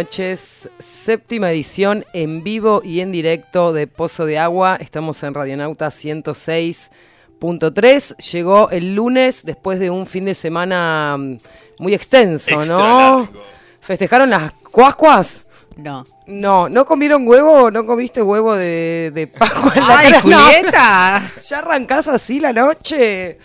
noches. 0.00 0.68
Séptima 0.78 1.50
edición 1.50 2.06
en 2.14 2.42
vivo 2.42 2.80
y 2.82 3.00
en 3.00 3.12
directo 3.12 3.74
de 3.74 3.86
Pozo 3.86 4.24
de 4.24 4.38
Agua. 4.38 4.78
Estamos 4.80 5.22
en 5.22 5.34
Radionauta 5.34 5.88
106.3. 5.88 8.16
Llegó 8.32 8.70
el 8.70 8.94
lunes 8.94 9.44
después 9.44 9.78
de 9.78 9.90
un 9.90 10.06
fin 10.06 10.24
de 10.24 10.34
semana 10.34 11.16
mm, 11.18 11.36
muy 11.80 11.92
extenso, 11.92 12.54
Extra 12.54 12.74
¿no? 12.74 12.78
largo. 12.82 13.28
¿Festejaron 13.82 14.30
las 14.30 14.52
cuascuas? 14.70 15.46
No. 15.76 16.02
No, 16.26 16.70
¿no 16.70 16.86
comieron 16.86 17.28
huevo? 17.28 17.70
¿No 17.70 17.84
comiste 17.84 18.22
huevo 18.22 18.54
de, 18.54 19.12
de 19.14 19.26
Pascua 19.26 19.72
en 19.74 19.86
la 19.86 19.98
¡Ay, 19.98 20.12
cara? 20.12 20.22
No. 20.24 20.46
Julieta! 20.46 21.30
¿Ya 21.46 21.58
arrancás 21.58 22.08
así 22.08 22.40
la 22.40 22.54
noche? 22.54 23.38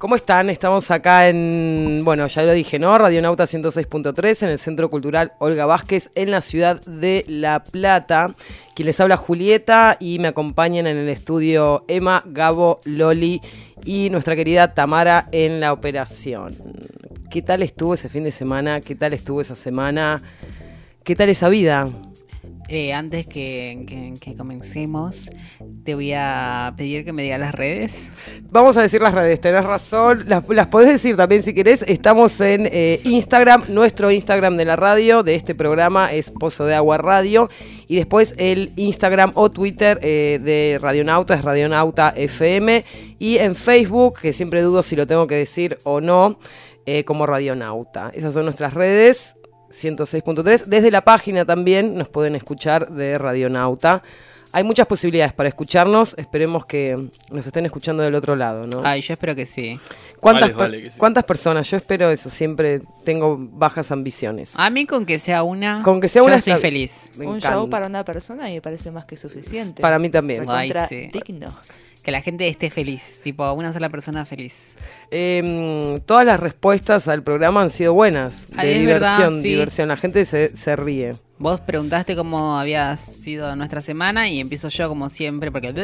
¿Cómo 0.00 0.16
están? 0.16 0.48
Estamos 0.48 0.90
acá 0.90 1.28
en, 1.28 2.00
bueno, 2.06 2.26
ya 2.26 2.42
lo 2.44 2.52
dije, 2.52 2.78
¿no? 2.78 2.96
Radionauta 2.96 3.44
106.3 3.44 4.44
en 4.44 4.48
el 4.48 4.58
Centro 4.58 4.88
Cultural 4.88 5.34
Olga 5.40 5.66
Vázquez 5.66 6.10
en 6.14 6.30
la 6.30 6.40
ciudad 6.40 6.80
de 6.86 7.26
La 7.28 7.62
Plata. 7.62 8.34
Quien 8.74 8.86
les 8.86 8.98
habla 8.98 9.18
Julieta 9.18 9.98
y 10.00 10.18
me 10.18 10.28
acompañan 10.28 10.86
en 10.86 10.96
el 10.96 11.10
estudio 11.10 11.84
Emma, 11.86 12.22
Gabo, 12.24 12.80
Loli 12.86 13.42
y 13.84 14.08
nuestra 14.08 14.34
querida 14.36 14.72
Tamara 14.72 15.28
en 15.32 15.60
la 15.60 15.74
operación. 15.74 16.56
¿Qué 17.30 17.42
tal 17.42 17.62
estuvo 17.62 17.92
ese 17.92 18.08
fin 18.08 18.24
de 18.24 18.32
semana? 18.32 18.80
¿Qué 18.80 18.94
tal 18.94 19.12
estuvo 19.12 19.42
esa 19.42 19.54
semana? 19.54 20.22
¿Qué 21.04 21.14
tal 21.14 21.28
esa 21.28 21.50
vida? 21.50 21.90
Eh, 22.72 22.92
antes 22.92 23.26
que, 23.26 24.14
que- 24.20 24.36
comencemos, 24.36 25.28
te 25.84 25.94
voy 25.96 26.12
a 26.14 26.72
pedir 26.76 27.04
que 27.04 27.12
me 27.12 27.22
digas 27.24 27.40
las 27.40 27.52
redes. 27.52 28.10
Vamos 28.50 28.76
a 28.76 28.82
decir 28.82 29.02
las 29.02 29.12
redes, 29.12 29.40
tenés 29.40 29.64
razón. 29.64 30.24
Las, 30.28 30.48
las 30.48 30.68
podés 30.68 30.88
decir 30.88 31.16
también 31.16 31.42
si 31.42 31.52
querés. 31.52 31.82
Estamos 31.88 32.40
en 32.40 32.68
eh, 32.70 33.00
Instagram. 33.04 33.64
Nuestro 33.68 34.12
Instagram 34.12 34.56
de 34.56 34.64
la 34.64 34.76
radio, 34.76 35.24
de 35.24 35.34
este 35.34 35.56
programa, 35.56 36.12
es 36.12 36.30
Pozo 36.30 36.64
de 36.64 36.76
Agua 36.76 36.96
Radio. 36.98 37.48
Y 37.88 37.96
después 37.96 38.34
el 38.38 38.72
Instagram 38.76 39.32
o 39.34 39.50
Twitter 39.50 39.98
eh, 40.00 40.38
de 40.40 40.78
Radionauta 40.80 41.34
es 41.34 41.42
Radionauta 41.42 42.14
FM. 42.16 42.84
Y 43.18 43.38
en 43.38 43.56
Facebook, 43.56 44.20
que 44.20 44.32
siempre 44.32 44.62
dudo 44.62 44.84
si 44.84 44.94
lo 44.94 45.08
tengo 45.08 45.26
que 45.26 45.34
decir 45.34 45.76
o 45.82 46.00
no, 46.00 46.38
eh, 46.86 47.02
como 47.04 47.26
Radionauta. 47.26 48.12
Esas 48.14 48.32
son 48.32 48.44
nuestras 48.44 48.74
redes. 48.74 49.34
106.3. 49.70 50.64
Desde 50.66 50.90
la 50.90 51.02
página 51.02 51.44
también 51.44 51.94
nos 51.96 52.08
pueden 52.08 52.34
escuchar 52.36 52.90
de 52.90 53.18
Radionauta. 53.18 54.02
Hay 54.52 54.64
muchas 54.64 54.88
posibilidades 54.88 55.32
para 55.32 55.48
escucharnos. 55.48 56.14
Esperemos 56.18 56.66
que 56.66 57.08
nos 57.30 57.46
estén 57.46 57.66
escuchando 57.66 58.02
del 58.02 58.16
otro 58.16 58.34
lado, 58.34 58.66
¿no? 58.66 58.80
Ay, 58.82 59.00
yo 59.00 59.12
espero 59.12 59.36
que 59.36 59.46
sí. 59.46 59.78
¿Cuántas, 60.18 60.48
Vale, 60.50 60.54
vale 60.54 60.76
per- 60.78 60.84
que 60.86 60.90
sí. 60.90 60.98
¿Cuántas 60.98 61.22
personas? 61.24 61.70
Yo 61.70 61.76
espero 61.76 62.10
eso. 62.10 62.28
Siempre 62.30 62.82
tengo 63.04 63.36
bajas 63.38 63.92
ambiciones. 63.92 64.54
A 64.56 64.68
mí 64.70 64.86
con 64.86 65.06
que 65.06 65.20
sea 65.20 65.44
una, 65.44 65.82
Con 65.84 66.00
que 66.00 66.08
sea 66.08 66.22
yo 66.22 66.26
una 66.26 66.40
soy 66.40 66.54
está- 66.54 66.60
feliz. 66.62 67.12
Me 67.16 67.26
Un 67.28 67.36
encanta. 67.36 67.56
show 67.58 67.70
para 67.70 67.86
una 67.86 68.04
persona 68.04 68.50
y 68.50 68.54
me 68.54 68.60
parece 68.60 68.90
más 68.90 69.04
que 69.04 69.16
suficiente. 69.16 69.80
Para 69.80 70.00
mí 70.00 70.08
también. 70.10 70.44
Ay, 70.48 70.72
sí. 70.88 71.10
digno. 71.12 71.56
Que 72.02 72.10
la 72.10 72.22
gente 72.22 72.48
esté 72.48 72.70
feliz. 72.70 73.20
Tipo, 73.22 73.52
una 73.52 73.72
sola 73.72 73.88
persona 73.88 74.24
feliz. 74.24 74.76
Eh, 75.10 76.00
todas 76.06 76.24
las 76.24 76.40
respuestas 76.40 77.08
al 77.08 77.22
programa 77.22 77.62
han 77.62 77.70
sido 77.70 77.92
buenas. 77.94 78.48
De 78.50 78.60
Ay, 78.60 78.70
es 78.72 78.80
diversión, 78.80 79.18
verdad, 79.18 79.30
sí. 79.42 79.48
diversión. 79.48 79.88
La 79.88 79.96
gente 79.96 80.24
se, 80.24 80.56
se 80.56 80.76
ríe. 80.76 81.14
Vos 81.38 81.60
preguntaste 81.60 82.16
cómo 82.16 82.58
había 82.58 82.94
sido 82.98 83.56
nuestra 83.56 83.80
semana 83.80 84.28
y 84.28 84.40
empiezo 84.40 84.68
yo 84.68 84.88
como 84.88 85.08
siempre 85.08 85.50
porque 85.50 85.68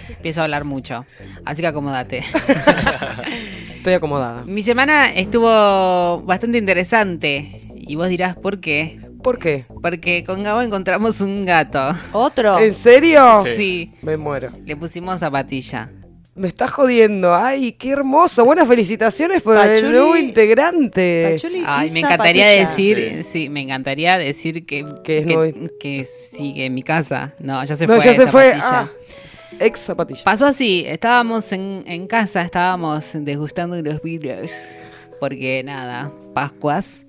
empiezo 0.08 0.40
a 0.40 0.44
hablar 0.44 0.64
mucho. 0.64 1.06
Así 1.44 1.62
que 1.62 1.68
acomódate. 1.68 2.22
Estoy 3.76 3.94
acomodada. 3.94 4.44
Mi 4.44 4.62
semana 4.62 5.10
estuvo 5.12 6.22
bastante 6.22 6.58
interesante 6.58 7.56
y 7.74 7.96
vos 7.96 8.08
dirás 8.08 8.36
por 8.36 8.60
qué. 8.60 9.00
¿Por 9.22 9.38
qué? 9.38 9.64
Porque 9.80 10.24
con 10.24 10.42
Gabo 10.42 10.62
encontramos 10.62 11.20
un 11.20 11.44
gato. 11.46 11.94
¿Otro? 12.12 12.58
¿En 12.58 12.74
serio? 12.74 13.42
Sí. 13.44 13.92
Me 14.02 14.16
muero. 14.16 14.50
Le 14.64 14.76
pusimos 14.76 15.20
zapatilla. 15.20 15.90
Me 16.34 16.48
estás 16.48 16.70
jodiendo. 16.70 17.34
Ay, 17.34 17.72
qué 17.72 17.90
hermoso. 17.90 18.44
Buenas 18.44 18.66
felicitaciones 18.66 19.42
por 19.42 19.56
el 19.58 19.84
Pachuli- 19.84 19.90
nuevo 19.92 20.16
integrante. 20.16 21.32
Pachuli 21.34 21.62
Ay, 21.66 21.90
me 21.90 22.00
encantaría 22.00 22.44
zapatilla. 22.66 22.68
decir, 22.94 23.24
sí. 23.24 23.48
me 23.50 23.60
encantaría 23.60 24.18
decir 24.18 24.64
que, 24.66 24.84
Que 25.04 25.18
es 25.18 25.26
que, 25.26 25.34
nuevo. 25.34 25.68
que 25.78 26.04
sigue 26.04 26.64
en 26.66 26.74
mi 26.74 26.82
casa. 26.82 27.34
No, 27.38 27.62
ya 27.64 27.76
se 27.76 27.86
no, 27.86 27.96
fue. 27.96 28.04
ya 28.04 28.14
se 28.14 28.26
fue. 28.26 28.52
zapatilla. 28.54 28.80
Ah, 28.80 28.88
ex 29.60 29.80
zapatilla. 29.80 30.24
Pasó 30.24 30.46
así, 30.46 30.84
estábamos 30.88 31.52
en, 31.52 31.84
en 31.86 32.06
casa, 32.06 32.40
estábamos 32.42 33.10
degustando 33.14 33.80
los 33.82 34.00
vinos, 34.02 34.50
porque 35.22 35.62
nada, 35.64 36.10
Pascuas. 36.34 37.06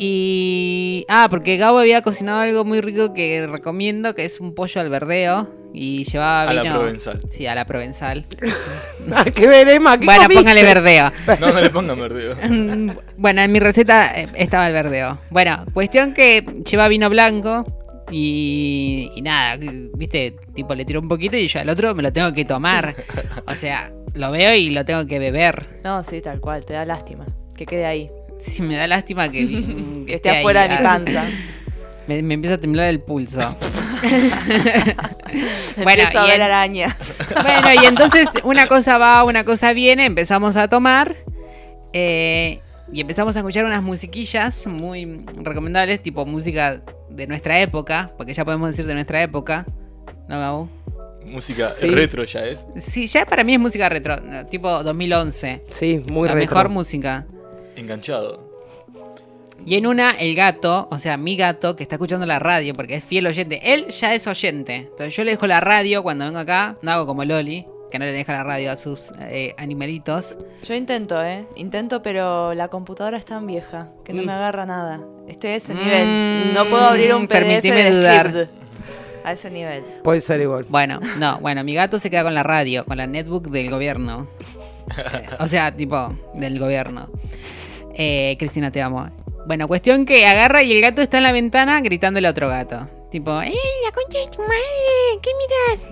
Y... 0.00 1.04
Ah, 1.08 1.28
porque 1.30 1.56
Gabo 1.56 1.78
había 1.78 2.02
cocinado 2.02 2.40
algo 2.40 2.64
muy 2.64 2.80
rico 2.80 3.14
que 3.14 3.46
recomiendo, 3.46 4.12
que 4.16 4.24
es 4.24 4.40
un 4.40 4.56
pollo 4.56 4.80
al 4.80 4.90
verdeo. 4.90 5.48
Y 5.72 6.02
llevaba 6.02 6.42
A 6.42 6.52
la 6.52 6.62
vino... 6.62 6.74
provenzal. 6.80 7.20
Sí, 7.30 7.46
a 7.46 7.54
la 7.54 7.64
provenzal. 7.64 8.26
Ah, 9.14 9.24
qué 9.24 9.46
ver, 9.46 9.68
Emma. 9.68 9.96
¿qué 9.98 10.04
bueno, 10.04 10.22
comiste? 10.24 10.42
póngale 10.42 10.62
verdeo. 10.64 11.12
No, 11.40 11.52
no 11.52 11.60
le 11.60 11.70
pongan 11.70 11.98
verdeo. 12.00 12.36
Mm, 12.48 12.90
Bueno, 13.16 13.40
en 13.40 13.52
mi 13.52 13.60
receta 13.60 14.20
eh, 14.20 14.28
estaba 14.34 14.66
el 14.66 14.72
verdeo. 14.72 15.20
Bueno, 15.30 15.64
cuestión 15.72 16.12
que 16.12 16.42
lleva 16.68 16.88
vino 16.88 17.08
blanco 17.08 17.64
y, 18.10 19.10
y 19.14 19.22
nada, 19.22 19.56
viste, 19.94 20.34
tipo 20.54 20.74
le 20.74 20.84
tiro 20.84 21.00
un 21.00 21.08
poquito 21.08 21.36
y 21.36 21.46
yo 21.46 21.60
al 21.60 21.68
otro 21.68 21.94
me 21.94 22.02
lo 22.02 22.12
tengo 22.12 22.32
que 22.32 22.44
tomar. 22.44 22.96
O 23.46 23.54
sea, 23.54 23.92
lo 24.14 24.30
veo 24.30 24.54
y 24.54 24.70
lo 24.70 24.84
tengo 24.84 25.06
que 25.06 25.18
beber. 25.18 25.80
No, 25.84 26.02
sí, 26.04 26.20
tal 26.20 26.40
cual. 26.40 26.64
Te 26.64 26.72
da 26.74 26.84
lástima. 26.84 27.26
Que 27.56 27.66
quede 27.66 27.86
ahí. 27.86 28.10
Sí, 28.38 28.62
me 28.62 28.76
da 28.76 28.86
lástima 28.86 29.28
que, 29.30 29.46
que 29.48 30.04
Que 30.06 30.14
esté 30.14 30.30
afuera 30.30 30.62
de 30.62 30.68
mi 30.70 30.74
ahí. 30.76 30.82
panza. 30.82 31.24
Me, 32.06 32.22
me 32.22 32.34
empieza 32.34 32.54
a 32.54 32.58
temblar 32.58 32.88
el 32.88 33.00
pulso. 33.02 33.38
bueno, 35.76 35.90
Empiezo 36.02 36.20
a 36.20 36.26
y 36.26 36.30
ver 36.30 36.36
en- 36.40 36.42
arañas. 36.42 37.18
Bueno, 37.42 37.82
y 37.82 37.86
entonces 37.86 38.28
una 38.44 38.66
cosa 38.66 38.98
va, 38.98 39.24
una 39.24 39.44
cosa 39.44 39.72
viene, 39.72 40.06
empezamos 40.06 40.56
a 40.56 40.68
tomar 40.68 41.14
eh, 41.92 42.60
y 42.92 43.00
empezamos 43.00 43.36
a 43.36 43.40
escuchar 43.40 43.64
unas 43.64 43.82
musiquillas 43.82 44.66
muy 44.66 45.24
recomendables, 45.36 46.02
tipo 46.02 46.24
música 46.24 46.80
de 47.10 47.26
nuestra 47.26 47.60
época, 47.60 48.12
porque 48.16 48.32
ya 48.34 48.44
podemos 48.44 48.70
decir 48.70 48.86
de 48.86 48.94
nuestra 48.94 49.22
época, 49.22 49.66
¿no, 50.28 50.38
Gabo? 50.38 50.68
Música 51.30 51.68
Sí. 51.68 51.86
retro 51.88 52.24
ya 52.24 52.46
es. 52.46 52.66
Sí, 52.76 53.06
ya 53.06 53.24
para 53.26 53.44
mí 53.44 53.54
es 53.54 53.60
música 53.60 53.88
retro, 53.88 54.16
tipo 54.50 54.82
2011. 54.82 55.62
Sí, 55.68 56.04
muy 56.10 56.28
la 56.28 56.34
retro. 56.34 56.50
mejor 56.56 56.68
música. 56.70 57.26
Enganchado. 57.76 58.46
Y 59.66 59.74
en 59.76 59.86
una, 59.86 60.12
el 60.12 60.34
gato, 60.34 60.88
o 60.90 60.98
sea, 60.98 61.16
mi 61.16 61.36
gato, 61.36 61.76
que 61.76 61.82
está 61.82 61.96
escuchando 61.96 62.24
la 62.26 62.38
radio, 62.38 62.74
porque 62.74 62.94
es 62.94 63.04
fiel 63.04 63.26
oyente, 63.26 63.60
él 63.74 63.86
ya 63.88 64.14
es 64.14 64.26
oyente. 64.26 64.74
Entonces 64.76 65.14
yo 65.14 65.24
le 65.24 65.32
dejo 65.32 65.46
la 65.46 65.60
radio 65.60 66.02
cuando 66.02 66.24
vengo 66.24 66.38
acá, 66.38 66.76
no 66.80 66.90
hago 66.92 67.06
como 67.06 67.24
Loli, 67.24 67.66
que 67.90 67.98
no 67.98 68.04
le 68.04 68.12
deja 68.12 68.32
la 68.32 68.44
radio 68.44 68.70
a 68.70 68.76
sus 68.76 69.10
eh, 69.20 69.54
animalitos. 69.58 70.38
Yo 70.66 70.74
intento, 70.74 71.22
¿eh? 71.24 71.44
Intento, 71.56 72.02
pero 72.02 72.54
la 72.54 72.68
computadora 72.68 73.16
es 73.18 73.24
tan 73.24 73.46
vieja 73.46 73.88
que 74.04 74.12
no 74.12 74.22
Mm. 74.22 74.26
me 74.26 74.32
agarra 74.32 74.64
nada. 74.64 75.00
Estoy 75.26 75.50
a 75.50 75.56
ese 75.56 75.74
Mm, 75.74 75.78
nivel. 75.78 76.54
No 76.54 76.64
puedo 76.66 76.84
abrir 76.84 77.12
un 77.14 77.26
PDF 77.26 77.38
permitime 77.40 77.84
de 77.84 77.90
dudar. 77.90 78.48
A 79.28 79.32
ese 79.32 79.50
nivel. 79.50 79.82
Puede 80.02 80.22
ser 80.22 80.40
igual. 80.40 80.64
Bueno, 80.70 81.00
no, 81.18 81.38
bueno, 81.40 81.62
mi 81.62 81.74
gato 81.74 81.98
se 81.98 82.08
queda 82.08 82.22
con 82.22 82.32
la 82.32 82.42
radio, 82.42 82.86
con 82.86 82.96
la 82.96 83.06
netbook 83.06 83.48
del 83.48 83.70
gobierno. 83.70 84.26
Eh, 84.96 85.26
o 85.38 85.46
sea, 85.46 85.76
tipo, 85.76 86.16
del 86.34 86.58
gobierno. 86.58 87.10
Eh, 87.94 88.36
Cristina, 88.38 88.70
te 88.72 88.80
amo. 88.80 89.06
Bueno, 89.46 89.68
cuestión 89.68 90.06
que 90.06 90.26
agarra 90.26 90.62
y 90.62 90.72
el 90.72 90.80
gato 90.80 91.02
está 91.02 91.18
en 91.18 91.24
la 91.24 91.32
ventana 91.32 91.78
gritándole 91.82 92.26
a 92.26 92.30
otro 92.30 92.48
gato. 92.48 92.88
Tipo, 93.10 93.40
¡eh, 93.42 93.52
la 93.84 93.92
concha 93.92 94.18
de 94.18 94.30
tu 94.34 94.40
madre! 94.40 95.20
¿Qué 95.20 95.30
miras? 95.38 95.90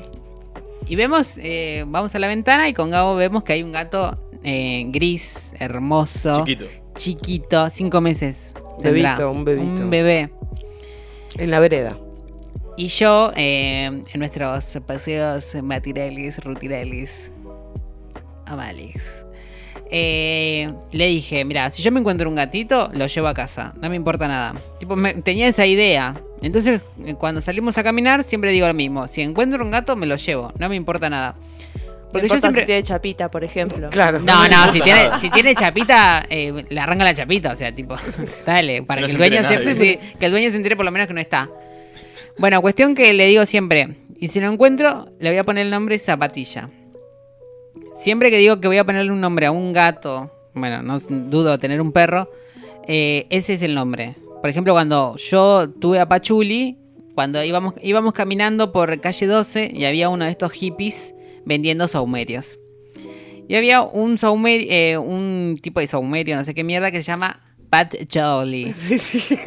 Y 0.86 0.96
vemos, 0.96 1.36
eh, 1.36 1.84
vamos 1.86 2.14
a 2.14 2.18
la 2.18 2.28
ventana 2.28 2.68
y 2.68 2.72
con 2.72 2.90
Gabo 2.90 3.16
vemos 3.16 3.42
que 3.42 3.52
hay 3.52 3.62
un 3.62 3.72
gato 3.72 4.18
eh, 4.44 4.84
gris, 4.88 5.54
hermoso, 5.58 6.32
Chiquito. 6.44 6.64
chiquito, 6.94 7.68
cinco 7.68 8.00
meses. 8.00 8.54
Bebito, 8.82 9.30
un 9.30 9.44
bebito. 9.44 9.66
Un 9.66 9.90
bebé. 9.90 10.30
En 11.36 11.50
la 11.50 11.60
vereda. 11.60 11.98
Y 12.76 12.88
yo, 12.88 13.32
eh, 13.37 13.84
en 13.87 14.19
nuestros 14.19 14.78
paseos 14.87 15.56
matirelis, 15.62 16.38
rutirelis, 16.44 17.32
amales, 18.44 19.25
eh, 19.90 20.73
le 20.93 21.06
dije, 21.06 21.44
mira, 21.44 21.70
si 21.70 21.82
yo 21.82 21.90
me 21.93 22.00
encuentro 22.00 22.28
un 22.28 22.34
gatito, 22.34 22.90
lo 22.93 23.06
llevo 23.06 23.28
a 23.28 23.34
casa, 23.34 23.73
no 23.81 23.88
me 23.88 23.96
importa 23.96 24.28
nada. 24.28 24.55
Tipo, 24.78 24.96
me- 24.96 25.14
tenía 25.14 25.46
esa 25.46 25.64
idea. 25.64 26.20
Entonces, 26.43 26.82
eh, 27.05 27.14
cuando 27.14 27.40
salimos 27.40 27.78
a 27.78 27.82
caminar, 27.82 28.25
siempre 28.25 28.50
digo 28.50 28.67
lo 28.67 28.75
mismo, 28.75 29.08
si 29.08 29.22
encuentro 29.22 29.64
un 29.64 29.70
gato, 29.70 29.96
me 29.96 30.06
lo 30.06 30.17
llevo, 30.17 30.52
no 30.58 30.69
me 30.69 30.76
importa 30.76 31.08
nada. 31.08 31.34
Porque 32.12 32.29
yo 32.29 32.38
siempre... 32.38 32.62
si 32.62 32.67
tiene 32.67 32.82
chapita, 32.82 33.31
por 33.31 33.43
ejemplo. 33.43 33.90
Claro. 33.90 34.20
No, 34.20 34.49
no, 34.49 34.70
si 34.72 34.81
tiene, 34.81 35.08
si 35.20 35.31
tiene 35.31 35.55
chapita, 35.55 36.26
eh, 36.29 36.64
le 36.69 36.81
arranca 36.81 37.05
la 37.05 37.14
chapita, 37.14 37.52
o 37.52 37.56
sea, 37.56 37.75
tipo, 37.75 37.96
dale, 38.46 38.82
para 38.82 39.02
Que 39.02 39.12
el 39.12 39.17
dueño 39.19 39.43
se, 39.43 39.99
que 40.19 40.26
el 40.26 40.31
dueño 40.31 40.50
se 40.50 40.56
entere 40.56 40.76
por 40.76 40.84
lo 40.84 40.90
menos 40.90 41.08
que 41.08 41.14
no 41.14 41.20
está. 41.20 41.49
Bueno, 42.38 42.60
cuestión 42.60 42.94
que 42.94 43.14
le 43.14 43.24
digo 43.24 43.46
siempre, 43.46 43.96
y 44.20 44.28
si 44.28 44.40
lo 44.40 44.52
encuentro, 44.52 45.08
le 45.18 45.30
voy 45.30 45.38
a 45.38 45.44
poner 45.44 45.64
el 45.64 45.70
nombre 45.70 45.98
Zapatilla. 45.98 46.68
Siempre 47.94 48.30
que 48.30 48.36
digo 48.36 48.60
que 48.60 48.68
voy 48.68 48.76
a 48.76 48.84
ponerle 48.84 49.10
un 49.10 49.22
nombre 49.22 49.46
a 49.46 49.52
un 49.52 49.72
gato, 49.72 50.30
bueno, 50.52 50.82
no 50.82 50.98
dudo 50.98 51.58
tener 51.58 51.80
un 51.80 51.92
perro, 51.92 52.30
eh, 52.86 53.26
ese 53.30 53.54
es 53.54 53.62
el 53.62 53.74
nombre. 53.74 54.16
Por 54.42 54.50
ejemplo, 54.50 54.74
cuando 54.74 55.16
yo 55.16 55.70
tuve 55.70 55.98
a 55.98 56.08
Pachuli, 56.08 56.76
cuando 57.14 57.42
íbamos, 57.42 57.72
íbamos 57.82 58.12
caminando 58.12 58.70
por 58.70 59.00
calle 59.00 59.26
12 59.26 59.70
y 59.72 59.86
había 59.86 60.10
uno 60.10 60.26
de 60.26 60.30
estos 60.30 60.52
hippies 60.52 61.14
vendiendo 61.46 61.88
saumerios. 61.88 62.58
Y 63.48 63.54
había 63.54 63.80
un 63.80 64.18
saumerio, 64.18 64.66
eh, 64.70 64.98
un 64.98 65.58
tipo 65.62 65.80
de 65.80 65.86
saumerio, 65.86 66.36
no 66.36 66.44
sé 66.44 66.52
qué 66.52 66.64
mierda, 66.64 66.90
que 66.90 66.98
se 66.98 67.10
llama 67.10 67.45
Pat 67.68 67.94
Jolly. 68.12 68.72
Sí, 68.86 68.98
sí. 68.98 69.38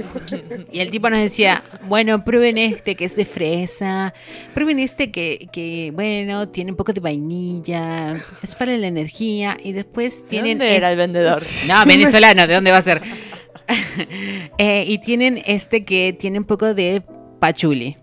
Y 0.71 0.79
el 0.79 0.91
tipo 0.91 1.09
nos 1.09 1.19
decía, 1.19 1.63
bueno, 1.87 2.23
prueben 2.23 2.57
este 2.57 2.95
que 2.95 3.05
es 3.05 3.15
de 3.15 3.25
fresa, 3.25 4.13
prueben 4.53 4.79
este 4.79 5.11
que, 5.11 5.47
que 5.51 5.91
bueno, 5.93 6.49
tiene 6.49 6.71
un 6.71 6.77
poco 6.77 6.93
de 6.93 6.99
vainilla, 6.99 8.15
es 8.43 8.55
para 8.55 8.77
la 8.77 8.87
energía, 8.87 9.57
y 9.63 9.71
después 9.71 10.23
¿De 10.23 10.29
tienen... 10.29 10.57
¿Dónde 10.57 10.75
era 10.75 10.91
el 10.91 10.97
vendedor? 10.97 11.41
No, 11.67 11.85
venezolano, 11.87 12.47
¿de 12.47 12.53
dónde 12.53 12.71
va 12.71 12.77
a 12.77 12.83
ser? 12.83 13.01
Eh, 14.57 14.83
y 14.87 14.97
tienen 14.97 15.41
este 15.45 15.85
que 15.85 16.15
tiene 16.17 16.39
un 16.39 16.45
poco 16.45 16.73
de 16.73 17.03
pachuli. 17.39 17.97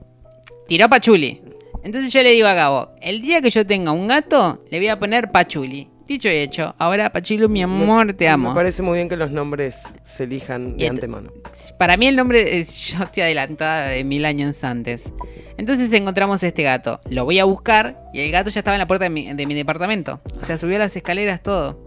Tiró 0.69 0.89
pachuli. 0.89 1.41
Entonces 1.83 2.13
yo 2.13 2.23
le 2.23 2.31
digo 2.31 2.47
a 2.47 2.55
Gabo, 2.55 2.91
el 3.01 3.21
día 3.21 3.41
que 3.41 3.51
yo 3.51 3.67
tenga 3.67 3.93
un 3.93 4.07
gato, 4.07 4.65
le 4.71 4.79
voy 4.79 4.89
a 4.89 4.99
poner 4.99 5.31
pachuli. 5.33 5.89
Dicho 6.07 6.29
y 6.29 6.37
hecho, 6.37 6.75
ahora 6.79 7.11
Pachulu, 7.11 7.49
mi 7.49 7.63
amor, 7.63 8.13
te 8.13 8.29
amo. 8.29 8.51
Me 8.51 8.55
parece 8.55 8.83
muy 8.83 8.95
bien 8.99 9.09
que 9.09 9.17
los 9.17 9.33
nombres 9.33 9.83
se 10.05 10.25
elijan 10.25 10.77
de 10.77 10.85
Y 10.85 10.87
antemano. 10.87 11.33
Para 11.79 11.97
mí 11.97 12.07
el 12.07 12.15
nombre 12.15 12.59
es 12.59 12.77
yo 12.93 13.03
estoy 13.03 13.25
adelantada 13.25 13.89
de 13.89 14.05
mil 14.05 14.25
años 14.25 14.63
antes. 14.63 15.13
Entonces 15.59 15.93
encontramos 15.93 16.43
este 16.45 16.63
gato. 16.63 17.01
Lo 17.11 17.25
voy 17.25 17.39
a 17.41 17.45
buscar 17.45 17.99
y 18.13 18.21
el 18.21 18.31
gato 18.31 18.51
ya 18.51 18.61
estaba 18.61 18.77
en 18.77 18.81
la 18.81 18.87
puerta 18.87 19.05
de 19.05 19.11
mi, 19.11 19.33
de 19.33 19.47
mi 19.47 19.55
departamento. 19.55 20.21
O 20.41 20.45
sea, 20.45 20.57
subió 20.59 20.79
las 20.79 20.95
escaleras 20.95 21.43
todo. 21.43 21.83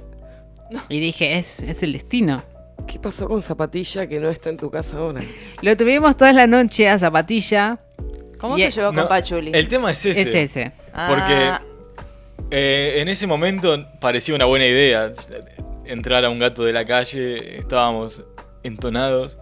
Y 0.89 1.00
dije, 1.00 1.38
es, 1.38 1.60
es 1.62 1.81
el 1.83 1.94
destino. 1.94 2.44
¿Qué 2.88 3.00
pasó 3.00 3.27
con 3.27 3.42
Zapatilla 3.42 4.07
que 4.07 4.19
no 4.19 4.30
está 4.30 4.50
en 4.50 4.57
tu 4.57 4.69
casa 4.69 4.98
ahora? 4.98 5.21
Lo 5.62 5.77
tuvimos 5.77 6.18
toda 6.18 6.33
la 6.33 6.45
noche 6.48 6.89
a 6.89 7.00
zapatilla. 7.00 7.80
¿Cómo 8.38 8.57
Y- 8.57 8.62
se 8.63 8.71
llevó 8.71 8.92
No, 8.92 9.01
con 9.01 9.10
Pachuli? 9.10 9.51
El 9.54 9.68
tema 9.68 9.92
es 9.92 10.06
ese. 10.06 10.21
Es 10.21 10.27
ese. 10.36 10.71
Porque 10.92 11.33
Ah, 11.33 11.62
eh, 12.51 12.95
en 12.97 13.07
ese 13.09 13.27
momento 13.27 13.87
parecía 13.99 14.35
una 14.35 14.45
buena 14.45 14.65
idea 14.65 15.11
entrar 15.85 16.23
a 16.25 16.29
un 16.29 16.39
gato 16.39 16.63
de 16.63 16.73
la 16.73 16.85
calle. 16.85 17.57
Estábamos 17.59 18.23
entonados. 18.63 19.37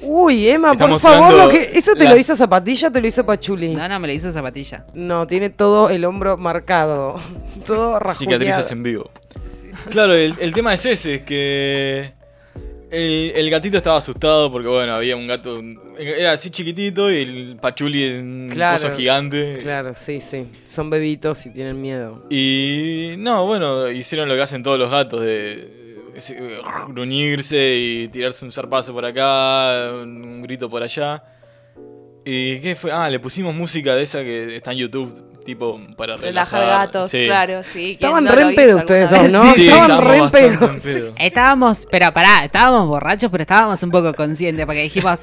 Uy, 0.00 0.48
Emma, 0.48 0.74
por 0.74 0.98
favor, 1.00 1.34
lo 1.34 1.48
que... 1.48 1.70
¿eso 1.76 1.94
te 1.94 2.04
las- 2.04 2.12
lo 2.12 2.18
hizo 2.18 2.36
Zapatilla 2.36 2.88
o 2.88 2.92
te 2.92 3.00
lo 3.00 3.06
hizo 3.06 3.24
Pachuli? 3.26 3.74
No, 3.74 3.88
no, 3.88 4.00
me 4.00 4.06
lo 4.06 4.12
hizo 4.12 4.30
zapatilla. 4.30 4.86
No, 4.94 5.26
tiene 5.26 5.50
todo 5.50 5.90
el 5.90 6.04
hombro 6.04 6.36
marcado. 6.36 7.20
Todo 7.64 7.98
rajuñado. 7.98 8.38
Cicatrices 8.38 8.70
en 8.70 8.82
vivo. 8.82 9.10
Claro, 9.90 10.14
el, 10.14 10.34
el 10.38 10.52
tema 10.54 10.72
es 10.74 10.86
ese, 10.86 11.16
es 11.16 11.20
que 11.22 12.12
el, 12.96 13.32
el 13.36 13.50
gatito 13.50 13.76
estaba 13.76 13.98
asustado 13.98 14.50
porque, 14.50 14.68
bueno, 14.68 14.94
había 14.94 15.16
un 15.16 15.26
gato, 15.26 15.60
era 15.98 16.32
así 16.32 16.50
chiquitito 16.50 17.10
y 17.12 17.16
el 17.16 17.56
pachuli 17.60 18.18
un 18.18 18.48
Claro, 18.52 18.80
coso 18.82 18.94
gigante. 18.96 19.58
Claro, 19.60 19.94
sí, 19.94 20.20
sí. 20.20 20.46
Son 20.66 20.88
bebitos 20.90 21.44
y 21.46 21.50
tienen 21.52 21.80
miedo. 21.80 22.24
Y 22.30 23.14
no, 23.18 23.46
bueno, 23.46 23.90
hicieron 23.90 24.28
lo 24.28 24.34
que 24.34 24.42
hacen 24.42 24.62
todos 24.62 24.78
los 24.78 24.90
gatos 24.90 25.20
de 25.22 25.86
gruñirse 26.88 27.76
y 27.76 28.08
tirarse 28.08 28.44
un 28.44 28.52
zarpazo 28.52 28.92
por 28.92 29.04
acá, 29.04 29.90
un 29.92 30.42
grito 30.42 30.68
por 30.70 30.82
allá. 30.82 31.22
¿Y 32.24 32.58
qué 32.60 32.74
fue? 32.74 32.90
Ah, 32.90 33.08
le 33.08 33.20
pusimos 33.20 33.54
música 33.54 33.94
de 33.94 34.02
esa 34.02 34.24
que 34.24 34.56
está 34.56 34.72
en 34.72 34.78
YouTube, 34.78 35.35
tipo 35.46 35.80
para 35.96 36.16
relajar. 36.18 36.60
relajar 36.60 36.86
gatos, 36.86 37.10
Sí. 37.10 37.24
claro, 37.26 37.62
sí. 37.62 37.70
¿quién 37.72 37.90
Estaban 37.92 38.24
no 38.24 38.32
re 38.32 38.42
en 38.42 38.54
pedo 38.54 38.76
ustedes 38.76 39.08
dos, 39.10 39.30
¿no? 39.30 39.54
Sí, 39.54 39.68
Estaban 39.68 40.04
re 40.04 40.16
en 40.18 40.30
pedo. 40.30 40.70
Estábamos, 41.18 41.86
pero 41.90 42.12
pará, 42.12 42.44
estábamos 42.44 42.86
borrachos, 42.88 43.30
pero 43.30 43.42
estábamos 43.42 43.82
un 43.82 43.90
poco 43.90 44.12
conscientes 44.12 44.66
porque 44.66 44.82
dijimos, 44.82 45.20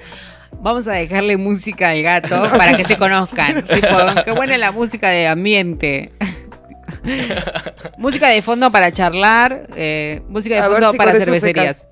vamos 0.62 0.88
a 0.88 0.94
dejarle 0.94 1.38
música 1.38 1.90
al 1.90 2.02
gato 2.02 2.42
para 2.58 2.76
que 2.76 2.84
se 2.86 2.98
conozcan. 2.98 3.64
tipo, 3.68 3.88
qué 4.26 4.32
buena 4.32 4.58
la 4.58 4.72
música 4.72 5.10
de 5.10 5.28
ambiente. 5.28 6.12
música 7.98 8.30
de 8.30 8.42
fondo 8.42 8.72
para 8.72 8.92
charlar, 8.92 9.68
eh, 9.76 10.22
música 10.28 10.56
de 10.56 10.62
A 10.62 10.70
fondo 10.70 10.92
si 10.92 10.98
para 10.98 11.12
cervecerías. 11.14 11.88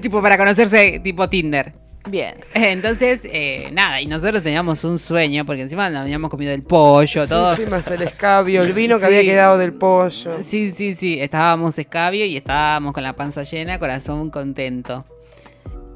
tipo 0.00 0.22
para 0.22 0.36
conocerse 0.38 0.98
tipo 1.00 1.28
Tinder. 1.28 1.72
Bien. 2.06 2.34
Entonces, 2.54 3.22
eh, 3.24 3.68
nada, 3.72 4.00
y 4.00 4.06
nosotros 4.06 4.42
teníamos 4.42 4.84
un 4.84 4.98
sueño, 4.98 5.44
porque 5.44 5.62
encima 5.62 5.90
nos 5.90 6.02
habíamos 6.02 6.30
comido 6.30 6.52
el 6.52 6.62
pollo, 6.62 7.26
todo. 7.26 7.56
Sí, 7.56 7.64
sí, 7.64 7.70
más 7.70 7.86
el 7.88 8.02
escabio, 8.02 8.62
el 8.62 8.72
vino 8.72 8.94
que 8.96 9.00
Sí. 9.00 9.06
había 9.06 9.22
quedado 9.22 9.58
del 9.58 9.72
pollo. 9.74 10.36
Sí, 10.40 10.70
sí, 10.70 10.94
sí, 10.94 11.18
estábamos 11.20 11.78
escabio 11.78 12.24
y 12.24 12.36
estábamos 12.36 12.92
con 12.94 13.02
la 13.02 13.14
panza 13.16 13.42
llena, 13.42 13.78
corazón 13.78 14.30
contento. 14.30 15.04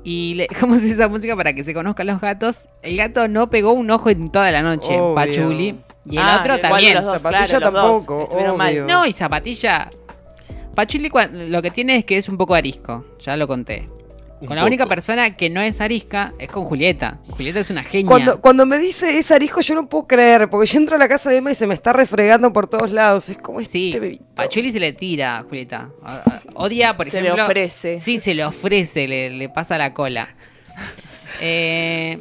Y 0.02 0.35
le 0.35 0.47
dejamos 0.49 0.83
esa 0.83 1.09
música 1.09 1.37
para 1.37 1.52
que 1.52 1.62
se 1.62 1.75
conozcan 1.75 2.07
los 2.07 2.21
gatos. 2.21 2.69
El 2.83 2.97
gato 2.97 3.29
no 3.29 3.50
pegó 3.50 3.73
un 3.73 3.90
ojo 3.90 4.11
en 4.11 4.29
toda 4.29 4.50
la 4.50 4.62
noche, 4.62 4.99
Obvio. 4.99 5.14
Pachuli. 5.14 5.79
Y 6.07 6.17
el 6.17 6.23
Ah, 6.23 6.38
otro 6.40 6.59
también. 6.59 6.95
los 6.95 7.05
dos, 7.05 7.21
Zapatilla 7.23 7.47
claro, 7.59 7.64
los 7.71 7.75
dos 7.83 7.93
tampoco, 8.07 8.23
estuvieron 8.25 8.57
mal. 8.57 8.87
No, 8.87 9.07
y 9.07 9.12
Zapatilla. 9.12 9.90
Pachuli 10.75 11.11
lo 11.49 11.61
que 11.62 11.71
tiene 11.71 11.97
es 11.97 12.05
que 12.07 12.17
es 12.17 12.29
un 12.29 12.38
poco 12.38 12.55
arisco, 12.55 13.05
ya 13.21 13.37
lo 13.37 13.47
conté. 13.47 13.88
Un 14.40 14.47
Con 14.47 14.56
la 14.56 14.64
única 14.64 14.85
poco. 14.85 14.94
persona 14.94 15.37
que 15.37 15.50
no 15.50 15.61
es 15.61 15.80
arisca 15.82 16.32
es 16.38 16.49
con 16.49 16.64
Julieta. 16.64 17.18
Julieta 17.28 17.61
es 17.61 17.70
una 17.70 17.82
genia. 17.85 18.06
Cuando, 18.09 18.40
cuando 18.40 18.64
me 18.64 18.78
dice 18.78 19.18
es 19.18 19.30
arisco, 19.30 19.61
yo 19.61 19.75
no 19.75 19.87
puedo 19.88 20.06
creer, 20.06 20.49
porque 20.49 20.66
yo 20.66 20.78
entro 20.78 20.97
a 20.97 20.99
la 20.99 21.09
casa 21.09 21.28
de 21.30 21.37
Emma 21.37 21.50
y 21.52 21.54
se 21.54 21.66
me 21.66 21.75
está 21.75 21.92
refregando 21.92 22.50
por 22.52 22.66
todos 22.66 22.90
lados. 22.90 23.28
Es 23.28 23.37
como 23.37 23.61
este 23.61 23.73
Sí, 23.73 23.99
bebito. 23.99 24.25
Pachuli 24.35 24.73
se 24.73 24.80
le 24.80 24.92
tira 24.94 25.38
a 25.38 25.42
Julieta. 25.42 25.90
Odia, 26.54 26.97
por 26.97 27.06
Se 27.11 27.20
le 27.20 27.28
ejemplo. 27.28 27.44
ofrece. 27.44 27.99
Sí, 27.99 28.18
se 28.18 28.32
le 28.35 28.44
ofrece, 28.44 29.06
le, 29.06 29.28
le 29.30 29.49
pasa 29.50 29.76
la 29.76 29.92
cola. 29.92 30.28
Eh, 31.40 32.18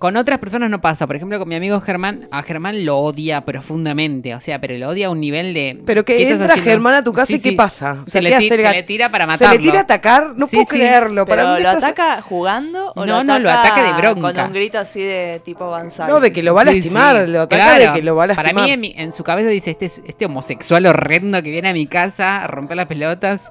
con 0.00 0.16
otras 0.16 0.38
personas 0.38 0.70
no 0.70 0.80
pasa. 0.80 1.06
Por 1.06 1.14
ejemplo, 1.14 1.38
con 1.38 1.46
mi 1.46 1.54
amigo 1.54 1.78
Germán, 1.82 2.26
a 2.32 2.42
Germán 2.42 2.86
lo 2.86 2.96
odia 2.96 3.42
profundamente. 3.42 4.34
O 4.34 4.40
sea, 4.40 4.58
pero 4.58 4.74
lo 4.78 4.88
odia 4.88 5.08
a 5.08 5.10
un 5.10 5.20
nivel 5.20 5.52
de. 5.54 5.78
Pero 5.84 6.04
que 6.06 6.16
¿qué 6.16 6.22
estás 6.22 6.40
entra 6.40 6.54
haciendo? 6.54 6.70
Germán 6.70 6.94
a 6.94 7.04
tu 7.04 7.12
casa 7.12 7.26
Sí, 7.26 7.34
y 7.34 7.40
¿qué 7.40 7.50
sí. 7.50 7.54
pasa? 7.54 8.02
O 8.06 8.10
Se, 8.10 8.22
le, 8.22 8.30
¿qué 8.30 8.38
ti- 8.38 8.46
hace 8.50 8.66
el 8.66 8.74
se 8.76 8.82
tira 8.84 9.10
para 9.10 9.24
¿Se 9.24 9.28
matarlo. 9.28 9.54
le 9.54 9.60
tira 9.62 9.78
a 9.78 9.82
atacar? 9.82 10.32
No 10.36 10.46
Sí, 10.46 10.56
puedo 10.56 10.70
sí. 10.70 10.76
creerlo. 10.78 11.26
Para 11.26 11.42
¿Pero 11.42 11.54
mí 11.58 11.62
lo 11.62 11.68
estás- 11.68 11.84
ataca 11.84 12.22
jugando 12.22 12.92
o 12.96 13.04
No, 13.04 13.18
lo 13.18 13.24
no, 13.24 13.38
lo 13.38 13.50
ataca 13.50 13.82
de 13.84 13.92
bronca. 14.00 14.32
Con 14.32 14.46
un 14.46 14.52
grito 14.54 14.78
así 14.78 15.02
de 15.02 15.40
tipo 15.44 15.64
avanzado. 15.64 16.14
No, 16.14 16.20
de 16.20 16.32
que 16.32 16.42
lo 16.42 16.54
va 16.54 16.62
a 16.62 16.64
lastimar, 16.64 17.26
sí. 17.26 17.30
lo 17.32 17.42
ataca 17.42 17.62
Claro. 17.62 17.92
de 17.92 17.98
que 18.00 18.02
lo 18.02 18.16
va 18.16 18.24
a 18.24 18.26
lastimar. 18.28 18.54
Para 18.54 18.64
mí, 18.66 18.72
en, 18.72 18.80
mi- 18.80 18.94
en 18.96 19.12
su 19.12 19.22
cabeza 19.22 19.50
dice: 19.50 19.70
este, 19.70 19.84
es- 19.84 20.02
este 20.06 20.24
homosexual 20.24 20.86
horrendo 20.86 21.42
que 21.42 21.50
viene 21.50 21.68
a 21.68 21.72
mi 21.74 21.86
casa 21.86 22.42
a 22.42 22.46
romper 22.46 22.78
las 22.78 22.86
pelotas. 22.86 23.50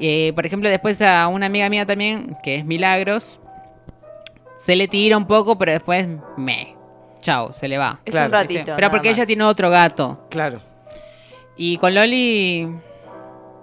Eh, 0.00 0.32
por 0.34 0.44
ejemplo, 0.44 0.68
después 0.68 1.00
a 1.02 1.28
una 1.28 1.46
amiga 1.46 1.68
mía 1.68 1.86
también, 1.86 2.36
que 2.42 2.56
es 2.56 2.64
Milagros, 2.64 3.38
se 4.62 4.76
le 4.76 4.86
tira 4.86 5.16
un 5.16 5.26
poco, 5.26 5.58
pero 5.58 5.72
después 5.72 6.06
me. 6.36 6.76
Chao, 7.20 7.52
se 7.52 7.66
le 7.68 7.78
va. 7.78 8.00
Es 8.04 8.12
Claro. 8.12 8.26
un 8.26 8.32
ratito. 8.32 8.62
Pero 8.66 8.76
nada 8.76 8.90
porque 8.90 9.08
más. 9.08 9.18
ella 9.18 9.26
tiene 9.26 9.44
otro 9.44 9.70
gato. 9.70 10.26
Claro. 10.30 10.60
Y 11.56 11.76
con 11.78 11.94
Loli. 11.94 12.68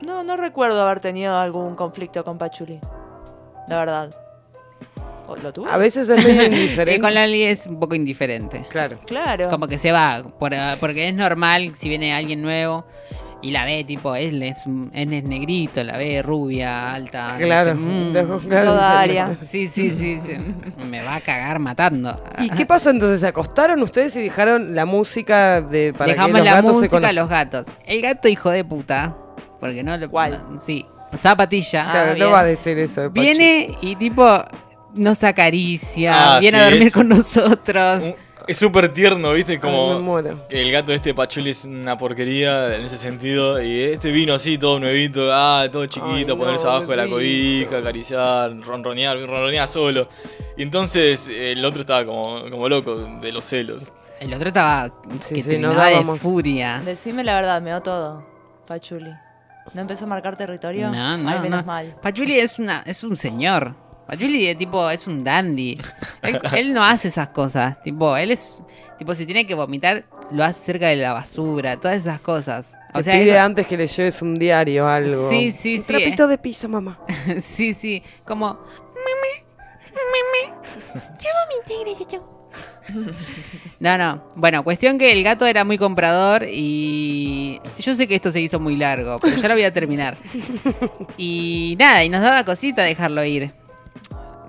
No, 0.06 0.24
no 0.24 0.36
recuerdo 0.38 0.82
haber 0.86 1.00
tenido 1.00 1.38
algún 1.38 1.76
conflicto 1.76 2.24
con 2.24 2.38
Pachuli. 2.38 2.80
La 3.68 3.78
verdad. 3.78 4.16
¿O 5.28 5.36
¿Lo 5.36 5.54
tuvo? 5.54 5.68
A 5.68 5.78
veces 5.78 6.10
es 6.10 6.24
medio 6.26 6.42
Y 6.44 6.46
indiferente. 6.48 7.02
con 7.02 7.14
Lali 7.14 7.44
es 7.44 7.66
un 7.68 7.80
poco 7.80 7.96
indiferente. 7.96 8.66
Claro. 8.70 9.00
Claro. 9.06 9.50
Como 9.50 9.68
que 9.68 9.78
se 9.78 9.92
va, 9.92 10.24
por- 10.40 10.54
porque 10.80 11.08
es 11.08 11.14
normal 11.16 11.72
si 11.76 11.88
viene 11.88 12.14
alguien 12.14 12.42
nuevo 12.42 12.86
y 13.42 13.52
la 13.52 13.64
ve, 13.66 13.84
tipo, 13.86 14.16
él 14.16 14.44
es, 14.44 14.66
él 14.94 15.14
es 15.14 15.24
negrito, 15.24 15.84
la 15.84 15.96
ve 15.98 16.22
rubia, 16.22 16.94
alta. 16.94 17.36
Claro. 17.38 17.74
dice, 17.76 17.86
"Mm". 17.86 18.14
Dejo- 18.14 18.40
claro, 18.40 18.66
Toda 18.66 19.02
dice, 19.04 19.20
área. 19.22 19.38
Sí, 19.40 19.68
sí, 19.68 19.92
sí, 19.92 20.20
sí. 20.20 20.34
Me 20.86 21.02
va 21.04 21.16
a 21.16 21.22
cagar 21.22 21.60
matando. 21.60 22.16
¿Y 22.40 22.50
qué 22.50 22.66
pasó 22.66 22.90
entonces? 22.90 23.22
¿Se 23.22 23.28
acostaron 23.28 23.82
ustedes 23.82 24.16
y 24.18 24.22
dejaron 24.24 24.76
la 24.76 24.86
música 24.86 25.62
de 25.62 25.94
para 25.94 26.12
Dejamos 26.12 26.32
que 26.34 26.38
los 26.40 26.46
la 26.46 26.54
gatos 26.56 26.76
se 26.76 26.82
música 26.82 27.08
a 27.08 27.14
los 27.14 27.30
gatos. 27.30 27.68
El 27.86 28.02
gato 28.02 28.28
hijo 28.28 28.50
de 28.50 28.64
puta, 28.66 29.16
porque 29.60 29.84
no 29.84 29.96
lo... 29.98 30.10
¿Cuál? 30.10 30.44
no- 30.52 30.60
sí, 30.60 30.86
zapatilla. 31.16 31.86
Ah, 31.88 31.92
Claro, 31.92 32.18
no 32.20 32.32
va 32.32 32.40
a 32.42 32.44
decir 32.44 32.78
eso. 32.80 33.02
de. 33.02 33.10
Viene 33.10 33.78
y 33.82 33.96
tipo 33.96 34.26
nos 34.94 35.24
acaricia, 35.24 36.36
Ah, 36.36 36.40
viene 36.40 36.58
sí, 36.58 36.64
a 36.64 36.70
dormir 36.72 36.92
con 36.92 37.08
nosotros. 37.10 38.04
Un- 38.04 38.16
Es 38.50 38.58
súper 38.58 38.92
tierno, 38.94 39.32
¿viste? 39.34 39.52
Ay, 39.54 39.58
me 39.58 39.62
Como 39.62 40.00
muero. 40.00 40.46
el 40.50 40.72
gato 40.72 40.88
de 40.90 40.96
este 40.96 41.14
Pachuli 41.14 41.52
es 41.52 41.66
una 41.66 41.98
porquería 42.00 42.76
en 42.76 42.84
ese 42.84 42.98
sentido. 42.98 43.62
Y 43.62 43.80
este 43.82 44.10
vino 44.10 44.34
así, 44.34 44.58
todo 44.58 44.80
nuevito, 44.80 45.30
ah, 45.32 45.68
todo 45.72 45.86
chiquito, 45.86 46.34
Ay, 46.34 46.38
ponerse 46.38 46.66
no, 46.66 46.72
abajo 46.72 46.88
de 46.92 46.98
la 46.98 47.08
cobija, 47.08 47.78
acariciar, 47.78 48.58
ronronear, 48.62 49.20
ronronea 49.20 49.68
solo. 49.68 50.10
Y 50.58 50.64
entonces 50.64 51.28
el 51.30 51.64
otro 51.64 51.82
estaba 51.82 52.04
como, 52.06 52.50
como 52.50 52.68
loco 52.68 52.96
de 53.22 53.32
los 53.32 53.46
celos. 53.46 53.84
El 54.20 54.34
otro 54.34 54.48
estaba 54.48 54.92
Sí, 55.22 55.36
que 55.36 55.42
sí, 55.44 55.58
no 55.60 55.74
de 55.74 56.04
furia. 56.20 56.82
Decime 56.84 57.24
la 57.24 57.36
verdad, 57.36 57.62
me 57.62 57.70
dio 57.70 57.82
todo. 57.82 58.26
Pachuli. 58.66 59.12
¿No 59.76 59.82
empezó 59.82 60.06
a 60.06 60.08
marcar 60.08 60.36
territorio? 60.36 60.90
No, 60.90 61.18
no, 61.18 61.30
Ay, 61.30 61.40
menos 61.40 61.60
no. 61.62 61.66
mal. 61.68 61.96
Pachuli 62.02 62.40
es 62.40 62.58
una, 62.58 62.82
es 62.88 63.04
un 63.04 63.16
señor. 63.16 63.76
De 64.18 64.56
tipo 64.56 64.90
es 64.90 65.08
un 65.08 65.24
dandy. 65.24 65.80
Él, 66.22 66.40
él 66.56 66.74
no 66.74 66.84
hace 66.84 67.10
esas 67.10 67.30
cosas. 67.30 67.82
Tipo, 67.82 68.16
él 68.18 68.32
es 68.32 68.64
tipo 68.98 69.16
si 69.16 69.26
tiene 69.26 69.48
que 69.48 69.56
vomitar 69.56 70.04
lo 70.32 70.44
hace 70.44 70.62
cerca 70.62 70.88
de 70.88 70.98
la 70.98 71.14
basura, 71.14 71.78
todas 71.80 71.98
esas 71.98 72.20
cosas. 72.20 72.76
Te 72.94 73.00
O 73.00 73.04
sea, 73.04 73.14
pide 73.14 73.40
antes 73.40 73.66
que 73.68 73.78
le 73.78 73.88
lleves 73.88 74.22
un 74.22 74.36
diario 74.36 74.86
o 74.86 74.88
algo. 74.88 75.30
Sí, 75.30 75.52
sí, 75.52 75.78
Un 75.78 75.84
sí, 75.84 75.88
trapito 75.88 76.28
de 76.28 76.38
piso, 76.38 76.68
mamá. 76.68 77.00
sí, 77.40 77.74
sí, 77.74 78.04
como 78.26 78.60
No, 83.80 83.98
no. 83.98 84.24
Bueno, 84.36 84.64
cuestión 84.64 84.98
que 84.98 85.12
el 85.12 85.24
gato 85.24 85.46
era 85.46 85.64
muy 85.64 85.78
comprador 85.78 86.46
y 86.50 87.62
yo 87.80 87.96
sé 87.96 88.08
que 88.08 88.16
esto 88.16 88.32
se 88.32 88.42
hizo 88.42 88.60
muy 88.60 88.76
largo, 88.76 89.20
pero 89.20 89.38
ya 89.38 89.48
lo 89.48 89.54
voy 89.54 89.64
a 89.64 89.74
terminar. 89.74 90.18
Y 91.18 91.76
nada, 91.80 92.04
y 92.04 92.10
nos 92.10 92.22
daba 92.22 92.44
cosita 92.44 92.84
dejarlo 92.84 93.24
ir. 93.24 93.54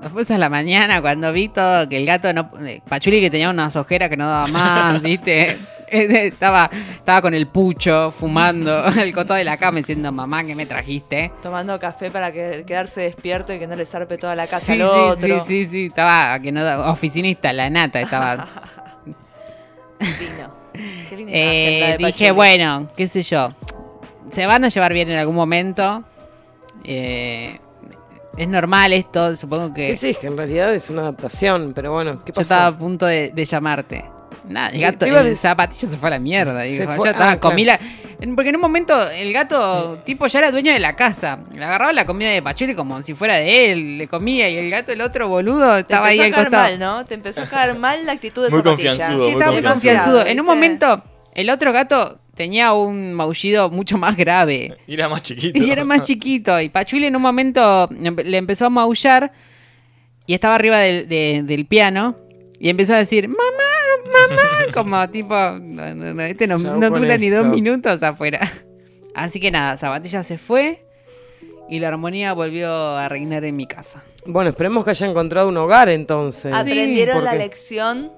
Después 0.03 0.31
a 0.31 0.39
la 0.39 0.49
mañana, 0.49 1.01
cuando 1.03 1.33
vi 1.33 1.49
todo, 1.49 1.89
que 1.89 1.97
el 1.99 2.07
gato 2.07 2.33
no... 2.33 2.51
eh, 2.67 2.81
Pachuli 2.89 3.21
que 3.21 3.31
tenía 3.31 3.51
unas 3.51 3.77
ojeras 3.77 4.09
que 4.09 4.17
no 4.17 4.27
daba 4.29 4.47
más, 4.47 5.03
¿viste? 5.03 5.59
Eh, 5.93 6.27
Estaba, 6.29 6.71
estaba 6.73 7.21
con 7.21 7.35
el 7.35 7.49
pucho, 7.49 8.11
fumando, 8.13 8.85
el 9.01 9.13
coto 9.13 9.35
de 9.35 9.45
la 9.45 9.57
cama, 9.57 9.79
diciendo, 9.79 10.11
mamá, 10.13 10.45
¿qué 10.45 10.55
me 10.55 10.65
trajiste? 10.65 11.33
Tomando 11.43 11.79
café 11.81 12.11
para 12.11 12.31
que, 12.33 12.65
quedarse 12.67 13.03
despierto 13.03 13.53
y 13.53 13.59
que 13.59 13.67
no 13.67 13.75
le 13.77 13.85
zarpe 13.87 14.17
toda 14.17 14.35
la 14.37 14.43
casa 14.45 14.61
sí, 14.61 14.73
al 14.73 14.79
sí, 14.79 14.85
otro. 14.85 15.41
sí, 15.45 15.65
sí, 15.65 15.67
sí, 15.67 15.87
estaba, 15.87 16.39
que 16.41 16.53
no, 16.53 16.63
oficinista, 16.91 17.53
la 17.53 17.69
nata, 17.69 18.01
estaba 18.01 18.47
Divino. 19.99 20.55
Qué 21.09 21.17
linda 21.17 21.33
Eh, 21.35 21.97
dije, 21.99 22.11
Pachuli. 22.13 22.31
bueno, 22.31 22.89
qué 22.97 23.09
sé 23.09 23.23
yo. 23.23 23.53
Se 24.31 24.47
van 24.47 24.65
a 24.65 24.69
llevar 24.69 24.93
bien 24.95 25.11
en 25.11 25.19
algún 25.19 25.35
momento. 25.35 26.05
Eh, 26.85 27.59
es 28.43 28.49
normal 28.49 28.93
esto, 28.93 29.37
supongo 29.37 29.73
que 29.75 29.91
Sí, 29.91 29.97
sí, 29.97 30.11
es 30.11 30.19
que 30.19 30.27
en 30.29 30.37
realidad 30.37 30.75
es 30.75 30.89
una 30.91 31.03
adaptación, 31.03 31.73
pero 31.75 31.93
bueno, 31.93 32.23
¿qué 32.25 32.33
yo 32.33 32.35
pasó? 32.37 32.43
estaba 32.43 32.67
a 32.69 32.79
punto 32.79 33.07
de, 33.07 33.31
de 33.31 33.45
llamarte. 33.45 34.05
Nada, 34.49 34.71
el 34.71 34.81
gato, 34.81 35.05
el 35.07 35.15
decir- 35.15 35.37
zapatillo 35.37 35.89
se 35.89 35.97
fue 35.97 36.09
a 36.09 36.11
la 36.13 36.19
mierda. 36.19 36.55
Fue- 36.61 36.77
yo 36.77 37.05
estaba, 37.05 37.31
ah, 37.33 37.41
comí 37.41 37.65
claro. 37.65 37.83
la- 37.83 38.15
en- 38.25 38.35
Porque 38.35 38.49
en 38.51 38.57
un 38.57 38.61
momento 38.63 39.09
el 39.11 39.33
gato, 39.33 39.99
tipo, 40.05 40.27
ya 40.27 40.41
era 40.41 40.51
dueño 40.51 40.73
de 40.73 40.81
la 40.81 40.97
casa. 40.97 41.39
Le 41.55 41.65
agarraba 41.65 41.93
la 41.93 42.05
comida 42.05 42.31
de 42.31 42.43
Pachuli 42.43 42.75
como 42.75 43.01
si 43.03 43.15
fuera 43.15 43.37
de 43.37 43.71
él, 43.73 43.99
le 43.99 44.09
comía 44.09 44.49
y 44.49 44.57
el 44.57 44.71
gato, 44.71 44.91
el 44.93 45.01
otro 45.03 45.29
boludo, 45.29 45.77
estaba 45.77 46.09
ahí 46.09 46.19
empezó 46.21 46.27
al 46.27 46.33
a 46.33 46.35
caer 46.35 46.47
costado. 46.49 46.71
mal, 46.71 46.79
¿no? 46.99 47.05
Te 47.07 47.15
empezó 47.15 47.43
a 47.43 47.47
caer 47.47 47.79
mal 47.79 48.05
la 48.07 48.13
actitud 48.13 48.45
de 48.45 48.51
Muy 48.51 48.59
Zapatilla. 48.63 48.91
confianzudo, 48.91 49.17
Sí, 49.27 49.33
muy 49.33 49.41
estaba 49.41 49.53
muy 49.53 49.63
confianzudo. 49.63 50.27
En 50.27 50.41
un 50.41 50.47
momento, 50.47 51.05
el 51.35 51.51
otro 51.51 51.73
gato 51.73 52.19
tenía 52.41 52.73
un 52.73 53.13
maullido 53.13 53.69
mucho 53.69 53.99
más 53.99 54.17
grave. 54.17 54.75
Y 54.87 54.95
era 54.95 55.11
más 55.11 55.23
chiquito. 55.23 55.59
Y 55.63 55.71
era 55.71 55.85
más 55.85 56.01
chiquito. 56.01 56.59
Y 56.59 56.71
Pachuli 56.71 57.05
en 57.05 57.15
un 57.17 57.21
momento 57.21 57.87
empe- 57.91 58.25
le 58.25 58.39
empezó 58.39 58.65
a 58.65 58.71
maullar 58.71 59.31
y 60.27 60.33
estaba 60.33 60.55
arriba 60.55 60.79
del, 60.79 61.07
de- 61.07 61.43
del 61.45 61.67
piano. 61.67 62.17
Y 62.59 62.71
empezó 62.71 62.95
a 62.95 62.99
decir, 62.99 63.29
mamá, 63.29 63.41
mamá, 64.31 64.43
como 64.75 65.09
tipo, 65.11 65.35
no, 65.35 65.95
no, 65.95 66.15
no, 66.15 66.23
este 66.23 66.47
no, 66.47 66.57
dura 66.59 67.19
ni 67.19 67.29
dos 67.29 67.47
minutos 67.47 68.03
afuera. 68.03 68.41
Así 69.15 69.39
que 69.39 69.51
nada, 69.51 69.77
Zapatilla 69.77 70.23
se 70.23 70.39
fue 70.39 70.87
y 71.69 71.79
la 71.79 71.89
armonía 71.89 72.33
volvió 72.33 72.73
a 72.97 73.07
reinar 73.11 73.45
en 73.45 73.55
mi 73.57 73.67
casa. 73.67 74.03
Bueno, 74.25 74.49
esperemos 74.51 74.83
que 74.85 74.91
haya 74.93 75.07
encontrado 75.07 75.49
un 75.49 75.57
hogar 75.59 75.91
entonces. 75.91 76.55
Aprendieron 76.55 77.23
la 77.23 77.31
porque- 77.33 77.45
lección. 77.45 78.13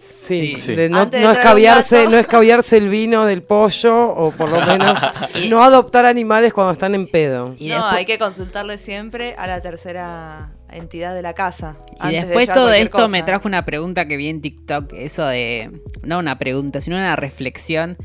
Sí, 0.00 0.54
Sí. 0.58 0.74
de 0.76 0.88
no, 0.88 1.06
de 1.06 1.20
no 1.20 1.32
escabiarse, 1.32 2.06
no 2.08 2.16
escabiarse 2.18 2.76
el 2.76 2.88
vino 2.88 3.26
del 3.26 3.42
pollo, 3.42 4.10
o 4.10 4.30
por 4.30 4.48
lo 4.50 4.60
menos 4.64 4.98
no 5.48 5.62
adoptar 5.64 6.06
animales 6.06 6.52
cuando 6.52 6.72
están 6.72 6.94
en 6.94 7.06
pedo. 7.08 7.54
Y 7.58 7.68
no, 7.68 7.74
después- 7.76 7.94
hay 7.94 8.04
que 8.04 8.18
consultarle 8.18 8.78
siempre 8.78 9.34
a 9.36 9.46
la 9.46 9.60
tercera 9.60 10.52
entidad 10.70 11.14
de 11.14 11.22
la 11.22 11.34
casa. 11.34 11.76
Y 11.92 11.96
antes 12.00 12.12
de 12.22 12.26
después 12.28 12.46
llevar 12.46 12.56
todo 12.58 12.72
esto 12.72 12.90
cosa. 12.98 13.08
me 13.08 13.22
trajo 13.22 13.48
una 13.48 13.64
pregunta 13.64 14.06
que 14.06 14.16
vi 14.16 14.28
en 14.28 14.40
TikTok, 14.40 14.92
eso 14.92 15.24
de, 15.24 15.70
no 16.02 16.18
una 16.18 16.38
pregunta, 16.38 16.80
sino 16.80 16.96
una 16.96 17.16
reflexión, 17.16 17.96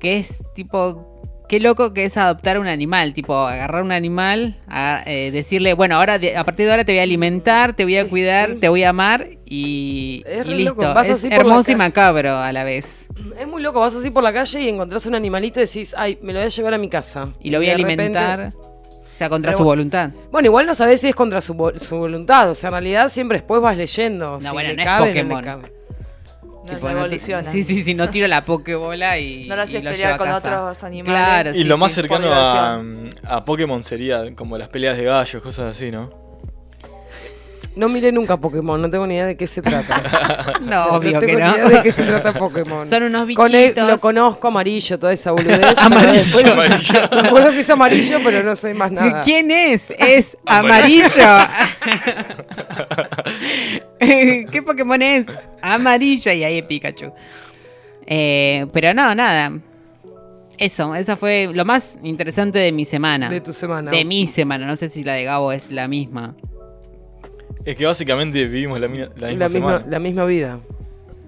que 0.00 0.16
es 0.16 0.38
tipo, 0.54 1.11
qué 1.52 1.60
loco 1.60 1.92
que 1.92 2.04
es 2.06 2.16
adoptar 2.16 2.58
un 2.58 2.66
animal, 2.66 3.12
tipo 3.12 3.36
agarrar 3.36 3.82
un 3.82 3.92
animal, 3.92 4.56
a- 4.68 5.02
eh, 5.04 5.30
decirle, 5.30 5.74
bueno, 5.74 5.96
ahora 5.96 6.18
de- 6.18 6.34
a 6.34 6.44
partir 6.44 6.64
de 6.64 6.72
ahora 6.72 6.84
te 6.86 6.92
voy 6.92 7.00
a 7.00 7.02
alimentar, 7.02 7.74
te 7.76 7.84
voy 7.84 7.98
a 7.98 8.08
cuidar, 8.08 8.52
Sí. 8.52 8.56
te 8.60 8.70
voy 8.70 8.84
a 8.84 8.88
amar 8.88 9.28
y, 9.44 10.22
Es 10.26 10.46
y 10.46 10.54
listo. 10.54 10.98
Es 11.02 11.24
hermoso 11.24 11.70
y 11.70 11.74
macabro 11.74 12.38
a 12.38 12.50
la 12.52 12.64
vez. 12.64 13.06
Es 13.38 13.46
muy 13.46 13.60
loco, 13.60 13.80
vas 13.80 13.94
así 13.94 14.10
por 14.10 14.22
la 14.24 14.32
calle 14.32 14.62
y 14.62 14.68
encontrás 14.70 15.04
un 15.04 15.14
animalito 15.14 15.60
y 15.60 15.64
decís, 15.66 15.94
ay, 15.98 16.18
me 16.22 16.32
lo 16.32 16.38
voy 16.38 16.46
a 16.46 16.48
llevar 16.48 16.72
a 16.72 16.78
mi 16.78 16.88
casa. 16.88 17.28
Y 17.42 17.50
lo 17.50 17.58
voy 17.58 17.68
a 17.68 17.76
repente- 17.76 18.02
alimentar, 18.02 18.52
o 18.56 19.14
sea, 19.14 19.28
contra 19.28 19.50
Pero 19.50 19.58
su 19.58 19.64
bueno. 19.64 19.80
voluntad. 19.80 20.10
Bueno, 20.30 20.46
igual 20.46 20.64
no 20.64 20.74
sabés 20.74 21.02
si 21.02 21.08
es 21.08 21.14
contra 21.14 21.42
su, 21.42 21.52
vo- 21.52 21.76
su 21.78 21.98
voluntad, 21.98 22.48
o 22.48 22.54
sea, 22.54 22.68
en 22.68 22.72
realidad 22.72 23.10
siempre 23.10 23.36
después 23.36 23.60
vas 23.60 23.76
leyendo. 23.76 24.40
si 24.40 24.48
bueno, 24.48 24.72
no 24.72 24.80
es 24.80 24.86
cabe, 24.88 25.08
Pokémon. 25.08 25.28
No 25.32 25.40
le 25.40 25.46
cabe. 25.46 25.72
No, 26.64 26.74
Tipo, 26.74 26.90
no 26.90 26.98
evoluciona. 26.98 27.50
sí, 27.50 27.62
sí, 27.64 27.82
sí, 27.82 27.94
no 27.94 28.08
tiro 28.08 28.28
la 28.28 28.44
pokebola 28.44 29.18
y. 29.18 29.46
No 29.48 29.56
lo 29.56 29.62
y 29.62 29.64
haces 29.64 29.82
lo 29.84 29.90
pelear 29.90 30.16
con 30.16 30.30
otros 30.30 30.84
animales. 30.84 31.12
Claro, 31.12 31.50
Y 31.50 31.62
sí, 31.62 31.64
lo 31.64 31.76
más 31.76 31.90
sí. 31.92 31.96
cercano 31.96 32.28
a, 32.32 32.80
a 33.24 33.44
Pokémon 33.44 33.82
sería 33.82 34.32
como 34.36 34.56
las 34.58 34.68
peleas 34.68 34.96
de 34.96 35.04
gallos, 35.04 35.42
cosas 35.42 35.76
así, 35.76 35.90
¿no? 35.90 36.21
No 37.74 37.88
miré 37.88 38.12
nunca 38.12 38.36
Pokémon, 38.36 38.80
no 38.80 38.90
tengo 38.90 39.06
ni 39.06 39.14
idea 39.14 39.26
de 39.26 39.36
qué 39.36 39.46
se 39.46 39.62
trata. 39.62 40.52
No, 40.62 40.84
obvio 40.88 41.12
no 41.12 41.20
que 41.20 41.26
tengo 41.26 41.40
no. 41.40 41.46
ni 41.52 41.56
idea 41.56 41.68
de 41.70 41.82
qué 41.82 41.90
se 41.92 42.04
trata 42.04 42.32
Pokémon. 42.34 42.86
Son 42.86 43.02
unos 43.02 43.26
Con 43.34 43.54
él- 43.54 43.62
bichitos. 43.70 43.88
lo 43.88 43.98
conozco 43.98 44.48
amarillo, 44.48 44.98
toda 44.98 45.12
esa 45.12 45.32
boludez. 45.32 45.62
Amarillo, 45.78 46.12
después- 46.12 46.44
amarillo. 46.44 47.00
Me 47.22 47.28
acuerdo 47.28 47.50
que 47.50 47.60
es 47.60 47.70
amarillo, 47.70 48.18
pero 48.22 48.42
no 48.42 48.54
sé 48.56 48.74
más 48.74 48.92
nada. 48.92 49.20
¿Quién 49.22 49.50
es? 49.50 49.90
Es 49.98 50.36
amarillo. 50.46 51.08
¿Qué 53.98 54.62
Pokémon 54.64 55.00
es? 55.02 55.26
Amarillo 55.62 56.32
y 56.32 56.44
ahí 56.44 56.58
es 56.58 56.64
Pikachu. 56.64 57.12
Eh, 58.06 58.66
pero 58.72 58.92
no, 58.94 59.14
nada. 59.14 59.52
Eso, 60.58 60.94
esa 60.94 61.16
fue 61.16 61.48
lo 61.52 61.64
más 61.64 61.98
interesante 62.02 62.58
de 62.58 62.72
mi 62.72 62.84
semana. 62.84 63.28
De 63.30 63.40
tu 63.40 63.52
semana. 63.52 63.90
De 63.90 64.04
mi 64.04 64.26
semana, 64.26 64.66
no 64.66 64.76
sé 64.76 64.88
si 64.88 65.02
la 65.02 65.14
de 65.14 65.24
Gabo 65.24 65.52
es 65.52 65.70
la 65.70 65.88
misma. 65.88 66.34
Es 67.64 67.76
que 67.76 67.86
básicamente 67.86 68.44
vivimos 68.44 68.80
la, 68.80 68.88
la 68.88 68.92
misma 68.92 69.10
la, 69.38 69.48
misma, 69.48 69.84
la 69.88 69.98
misma 69.98 70.24
vida. 70.24 70.60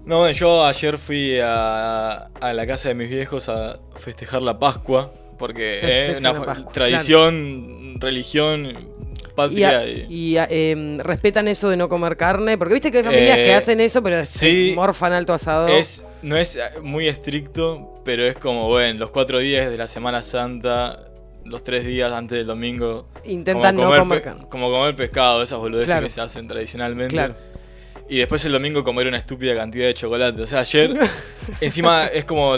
No, 0.04 0.30
yo 0.30 0.64
ayer 0.66 0.98
fui 0.98 1.38
a, 1.40 2.28
a 2.40 2.52
la 2.52 2.66
casa 2.66 2.88
de 2.88 2.94
mis 2.94 3.08
viejos 3.08 3.48
a 3.48 3.74
festejar 3.96 4.42
la 4.42 4.58
Pascua, 4.58 5.12
porque 5.38 6.10
es 6.10 6.18
una 6.18 6.34
Pascua, 6.44 6.72
tradición, 6.72 7.94
religión, 8.00 8.66
Y, 8.66 9.34
patria. 9.34 9.78
a- 9.78 9.86
y- 9.86 10.06
y 10.10 10.36
a- 10.36 10.46
em, 10.50 10.98
respetan 10.98 11.48
eso 11.48 11.70
de 11.70 11.76
no 11.76 11.88
comer 11.88 12.16
carne, 12.16 12.58
porque 12.58 12.74
viste 12.74 12.90
que 12.92 12.98
hay 12.98 13.04
familias 13.04 13.38
Eh, 13.38 13.44
que 13.44 13.54
hacen 13.54 13.80
eso, 13.80 14.02
pero 14.02 14.24
sí. 14.24 14.72
morfan 14.76 15.12
alto 15.12 15.32
asado. 15.32 15.68
es, 15.68 16.04
no 16.22 16.36
es 16.36 16.56
eh, 16.56 16.60
muy 16.82 17.08
estricto, 17.08 18.00
pero 18.04 18.24
es 18.26 18.34
como, 18.36 18.68
bueno, 18.68 18.98
los 18.98 19.10
cuatro 19.10 19.38
días 19.38 19.70
de 19.70 19.76
la 19.76 19.86
Semana 19.86 20.20
Santa, 20.20 21.06
los 21.44 21.62
tres 21.62 21.84
días 21.84 22.12
antes 22.12 22.38
del 22.38 22.46
domingo. 22.46 23.06
Intentan 23.24 23.76
como 23.76 23.90
no 23.90 23.98
comer 23.98 24.22
carne. 24.22 24.46
Como 24.48 24.70
comer 24.70 24.96
pescado, 24.96 25.42
esas 25.42 25.58
boludeces 25.58 25.88
Claro. 25.88 26.04
que 26.04 26.10
se 26.10 26.20
hacen 26.20 26.46
tradicionalmente. 26.48 27.14
Claro. 27.14 27.34
Y 28.08 28.18
después 28.18 28.44
el 28.44 28.52
domingo 28.52 28.84
comer 28.84 29.06
una 29.06 29.16
estúpida 29.18 29.54
cantidad 29.54 29.86
de 29.86 29.94
chocolate. 29.94 30.42
O 30.42 30.46
sea, 30.46 30.60
ayer, 30.60 30.94
encima 31.60 32.06
es 32.06 32.24
como... 32.24 32.56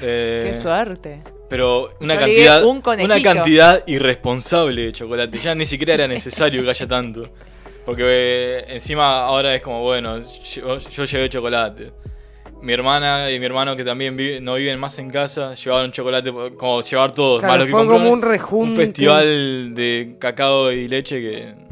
eh, 0.00 0.48
Qué 0.50 0.56
suerte. 0.56 1.22
Pero 1.48 1.90
una 2.00 2.16
cantidad, 2.16 2.64
un 2.64 2.82
una 3.02 3.20
cantidad 3.22 3.82
irresponsable 3.86 4.82
de 4.86 4.92
chocolate. 4.92 5.38
Ya 5.38 5.54
ni 5.54 5.66
siquiera 5.66 5.94
era 5.94 6.08
necesario 6.08 6.62
que 6.64 6.70
haya 6.70 6.86
tanto. 6.88 7.28
Porque 7.84 8.02
eh, 8.06 8.64
encima 8.68 9.24
ahora 9.26 9.54
es 9.54 9.60
como, 9.60 9.82
bueno, 9.82 10.20
yo, 10.20 10.78
yo 10.78 11.04
llevé 11.04 11.28
chocolate. 11.28 11.92
Mi 12.64 12.72
hermana 12.72 13.30
y 13.30 13.38
mi 13.38 13.44
hermano 13.46 13.76
que 13.76 13.84
también 13.84 14.16
vive- 14.16 14.40
no 14.40 14.54
viven 14.54 14.78
más 14.80 14.98
en 14.98 15.10
casa, 15.10 15.54
llevaron 15.54 15.92
chocolate, 15.92 16.32
como 16.56 16.82
llevar 16.82 17.12
todos. 17.12 17.40
Claro, 17.40 17.52
más 17.52 17.58
lo 17.60 17.64
que 17.66 17.70
fue 17.70 17.80
como 17.80 17.90
compraron. 17.92 18.12
un 18.18 18.22
rejunte. 18.22 18.70
Un 18.70 18.76
festival 18.76 19.74
de 19.74 20.16
cacao 20.18 20.72
y 20.72 20.88
leche 20.88 21.20
que... 21.20 21.63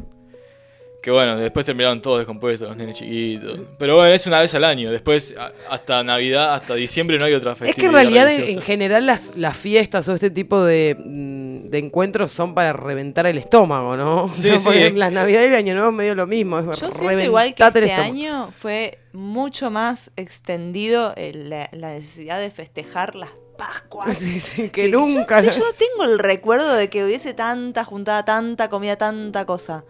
Que 1.03 1.11
bueno, 1.11 1.35
después 1.37 1.65
terminaron 1.65 2.01
todos 2.01 2.19
descompuestos, 2.19 2.65
los 2.69 2.77
nenes 2.77 2.97
chiquitos. 2.97 3.59
Pero 3.77 3.97
bueno, 3.97 4.13
es 4.13 4.25
una 4.25 4.39
vez 4.39 4.55
al 4.55 4.63
año. 4.63 4.89
Después, 4.89 5.35
a- 5.37 5.51
hasta 5.69 6.01
Navidad, 6.01 6.53
hasta 6.55 6.75
diciembre 6.75 7.17
no 7.19 7.25
hay 7.25 7.33
otra 7.33 7.55
festividad 7.55 7.69
Es 7.77 7.81
que 7.81 7.85
en 7.87 7.91
realidad 7.91 8.29
en, 8.31 8.37
religiosa. 8.39 8.59
en 8.61 8.65
general 8.65 9.05
las, 9.05 9.35
las 9.35 9.57
fiestas 9.57 10.07
o 10.07 10.13
este 10.13 10.29
tipo 10.29 10.63
de, 10.63 10.95
mm, 10.97 11.69
de 11.69 11.77
encuentros 11.77 12.31
son 12.31 12.53
para 12.55 12.71
reventar 12.71 13.27
el 13.27 13.37
estómago, 13.37 13.97
¿no? 13.97 14.31
Sí, 14.35 14.57
sea, 14.57 14.59
sí. 14.59 14.91
Las 14.95 15.11
navidades 15.11 15.47
y 15.49 15.49
el 15.51 15.55
año 15.55 15.73
nuevo 15.75 15.89
es 15.89 15.95
medio 15.97 16.15
lo 16.15 16.25
mismo. 16.25 16.57
Es 16.59 16.79
Yo 16.79 16.89
siento 16.89 17.21
igual 17.21 17.53
que 17.53 17.63
este 17.65 17.79
estómago. 17.83 18.03
año 18.13 18.51
fue 18.57 18.97
mucho 19.11 19.69
más 19.69 20.09
extendido 20.15 21.13
el- 21.17 21.49
la, 21.49 21.69
la 21.73 21.91
necesidad 21.91 22.39
de 22.39 22.49
festejar 22.49 23.15
las 23.15 23.29
Pascuas. 23.57 24.17
Sí, 24.17 24.39
sí, 24.39 24.69
que 24.69 24.87
nunca. 24.87 25.41
Yo, 25.41 25.51
sí, 25.51 25.59
yo 25.59 25.65
no 25.65 25.71
tengo 25.77 26.11
el 26.13 26.19
recuerdo 26.19 26.73
de 26.73 26.89
que 26.89 27.03
hubiese 27.05 27.33
tanta 27.35 27.83
juntada, 27.83 28.25
tanta 28.25 28.69
comida, 28.69 28.95
tanta 28.95 29.45
cosa. 29.45 29.83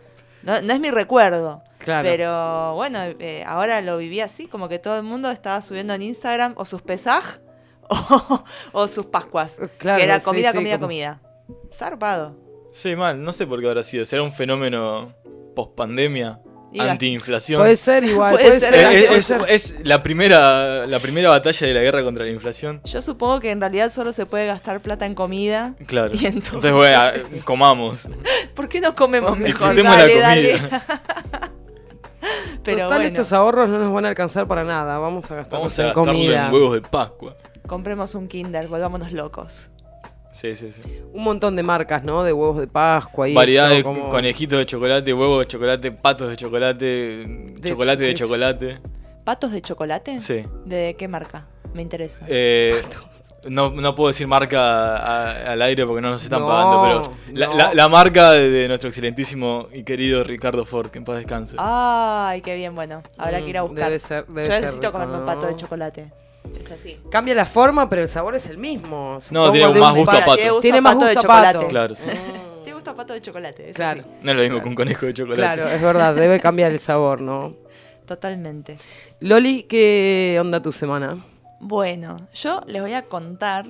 No, 0.43 0.61
no 0.61 0.73
es 0.73 0.79
mi 0.79 0.91
recuerdo. 0.91 1.63
Claro. 1.79 2.07
Pero 2.07 2.75
bueno, 2.75 2.99
eh, 3.19 3.43
ahora 3.45 3.81
lo 3.81 3.97
viví 3.97 4.19
así, 4.21 4.47
como 4.47 4.69
que 4.69 4.79
todo 4.79 4.97
el 4.97 5.03
mundo 5.03 5.29
estaba 5.31 5.61
subiendo 5.61 5.93
en 5.93 6.01
Instagram 6.01 6.53
o 6.57 6.65
sus 6.65 6.81
pesaj 6.81 7.39
o, 7.89 8.43
o 8.71 8.87
sus 8.87 9.05
Pascuas. 9.07 9.59
Claro, 9.77 9.97
que 9.97 10.03
era 10.03 10.19
sí, 10.19 10.25
comida, 10.25 10.51
sí, 10.51 10.57
comida, 10.57 10.75
como- 10.75 10.87
comida. 10.87 11.21
Zarpado. 11.73 12.37
Sí, 12.71 12.95
mal, 12.95 13.21
no 13.21 13.33
sé 13.33 13.45
por 13.45 13.59
qué 13.61 13.67
habrá 13.67 13.83
sido. 13.83 14.05
¿Será 14.05 14.23
un 14.23 14.31
fenómeno 14.33 15.13
post-pandemia? 15.55 16.39
Y 16.43 16.45
va- 16.45 16.52
Anti-inflación. 16.79 17.61
Puede 17.61 17.75
ser 17.75 18.03
igual, 18.03 18.31
Puede 18.33 18.45
puede, 18.47 18.59
ser, 18.59 18.73
ser. 18.73 18.83
Puede 19.07 19.17
es, 19.19 19.25
ser. 19.25 19.41
es 19.49 19.77
la 19.83 20.01
primera 20.03 20.87
la 20.87 20.99
primera 20.99 21.29
batalla 21.29 21.67
de 21.67 21.73
la 21.73 21.81
guerra 21.81 22.03
contra 22.03 22.25
la 22.25 22.31
inflación. 22.31 22.81
Yo 22.85 23.01
supongo 23.01 23.39
que 23.39 23.51
en 23.51 23.59
realidad 23.61 23.91
solo 23.91 24.13
se 24.13 24.25
puede 24.25 24.45
gastar 24.47 24.81
plata 24.81 25.05
en 25.05 25.15
comida. 25.15 25.75
Claro. 25.87 26.13
Y 26.13 26.25
entonces- 26.25 26.53
entonces, 26.55 26.73
bueno, 26.73 26.97
a- 26.99 27.13
comamos. 27.45 28.07
¿Por 28.55 28.67
qué 28.69 28.81
no 28.81 28.95
comemos 28.95 29.37
mejor? 29.37 29.75
Dale, 29.81 30.15
la 30.19 30.27
dale. 30.27 30.51
comida. 30.57 30.85
Pero 32.63 32.77
Total, 32.77 32.87
bueno, 32.99 33.03
estos 33.03 33.33
ahorros 33.33 33.67
no 33.69 33.77
nos 33.79 33.93
van 33.93 34.05
a 34.05 34.09
alcanzar 34.09 34.47
para 34.47 34.63
nada. 34.63 34.97
Vamos 34.97 35.29
a 35.29 35.35
gastarlos 35.35 35.75
Vamos 35.77 35.79
a 35.79 35.87
en 35.87 35.93
comida. 35.93 36.47
en 36.47 36.53
huevos 36.53 36.73
de 36.75 36.81
Pascua. 36.81 37.35
compremos 37.67 38.15
un 38.15 38.27
Kinder, 38.29 38.67
volvámonos 38.69 39.11
locos. 39.11 39.69
Sí, 40.33 40.55
sí, 40.55 40.71
sí. 40.71 40.81
Un 41.13 41.23
montón 41.23 41.55
de 41.55 41.63
marcas, 41.63 42.03
¿no? 42.03 42.23
De 42.23 42.33
huevos 42.33 42.57
de 42.59 42.67
Pascua 42.67 43.29
y 43.29 43.33
Variedad 43.35 43.67
eso, 43.67 43.75
de 43.77 43.83
como- 43.83 44.09
conejitos 44.09 44.57
de 44.59 44.65
chocolate, 44.65 45.13
huevos 45.13 45.39
de 45.39 45.47
chocolate, 45.47 45.91
patos 45.91 46.29
de 46.29 46.35
chocolate, 46.37 47.45
chocolate 47.63 47.99
sí, 48.01 48.05
de 48.07 48.11
sí. 48.11 48.17
chocolate. 48.17 48.79
¿Patos 49.23 49.51
de 49.51 49.61
chocolate? 49.61 50.19
Sí. 50.19 50.43
¿De 50.65 50.95
qué 50.97 51.07
marca? 51.07 51.47
Me 51.73 51.81
interesa. 51.81 52.25
Eh, 52.27 52.81
no, 53.47 53.71
no 53.71 53.93
puedo 53.95 54.07
decir 54.09 54.25
marca 54.27 54.97
a- 54.97 55.51
al 55.53 55.61
aire 55.61 55.85
porque 55.85 56.01
no 56.01 56.09
nos 56.09 56.23
están 56.23 56.39
No, 56.41 56.47
pagando, 56.47 56.81
pero 56.81 57.17
la, 57.37 57.47
no. 57.47 57.53
la- 57.55 57.73
la 57.73 57.87
marca 57.89 58.31
de, 58.31 58.49
de 58.49 58.67
nuestro 58.67 58.89
excelentísimo 58.89 59.67
y 59.71 59.83
querido 59.83 60.23
Ricardo 60.23 60.65
Ford, 60.65 60.89
que 60.89 60.97
en 60.97 61.05
paz 61.05 61.17
descanse. 61.17 61.55
Ay, 61.59 62.41
qué 62.41 62.55
bien, 62.55 62.73
bueno. 62.75 63.03
Habrá 63.17 63.39
que 63.39 63.49
ir 63.49 63.57
a 63.57 63.63
Mm, 63.63 63.67
buscar. 63.67 63.85
debe 63.85 63.99
ser- 63.99 64.25
debe 64.27 64.45
Yo 64.47 64.51
ser 64.51 64.61
necesito 64.63 64.91
comerme 64.91 65.17
un 65.19 65.25
pato 65.25 65.45
de 65.47 65.55
chocolate. 65.55 66.11
Es 66.59 66.71
así. 66.71 66.99
Cambia 67.09 67.35
la 67.35 67.45
forma, 67.45 67.89
pero 67.89 68.01
el 68.01 68.09
sabor 68.09 68.35
es 68.35 68.47
el 68.49 68.57
mismo. 68.57 69.19
No, 69.31 69.51
tiene 69.51 69.67
más 69.79 69.95
gusto 69.95 70.11
a 70.11 70.19
pato. 70.19 70.35
Tiene 70.35 70.49
gusto 70.51 70.61
Tiene 70.61 70.77
a 70.77 70.81
más 70.81 70.93
pato 70.95 71.05
de 71.05 71.13
gusto 71.15 71.31
a 71.31 71.35
pato. 71.35 71.59
chocolate. 71.61 71.69
Claro, 71.69 71.95
sí. 71.95 72.07
¿Te 72.65 72.73
gusta 72.73 72.95
pato 72.95 73.13
de 73.13 73.21
chocolate? 73.21 73.69
es 73.69 73.75
Claro. 73.75 74.01
así. 74.01 74.09
No 74.21 74.31
es 74.31 74.37
lo 74.37 74.43
mismo 74.43 74.61
que 74.61 74.69
un 74.69 74.75
conejo 74.75 75.05
de 75.05 75.13
chocolate. 75.13 75.41
Claro, 75.41 75.67
es 75.69 75.81
verdad, 75.81 76.15
debe 76.15 76.39
cambiar 76.39 76.71
el 76.71 76.79
sabor, 76.79 77.21
¿no? 77.21 77.55
Totalmente. 78.05 78.77
Loli, 79.19 79.63
¿qué 79.63 80.37
onda 80.39 80.61
tu 80.61 80.71
semana? 80.71 81.25
Bueno, 81.59 82.17
yo 82.33 82.61
les 82.67 82.81
voy 82.81 82.93
a 82.93 83.03
contar, 83.03 83.65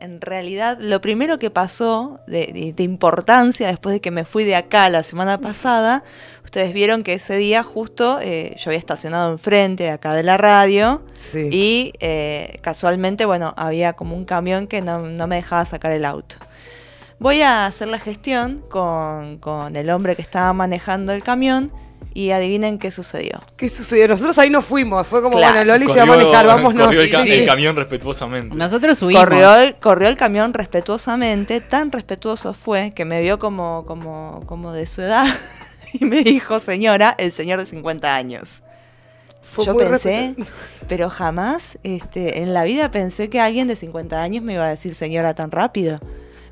en 0.00 0.20
realidad, 0.22 0.78
lo 0.80 1.02
primero 1.02 1.38
que 1.38 1.50
pasó 1.50 2.20
de, 2.26 2.50
de- 2.54 2.72
de 2.74 2.82
importancia 2.82 3.66
después 3.68 3.92
de 3.92 4.00
que 4.00 4.10
me 4.10 4.24
fui 4.24 4.44
de 4.44 4.56
acá 4.56 4.88
la 4.88 5.02
semana 5.02 5.38
pasada. 5.38 6.02
Ustedes 6.50 6.72
vieron 6.72 7.04
que 7.04 7.12
ese 7.12 7.36
día 7.36 7.62
justo 7.62 8.18
eh, 8.20 8.56
yo 8.58 8.70
había 8.70 8.78
estacionado 8.80 9.30
enfrente 9.30 9.84
de 9.84 9.90
acá 9.90 10.14
de 10.14 10.24
la 10.24 10.36
radio 10.36 11.00
Sí. 11.14 11.48
y 11.52 11.92
eh, 12.00 12.58
casualmente, 12.60 13.24
bueno, 13.24 13.54
había 13.56 13.92
como 13.92 14.16
un 14.16 14.24
camión 14.24 14.66
que 14.66 14.82
no, 14.82 14.98
no 14.98 15.28
me 15.28 15.36
dejaba 15.36 15.64
sacar 15.64 15.92
el 15.92 16.04
auto. 16.04 16.34
Voy 17.20 17.40
a 17.42 17.66
hacer 17.66 17.86
la 17.86 18.00
gestión 18.00 18.64
con, 18.68 19.38
con 19.38 19.76
el 19.76 19.90
hombre 19.90 20.16
que 20.16 20.22
estaba 20.22 20.52
manejando 20.52 21.12
el 21.12 21.22
camión 21.22 21.70
y 22.14 22.32
adivinen 22.32 22.80
qué 22.80 22.90
sucedió. 22.90 23.40
¿Qué 23.56 23.68
sucedió? 23.68 24.08
Nosotros 24.08 24.36
ahí 24.40 24.50
no 24.50 24.60
fuimos, 24.60 25.06
fue 25.06 25.22
como, 25.22 25.36
Claro. 25.36 25.54
bueno, 25.58 25.72
Loli 25.74 25.86
se 25.86 25.98
va 25.98 26.02
a 26.02 26.06
Corrió- 26.08 26.16
manejar, 26.24 26.46
vámonos. 26.48 26.86
corrió 26.86 27.02
el, 27.02 27.06
Sí, 27.06 27.12
ca- 27.14 27.22
sí. 27.22 27.30
el 27.32 27.46
camión 27.46 27.76
respetuosamente. 27.76 28.56
Nosotros 28.56 28.98
subimos. 28.98 29.22
Corrió 29.24 29.54
el, 29.54 29.76
corrió 29.76 30.08
el 30.08 30.16
camión 30.16 30.52
respetuosamente, 30.52 31.60
tan 31.60 31.92
respetuoso 31.92 32.54
fue 32.54 32.90
que 32.90 33.04
me 33.04 33.20
vio 33.22 33.38
como, 33.38 33.84
como, 33.86 34.42
como 34.46 34.72
de 34.72 34.86
su 34.86 35.00
edad 35.02 35.26
y 36.00 36.04
me 36.04 36.22
dijo, 36.22 36.60
señora, 36.60 37.14
el 37.18 37.32
señor 37.32 37.58
de 37.58 37.66
50 37.66 38.14
años. 38.14 38.62
Fue 39.42 39.64
Yo 39.64 39.76
pensé, 39.76 40.36
pero 40.88 41.10
jamás 41.10 41.78
este, 41.82 42.40
en 42.42 42.54
la 42.54 42.62
vida 42.62 42.90
pensé 42.90 43.28
que 43.28 43.40
alguien 43.40 43.66
de 43.66 43.74
50 43.74 44.20
años 44.20 44.44
me 44.44 44.54
iba 44.54 44.66
a 44.66 44.68
decir 44.68 44.94
señora 44.94 45.34
tan 45.34 45.50
rápido. 45.50 45.98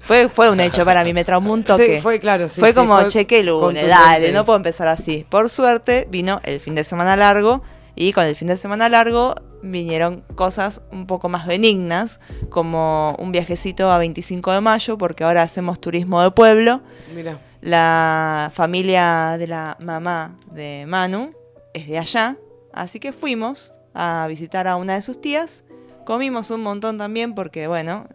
Fue, 0.00 0.28
fue 0.28 0.50
un 0.50 0.58
hecho 0.60 0.84
para 0.84 1.04
mí, 1.04 1.12
me 1.12 1.24
traumó 1.24 1.52
un 1.52 1.64
toque. 1.64 1.96
Sí, 1.96 2.00
fue 2.00 2.18
claro, 2.18 2.48
sí, 2.48 2.60
fue 2.60 2.70
sí, 2.70 2.74
como, 2.74 2.98
fue 2.98 3.08
che, 3.08 3.26
qué 3.26 3.42
lunes, 3.42 3.86
dale, 3.86 4.32
no 4.32 4.44
puedo 4.44 4.56
empezar 4.56 4.88
así. 4.88 5.24
Por 5.28 5.50
suerte, 5.50 6.08
vino 6.10 6.40
el 6.44 6.60
fin 6.60 6.74
de 6.74 6.82
semana 6.82 7.16
largo 7.16 7.62
y 7.94 8.12
con 8.12 8.24
el 8.24 8.34
fin 8.34 8.48
de 8.48 8.56
semana 8.56 8.88
largo 8.88 9.34
vinieron 9.62 10.22
cosas 10.34 10.82
un 10.90 11.06
poco 11.06 11.28
más 11.28 11.46
benignas, 11.46 12.20
como 12.48 13.16
un 13.18 13.32
viajecito 13.32 13.90
a 13.90 13.98
25 13.98 14.52
de 14.52 14.60
mayo, 14.60 14.98
porque 14.98 15.24
ahora 15.24 15.42
hacemos 15.42 15.80
turismo 15.80 16.22
de 16.22 16.30
pueblo. 16.30 16.80
Mira, 17.14 17.38
La 17.60 18.50
familia 18.54 19.36
de 19.38 19.46
la 19.48 19.76
mamá 19.80 20.38
de 20.52 20.84
Manu 20.86 21.34
es 21.74 21.88
de 21.88 21.98
allá, 21.98 22.36
así 22.72 23.00
que 23.00 23.12
fuimos 23.12 23.72
a 23.94 24.26
visitar 24.28 24.68
a 24.68 24.76
una 24.76 24.94
de 24.94 25.02
sus 25.02 25.20
tías. 25.20 25.64
Comimos 26.04 26.50
un 26.50 26.62
montón 26.62 26.98
también 26.98 27.34
porque, 27.34 27.66
bueno, 27.66 28.06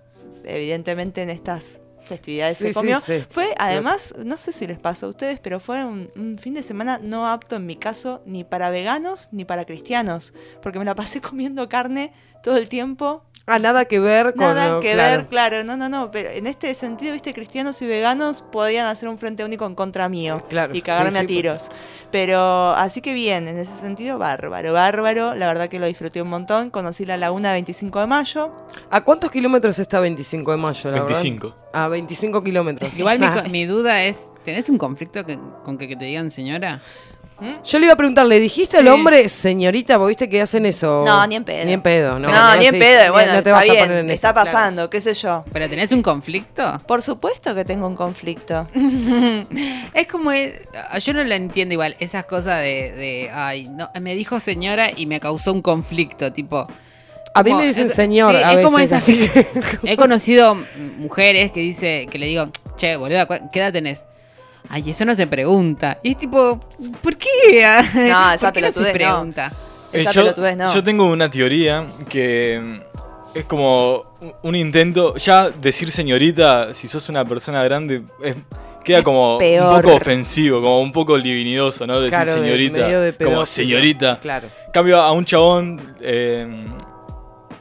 evidentemente 0.45 1.21
en 1.21 1.29
estas 1.29 1.79
festividades 2.01 2.57
Sí, 2.57 2.63
se 2.65 2.69
sí, 2.69 2.73
comió. 2.73 2.99
sí. 3.01 3.23
Fue, 3.29 3.53
además, 3.57 4.13
no 4.23 4.37
sé 4.37 4.51
si 4.53 4.65
les 4.67 4.79
pasó 4.79 5.07
a 5.07 5.09
ustedes, 5.09 5.39
pero 5.39 5.59
fue 5.59 5.83
un, 5.85 6.09
un 6.15 6.37
fin 6.37 6.53
de 6.53 6.63
semana 6.63 6.99
no 7.01 7.27
apto 7.27 7.55
en 7.57 7.65
mi 7.65 7.75
caso 7.75 8.21
ni 8.25 8.43
para 8.43 8.69
veganos 8.69 9.29
ni 9.31 9.45
para 9.45 9.65
cristianos, 9.65 10.33
porque 10.61 10.79
me 10.79 10.85
la 10.85 10.95
pasé 10.95 11.21
comiendo 11.21 11.67
carne 11.69 12.13
todo 12.43 12.57
el 12.57 12.67
tiempo 12.69 13.23
ah, 13.45 13.59
nada 13.59 13.85
que 13.85 13.99
ver 13.99 14.33
con... 14.33 14.45
Nada 14.45 14.71
lo- 14.73 14.79
que 14.79 14.93
claro. 14.93 15.17
ver, 15.17 15.27
claro, 15.27 15.63
no, 15.63 15.75
no, 15.77 15.89
no, 15.89 16.11
pero 16.11 16.29
en 16.29 16.47
este 16.47 16.73
sentido, 16.75 17.13
viste, 17.13 17.33
cristianos 17.33 17.81
y 17.81 17.87
veganos 17.87 18.41
podían 18.41 18.87
hacer 18.87 19.09
un 19.09 19.17
frente 19.17 19.43
único 19.43 19.65
en 19.65 19.75
contra 19.75 20.07
mío 20.09 20.43
Claro, 20.49 20.73
y 20.75 20.81
cagarme 20.81 21.11
sí, 21.11 21.17
a 21.17 21.21
sí, 21.21 21.27
tiros. 21.27 21.71
Pero 22.11 22.71
así 22.71 23.01
que 23.01 23.13
bien, 23.13 23.47
en 23.47 23.57
ese 23.57 23.73
sentido, 23.73 24.17
bárbaro, 24.17 24.73
bárbaro, 24.73 25.35
la 25.35 25.47
verdad 25.47 25.67
que 25.69 25.79
lo 25.79 25.85
disfruté 25.87 26.21
un 26.21 26.29
montón, 26.29 26.69
conocí 26.69 27.05
la 27.05 27.17
laguna 27.17 27.51
25 27.53 27.99
de 27.99 28.07
mayo, 28.07 28.51
¿A 28.89 29.03
cuántos 29.03 29.31
kilómetros 29.31 29.77
está 29.79 29.99
25 29.99 30.51
de 30.51 30.57
mayo, 30.57 30.91
la 30.91 31.01
verdad? 31.01 31.07
25. 31.21 31.55
A 31.73 31.87
25 31.87 32.43
kilómetros. 32.43 32.97
Igual 32.97 33.19
mi, 33.49 33.63
Ah. 33.63 33.67
duda 33.67 34.03
es, 34.03 34.31
¿tenés 34.43 34.69
un 34.69 34.77
conflicto 34.77 35.25
que- 35.25 35.39
con 35.63 35.77
que, 35.77 35.87
que 35.87 35.95
te 35.95 36.05
digan 36.05 36.29
señora? 36.31 36.81
Yo 37.65 37.79
le 37.79 37.85
iba 37.85 37.93
a 37.93 37.97
preguntar, 37.97 38.25
¿le 38.25 38.39
dijiste 38.39 38.77
al 38.77 38.87
hombre, 38.87 39.27
señorita, 39.27 39.97
vos 39.97 40.07
viste 40.07 40.29
que 40.29 40.41
hacen 40.41 40.65
eso? 40.65 41.03
No, 41.05 41.25
ni 41.27 41.35
en 41.35 41.43
pedo. 41.43 41.65
Ni 41.65 41.73
en 41.73 41.81
pedo, 41.81 42.19
no, 42.19 42.29
¿no? 42.29 42.55
ni 42.55 42.67
en 42.67 42.79
pedo, 42.79 43.11
bueno, 43.11 43.33
no 43.33 43.43
te 43.43 43.49
está 43.49 43.51
vas 43.51 43.61
a 43.61 43.63
bien, 43.73 43.79
poner 43.85 43.97
en 43.99 44.09
está 44.11 44.27
eso, 44.29 44.33
claro. 44.33 44.51
pasando, 44.51 44.89
qué 44.89 45.01
sé 45.01 45.13
yo. 45.13 45.43
¿Pero 45.51 45.69
tenés 45.69 45.91
un 45.91 46.01
conflicto? 46.01 46.81
Por 46.87 47.01
supuesto 47.01 47.53
que 47.53 47.65
tengo 47.65 47.87
un 47.87 47.95
conflicto. 47.95 48.67
Es 49.93 50.07
como, 50.07 50.31
es- 50.31 50.61
yo 51.01 51.13
no 51.13 51.23
lo 51.23 51.33
entiendo 51.35 51.73
igual, 51.73 51.95
esas 51.99 52.25
cosas 52.25 52.61
de, 52.61 52.91
de, 52.93 53.29
ay, 53.33 53.67
no, 53.69 53.89
me 54.01 54.15
dijo 54.15 54.39
señora 54.39 54.89
y 54.95 55.05
me 55.05 55.19
causó 55.19 55.53
un 55.53 55.61
conflicto, 55.61 56.31
tipo... 56.33 56.67
A 57.35 57.41
mí 57.43 57.49
como- 57.51 57.61
me 57.61 57.67
dicen 57.67 57.87
es- 57.87 57.93
señor 57.93 58.35
sí, 58.37 58.43
a 58.43 58.51
es 58.53 58.59
como 58.65 58.77
veces, 58.77 58.91
esas- 58.91 59.03
así 59.03 59.29
que- 59.29 59.79
He 59.91 59.97
conocido 59.97 60.55
mm, 60.55 61.01
mujeres 61.01 61.51
que 61.51 61.59
dice, 61.61 62.07
que 62.09 62.17
le 62.19 62.27
digo, 62.27 62.45
che, 62.77 62.95
boluda, 62.95 63.25
¿cu- 63.25 63.49
¿qué 63.51 63.59
edad 63.59 63.71
tenés? 63.73 64.05
Ay, 64.69 64.89
eso 64.89 65.05
no 65.05 65.15
se 65.15 65.27
pregunta. 65.27 65.99
Y 66.03 66.11
es 66.11 66.17
tipo, 66.17 66.59
¿por 67.01 67.15
qué? 67.17 67.27
No, 68.09 68.31
esa 68.33 68.51
¿Por 68.51 68.53
qué 68.53 68.61
no 68.61 68.71
se 68.71 68.83
no. 68.87 68.91
pregunta? 68.93 69.51
Esa 69.91 70.11
yo, 70.11 70.21
pelotudez 70.21 70.57
no. 70.57 70.73
yo 70.73 70.83
tengo 70.83 71.05
una 71.05 71.29
teoría 71.29 71.85
que 72.09 72.59
mm, 72.63 73.37
es 73.37 73.45
como 73.45 74.03
un- 74.41 74.55
intento. 74.55 75.15
Ya 75.17 75.49
decir 75.51 75.91
señorita, 75.91 76.73
si 76.73 76.87
sos 76.87 77.09
una 77.09 77.23
persona 77.25 77.63
grande, 77.63 78.01
es- 78.23 78.35
queda 78.83 79.03
como 79.03 79.37
peor. 79.37 79.75
un 79.75 79.81
poco 79.81 79.95
ofensivo, 79.95 80.57
como 80.61 80.81
un 80.81 80.91
poco 80.91 81.17
libidinoso, 81.17 81.85
¿no? 81.85 81.99
Decir 82.01 82.09
Claro, 82.19 82.33
señorita. 82.33 82.87
de 83.01 83.13
como 83.15 83.45
señorita. 83.45 84.19
Claro. 84.19 84.49
Cambio 84.73 84.99
a 84.99 85.11
un 85.11 85.25
chabón. 85.25 85.95
eh, 86.01 86.47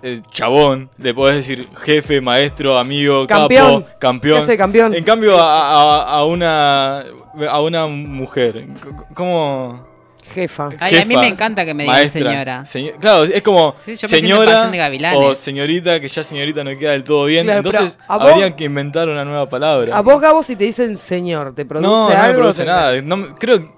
eh, 0.02 0.20
chabón, 0.30 0.90
le 0.98 1.14
podés 1.14 1.36
decir 1.36 1.68
jefe, 1.84 2.20
maestro, 2.20 2.76
amigo, 2.78 3.26
Campeón. 3.26 3.82
capo, 3.82 3.96
campeón. 3.98 4.94
En 4.94 5.04
cambio, 5.04 5.38
a, 5.38 6.02
a- 6.02 6.02
a 6.18 6.24
una 6.24 7.04
a 7.48 7.60
una 7.62 7.86
mujer, 7.86 8.66
¿cómo? 9.14 9.90
Jefa. 10.34 10.70
Ay, 10.78 10.96
a 10.96 11.04
mí 11.04 11.14
me 11.16 11.26
encanta 11.28 11.64
que 11.64 11.74
me 11.74 11.82
digan 11.84 12.08
señora. 12.08 12.64
seño- 12.64 12.92
claro, 12.98 13.24
es 13.24 13.42
como 13.42 13.74
Sí, 13.74 13.96
señora 13.96 14.70
o 15.14 15.34
señorita, 15.34 16.00
que 16.00 16.08
ya 16.08 16.22
señorita 16.22 16.64
no 16.64 16.76
queda 16.78 16.92
del 16.92 17.04
todo 17.04 17.26
bien. 17.26 17.44
Claro, 17.44 17.58
Entonces 17.58 17.98
a 18.08 18.16
vos- 18.16 18.32
habría 18.32 18.56
que 18.56 18.64
inventar 18.64 19.08
una 19.08 19.24
nueva 19.26 19.46
palabra. 19.46 19.94
A 19.96 20.00
vos, 20.00 20.20
Gabo, 20.20 20.42
si 20.42 20.56
te 20.56 20.64
dicen 20.64 20.96
señor, 20.96 21.54
¿te 21.54 21.64
produce 21.66 21.86
no, 21.88 22.08
no 22.08 22.22
me 22.28 22.34
produce 22.34 22.64
nada. 22.64 23.02
No 23.02 23.16
me- 23.18 23.28
creo 23.34 23.74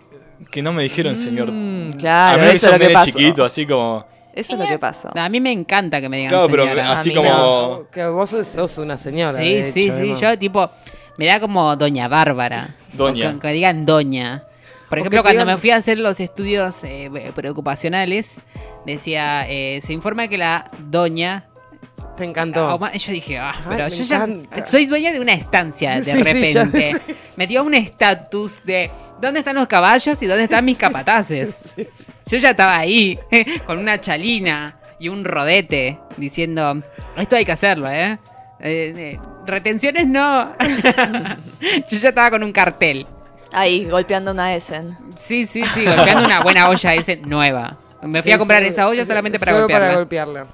que 0.50 0.62
no 0.62 0.72
me 0.72 0.84
dijeron 0.84 1.16
señor. 1.18 1.50
Mm, 1.50 1.90
a 1.94 1.96
claro, 1.96 2.36
menos 2.38 2.50
que 2.52 2.56
eso 2.56 2.66
es 2.70 2.72
lo 2.80 2.86
que 2.86 2.92
pasó. 2.92 3.06
chiquito, 3.06 3.44
así 3.44 3.66
como. 3.66 4.06
Eso 4.34 4.52
es 4.54 4.58
lo 4.58 4.66
que 4.66 4.78
pasó. 4.78 5.10
A 5.16 5.28
mí 5.28 5.40
me 5.40 5.52
encanta 5.52 6.00
que 6.00 6.08
me 6.08 6.16
digan 6.18 6.30
Claro, 6.30 6.48
pero 6.48 6.64
señora. 6.64 6.92
así 6.92 7.10
A 7.10 7.12
mí 7.12 7.16
como. 7.28 7.30
no. 7.38 7.86
Que 7.90 8.06
vos 8.06 8.30
sos 8.30 8.78
una 8.78 8.96
señora. 8.96 9.38
Sí, 9.38 9.54
de 9.54 9.72
sí, 9.72 9.80
hecho, 9.84 9.92
sí. 9.92 9.98
además. 10.00 10.20
Yo, 10.20 10.38
tipo, 10.38 10.70
me 11.16 11.26
da 11.26 11.40
como 11.40 11.76
Doña 11.76 12.08
Bárbara. 12.08 12.74
Doña. 12.92 13.30
O 13.30 13.32
que, 13.34 13.38
que 13.40 13.48
digan 13.52 13.86
Doña. 13.86 14.44
Por 14.88 14.98
O 14.98 15.00
ejemplo, 15.00 15.22
que 15.22 15.28
te 15.28 15.34
cuando 15.34 15.42
digan- 15.50 15.54
me 15.56 15.60
fui 15.60 15.70
a 15.70 15.76
hacer 15.76 15.98
los 15.98 16.20
estudios 16.20 16.82
eh, 16.84 17.10
preocupacionales, 17.34 18.40
decía, 18.84 19.46
eh, 19.48 19.80
se 19.82 19.92
informa 19.92 20.28
que 20.28 20.38
la 20.38 20.70
Doña... 20.78 21.46
Te 22.16 22.24
encantó. 22.24 22.68
Auma- 22.70 22.92
yo 22.92 23.12
dije, 23.12 23.38
ah, 23.38 23.52
pero 23.68 23.88
yo 23.88 24.02
ya 24.04 24.24
encanta. 24.24 24.66
soy 24.66 24.86
dueña 24.86 25.12
de 25.12 25.18
una 25.20 25.32
estancia 25.32 26.00
de 26.00 26.04
Sí, 26.12 26.12
sí, 26.24 26.52
ya- 26.52 26.64
repente. 26.64 26.92
Me 27.36 27.46
dio 27.48 27.64
un 27.64 27.74
estatus 27.74 28.64
de 28.64 28.90
dónde 29.20 29.40
están 29.40 29.56
los 29.56 29.66
caballos 29.66 30.22
y 30.22 30.26
dónde 30.26 30.44
están 30.44 30.64
mis 30.64 30.78
capataces. 30.78 31.74
Yo 32.26 32.38
ya 32.38 32.50
estaba 32.50 32.76
ahí, 32.78 33.18
con 33.66 33.78
una 33.78 33.98
chalina 33.98 34.76
y 35.00 35.08
un 35.08 35.24
rodete, 35.24 35.98
diciendo, 36.16 36.80
esto 37.16 37.34
hay 37.36 37.44
que 37.44 37.52
hacerlo, 37.52 37.90
¿eh? 37.90 38.18
Eh, 38.60 38.94
eh, 38.96 39.18
retenciones 39.44 40.06
no. 40.06 40.52
Yo 41.88 41.98
ya 41.98 42.08
estaba 42.10 42.30
con 42.30 42.42
un 42.44 42.52
cartel. 42.52 43.06
Ahí, 43.52 43.84
golpeando 43.86 44.30
una 44.32 44.54
Essen. 44.54 44.96
Sí, 45.16 45.46
sí, 45.46 45.62
sí, 45.74 45.84
golpeando 45.84 46.24
una 46.24 46.40
buena 46.40 46.68
olla 46.68 46.94
ese 46.94 47.16
nueva. 47.16 47.76
Me 48.02 48.20
fui 48.22 48.30
Sí, 48.30 48.34
a 48.34 48.38
comprar 48.38 48.62
sí, 48.62 48.68
esa 48.68 48.86
olla 48.88 49.04
solamente 49.04 49.38
para 49.38 49.52
solo 49.52 49.64
golpearla. 49.64 49.86
para 49.86 49.98
golpearla. 49.98 50.46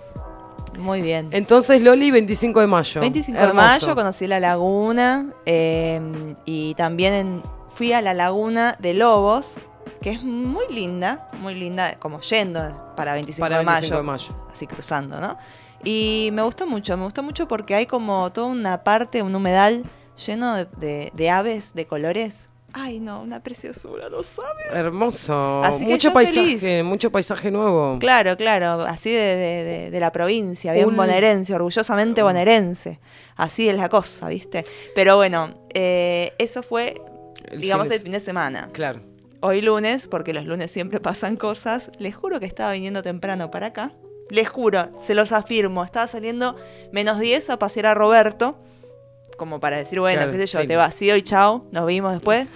Muy 0.81 1.03
bien. 1.03 1.29
Entonces, 1.33 1.83
Loli, 1.83 2.11
25 2.11 2.61
de 2.61 2.66
mayo. 2.66 3.01
25 3.01 3.38
de 3.38 3.53
mayo 3.53 3.95
conocí 3.95 4.27
la 4.27 4.40
laguna 4.40 5.27
eh, 5.47 6.35
y 6.45 6.75
también 6.75 7.14
en- 7.14 7.43
fui 7.75 7.93
a 7.93 8.03
la 8.03 8.14
laguna 8.14 8.77
de 8.81 8.95
Lobos, 8.95 9.57
que 10.03 10.11
es 10.11 10.23
muy 10.23 10.64
linda, 10.71 11.31
muy 11.40 11.55
linda, 11.55 11.97
como 11.99 12.21
yendo 12.21 12.61
para 12.97 13.14
25, 13.14 13.40
Para 13.45 13.59
de, 13.61 13.64
25 13.64 13.90
mayo, 13.90 13.97
de 13.97 14.03
mayo. 14.03 14.47
así 14.53 14.66
cruzando, 14.66 15.21
¿no? 15.21 15.38
Y 15.83 16.29
me 16.35 16.43
gustó 16.43 16.66
mucho, 16.66 16.95
me 16.99 17.05
gustó 17.05 17.23
mucho 17.23 17.49
porque 17.49 17.75
hay 17.75 17.87
como 17.87 18.31
toda 18.33 18.49
una 18.49 18.85
parte, 18.85 19.23
un 19.23 19.35
humedal 19.35 19.85
lleno 20.27 20.55
de, 20.57 20.66
de- 20.77 21.11
de 21.14 21.31
aves 21.31 21.73
de 21.75 21.87
colores. 21.87 22.50
Ay, 22.73 23.01
no, 23.01 23.23
una 23.23 23.43
preciosura, 23.43 24.09
no 24.09 24.23
sabe. 24.23 24.49
Hermoso. 24.73 25.63
Así 25.65 25.85
que 25.87 25.91
mucho 25.93 26.13
paisaje, 26.13 26.59
feliz. 26.59 26.85
mucho 26.85 27.11
paisaje 27.11 27.51
nuevo. 27.51 27.99
Claro, 27.99 28.37
claro, 28.37 28.83
así 28.83 29.11
de, 29.11 29.19
de- 29.37 29.65
de- 29.65 29.91
de 29.91 30.01
la 30.01 30.13
provincia, 30.13 30.73
bien 30.73 30.87
Un- 30.87 30.97
bonaerense, 30.97 31.55
orgullosamente 31.55 32.23
bonaerense. 32.23 33.01
Así 33.37 33.69
es 33.69 33.77
la 33.77 33.89
cosa, 33.89 34.29
¿viste? 34.29 34.65
Pero 34.95 35.17
bueno, 35.17 35.67
eh, 35.75 36.33
eso 36.39 36.63
fue, 36.63 36.95
El 37.51 37.61
digamos, 37.61 37.85
fin 37.87 37.91
de- 37.91 37.97
el 37.97 38.03
fin 38.03 38.13
de 38.13 38.21
semana. 38.21 38.69
Claro. 38.73 39.01
Hoy 39.41 39.63
lunes, 39.63 40.07
porque 40.07 40.33
los 40.35 40.45
lunes 40.45 40.71
siempre 40.71 41.01
pasan 41.01 41.37
cosas, 41.37 41.91
les 41.99 42.15
juro 42.15 42.41
que 42.41 42.47
estaba 42.47 42.73
viniendo 42.73 43.03
temprano 43.03 43.51
para 43.51 43.67
acá. 43.69 43.93
Les 44.29 44.49
juro, 44.49 44.91
se 45.05 45.15
los 45.17 45.33
afirmo, 45.33 45.83
estaba 45.83 46.07
saliendo 46.07 46.55
menos 46.93 47.19
10 47.19 47.51
a 47.51 47.59
pasear 47.59 47.87
a 47.87 47.95
Roberto, 47.95 48.59
como 49.40 49.59
para 49.59 49.79
decir, 49.79 49.98
bueno, 50.00 50.18
Claro, 50.18 50.33
qué 50.33 50.37
sé 50.37 50.46
yo, 50.46 50.61
sí. 50.61 50.66
te 50.66 50.76
vacío 50.76 51.16
y 51.16 51.22
chao, 51.22 51.64
nos 51.72 51.87
vimos 51.87 52.12
después. 52.12 52.46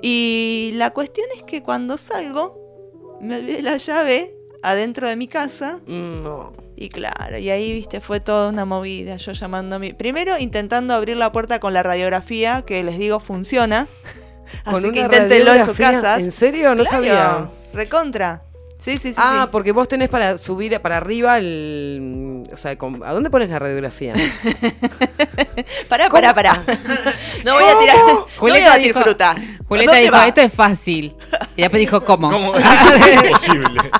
Y 0.00 0.70
la 0.76 0.90
cuestión 0.90 1.26
es 1.36 1.42
que 1.42 1.60
cuando 1.64 1.98
salgo, 1.98 3.18
me 3.20 3.34
olvidé 3.36 3.62
la 3.62 3.76
llave 3.78 4.32
adentro 4.62 5.08
de 5.08 5.16
mi 5.16 5.26
casa. 5.26 5.80
Mm, 5.86 6.22
no. 6.22 6.52
Y 6.76 6.88
claro, 6.88 7.36
y 7.36 7.50
ahí, 7.50 7.72
viste, 7.72 8.00
fue 8.00 8.20
toda 8.20 8.48
una 8.50 8.64
movida. 8.64 9.16
Yo 9.16 9.32
llamando 9.32 9.74
a 9.74 9.78
mi. 9.80 9.92
Primero 9.92 10.38
intentando 10.38 10.94
abrir 10.94 11.16
la 11.16 11.32
puerta 11.32 11.58
con 11.58 11.74
la 11.74 11.82
radiografía, 11.82 12.62
que 12.62 12.84
les 12.84 12.96
digo 12.96 13.18
funciona. 13.18 13.88
Así 14.64 14.90
que 14.92 15.00
inténtenlo 15.00 15.52
en 15.52 15.66
sus 15.66 15.76
casas. 15.76 16.20
¿En 16.20 16.30
serio? 16.30 16.74
No 16.76 16.84
Claro, 16.84 16.90
sabía. 16.90 17.50
Recontra. 17.74 18.44
Sí, 18.80 18.96
sí, 18.96 19.10
sí. 19.10 19.14
Ah, 19.18 19.42
sí. 19.44 19.48
porque 19.52 19.72
vos 19.72 19.86
tenés 19.88 20.08
para 20.08 20.38
subir 20.38 20.80
para 20.80 20.96
arriba 20.96 21.36
el. 21.38 22.42
O 22.52 22.56
sea, 22.56 22.76
con- 22.78 23.04
¿a 23.04 23.12
dónde 23.12 23.28
pones 23.30 23.50
la 23.50 23.58
radiografía? 23.58 24.14
Pará, 25.88 26.08
¿Cómo? 26.08 26.20
pará, 26.22 26.34
pará. 26.34 26.64
No 27.44 27.54
voy 27.54 27.64
a 27.64 27.78
tirar. 27.78 27.96
¿Cómo? 28.00 28.08
No 28.12 28.16
voy 28.20 28.30
Julieta 28.38 28.72
a 28.72 28.78
dijo- 28.78 29.00
fruta. 29.02 29.34
Julieta 29.68 29.92
¿Dónde 29.92 30.02
dijo, 30.02 30.14
va? 30.16 30.26
esto 30.26 30.40
es 30.40 30.52
fácil. 30.52 31.14
Y 31.56 31.62
después 31.62 31.80
dijo, 31.80 32.00
¿cómo? 32.04 32.30
¿Cómo? 32.30 32.54
es 32.56 33.24
imposible. 33.24 33.90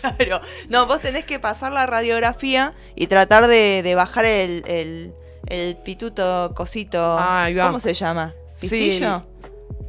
Claro. 0.00 0.40
No, 0.68 0.86
vos 0.86 1.00
tenés 1.00 1.24
que 1.24 1.38
pasar 1.38 1.72
la 1.72 1.86
radiografía 1.86 2.74
y 2.94 3.06
tratar 3.06 3.46
de, 3.48 3.82
de 3.84 3.94
bajar 3.94 4.24
el, 4.24 4.64
el, 4.66 5.12
el 5.48 5.76
pituto 5.76 6.52
cosito. 6.56 7.16
Ah. 7.18 7.48
¿Cómo 7.62 7.80
se 7.80 7.94
llama? 7.94 8.34
Sí, 8.48 9.00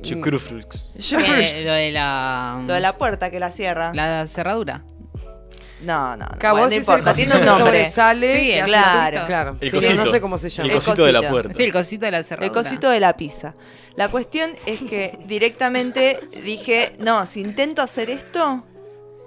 ¿Pistillo? 0.01 0.17
Chucruflux. 0.21 0.85
Eh, 1.13 1.63
lo 1.65 1.73
de 1.73 1.91
la, 1.91 2.63
Lo 2.65 2.73
de 2.73 2.79
la 2.79 2.97
puerta 2.97 3.29
que 3.29 3.39
la 3.39 3.51
cierra. 3.51 3.91
la 3.93 4.25
cerradura. 4.27 4.83
No, 5.81 6.15
no, 6.15 6.25
no. 6.27 6.27
Bueno, 6.39 6.55
vos 6.57 6.69
no 6.69 6.75
importa, 6.75 7.13
tiene 7.15 7.35
un 7.37 7.43
nombre. 7.45 7.65
sobresale. 7.65 8.39
Sí, 8.39 8.61
claro. 8.69 9.17
la- 9.21 9.25
claro. 9.25 9.51
El 9.59 9.71
Sí, 9.71 9.75
cosito. 9.77 9.95
No 10.05 10.11
sé 10.11 10.21
cómo 10.21 10.37
se 10.37 10.49
llama. 10.49 10.65
El 10.67 10.71
El 10.71 10.75
cosito 10.77 11.05
de 11.05 11.11
la 11.11 11.27
puerta. 11.29 11.53
Sí, 11.55 11.63
el 11.63 11.73
cosito 11.73 12.05
de 12.05 12.11
la 12.11 12.23
cerradura. 12.23 12.45
El 12.45 12.51
cosito 12.53 12.89
de 12.91 12.99
la 12.99 13.17
pizza. 13.17 13.55
La 13.95 14.07
cuestión 14.09 14.51
es 14.67 14.79
que 14.81 15.17
directamente 15.25 16.19
dije, 16.43 16.93
no, 16.99 17.25
si 17.25 17.41
intento 17.41 17.81
hacer 17.81 18.11
esto, 18.11 18.63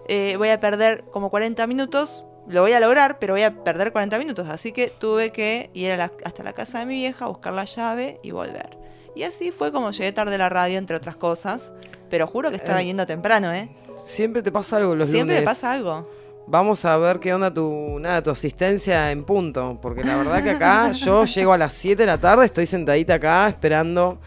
eh, 0.09 0.35
voy 0.39 0.51
a 0.51 0.61
perder 0.61 1.03
como 1.11 1.29
40 1.29 1.67
minutos. 1.67 2.23
Lo 2.47 2.61
voy 2.61 2.73
a 2.73 2.79
lograr, 2.79 3.19
pero 3.19 3.33
voy 3.35 3.43
a 3.43 3.65
perder 3.65 3.91
40 3.91 4.17
minutos. 4.19 4.49
Así 4.49 4.71
que 4.71 4.89
tuve 4.89 5.33
que 5.33 5.71
ir 5.75 5.91
a 5.91 5.97
la- 5.97 6.13
hasta 6.25 6.45
la 6.45 6.53
casa 6.53 6.79
de 6.79 6.87
mi 6.87 6.95
vieja, 6.95 7.27
buscar 7.27 7.53
la 7.53 7.65
llave 7.65 8.21
y 8.23 8.31
volver. 8.31 8.79
Y 9.15 9.23
así 9.23 9.51
fue 9.53 9.71
como 9.73 9.91
llegué 9.91 10.13
tarde 10.13 10.35
a 10.35 10.39
la 10.39 10.49
radio, 10.49 10.79
entre 10.79 10.97
otras 10.97 11.17
cosas. 11.17 11.73
Pero 12.11 12.27
juro 12.27 12.51
que 12.51 12.57
estaba 12.57 12.83
Eh, 12.83 12.87
yendo 12.87 13.07
temprano, 13.07 13.53
¿eh? 13.53 13.69
Siempre 14.05 14.43
te 14.43 14.51
pasa 14.53 14.77
algo 14.77 14.95
los 14.95 15.09
Siempre 15.09 15.37
lunes. 15.37 15.49
pasa 15.49 15.73
algo. 15.73 16.09
Vamos 16.47 16.85
a 16.85 16.97
ver 16.99 17.21
qué 17.21 17.33
onda 17.33 17.53
tu, 17.55 17.99
nada, 18.01 18.23
tu 18.23 18.31
asistencia 18.31 19.11
en 19.11 19.25
punto. 19.25 19.79
Porque 19.81 20.05
la 20.05 20.17
verdad 20.17 20.43
que 20.43 20.51
acá 20.51 20.91
yo 20.93 21.25
llego 21.25 21.53
a 21.53 21.59
las 21.59 21.73
7 21.73 22.03
de 22.03 22.07
la 22.07 22.19
tarde, 22.19 22.45
estoy 22.45 22.67
sentadita 22.67 23.15
acá 23.15 23.49
esperando 23.49 24.19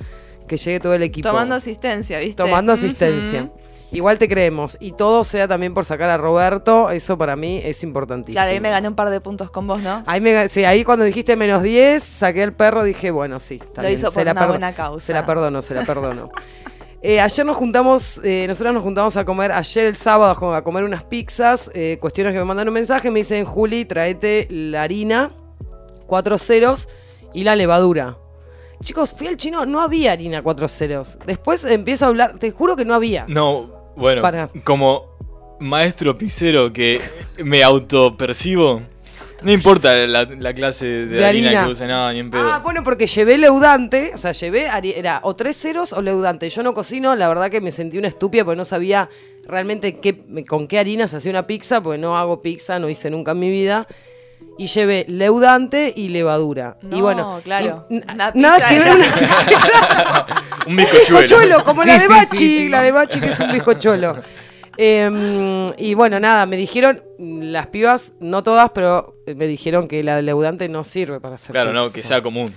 que 0.47 0.57
llegue 0.57 0.79
todo 0.79 0.93
el 0.93 1.03
equipo. 1.03 1.27
Tomando 1.29 1.55
asistencia, 1.55 2.19
¿viste? 2.19 2.41
Tomando 2.41 2.71
asistencia. 2.73 3.51
Igual 3.91 4.17
te 4.19 4.27
creemos. 4.27 4.75
Y 4.81 4.91
todo 4.91 5.23
sea 5.23 5.47
también 5.47 5.73
por 5.73 5.85
sacar 5.85 6.09
a 6.09 6.17
Roberto, 6.17 6.89
eso 6.89 7.17
para 7.17 7.35
mí 7.37 7.61
es 7.63 7.83
importantísimo. 7.83 8.33
Claro, 8.35 8.51
ahí 8.51 8.59
me 8.59 8.69
gané 8.69 8.87
un 8.89 8.95
par 8.95 9.09
de 9.09 9.21
puntos 9.21 9.49
con 9.49 9.65
vos, 9.65 9.81
¿no? 9.81 10.03
Ahí, 10.05 10.19
me- 10.19 10.49
sí, 10.49 10.65
ahí 10.65 10.83
cuando 10.83 11.05
dijiste 11.05 11.35
menos 11.37 11.63
10, 11.63 12.03
saqué 12.03 12.43
el 12.43 12.51
perro, 12.53 12.83
dije, 12.83 13.11
bueno, 13.11 13.39
sí. 13.39 13.59
está 13.63 13.81
Lo 13.81 13.87
bien, 13.87 13.97
hizo 13.99 14.09
se 14.09 14.13
por 14.15 14.25
la 14.25 14.31
una 14.33 14.41
perdo- 14.41 14.49
buena 14.49 14.73
causa. 14.73 15.05
Se 15.05 15.13
la 15.13 15.25
perdono, 15.25 15.61
se 15.61 15.73
la 15.73 15.83
perdono. 15.85 16.29
Eh, 16.99 17.21
ayer 17.21 17.45
nos 17.45 17.55
juntamos, 17.55 18.19
eh, 18.23 18.45
nosotros 18.47 18.73
nos 18.73 18.81
juntamos 18.81 19.15
a 19.17 19.23
comer, 19.23 19.51
ayer 19.51 19.85
el 19.85 19.95
sábado 19.95 20.31
a 20.31 20.35
co- 20.35 20.53
a 20.55 20.63
comer 20.63 20.83
unas 20.83 21.03
pizzas, 21.03 21.69
eh, 21.75 21.99
cuestiones 22.01 22.33
que 22.33 22.39
me 22.39 22.43
mandan 22.45 22.67
un 22.67 22.73
mensaje, 22.73 23.11
me 23.11 23.19
dicen, 23.19 23.45
Juli, 23.45 23.85
traete 23.85 24.47
la 24.49 24.81
harina, 24.81 25.31
cuatro 26.07 26.39
ceros 26.39 26.89
y 27.35 27.43
la 27.43 27.55
levadura. 27.55 28.17
Chicos, 28.83 29.13
fui 29.13 29.27
al 29.27 29.37
chino, 29.37 29.65
no 29.67 29.79
había 29.81 30.11
harina 30.11 30.41
cuatro 30.41 30.67
ceros. 30.67 31.19
Después 31.27 31.63
empiezo 31.65 32.05
a 32.05 32.07
hablar, 32.09 32.39
te 32.39 32.49
juro 32.49 32.75
que 32.75 32.83
no 32.83 32.95
había. 32.95 33.25
No, 33.27 33.69
bueno, 33.97 34.21
Para. 34.21 34.49
como 34.63 35.17
maestro 35.59 36.17
pizzero 36.17 36.71
que 36.71 37.01
me 37.43 37.63
autopercibo, 37.63 38.81
no 39.43 39.51
importa 39.51 39.93
la, 40.07 40.25
la 40.25 40.53
clase 40.53 40.85
de, 40.85 41.05
De 41.05 41.25
harina, 41.25 41.49
harina. 41.49 41.65
que 41.65 41.71
use, 41.71 41.87
nada, 41.87 42.11
ni 42.13 42.19
en 42.19 42.31
pedo. 42.31 42.41
Ah, 42.51 42.59
bueno, 42.63 42.83
porque 42.83 43.05
llevé 43.07 43.37
leudante, 43.37 44.11
o 44.13 44.17
sea, 44.17 44.31
llevé, 44.31 44.67
era 44.95 45.19
o 45.23 45.35
tres 45.35 45.57
ceros 45.57 45.93
o 45.93 46.01
leudante. 46.01 46.49
Yo 46.49 46.63
no 46.63 46.73
cocino, 46.73 47.15
la 47.15 47.27
verdad 47.27 47.51
que 47.51 47.61
me 47.61 47.71
sentí 47.71 47.97
una 47.97 48.07
estúpida 48.07 48.45
porque 48.45 48.57
no 48.57 48.65
sabía 48.65 49.09
realmente 49.45 49.99
qué, 49.99 50.23
con 50.47 50.67
qué 50.67 50.79
harina 50.79 51.07
se 51.07 51.17
hacía 51.17 51.31
una 51.31 51.45
pizza, 51.45 51.81
porque 51.81 51.99
no 51.99 52.17
hago 52.17 52.41
pizza, 52.41 52.79
no 52.79 52.89
hice 52.89 53.09
nunca 53.09 53.31
en 53.31 53.39
mi 53.39 53.49
vida. 53.51 53.87
Y 54.57 54.67
llevé 54.67 55.05
leudante 55.07 55.93
y 55.95 56.09
levadura. 56.09 56.77
y 56.81 56.85
No, 56.87 57.01
bueno, 57.01 57.41
claro. 57.43 57.85
y- 57.89 58.01
nada 58.33 58.57
que 58.67 58.75
de- 58.75 58.79
ver 58.83 58.95
una, 58.95 59.05
Un 60.67 60.75
bizcochuelo. 60.75 61.63
como 61.63 61.83
la 61.83 61.93
Sí, 61.93 61.99
de 62.01 62.07
sí, 62.07 62.13
Bachi, 62.13 62.35
sí, 62.37 62.57
sí. 62.63 62.69
la 62.69 62.81
de 62.81 62.91
Bachi 62.91 63.19
que 63.19 63.27
es 63.29 63.39
un 63.39 63.51
bizcochuelo. 63.51 64.17
Eh, 64.79 65.69
y 65.77 65.93
bueno, 65.93 66.19
nada, 66.19 66.45
me 66.45 66.55
dijeron, 66.57 67.01
las 67.19 67.67
pibas, 67.67 68.13
no 68.19 68.43
todas, 68.43 68.69
pero 68.71 69.15
me 69.35 69.47
dijeron 69.47 69.87
que 69.87 70.03
la 70.03 70.21
leudante 70.21 70.69
no 70.69 70.83
sirve 70.83 71.19
para 71.19 71.35
hacer 71.35 71.51
Claro, 71.53 71.73
no, 71.73 71.91
que 71.91 72.03
sea 72.03 72.21
común. 72.21 72.53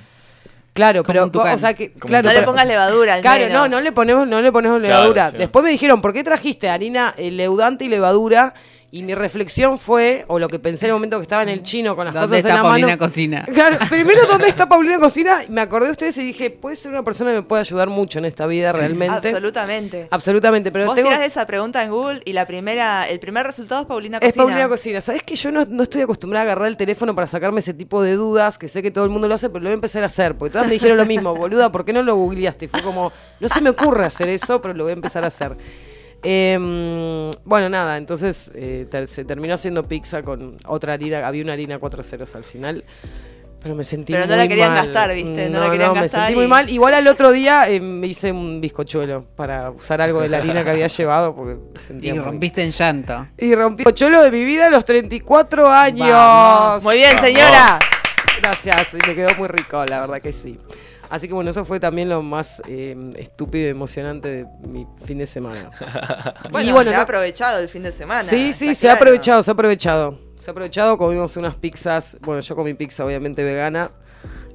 Como 0.73 1.03
pero, 1.03 1.25
un 1.25 1.31
tucán. 1.33 1.57
o 1.57 1.59
sea 1.59 1.75
que, 1.75 1.93
Como 1.93 2.09
claro, 2.09 2.29
No 2.29 2.35
le 2.35 2.43
pongas 2.43 2.67
levadura 2.67 3.15
al 3.15 3.21
Claro, 3.21 3.41
menos. 3.45 3.53
no, 3.55 3.69
no 3.69 3.81
le 3.83 3.93
ponemos, 3.93 4.27
no 4.27 4.41
le 4.41 4.51
ponemos 4.53 4.79
Claro, 4.81 4.95
levadura. 4.95 5.31
sí. 5.33 5.37
Después 5.37 5.63
me 5.63 5.71
dijeron, 5.71 6.01
¿por 6.01 6.13
qué 6.15 6.25
trajiste 6.25 6.71
harina 6.71 7.13
eh, 7.19 7.31
leudante 7.31 7.85
y 7.85 7.89
levadura? 7.89 8.55
Y 8.92 9.05
mi 9.05 9.14
reflexión 9.14 9.79
fue, 9.79 10.24
o 10.26 10.40
lo 10.40 10.48
que 10.48 10.59
pensé 10.59 10.87
en 10.87 10.90
el 10.90 10.94
momento 10.94 11.16
que 11.18 11.22
estaba 11.22 11.42
en 11.42 11.48
el 11.48 11.62
chino 11.62 11.94
con 11.94 12.07
las 12.07 12.12
¿Dónde 12.14 12.26
cosas 12.26 12.44
en 12.44 12.50
está 12.50 12.57
la 12.57 12.68
Paulina 12.68 12.87
mano. 12.88 12.98
Cocina? 12.98 13.46
Claro, 13.55 13.76
primero, 13.88 14.26
¿dónde 14.26 14.48
está 14.48 14.68
Paulina 14.68 14.98
Cocina? 14.98 15.42
Me 15.48 15.61
acordé 15.61 15.87
de 15.87 15.92
ustedes 15.92 16.18
y 16.18 16.24
dije, 16.24 16.50
puede 16.50 16.74
ser 16.74 16.90
una 16.90 17.05
persona 17.05 17.31
que 17.31 17.37
me 17.37 17.42
puede 17.42 17.61
ayudar 17.61 17.88
mucho 17.88 18.18
en 18.18 18.24
esta 18.24 18.48
vida 18.48 18.72
realmente. 18.72 19.29
Absolutamente. 19.29 20.09
Absolutamente, 20.11 20.72
pero 20.72 20.87
Vos 20.87 20.96
tengo... 20.96 21.09
tirás 21.09 21.22
esa 21.24 21.46
pregunta 21.46 21.83
en 21.85 21.90
Google 21.90 22.20
y 22.24 22.33
la 22.33 22.46
primera, 22.46 23.09
el 23.09 23.20
primer 23.20 23.46
resultado 23.46 23.83
es 23.83 23.87
Paulina 23.87 24.18
Es 24.18 24.31
Cocina. 24.31 24.44
Paulina 24.44 24.68
Cocina. 24.68 25.00
¿Sabes 25.00 25.22
que 25.22 25.37
yo 25.37 25.53
no, 25.53 25.64
no 25.66 25.85
estoy 25.85 26.03
acostumbrada 26.03 26.42
a 26.42 26.46
agarrar 26.46 26.66
el 26.66 26.76
teléfono 26.76 27.14
para 27.14 27.29
sacarme 27.29 27.61
ese 27.61 27.74
tipo 27.74 28.03
de 28.03 28.14
dudas? 28.16 28.59
Que 28.59 28.66
sé 28.66 28.83
que 28.83 28.90
todo 28.90 29.05
el 29.05 29.11
mundo 29.11 29.29
lo 29.29 29.37
hace, 29.37 29.48
pero 29.50 29.61
lo 29.61 29.68
voy 29.68 29.72
a 29.72 29.74
empezar 29.74 30.03
a 30.03 30.07
hacer. 30.07 30.37
Porque 30.37 30.53
todas 30.53 30.66
me 30.66 30.72
dijeron 30.72 30.96
lo 30.96 31.07
mismo, 31.07 31.33
boluda, 31.37 31.70
¿por 31.70 31.85
qué 31.85 31.92
no 31.92 32.03
lo 32.03 32.16
googleaste? 32.16 32.66
Fue 32.66 32.83
como, 32.83 33.12
no 33.38 33.48
se 33.48 33.61
me 33.61 33.70
ocurre 33.70 34.05
hacer 34.05 34.29
eso, 34.29 34.61
pero 34.61 34.74
lo 34.74 34.83
voy 34.83 34.90
a 34.90 34.94
empezar 34.94 35.22
a 35.22 35.29
hacer. 35.29 35.57
Em, 36.23 37.31
bueno, 37.45 37.69
nada, 37.69 37.97
entonces 37.97 38.51
eh, 38.55 38.87
ter- 38.91 39.09
se 39.09 39.25
terminó 39.25 39.55
haciendo 39.55 39.87
pizza 39.89 40.23
con 40.23 40.57
otra 40.67 40.93
harina. 40.95 41.27
Había 41.27 41.43
una 41.45 41.53
harina 41.55 41.79
4 41.79 42.03
ceros 42.03 42.35
al 42.35 42.45
final. 42.45 42.85
Pero 43.63 43.75
me 43.75 43.85
sentí 43.85 44.15
Pero 44.15 44.25
no 44.25 44.31
muy 44.31 44.37
la 44.39 44.49
querían 44.49 44.73
mal. 44.75 44.87
gastar, 44.87 45.15
¿viste? 45.15 45.51
No 45.51 45.61
la 45.61 45.71
querían 45.71 45.93
me 45.93 46.01
gastar 46.01 46.21
sentí 46.29 46.33
y- 46.33 46.37
muy 46.37 46.47
mal. 46.49 46.71
Igual 46.71 46.95
al 46.95 47.07
otro 47.09 47.31
día 47.31 47.69
eh, 47.69 47.79
me 47.79 48.07
hice 48.07 48.33
un 48.33 48.59
bizcochuelo 48.59 49.27
para 49.37 49.71
usar 49.71 50.01
algo 50.01 50.23
de 50.23 50.31
la 50.31 50.39
harina 50.39 50.65
que 50.65 50.71
había 50.71 50.87
llevado. 50.97 51.35
Porque 51.37 51.57
me 51.75 51.79
sentía 51.79 52.11
Y 52.11 52.17
muy- 52.17 52.25
rompiste 52.25 52.63
en 52.63 52.71
llanto. 52.71 53.27
y 53.37 53.55
rompí 53.55 53.83
el 53.87 53.95
cholo 53.95 54.23
de 54.23 54.31
mi 54.31 54.45
vida 54.47 54.67
a 54.67 54.71
los 54.71 54.85
34 54.87 55.69
años. 55.71 56.09
Vamos. 56.09 56.83
Muy 56.85 56.97
bien, 56.97 57.19
señora. 57.19 57.79
Gracias, 58.43 58.95
y 58.95 59.07
me 59.07 59.15
quedó 59.15 59.29
muy 59.37 59.49
rico, 59.49 59.85
la 59.85 60.01
verdad 60.01 60.21
que 60.23 60.33
sí. 60.33 60.59
Así 61.11 61.27
que 61.29 61.35
bueno, 61.35 61.51
eso 61.51 61.64
fue 61.64 61.81
también 61.81 62.09
lo 62.09 62.23
más 62.23 62.62
eh, 62.68 62.96
estúpido 63.18 63.66
y 63.66 63.70
emocionante 63.70 64.29
de 64.29 64.46
mi 64.66 64.87
fin 65.05 65.18
de 65.18 65.27
semana. 65.27 65.70
Bueno, 66.51 66.68
y 66.68 66.73
bueno, 66.73 66.90
se 66.90 66.94
no- 66.96 67.01
ha 67.01 67.05
aprovechado 67.05 67.59
el 67.61 67.68
fin 67.68 67.83
de 67.83 67.92
semana. 67.92 68.23
sí, 68.23 68.53
sí, 68.53 68.75
se 68.75 68.88
ha 68.88 68.94
aprovechado, 68.94 69.42
se 69.42 69.51
ha 69.51 69.55
aprovechado. 69.55 70.18
Se 70.38 70.51
ha 70.51 70.53
aprovechado, 70.53 70.96
comimos 70.96 71.37
unas 71.37 71.57
pizzas. 71.57 72.16
Bueno, 72.23 72.40
yo 72.40 72.57
comí 72.57 72.75
pizza 72.75 73.05
obviamente 73.05 73.42
vegana. 73.42 73.90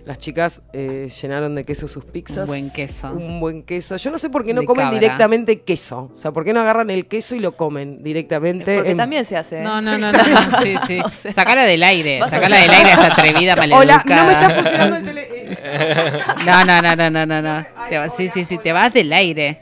Las 0.06 0.20
chicas 0.20 0.62
eh, 0.72 1.10
llenaron 1.22 1.56
de 1.56 1.64
queso 1.64 1.88
sus 1.88 2.06
pizzas. 2.06 2.38
Un 2.42 2.46
buen 2.48 2.70
queso. 2.72 3.12
Un 3.12 3.40
buen 3.40 3.64
queso. 3.64 3.96
Yo 3.98 4.12
no 4.12 4.20
sé 4.20 4.30
por 4.30 4.46
qué 4.46 4.54
no 4.54 4.62
De 4.62 4.68
comen 4.68 4.86
cabra. 4.86 5.00
directamente 5.00 5.62
queso. 5.62 6.12
O 6.14 6.16
sea, 6.16 6.32
por 6.32 6.46
qué 6.46 6.54
no 6.54 6.60
agarran 6.62 6.92
el 6.92 7.08
queso 7.08 7.34
y 7.36 7.40
lo 7.40 7.56
comen 7.58 8.04
directamente. 8.04 8.76
Porque 8.76 8.92
en- 8.92 8.98
también 8.98 9.26
se 9.26 9.36
hace. 9.36 9.60
¿eh? 9.60 9.64
No, 9.64 9.82
no, 9.82 9.98
no, 9.98 10.12
no. 10.12 10.20
Sí, 10.62 10.76
sí. 10.86 11.00
O 11.04 11.10
sea, 11.10 11.34
Sacala 11.34 11.64
del 11.66 11.82
aire. 11.82 12.20
Sacala 12.30 12.58
del 12.60 12.70
aire 12.70 12.92
a 12.92 12.94
esta 12.94 13.08
atrevida 13.14 13.56
maleducada. 13.56 13.82
Hola, 13.82 14.04
no 14.16 14.26
me 14.28 14.34
está 14.34 14.50
funcionando 14.62 14.96
el 14.98 15.06
tele. 15.06 15.45
Eh, 15.80 16.20
No, 16.46 16.66
no, 16.66 16.82
no, 16.82 16.96
no, 16.96 17.10
no, 17.10 17.26
no, 17.26 17.42
no. 17.42 17.66
Te 17.90 18.10
sí, 18.10 18.30
sí, 18.30 18.44
sí, 18.46 18.58
te 18.58 18.72
vas 18.72 18.94
del 18.94 19.12
aire. 19.14 19.60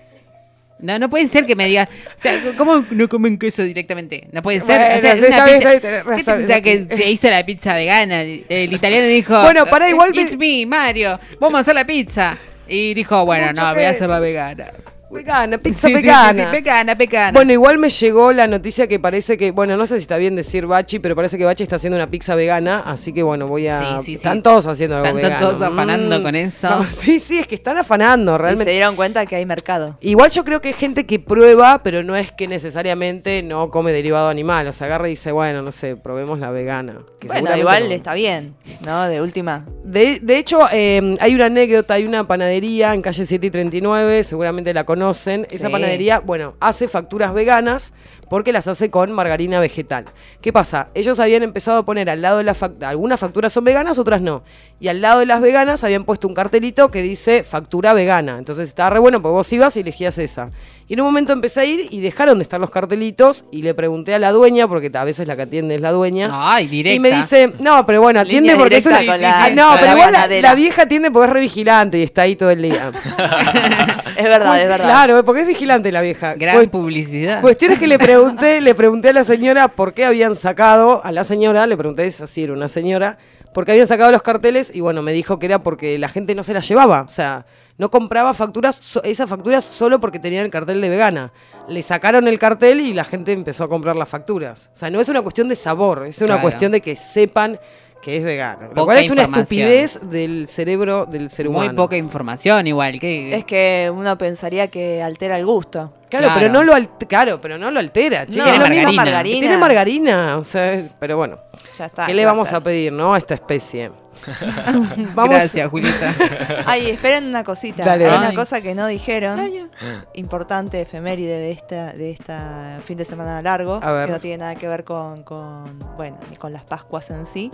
No, 0.79 0.99
no 0.99 1.09
puede 1.09 1.27
ser 1.27 1.45
que 1.45 1.55
me 1.55 1.65
digas, 1.67 1.87
o 1.87 2.11
sea, 2.19 2.33
¿cómo 2.57 2.83
no 2.91 3.07
comen 3.07 3.37
queso 3.37 3.63
directamente? 3.63 4.27
No 4.33 4.41
puede 4.41 4.59
ser. 4.59 4.79
Bueno, 4.79 4.97
o 4.97 5.01
sea, 5.01 5.13
sí, 5.15 5.23
está 5.23 5.45
bien, 5.45 5.57
pizza- 5.59 5.73
está 5.73 5.79
bien, 5.79 5.81
tenés 5.81 6.03
¿Qué 6.03 6.03
te 6.03 6.09
razón, 6.31 6.37
pensás 6.39 6.61
que 6.61 6.83
se 6.95 7.09
hizo 7.09 7.29
la 7.29 7.45
pizza 7.45 7.73
vegana? 7.75 8.21
El 8.21 8.73
italiano 8.73 9.07
dijo, 9.07 9.41
Bueno, 9.43 9.65
pará, 9.65 9.89
igual 9.89 10.11
me- 10.13 10.21
It's 10.23 10.35
me, 10.37 10.65
Mario, 10.65 11.17
vamos 11.39 11.59
a 11.59 11.61
hacer 11.61 11.75
la 11.75 11.85
pizza. 11.85 12.35
Y 12.67 12.93
dijo, 12.95 13.23
bueno, 13.25 13.47
Mucho 13.47 13.61
no, 13.61 13.73
voy 13.75 13.83
a 13.83 13.89
hacerla 13.91 14.19
vegana. 14.19 14.65
Vegana, 15.13 15.57
pizza 15.57 15.87
Sí, 15.87 15.93
sí, 15.93 15.99
sí, 16.01 16.05
vegana. 16.07 16.45
sí, 16.45 16.51
vegana, 16.51 16.95
vegana. 16.95 17.31
Bueno, 17.31 17.53
igual 17.53 17.77
me 17.77 17.89
llegó 17.89 18.33
la 18.33 18.47
noticia 18.47 18.87
que 18.87 18.99
parece 18.99 19.37
que, 19.37 19.51
bueno, 19.51 19.77
no 19.77 19.85
sé 19.87 19.95
si 19.97 20.01
está 20.01 20.17
bien 20.17 20.35
decir 20.35 20.65
Bachi, 20.65 20.99
pero 20.99 21.15
parece 21.15 21.37
que 21.37 21.45
Bachi 21.45 21.63
está 21.63 21.75
haciendo 21.77 21.97
una 21.97 22.09
pizza 22.09 22.35
vegana, 22.35 22.81
así 22.85 23.13
que 23.13 23.23
bueno, 23.23 23.47
voy 23.47 23.67
a... 23.67 23.77
Sí, 23.79 23.85
sí, 23.99 24.03
sí. 24.05 24.13
Están 24.15 24.41
todos 24.41 24.65
haciendo 24.67 24.95
algo 24.97 25.07
Están 25.07 25.21
vegano. 25.21 25.39
todos 25.47 25.61
afanando 25.61 26.19
Mm. 26.19 26.23
con 26.23 26.35
eso. 26.35 26.69
No, 26.69 26.83
sí, 26.91 27.19
sí, 27.19 27.39
es 27.39 27.47
que 27.47 27.55
están 27.55 27.77
afanando, 27.77 28.31
y 28.31 28.35
se 28.35 28.41
realmente. 28.41 28.71
dieron 28.71 28.95
cuenta 28.95 29.25
que 29.25 29.35
hay 29.35 29.45
mercado. 29.45 29.97
Igual 30.01 30.31
yo 30.31 30.43
creo 30.43 30.61
que 30.61 30.69
hay 30.69 30.73
gente 30.73 31.05
que 31.05 31.19
prueba, 31.19 31.81
pero 31.83 32.03
no 32.03 32.15
es 32.15 32.31
que 32.31 32.47
necesariamente 32.47 33.43
no 33.43 33.69
come 33.69 33.91
derivado 33.91 34.29
animal. 34.29 34.67
O 34.67 34.73
sea, 34.73 34.87
agarra 34.87 35.07
y 35.07 35.11
dice, 35.11 35.31
bueno, 35.31 35.61
no 35.61 35.71
sé, 35.71 35.95
probemos 35.95 36.39
la 36.39 36.49
vegana. 36.49 36.99
que 37.19 37.27
Bueno, 37.27 37.55
igual 37.55 37.89
no. 37.89 37.95
está 37.95 38.13
bien, 38.13 38.55
¿no? 38.85 39.07
De 39.07 39.21
última. 39.21 39.65
De, 39.83 40.19
de 40.21 40.37
hecho, 40.37 40.61
eh, 40.71 41.15
hay 41.19 41.35
una 41.35 41.45
anécdota, 41.45 41.93
hay 41.95 42.05
una 42.05 42.27
panadería 42.27 42.93
en 42.93 43.01
calle 43.01 43.25
7 43.25 43.45
y 43.47 43.49
39, 43.51 44.23
seguramente 44.23 44.73
la 44.73 44.83
conocen. 44.85 45.02
Esa 45.49 45.67
Sí. 45.67 45.71
panadería, 45.71 46.19
bueno, 46.19 46.55
hace 46.59 46.87
facturas 46.87 47.33
veganas 47.33 47.93
porque 48.33 48.51
las 48.51 48.67
hace 48.67 48.89
con 48.89 49.11
margarina 49.11 49.59
vegetal. 49.59 50.05
¿Qué 50.41 50.51
pasa? 50.51 50.87
Ellos 50.95 51.19
habían 51.19 51.43
empezado 51.43 51.77
a 51.77 51.85
poner 51.85 52.09
al 52.09 52.23
lado 52.23 52.39
de 52.39 52.43
la 52.43 52.55
factura, 52.55 52.89
algunas 52.89 53.19
facturas 53.19 53.53
son 53.53 53.63
veganas, 53.63 53.99
otras 53.99 54.23
no. 54.23 54.41
Y 54.79 54.87
al 54.87 55.01
lado 55.01 55.19
de 55.19 55.27
las 55.27 55.39
veganas 55.39 55.83
habían 55.83 56.03
puesto 56.03 56.27
un 56.27 56.33
cartelito 56.33 56.89
que 56.89 57.03
dice 57.03 57.43
factura 57.43 57.93
vegana. 57.93 58.39
Entonces 58.39 58.69
estaba 58.69 58.89
re 58.89 58.97
bueno, 58.97 59.21
porque 59.21 59.33
vos 59.33 59.53
ibas 59.53 59.77
y 59.77 59.81
elegías 59.81 60.17
esa. 60.17 60.49
Y 60.87 60.95
en 60.95 61.01
un 61.01 61.05
momento 61.05 61.31
empecé 61.31 61.61
a 61.61 61.65
ir 61.65 61.87
y 61.91 62.01
dejaron 62.01 62.39
de 62.39 62.41
estar 62.41 62.59
los 62.59 62.71
cartelitos 62.71 63.45
y 63.51 63.61
le 63.61 63.75
pregunté 63.75 64.15
a 64.15 64.19
la 64.19 64.31
dueña, 64.31 64.67
porque 64.67 64.89
a 64.91 65.03
veces 65.03 65.27
la 65.27 65.35
que 65.35 65.43
atiende 65.43 65.75
es 65.75 65.81
la 65.81 65.91
dueña. 65.91 66.27
Ay, 66.31 66.65
directa. 66.67 66.95
Y 66.95 66.99
me 66.99 67.11
dice, 67.11 67.53
no, 67.59 67.85
pero 67.85 68.01
bueno, 68.01 68.19
atiende 68.21 68.49
Línea 68.49 68.57
porque 68.57 68.77
es 68.77 68.85
una... 68.87 69.03
la- 69.03 69.43
Ah, 69.45 69.49
no, 69.51 69.73
pero 69.75 69.85
la 69.85 69.91
igual 69.93 70.41
la, 70.41 70.55
vieja 70.55 70.81
atiende 70.81 71.11
porque 71.11 71.27
es 71.27 71.33
re 71.33 71.39
vigilante 71.41 71.99
y 71.99 72.01
está 72.01 72.23
ahí 72.23 72.35
todo 72.35 72.49
el 72.49 72.63
día. 72.63 72.91
Es 74.15 74.23
verdad, 74.25 74.61
es 74.61 74.67
verdad. 74.67 74.85
Claro, 74.85 75.25
porque 75.25 75.41
es 75.41 75.47
vigilante 75.47 75.91
la 75.91 76.01
vieja. 76.01 76.35
Gran 76.35 76.57
Cuest- 76.57 76.69
publicidad. 76.69 77.41
Cuestiones 77.41 77.79
que 77.79 77.87
le 77.87 77.97
pregunté, 77.97 78.22
le 78.31 78.75
pregunté 78.75 79.09
a 79.09 79.13
la 79.13 79.23
señora 79.23 79.67
por 79.69 79.93
qué 79.93 80.05
habían 80.05 80.35
sacado, 80.35 81.03
a 81.03 81.11
la 81.11 81.23
señora, 81.23 81.67
le 81.67 81.77
pregunté, 81.77 82.05
así, 82.21 82.43
era 82.43 82.53
una 82.53 82.67
señora, 82.67 83.17
por 83.53 83.65
qué 83.65 83.71
habían 83.73 83.87
sacado 83.87 84.11
los 84.11 84.21
carteles 84.21 84.71
y 84.73 84.79
bueno, 84.81 85.01
me 85.01 85.13
dijo 85.13 85.39
que 85.39 85.45
era 85.45 85.61
porque 85.61 85.97
la 85.97 86.09
gente 86.09 86.33
no 86.35 86.43
se 86.43 86.53
las 86.53 86.67
llevaba, 86.67 87.01
o 87.01 87.09
sea, 87.09 87.45
no 87.77 87.89
compraba 87.89 88.33
facturas, 88.33 88.99
esas 89.03 89.29
facturas 89.29 89.63
solo 89.65 89.99
porque 89.99 90.19
tenían 90.19 90.45
el 90.45 90.51
cartel 90.51 90.79
de 90.79 90.89
vegana. 90.89 91.33
Le 91.67 91.81
sacaron 91.81 92.27
el 92.27 92.37
cartel 92.37 92.79
y 92.81 92.93
la 92.93 93.03
gente 93.03 93.31
empezó 93.31 93.63
a 93.63 93.69
comprar 93.69 93.95
las 93.95 94.07
facturas. 94.09 94.69
O 94.73 94.77
sea, 94.77 94.89
no 94.91 94.99
es 95.01 95.09
una 95.09 95.21
cuestión 95.23 95.49
de 95.49 95.55
sabor, 95.55 96.05
es 96.05 96.19
una 96.19 96.27
Claro. 96.35 96.41
cuestión 96.43 96.71
de 96.71 96.81
que 96.81 96.95
sepan 96.95 97.59
que 98.03 98.17
es 98.17 98.23
vegano. 98.23 98.63
Lo 98.63 98.73
Poca 98.73 98.83
cual 98.85 98.97
es 98.97 99.09
una 99.11 99.23
estupidez 99.23 99.99
del 100.09 100.47
cerebro 100.49 101.05
del 101.05 101.29
ser 101.31 101.47
humano. 101.47 101.67
Muy 101.67 101.75
poca 101.75 101.95
información 101.95 102.67
igual. 102.67 102.99
que 102.99 103.33
Es 103.35 103.45
que 103.45 103.89
uno 103.95 104.17
pensaría 104.17 104.67
que 104.67 105.01
altera 105.01 105.37
el 105.37 105.45
gusto. 105.45 105.93
Claro, 106.09 106.25
Claro. 106.27 106.39
pero 106.41 106.53
no 106.53 106.63
lo 106.63 106.73
alt- 106.75 107.07
claro, 107.07 107.39
pero 107.41 107.57
no 107.57 107.71
lo 107.71 107.79
altera. 107.79 108.25
No, 108.25 108.31
Tiene 108.33 108.51
lo 108.53 108.65
margarina. 108.65 108.91
margarina. 108.91 109.39
Tiene 109.39 109.57
margarina, 109.57 110.37
o 110.37 110.43
sea, 110.43 110.83
pero 110.99 111.17
bueno. 111.17 111.39
Ya 111.77 111.85
está. 111.85 112.05
¿Qué 112.05 112.13
le 112.13 112.25
va 112.25 112.33
vamos 112.33 112.51
a 112.53 112.61
pedir, 112.61 112.91
no? 112.91 113.13
A 113.13 113.17
esta 113.17 113.33
especie. 113.33 113.89
vamos, 115.15 115.35
Gracias, 115.35 115.69
Julieta. 115.69 116.13
Ay, 116.65 116.89
esperen 116.89 117.25
una 117.25 117.43
cosita. 117.43 117.83
Dale, 117.83 118.09
Hay 118.09 118.17
una 118.17 118.33
cosa 118.33 118.61
que 118.61 118.75
no 118.75 118.87
dijeron. 118.87 119.69
Importante, 120.13 120.81
efeméride 120.81 121.37
de 121.39 121.51
esta, 121.51 121.93
de 121.93 122.11
esta 122.11 122.79
fin 122.83 122.97
de 122.97 123.05
semana 123.05 123.41
largo. 123.41 123.79
A 123.81 123.91
ver. 123.91 124.05
Que 124.07 124.11
no 124.11 124.19
tiene 124.19 124.37
nada 124.37 124.55
que 124.55 124.67
ver 124.67 124.83
con, 124.83 125.23
con, 125.23 125.79
bueno, 125.97 126.17
ni 126.29 126.35
con 126.35 126.53
las 126.53 126.63
Pascuas 126.63 127.09
en 127.09 127.25
sí, 127.25 127.51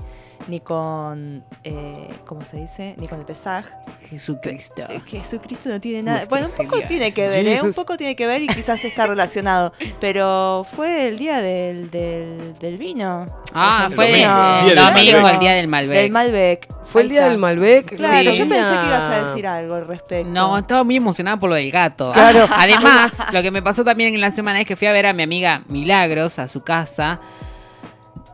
ni 0.47 0.59
con, 0.59 1.43
eh, 1.63 2.07
¿cómo 2.25 2.43
se 2.43 2.57
dice? 2.57 2.95
Ni 2.97 3.07
con 3.07 3.19
el 3.19 3.25
Pesaj. 3.25 3.65
Jesucristo. 4.09 4.83
Eh, 4.89 5.01
Jesucristo 5.05 5.69
no 5.69 5.79
tiene 5.79 6.03
nada. 6.03 6.25
Nuestro 6.25 6.37
Bueno, 6.37 6.47
un 6.47 6.67
poco 6.67 6.87
tiene 6.87 7.13
que 7.13 7.27
ver, 7.27 7.47
¿eh? 7.47 7.61
Un 7.61 7.73
poco 7.73 7.97
tiene 7.97 8.15
que 8.15 8.25
ver 8.27 8.41
y 8.41 8.47
quizás 8.47 8.83
está 8.85 9.07
relacionado. 9.07 9.73
Pero 9.99 10.65
fue 10.69 11.07
el 11.09 11.17
día 11.17 11.39
del, 11.41 11.89
del, 11.91 12.55
del 12.59 12.77
vino. 12.77 13.27
Ah, 13.53 13.87
El 13.89 13.95
fue 13.95 14.05
el, 14.05 14.11
domingo. 14.11 14.35
Día 14.35 14.59
el 14.61 14.67
del 14.67 14.75
domingo, 14.77 15.21
Malbec. 15.21 15.33
el 15.33 15.39
día 15.39 15.53
del 15.53 15.67
Malbec. 15.67 15.97
Del 15.97 16.11
Malbec. 16.11 16.58
Fue 16.83 17.03
el 17.03 17.09
día 17.09 17.19
está. 17.19 17.29
del 17.31 17.39
Malbec. 17.39 17.95
Claro, 17.95 18.31
sí. 18.31 18.37
yo 18.37 18.49
pensé 18.49 18.69
que 18.71 18.87
ibas 18.87 19.03
a 19.03 19.29
decir 19.29 19.47
algo 19.47 19.75
al 19.75 19.87
respecto. 19.87 20.29
No, 20.29 20.57
estaba 20.57 20.83
muy 20.83 20.95
emocionada 20.95 21.37
por 21.37 21.49
lo 21.49 21.55
del 21.55 21.69
gato. 21.71 22.11
Claro. 22.11 22.47
Además, 22.57 23.21
lo 23.31 23.41
que 23.41 23.51
me 23.51 23.61
pasó 23.61 23.83
también 23.83 24.15
en 24.15 24.21
la 24.21 24.31
semana 24.31 24.59
es 24.61 24.65
que 24.65 24.75
fui 24.75 24.87
a 24.87 24.91
ver 24.91 25.05
a 25.05 25.13
mi 25.13 25.23
amiga 25.23 25.63
Milagros 25.67 26.39
a 26.39 26.47
su 26.47 26.61
casa. 26.61 27.19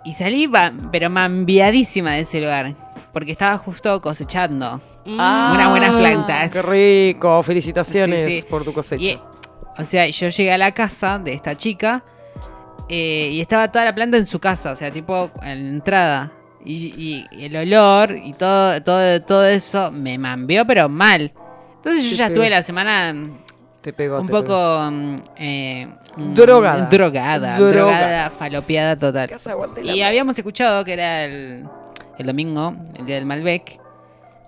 Y 0.06 0.14
salí, 0.14 0.50
pero 0.92 1.10
mambiadísima 1.10 2.12
de 2.14 2.20
ese 2.22 2.40
lugar. 2.40 2.76
Porque 3.12 3.32
estaba 3.32 3.58
justo 3.58 4.02
cosechando. 4.02 4.82
Ah. 5.18 5.52
Unas 5.56 5.70
buenas 5.70 5.92
plantas. 5.96 6.52
Qué 6.52 6.62
rico, 7.14 7.42
felicitaciones 7.44 8.26
Sí, 8.26 8.42
sí. 8.42 8.48
por 8.50 8.64
tu 8.64 8.74
cosecha. 8.74 9.04
Y, 9.04 9.20
o 9.78 9.84
sea, 9.84 10.08
yo 10.08 10.30
llegué 10.30 10.52
a 10.52 10.58
la 10.58 10.74
casa 10.74 11.20
de 11.20 11.34
esta 11.34 11.56
chica 11.58 12.04
eh, 12.88 13.30
y 13.32 13.42
estaba 13.42 13.72
toda 13.72 13.86
la 13.86 13.96
planta 13.96 14.18
en 14.18 14.28
su 14.28 14.40
casa, 14.40 14.72
o 14.72 14.76
sea, 14.76 14.92
tipo 14.92 15.32
en 15.42 15.64
la 15.64 15.70
entrada. 15.76 16.32
Y, 16.66 17.28
y- 17.32 17.46
el 17.46 17.56
olor 17.56 18.12
y 18.12 18.34
todo, 18.34 18.82
todo, 18.82 19.22
todo 19.22 19.46
eso 19.46 19.92
me 19.92 20.18
mambió, 20.18 20.66
pero 20.66 20.90
mal. 20.90 21.32
Entonces 21.78 22.04
yo 22.04 22.10
Te 22.12 22.16
ya 22.16 22.24
pegó. 22.28 22.34
estuve 22.34 22.50
la 22.50 22.64
semana 22.64 23.14
Te 23.82 23.94
pegó. 23.94 24.20
un 24.22 24.26
te 24.28 24.32
poco 24.34 24.88
mm, 24.92 25.16
eh, 25.38 25.88
Drogada. 26.18 26.86
drogada, 26.90 27.58
Droga. 27.58 27.72
drogada, 27.72 28.30
falopeada 28.32 28.98
total. 28.98 29.30
Y 29.84 30.02
habíamos 30.02 30.38
escuchado 30.38 30.84
que 30.84 30.94
era 30.94 31.26
el, 31.26 31.66
el 32.18 32.26
domingo, 32.26 32.74
el 32.98 33.06
día 33.06 33.16
del 33.16 33.26
Malbec, 33.26 33.80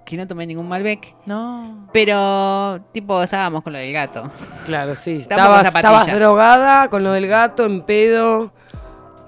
que 0.06 0.18
no 0.18 0.26
tomé 0.26 0.48
ningún 0.48 0.68
Malbec. 0.68 1.14
No. 1.26 1.88
Pero, 1.94 2.80
tipo, 2.94 3.22
estábamos 3.22 3.62
con 3.62 3.74
lo 3.74 3.80
del 3.80 3.92
gato. 3.94 4.32
Claro, 4.66 4.96
sí. 4.96 5.18
Estabas, 5.18 5.66
estabas 5.68 6.08
drogada 6.16 6.90
con 6.90 7.04
lo 7.04 7.12
del 7.12 7.28
gato 7.28 7.66
en 7.66 7.82
pedo. 7.84 8.54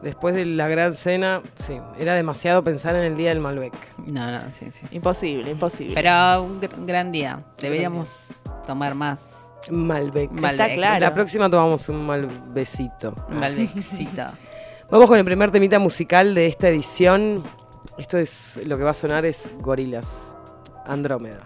Después 0.02 0.34
de 0.34 0.46
la 0.46 0.68
gran 0.70 0.94
cena, 0.94 1.42
sí, 1.56 1.78
era 1.98 2.14
demasiado 2.16 2.64
pensar 2.64 2.96
en 2.96 3.04
el 3.04 3.18
día 3.18 3.30
del 3.30 3.40
Malbec. 3.42 3.74
No, 4.08 4.32
no, 4.32 4.40
sí, 4.54 4.72
sí. 4.72 4.86
Imposible, 4.92 5.52
imposible. 5.52 5.94
Pero 5.94 6.44
un, 6.44 6.62
gr- 6.62 6.78
un 6.78 6.86
gran 6.86 7.12
día. 7.12 7.44
Deberíamos 7.62 8.28
tomar 8.66 8.96
más 8.96 9.54
Malbec. 9.70 10.32
Malbec. 10.32 10.52
Está 10.52 10.74
claro. 10.74 11.00
La 11.02 11.14
próxima 11.14 11.50
tomamos 11.50 11.90
un 11.90 12.06
malbecito. 12.06 13.14
un 13.30 13.40
Malbecito. 13.40 14.24
Vamos 14.90 15.08
con 15.08 15.20
el 15.20 15.26
primer 15.26 15.52
temita 15.52 15.78
musical 15.80 16.34
de 16.34 16.48
esta 16.48 16.70
edición. 16.70 17.44
Esto 17.98 18.18
es 18.18 18.58
lo 18.66 18.78
que 18.78 18.84
va 18.86 18.92
a 18.92 18.94
sonar 18.96 19.26
es 19.26 19.50
Gorilas, 19.60 20.34
Andrómeda. 20.86 21.40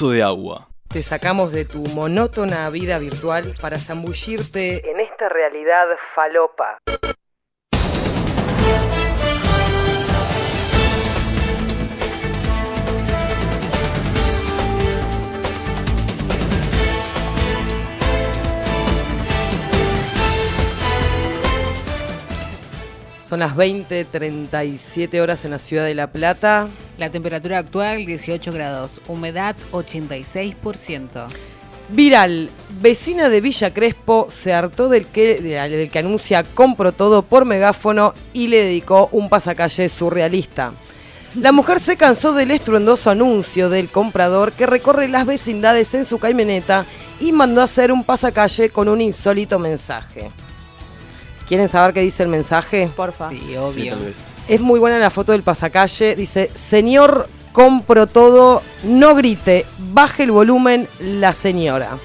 De 0.00 0.22
agua. 0.22 0.68
Te 0.88 1.02
sacamos 1.02 1.50
de 1.50 1.64
tu 1.64 1.84
monótona 1.88 2.70
vida 2.70 3.00
virtual 3.00 3.56
para 3.60 3.80
zambullirte 3.80 4.88
en 4.88 5.00
esta 5.00 5.28
realidad 5.28 5.88
falopa. 6.14 6.78
Son 23.28 23.40
las 23.40 23.54
20:37 23.56 25.20
horas 25.20 25.44
en 25.44 25.50
la 25.50 25.58
ciudad 25.58 25.84
de 25.84 25.94
La 25.94 26.06
Plata. 26.10 26.68
La 26.96 27.10
temperatura 27.10 27.58
actual 27.58 28.06
18 28.06 28.52
grados, 28.52 29.02
humedad 29.06 29.54
86%. 29.72 31.26
Viral, 31.90 32.48
vecina 32.80 33.28
de 33.28 33.40
Villa 33.42 33.74
Crespo 33.74 34.28
se 34.30 34.54
hartó 34.54 34.88
del 34.88 35.06
que, 35.06 35.40
de- 35.40 35.68
del 35.76 35.90
que 35.90 35.98
anuncia 35.98 36.42
compro 36.42 36.92
todo 36.92 37.22
por 37.22 37.44
megáfono 37.44 38.14
y 38.32 38.48
le 38.48 38.62
dedicó 38.64 39.08
un 39.12 39.28
pasacalle 39.28 39.88
surrealista. 39.90 40.72
La 41.34 41.52
mujer 41.52 41.80
se 41.80 41.96
cansó 41.98 42.32
del 42.32 42.50
estruendoso 42.50 43.10
anuncio 43.10 43.68
del 43.68 43.90
comprador 43.90 44.52
que 44.52 44.64
recorre 44.66 45.06
las 45.08 45.26
vecindades 45.26 45.92
en 45.92 46.06
su 46.06 46.18
camioneta 46.18 46.86
y 47.20 47.32
mandó 47.32 47.60
a 47.60 47.64
hacer 47.64 47.92
un 47.92 48.04
pasacalle 48.04 48.70
con 48.70 48.88
un 48.88 49.02
insólito 49.02 49.58
mensaje. 49.58 50.30
¿Quieren 51.48 51.68
saber 51.68 51.94
qué 51.94 52.00
dice 52.00 52.22
el 52.22 52.28
mensaje? 52.28 52.90
Porfa. 52.94 53.30
Sí, 53.30 53.38
Sí, 53.40 53.56
obvio. 53.56 53.94
tal 53.94 54.04
vez. 54.04 54.18
Es 54.46 54.60
muy 54.60 54.78
buena 54.78 54.98
la 54.98 55.10
foto 55.10 55.32
del 55.32 55.42
pasacalle. 55.42 56.14
Dice, 56.14 56.50
señor, 56.54 57.28
compro 57.52 58.06
todo, 58.06 58.62
no 58.84 59.14
grite, 59.14 59.64
baje 59.78 60.24
el 60.24 60.30
volumen 60.30 60.86
la 61.00 61.32
señora. 61.32 61.98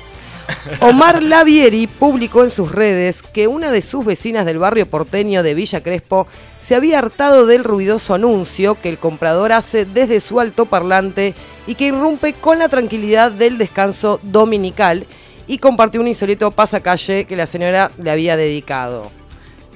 Omar 0.81 1.23
Lavieri 1.23 1.87
publicó 1.87 2.43
en 2.43 2.49
sus 2.51 2.71
redes 2.71 3.21
que 3.21 3.47
una 3.47 3.71
de 3.71 3.81
sus 3.81 4.03
vecinas 4.05 4.45
del 4.45 4.59
barrio 4.59 4.85
porteño 4.85 5.41
de 5.41 5.53
Villa 5.53 5.81
Crespo 5.81 6.27
se 6.57 6.75
había 6.75 6.99
hartado 6.99 7.45
del 7.45 7.63
ruidoso 7.63 8.13
anuncio 8.13 8.75
que 8.75 8.89
el 8.89 8.97
comprador 8.97 9.53
hace 9.53 9.85
desde 9.85 10.19
su 10.19 10.39
altoparlante 10.41 11.33
y 11.65 11.75
que 11.75 11.85
irrumpe 11.85 12.33
con 12.33 12.59
la 12.59 12.67
tranquilidad 12.67 13.31
del 13.31 13.57
descanso 13.57 14.19
dominical 14.21 15.05
y 15.47 15.59
compartió 15.59 16.01
un 16.01 16.07
insólito 16.07 16.51
pasacalle 16.51 17.25
que 17.25 17.35
la 17.37 17.45
señora 17.47 17.89
le 17.97 18.11
había 18.11 18.35
dedicado. 18.35 19.11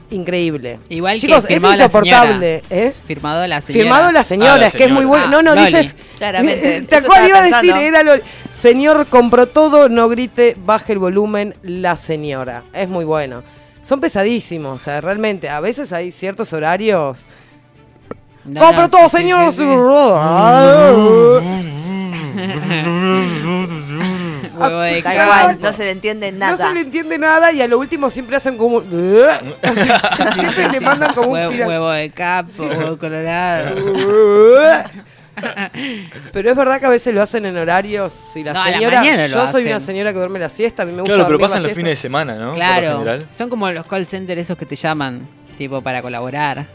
Increíble. 0.10 0.80
Igual 0.90 1.16
que 1.16 1.28
Chicos, 1.28 1.44
es 1.44 1.48
firmado 1.48 1.76
la 1.76 1.84
insoportable, 1.84 2.64
¿eh? 2.70 2.94
Firmado 3.06 3.48
la 3.48 3.62
señora. 3.62 3.84
Firmado 3.84 4.12
la 4.12 4.24
señora, 4.24 4.54
Ah, 4.54 4.58
la 4.58 4.68
es 4.68 4.74
que 4.76 4.84
es 4.86 4.92
muy 4.92 5.06
bueno. 5.06 5.28
No, 5.28 5.42
no, 5.42 5.52
Ah, 5.52 5.56
dice. 5.56 5.84
Loli. 5.84 5.94
Claramente, 6.18 6.82
¿Te 6.90 6.96
acuerdas? 6.96 7.30
Iba 7.30 7.40
a 7.40 7.44
decir, 7.44 7.76
era 7.76 8.04
Loli. 8.04 8.22
Señor, 8.52 9.08
compró 9.08 9.48
todo, 9.48 9.90
no 9.90 10.10
grite, 10.10 10.56
baje 10.66 10.94
el 10.94 11.00
volumen, 11.00 11.56
la 11.62 11.96
señora. 11.96 12.64
Es 12.74 12.90
muy 12.90 13.06
bueno. 13.06 13.44
Son 13.84 14.00
pesadísimos, 14.02 14.82
o 14.82 14.84
sea, 14.84 15.02
realmente. 15.02 15.50
A 15.50 15.60
veces 15.60 15.94
hay 15.94 16.12
ciertos 16.12 16.52
horarios. 16.54 17.26
No, 18.46 18.62
¡Compró 18.62 18.84
no, 18.84 18.90
todo, 18.90 19.10
sí, 19.10 19.18
señor! 19.18 19.52
sí, 19.52 19.60
sí. 19.60 19.64
Huevo 24.58 24.80
de 24.80 25.58
no 25.60 25.74
se 25.74 25.86
le 25.86 25.92
entiende 25.92 26.32
nada. 26.32 26.52
No 26.52 26.58
se 26.58 26.74
le 26.74 26.80
entiende 26.82 27.18
nada 27.18 27.52
y 27.52 27.62
a 27.62 27.68
lo 27.68 27.78
último 27.80 28.10
siempre 28.10 28.36
hacen 28.38 28.58
como. 28.58 28.78
un- 28.78 28.86
O 28.88 29.74
sea, 29.76 30.34
siempre 30.34 30.70
le 30.70 30.80
mandan 30.80 31.14
como 31.14 31.30
un 31.30 31.34
Huevo, 31.38 31.90
de 31.92 32.10
capo, 32.12 32.50
huevo 32.64 32.98
colorado. 32.98 33.76
Pero 36.34 36.50
es 36.50 36.56
verdad 36.56 36.80
que 36.80 36.86
a 36.88 36.90
veces 36.90 37.14
lo 37.14 37.22
hacen 37.22 37.46
en 37.46 37.58
horarios. 37.58 38.12
Si 38.12 38.44
la 38.44 38.54
No, 38.54 38.62
a 38.62 38.66
la 38.72 38.78
señora. 38.78 38.98
mañana 39.00 39.28
lo 39.28 39.34
yo 39.36 39.48
soy 39.48 39.62
hacen. 39.62 39.68
una 39.68 39.80
señora 39.80 40.12
que 40.14 40.18
duerme 40.20 40.40
la 40.40 40.50
siesta. 40.50 40.84
A 40.84 40.86
mí 40.86 40.92
me 40.94 41.02
gusta 41.02 41.14
Claro, 41.16 41.28
pero 41.28 41.38
dormir 41.38 41.42
la 41.42 41.48
pasan 41.48 41.64
los 41.64 41.68
siesta. 41.70 41.80
fines 41.80 41.92
de 41.92 42.02
semana, 42.02 42.34
¿no? 42.34 42.40
Por 42.40 42.48
lo 42.50 42.56
Claro, 42.56 42.98
general. 43.00 43.28
son 43.32 43.50
como 43.50 43.70
los 43.72 43.86
call 43.86 44.06
centers 44.08 44.42
esos 44.42 44.58
que 44.58 44.66
te 44.66 44.76
llaman, 44.76 45.28
tipo 45.58 45.82
para 45.82 46.02
colaborar. 46.02 46.66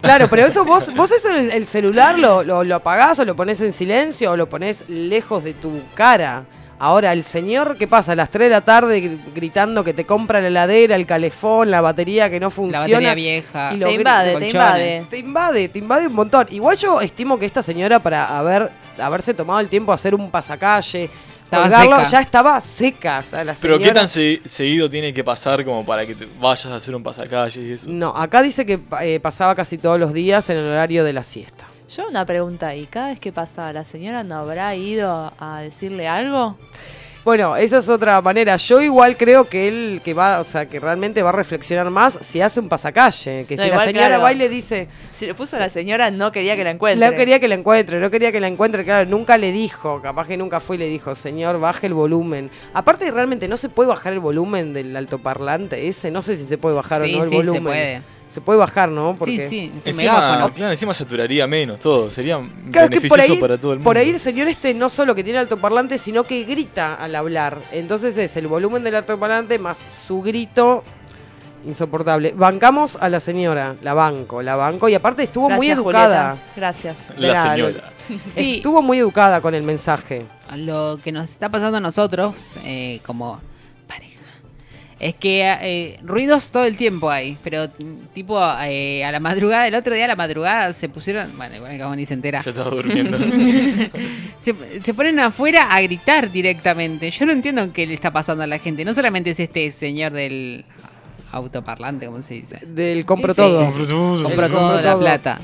Claro, 0.00 0.28
pero 0.28 0.46
eso 0.46 0.64
vos, 0.64 0.92
vos 0.96 1.10
eso 1.10 1.28
el, 1.30 1.50
el 1.50 1.66
celular 1.66 2.16
lo, 2.18 2.44
lo, 2.44 2.62
lo 2.62 2.76
apagás 2.76 3.18
o 3.18 3.24
lo 3.24 3.34
pones 3.34 3.60
en 3.62 3.72
silencio 3.72 4.30
o 4.30 4.36
lo 4.36 4.48
pones 4.48 4.84
lejos 4.88 5.42
de 5.42 5.54
tu 5.54 5.82
cara. 5.96 6.44
Ahora, 6.80 7.12
el 7.12 7.24
señor, 7.24 7.76
¿qué 7.76 7.88
pasa? 7.88 8.12
A 8.12 8.14
las 8.14 8.30
3 8.30 8.46
de 8.46 8.50
la 8.50 8.60
tarde 8.60 9.02
gr- 9.02 9.18
gritando 9.34 9.82
que 9.82 9.92
te 9.92 10.06
compra 10.06 10.40
la 10.40 10.46
heladera, 10.48 10.94
el 10.94 11.06
calefón, 11.06 11.70
la 11.72 11.80
batería 11.80 12.30
que 12.30 12.38
no 12.38 12.46
La 12.46 12.50
funciona. 12.50 12.80
batería 12.86 13.14
vieja. 13.14 13.72
Y 13.74 13.78
lo 13.78 13.88
Te 13.88 13.94
invade, 13.94 14.36
te 14.36 14.48
invade. 14.48 15.06
Te 15.10 15.18
invade, 15.18 15.68
te 15.70 15.78
invade 15.80 16.06
un 16.06 16.12
montón. 16.14 16.46
Igual 16.50 16.76
yo 16.76 17.00
estimo 17.00 17.36
que 17.38 17.46
esta 17.46 17.62
señora, 17.62 17.98
para 18.00 18.38
haber 18.38 18.70
haberse 18.98 19.32
tomado 19.34 19.60
el 19.60 19.68
tiempo 19.68 19.92
de 19.92 19.94
hacer 19.96 20.14
un 20.14 20.30
pasacalle, 20.30 21.08
Estaba 21.44 21.62
colgarlo, 21.64 21.96
seca. 21.98 22.08
ya 22.10 22.20
estaba 22.20 22.60
seca. 22.60 23.22
O 23.24 23.28
sea, 23.28 23.42
la 23.44 23.54
Pero 23.60 23.78
¿qué 23.78 23.90
tan 23.92 24.08
se- 24.08 24.40
seguido 24.46 24.90
tiene 24.90 25.12
que 25.14 25.24
pasar 25.24 25.64
como 25.64 25.84
para 25.84 26.04
que 26.04 26.14
te 26.14 26.26
vayas 26.40 26.66
a 26.66 26.76
hacer 26.76 26.94
un 26.94 27.02
pasacalle 27.02 27.60
y 27.60 27.72
eso? 27.72 27.90
No, 27.90 28.10
acá 28.16 28.42
dice 28.42 28.66
que 28.66 28.78
eh, 29.00 29.18
pasaba 29.20 29.54
casi 29.54 29.78
todos 29.78 29.98
los 29.98 30.12
días 30.12 30.48
en 30.50 30.58
el 30.58 30.64
horario 30.66 31.04
de 31.04 31.12
la 31.12 31.24
siesta. 31.24 31.64
Yo 31.94 32.06
una 32.08 32.24
pregunta, 32.26 32.74
¿y 32.74 32.84
cada 32.86 33.08
vez 33.08 33.20
que 33.20 33.32
pasa 33.32 33.72
la 33.72 33.84
señora 33.84 34.22
no 34.22 34.36
habrá 34.36 34.74
ido 34.74 35.32
a 35.38 35.60
decirle 35.62 36.06
algo? 36.06 36.56
Bueno, 37.24 37.56
esa 37.56 37.78
es 37.78 37.88
otra 37.88 38.20
manera. 38.22 38.56
Yo 38.56 38.80
igual 38.80 39.16
creo 39.16 39.48
que 39.48 39.68
él 39.68 40.00
que 40.04 40.14
va, 40.14 40.38
o 40.40 40.44
sea, 40.44 40.66
que 40.66 40.80
realmente 40.80 41.22
va 41.22 41.30
a 41.30 41.32
reflexionar 41.32 41.90
más 41.90 42.18
si 42.22 42.40
hace 42.40 42.60
un 42.60 42.68
pasacalle. 42.68 43.44
Que 43.46 43.56
No, 43.56 43.62
si 43.64 43.70
la 43.70 43.80
señora 43.84 44.06
claro. 44.08 44.22
va 44.22 44.32
y 44.32 44.36
le 44.36 44.48
dice, 44.48 44.88
Si 45.10 45.26
le 45.26 45.34
puso 45.34 45.56
a 45.56 45.58
la 45.60 45.68
señora, 45.68 46.10
no 46.10 46.30
quería 46.30 46.56
que 46.56 46.64
la 46.64 46.70
encuentre. 46.70 47.10
no 47.10 47.14
quería 47.16 47.40
que 47.40 47.48
la 47.48 47.54
encuentre, 47.56 48.00
no 48.00 48.10
quería 48.10 48.32
que 48.32 48.40
la 48.40 48.48
encuentre, 48.48 48.84
claro, 48.84 49.08
nunca 49.10 49.36
le 49.36 49.52
dijo, 49.52 50.00
capaz 50.00 50.26
que 50.26 50.36
nunca 50.36 50.60
fue 50.60 50.76
y 50.76 50.78
le 50.78 50.86
dijo, 50.86 51.14
señor, 51.14 51.58
baje 51.58 51.86
el 51.86 51.94
volumen. 51.94 52.50
Aparte, 52.72 53.10
realmente 53.10 53.48
no 53.48 53.56
se 53.56 53.68
puede 53.68 53.88
bajar 53.88 54.12
el 54.12 54.20
volumen 54.20 54.72
del 54.72 54.96
altoparlante 54.96 55.88
ese, 55.88 56.10
no 56.10 56.22
sé 56.22 56.36
si 56.36 56.44
se 56.44 56.56
puede 56.56 56.76
bajar 56.76 57.02
Sí, 57.02 57.14
o 57.14 57.18
no 57.18 57.24
el 57.24 57.30
sí, 57.30 57.36
se 57.36 57.42
volumen. 57.42 57.62
puede. 57.64 58.02
Se 58.28 58.40
puede 58.40 58.58
bajar, 58.58 58.88
¿no? 58.90 59.16
Porque... 59.16 59.48
Sí, 59.48 59.48
sí, 59.48 59.72
es 59.78 59.84
un 59.84 59.90
Encima, 59.90 60.12
megáfono. 60.12 60.52
claro, 60.54 60.72
encima 60.72 60.92
saturaría 60.94 61.46
menos 61.46 61.78
todo. 61.80 62.10
Sería 62.10 62.36
Claro, 62.70 62.88
que 62.90 63.00
por 63.00 63.16
beneficioso 63.18 63.32
ahí, 63.32 63.38
para 63.38 63.56
todo 63.58 63.72
el 63.72 63.78
mundo. 63.78 63.84
por 63.88 63.96
ahí 63.98 64.10
el 64.10 64.20
señor 64.20 64.48
este 64.48 64.74
no 64.74 64.88
solo 64.90 65.14
que 65.14 65.24
tiene 65.24 65.38
altoparlante, 65.38 65.96
sino 65.98 66.24
que 66.24 66.44
grita 66.44 66.94
al 66.94 67.14
hablar. 67.16 67.58
Entonces 67.72 68.16
es 68.18 68.36
el 68.36 68.46
volumen 68.46 68.84
del 68.84 68.96
altoparlante 68.96 69.58
más 69.58 69.82
su 69.88 70.20
grito 70.22 70.84
insoportable. 71.66 72.32
Bancamos 72.36 72.96
a 73.00 73.08
la 73.08 73.20
señora, 73.20 73.76
la 73.82 73.94
banco, 73.94 74.42
la 74.42 74.56
banco. 74.56 74.88
Y 74.88 74.94
aparte 74.94 75.22
estuvo 75.24 75.50
muy 75.50 75.70
educada. 75.70 76.30
Julieta. 76.30 76.52
Gracias. 76.56 77.10
La 77.16 77.54
señora. 77.54 77.92
Sí, 78.16 78.56
Estuvo 78.56 78.80
muy 78.82 78.98
educada 78.98 79.40
con 79.40 79.54
el 79.54 79.62
mensaje. 79.62 80.26
lo 80.56 80.98
que 81.02 81.12
nos 81.12 81.28
está 81.30 81.48
pasando 81.50 81.76
a 81.78 81.80
nosotros 81.80 82.34
eh, 82.64 83.00
como 83.04 83.40
es 85.00 85.14
que 85.14 85.42
eh, 85.62 85.98
ruidos 86.02 86.50
todo 86.50 86.64
el 86.64 86.76
tiempo 86.76 87.08
hay, 87.10 87.36
pero 87.44 87.68
tipo 88.14 88.40
eh, 88.62 89.04
a 89.04 89.12
la 89.12 89.20
madrugada, 89.20 89.68
el 89.68 89.74
otro 89.74 89.94
día 89.94 90.06
a 90.06 90.08
la 90.08 90.16
madrugada 90.16 90.72
se 90.72 90.88
pusieron, 90.88 91.36
bueno, 91.36 91.54
igual 91.56 91.72
el 91.72 91.78
cabo 91.78 91.94
ni 91.94 92.04
se 92.04 92.14
entera, 92.14 92.42
Yo 92.42 92.50
estaba 92.50 92.70
durmiendo. 92.70 93.16
se, 94.40 94.54
se 94.82 94.94
ponen 94.94 95.20
afuera 95.20 95.72
a 95.72 95.80
gritar 95.82 96.30
directamente. 96.32 97.10
Yo 97.10 97.26
no 97.26 97.32
entiendo 97.32 97.72
qué 97.72 97.86
le 97.86 97.94
está 97.94 98.10
pasando 98.10 98.42
a 98.42 98.46
la 98.46 98.58
gente, 98.58 98.84
no 98.84 98.92
solamente 98.92 99.30
es 99.30 99.40
este 99.40 99.70
señor 99.70 100.12
del 100.12 100.64
autoparlante, 101.30 102.06
¿cómo 102.06 102.22
se 102.22 102.34
dice? 102.34 102.58
Del 102.66 103.04
compro 103.04 103.34
todo. 103.34 103.66
sí, 103.72 103.72
sí. 103.86 104.22
Compró 104.22 104.46
El 104.46 104.52
todo 104.52 104.80
la 104.80 104.92
todo. 104.92 105.00
plata. 105.00 105.40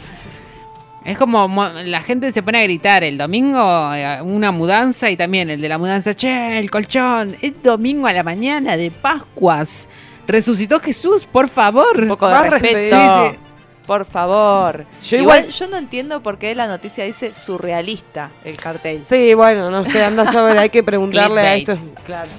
Es 1.05 1.18
como 1.18 1.46
mo- 1.48 1.68
la 1.68 2.00
gente 2.02 2.32
se 2.32 2.42
pone 2.42 2.61
a 2.61 2.62
gritar 2.62 3.05
el 3.05 3.18
domingo 3.18 3.92
eh, 3.94 4.22
una 4.22 4.50
mudanza 4.52 5.11
y 5.11 5.16
también 5.18 5.50
el 5.50 5.61
de 5.61 5.68
la 5.68 5.76
mudanza, 5.76 6.14
che, 6.14 6.59
el 6.59 6.70
colchón, 6.70 7.36
es 7.42 7.52
domingo 7.62 8.07
a 8.07 8.12
la 8.12 8.22
mañana 8.22 8.76
de 8.76 8.90
Pascuas. 8.90 9.88
Resucitó 10.26 10.80
Jesús, 10.80 11.26
por 11.30 11.48
favor. 11.48 12.00
Un 12.00 12.09
poco 12.09 12.26
de 12.26 12.34
Más 12.34 12.48
respeto. 12.48 12.74
respeto. 12.76 13.26
Sí, 13.28 13.34
sí. 13.34 13.38
Por 13.86 14.07
favor. 14.07 14.86
Yo 15.02 15.18
igual, 15.18 15.40
igual- 15.40 15.52
yo 15.52 15.68
no 15.68 15.76
entiendo 15.76 16.22
por 16.22 16.38
qué 16.38 16.55
la 16.55 16.66
noticia 16.66 17.05
dice 17.05 17.34
surrealista 17.34 18.30
el 18.42 18.57
cartel. 18.57 19.05
Sí, 19.07 19.34
bueno, 19.34 19.70
no 19.70 19.84
sé, 19.84 20.02
anda 20.02 20.22
a 20.22 20.32
saber, 20.32 20.57
hay 20.57 20.70
que 20.70 20.82
preguntarle 20.82 21.40
a 21.42 21.55
estos. 21.57 21.80
Claro. 22.07 22.30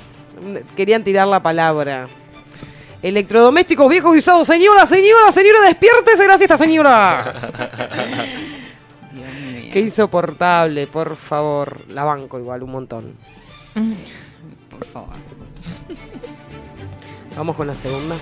Querían 0.76 1.04
tirar 1.04 1.28
la 1.28 1.44
palabra. 1.44 2.08
Electrodomésticos 3.04 3.88
viejos 3.88 4.16
y 4.16 4.18
usados. 4.20 4.48
Señora, 4.48 4.88
señora, 4.88 5.32
señora, 5.32 5.62
despiértese 5.68 6.24
de 6.24 6.28
la 6.28 6.38
siesta, 6.40 6.58
señora. 6.58 7.34
Qué 9.76 9.82
insoportable, 9.82 10.88
por 10.88 11.18
favor. 11.18 11.82
La 11.90 12.06
banco 12.06 12.40
igual, 12.40 12.64
un 12.64 12.72
montón. 12.72 13.12
Por 14.70 14.86
favor. 14.86 15.16
Vamos 17.36 17.58
con 17.58 17.68
la 17.68 17.76
segunda. 17.76 18.16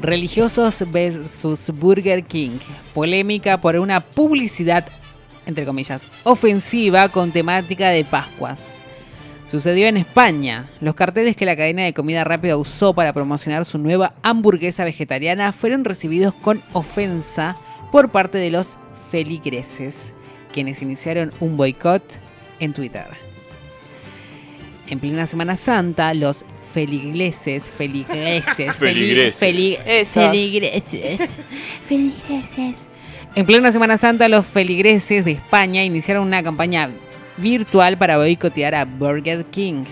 Religiosos 0.00 0.84
versus 0.90 1.70
Burger 1.70 2.24
King. 2.24 2.58
Polémica 2.92 3.60
por 3.60 3.76
una 3.76 4.00
publicidad, 4.00 4.84
entre 5.46 5.64
comillas, 5.64 6.08
ofensiva 6.24 7.08
con 7.08 7.30
temática 7.30 7.90
de 7.90 8.04
Pascuas. 8.04 8.78
Sucedió 9.48 9.86
en 9.86 9.96
España. 9.96 10.68
Los 10.80 10.96
carteles 10.96 11.36
que 11.36 11.46
la 11.46 11.54
cadena 11.54 11.82
de 11.82 11.94
comida 11.94 12.24
rápida 12.24 12.56
usó 12.56 12.94
para 12.94 13.12
promocionar 13.12 13.64
su 13.64 13.78
nueva 13.78 14.14
hamburguesa 14.24 14.82
vegetariana 14.82 15.52
fueron 15.52 15.84
recibidos 15.84 16.34
con 16.34 16.60
ofensa 16.72 17.56
por 17.92 18.10
parte 18.10 18.38
de 18.38 18.50
los 18.50 18.70
feligreses, 19.10 20.12
quienes 20.52 20.82
iniciaron 20.82 21.32
un 21.40 21.56
boicot 21.56 22.02
en 22.60 22.72
Twitter. 22.72 23.06
En 24.88 24.98
plena 24.98 25.26
Semana 25.26 25.56
Santa, 25.56 26.12
los 26.14 26.44
feligreses, 26.72 27.70
feligreses, 27.70 28.68
feli- 28.68 28.72
Feligreses. 28.74 29.40
feli- 29.40 29.76
feligreses, 30.06 31.30
feligreses. 31.86 32.88
En 33.34 33.46
plena 33.46 33.70
Semana 33.70 33.96
Santa, 33.96 34.28
los 34.28 34.46
feligreses 34.46 35.24
de 35.24 35.32
España 35.32 35.84
iniciaron 35.84 36.26
una 36.26 36.42
campaña 36.42 36.90
virtual 37.36 37.96
para 37.98 38.16
boicotear 38.18 38.74
a 38.74 38.84
Burger 38.84 39.44
King. 39.46 39.84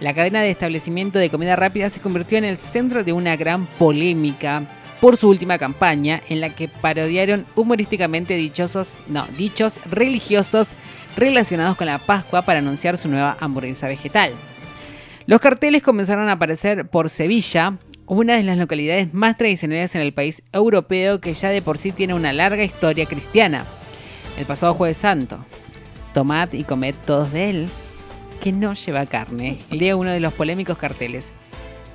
La 0.00 0.14
cadena 0.14 0.42
de 0.42 0.50
establecimiento 0.50 1.20
de 1.20 1.30
comida 1.30 1.54
rápida 1.54 1.88
se 1.90 2.00
convirtió 2.00 2.36
en 2.38 2.44
el 2.44 2.58
centro 2.58 3.04
de 3.04 3.12
una 3.12 3.36
gran 3.36 3.66
polémica 3.66 4.64
por 5.02 5.16
su 5.16 5.28
última 5.28 5.58
campaña 5.58 6.22
en 6.28 6.40
la 6.40 6.50
que 6.50 6.68
parodiaron 6.68 7.44
humorísticamente 7.56 8.36
dichosos, 8.36 9.00
no, 9.08 9.26
dichos 9.36 9.80
religiosos 9.90 10.76
relacionados 11.16 11.76
con 11.76 11.88
la 11.88 11.98
Pascua 11.98 12.42
para 12.42 12.60
anunciar 12.60 12.96
su 12.96 13.08
nueva 13.08 13.36
hamburguesa 13.40 13.88
vegetal. 13.88 14.30
Los 15.26 15.40
carteles 15.40 15.82
comenzaron 15.82 16.28
a 16.28 16.34
aparecer 16.34 16.86
por 16.88 17.10
Sevilla, 17.10 17.78
una 18.06 18.36
de 18.36 18.44
las 18.44 18.56
localidades 18.56 19.12
más 19.12 19.36
tradicionales 19.36 19.92
en 19.96 20.02
el 20.02 20.12
país 20.12 20.44
europeo 20.52 21.20
que 21.20 21.34
ya 21.34 21.48
de 21.48 21.62
por 21.62 21.78
sí 21.78 21.90
tiene 21.90 22.14
una 22.14 22.32
larga 22.32 22.62
historia 22.62 23.04
cristiana. 23.06 23.64
El 24.38 24.46
pasado 24.46 24.72
jueves 24.74 24.98
santo, 24.98 25.44
tomad 26.14 26.52
y 26.52 26.62
comed 26.62 26.94
todos 27.04 27.32
de 27.32 27.50
él, 27.50 27.68
que 28.40 28.52
no 28.52 28.74
lleva 28.74 29.06
carne. 29.06 29.58
Leo 29.68 29.98
uno 29.98 30.12
de 30.12 30.20
los 30.20 30.32
polémicos 30.32 30.78
carteles. 30.78 31.32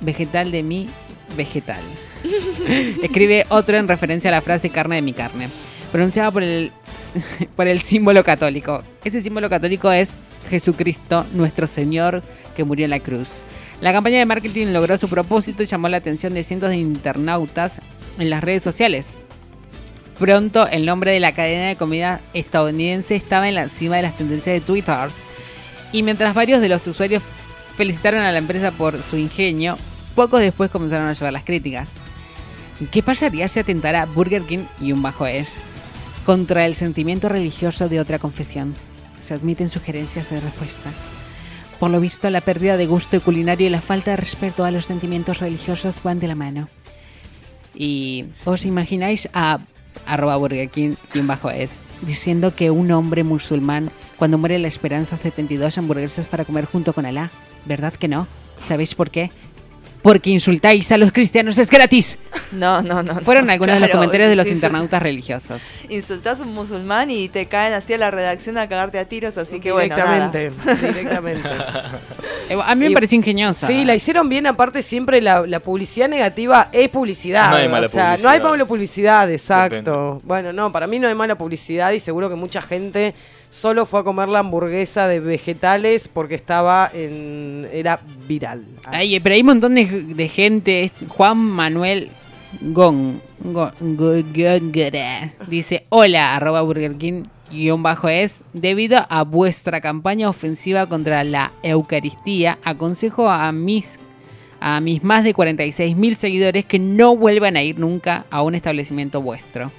Vegetal 0.02 0.50
de 0.50 0.62
mi 0.62 0.90
vegetal. 1.38 1.80
Escribe 3.02 3.46
otro 3.48 3.76
en 3.76 3.88
referencia 3.88 4.30
a 4.30 4.32
la 4.32 4.40
frase 4.40 4.70
carne 4.70 4.96
de 4.96 5.02
mi 5.02 5.12
carne, 5.12 5.48
pronunciada 5.92 6.30
por 6.30 6.42
el, 6.42 6.72
por 7.56 7.68
el 7.68 7.80
símbolo 7.80 8.24
católico. 8.24 8.82
Ese 9.04 9.20
símbolo 9.20 9.48
católico 9.48 9.90
es 9.92 10.18
Jesucristo, 10.48 11.26
nuestro 11.32 11.66
Señor, 11.66 12.22
que 12.56 12.64
murió 12.64 12.84
en 12.84 12.90
la 12.90 13.00
cruz. 13.00 13.42
La 13.80 13.92
campaña 13.92 14.18
de 14.18 14.26
marketing 14.26 14.68
logró 14.72 14.98
su 14.98 15.08
propósito 15.08 15.62
y 15.62 15.66
llamó 15.66 15.88
la 15.88 15.98
atención 15.98 16.34
de 16.34 16.42
cientos 16.42 16.70
de 16.70 16.76
internautas 16.76 17.80
en 18.18 18.30
las 18.30 18.42
redes 18.42 18.62
sociales. 18.62 19.18
Pronto 20.18 20.66
el 20.66 20.84
nombre 20.84 21.12
de 21.12 21.20
la 21.20 21.32
cadena 21.32 21.68
de 21.68 21.76
comida 21.76 22.20
estadounidense 22.34 23.14
estaba 23.14 23.48
en 23.48 23.54
la 23.54 23.68
cima 23.68 23.96
de 23.96 24.02
las 24.02 24.16
tendencias 24.16 24.54
de 24.54 24.60
Twitter. 24.60 25.10
Y 25.92 26.02
mientras 26.02 26.34
varios 26.34 26.60
de 26.60 26.68
los 26.68 26.84
usuarios 26.88 27.22
felicitaron 27.76 28.22
a 28.22 28.32
la 28.32 28.38
empresa 28.38 28.72
por 28.72 29.00
su 29.00 29.16
ingenio, 29.16 29.78
pocos 30.18 30.40
después 30.40 30.68
comenzaron 30.68 31.06
a 31.06 31.12
llevar 31.12 31.32
las 31.32 31.44
críticas. 31.44 31.92
¿Qué 32.90 33.04
pasaría 33.04 33.48
si 33.48 33.60
atentara 33.60 34.04
Burger 34.04 34.42
King 34.42 34.64
y 34.80 34.90
un 34.90 35.00
bajo 35.00 35.28
es 35.28 35.62
contra 36.26 36.66
el 36.66 36.74
sentimiento 36.74 37.28
religioso 37.28 37.88
de 37.88 38.00
otra 38.00 38.18
confesión? 38.18 38.74
Se 39.20 39.34
admiten 39.34 39.68
sugerencias 39.68 40.28
de 40.28 40.40
respuesta. 40.40 40.90
Por 41.78 41.92
lo 41.92 42.00
visto, 42.00 42.28
la 42.30 42.40
pérdida 42.40 42.76
de 42.76 42.86
gusto 42.86 43.20
culinario 43.20 43.68
y 43.68 43.70
la 43.70 43.80
falta 43.80 44.10
de 44.10 44.16
respeto 44.16 44.64
a 44.64 44.72
los 44.72 44.86
sentimientos 44.86 45.38
religiosos 45.38 46.02
van 46.02 46.18
de 46.18 46.26
la 46.26 46.34
mano. 46.34 46.68
Y 47.72 48.24
os 48.44 48.64
imagináis 48.64 49.28
a 49.34 49.60
arroba 50.04 50.36
Burger 50.36 50.68
King 50.68 50.96
y 51.14 51.20
un 51.20 51.28
bajo 51.28 51.48
es 51.48 51.78
diciendo 52.02 52.56
que 52.56 52.72
un 52.72 52.90
hombre 52.90 53.22
musulmán 53.22 53.92
cuando 54.16 54.36
muere 54.36 54.58
la 54.58 54.66
esperanza 54.66 55.14
hace 55.14 55.30
72 55.30 55.78
hamburguesas 55.78 56.26
para 56.26 56.44
comer 56.44 56.64
junto 56.64 56.92
con 56.92 57.06
Alá. 57.06 57.30
¿Verdad 57.66 57.92
que 57.92 58.08
no? 58.08 58.26
¿Sabéis 58.66 58.96
por 58.96 59.10
qué? 59.10 59.30
Porque 60.02 60.30
insultáis 60.30 60.90
a 60.92 60.96
los 60.98 61.12
cristianos 61.12 61.58
es 61.58 61.70
gratis. 61.70 62.18
No, 62.52 62.82
no, 62.82 63.02
no. 63.02 63.16
Fueron 63.16 63.46
no, 63.46 63.52
algunos 63.52 63.74
de 63.74 63.80
los 63.80 63.90
comentarios 63.90 64.28
de 64.30 64.36
los 64.36 64.46
internautas 64.46 65.02
religiosos. 65.02 65.60
Insultás 65.88 66.38
a 66.40 66.44
un 66.44 66.54
musulmán 66.54 67.10
y 67.10 67.28
te 67.28 67.46
caen 67.46 67.72
así 67.74 67.94
a 67.94 67.98
la 67.98 68.10
redacción 68.10 68.58
a 68.58 68.68
cagarte 68.68 68.98
a 68.98 69.04
tiros, 69.06 69.36
así 69.36 69.58
que 69.60 69.72
bueno, 69.72 69.94
directamente, 69.94 70.52
directamente. 70.86 71.48
Eh, 72.48 72.56
A 72.64 72.74
mí 72.74 72.84
me 72.84 72.90
Y- 72.90 72.94
pareció 72.94 73.16
ingeniosa. 73.16 73.66
Sí, 73.66 73.84
la 73.84 73.94
hicieron 73.94 74.28
bien, 74.28 74.46
aparte 74.46 74.82
siempre 74.82 75.20
la, 75.20 75.46
la 75.46 75.60
publicidad 75.60 76.08
negativa 76.08 76.68
es 76.72 76.88
publicidad. 76.88 77.50
No 77.50 77.56
hay 77.56 77.68
mala 77.68 77.86
o 77.86 77.90
sea, 77.90 78.02
no 78.02 78.08
publicidad. 78.10 78.32
hay 78.32 78.40
mala 78.40 78.64
publicidad, 78.66 79.30
exacto. 79.32 79.74
Depende. 80.14 80.20
Bueno, 80.26 80.52
no, 80.52 80.72
para 80.72 80.86
mí 80.86 80.98
no 80.98 81.08
hay 81.08 81.14
mala 81.14 81.36
publicidad 81.36 81.90
y 81.92 82.00
seguro 82.00 82.28
que 82.28 82.36
mucha 82.36 82.62
gente 82.62 83.14
solo 83.50 83.86
fue 83.86 84.00
a 84.00 84.04
comer 84.04 84.28
la 84.28 84.40
hamburguesa 84.40 85.08
de 85.08 85.20
vegetales 85.20 86.08
porque 86.08 86.34
estaba 86.34 86.90
en. 86.92 87.66
era 87.72 88.00
viral. 88.26 88.64
Ay, 88.84 89.18
pero 89.20 89.34
hay 89.34 89.40
un 89.40 89.46
montón 89.48 89.74
de, 89.74 89.84
de 89.86 90.28
gente. 90.28 90.90
Juan 91.08 91.36
Manuel 91.38 92.10
Gon, 92.60 93.20
Gon- 93.42 93.72
Go- 93.96 94.22
Góngora 94.34 95.32
dice: 95.46 95.84
Hola, 95.90 96.36
arroba 96.36 96.62
Burger 96.62 96.96
King. 96.96 97.24
Guión 97.50 97.82
bajo 97.82 98.10
es, 98.10 98.42
debido 98.52 99.06
a 99.08 99.24
vuestra 99.24 99.80
campaña 99.80 100.28
ofensiva 100.28 100.86
contra 100.86 101.24
la 101.24 101.50
Eucaristía, 101.62 102.58
aconsejo 102.62 103.30
a 103.30 103.50
mis, 103.52 103.98
a 104.60 104.82
mis 104.82 105.02
más 105.02 105.24
de 105.24 105.32
46 105.32 105.96
mil 105.96 106.16
seguidores 106.16 106.66
que 106.66 106.78
no 106.78 107.16
vuelvan 107.16 107.56
a 107.56 107.62
ir 107.62 107.78
nunca 107.78 108.26
a 108.30 108.42
un 108.42 108.54
establecimiento 108.54 109.22
vuestro. 109.22 109.72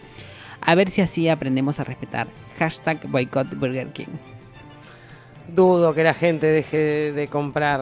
A 0.62 0.74
ver 0.74 0.90
si 0.90 1.02
así 1.02 1.30
aprendemos 1.30 1.80
a 1.80 1.84
respetar. 1.84 2.26
Hashtag 2.60 3.08
boycott 3.08 3.56
Burger 3.56 3.88
King. 3.88 4.08
Dudo 5.48 5.96
que 5.96 6.04
la 6.04 6.14
gente 6.14 6.46
deje 6.46 7.12
de, 7.12 7.28
comprar 7.28 7.82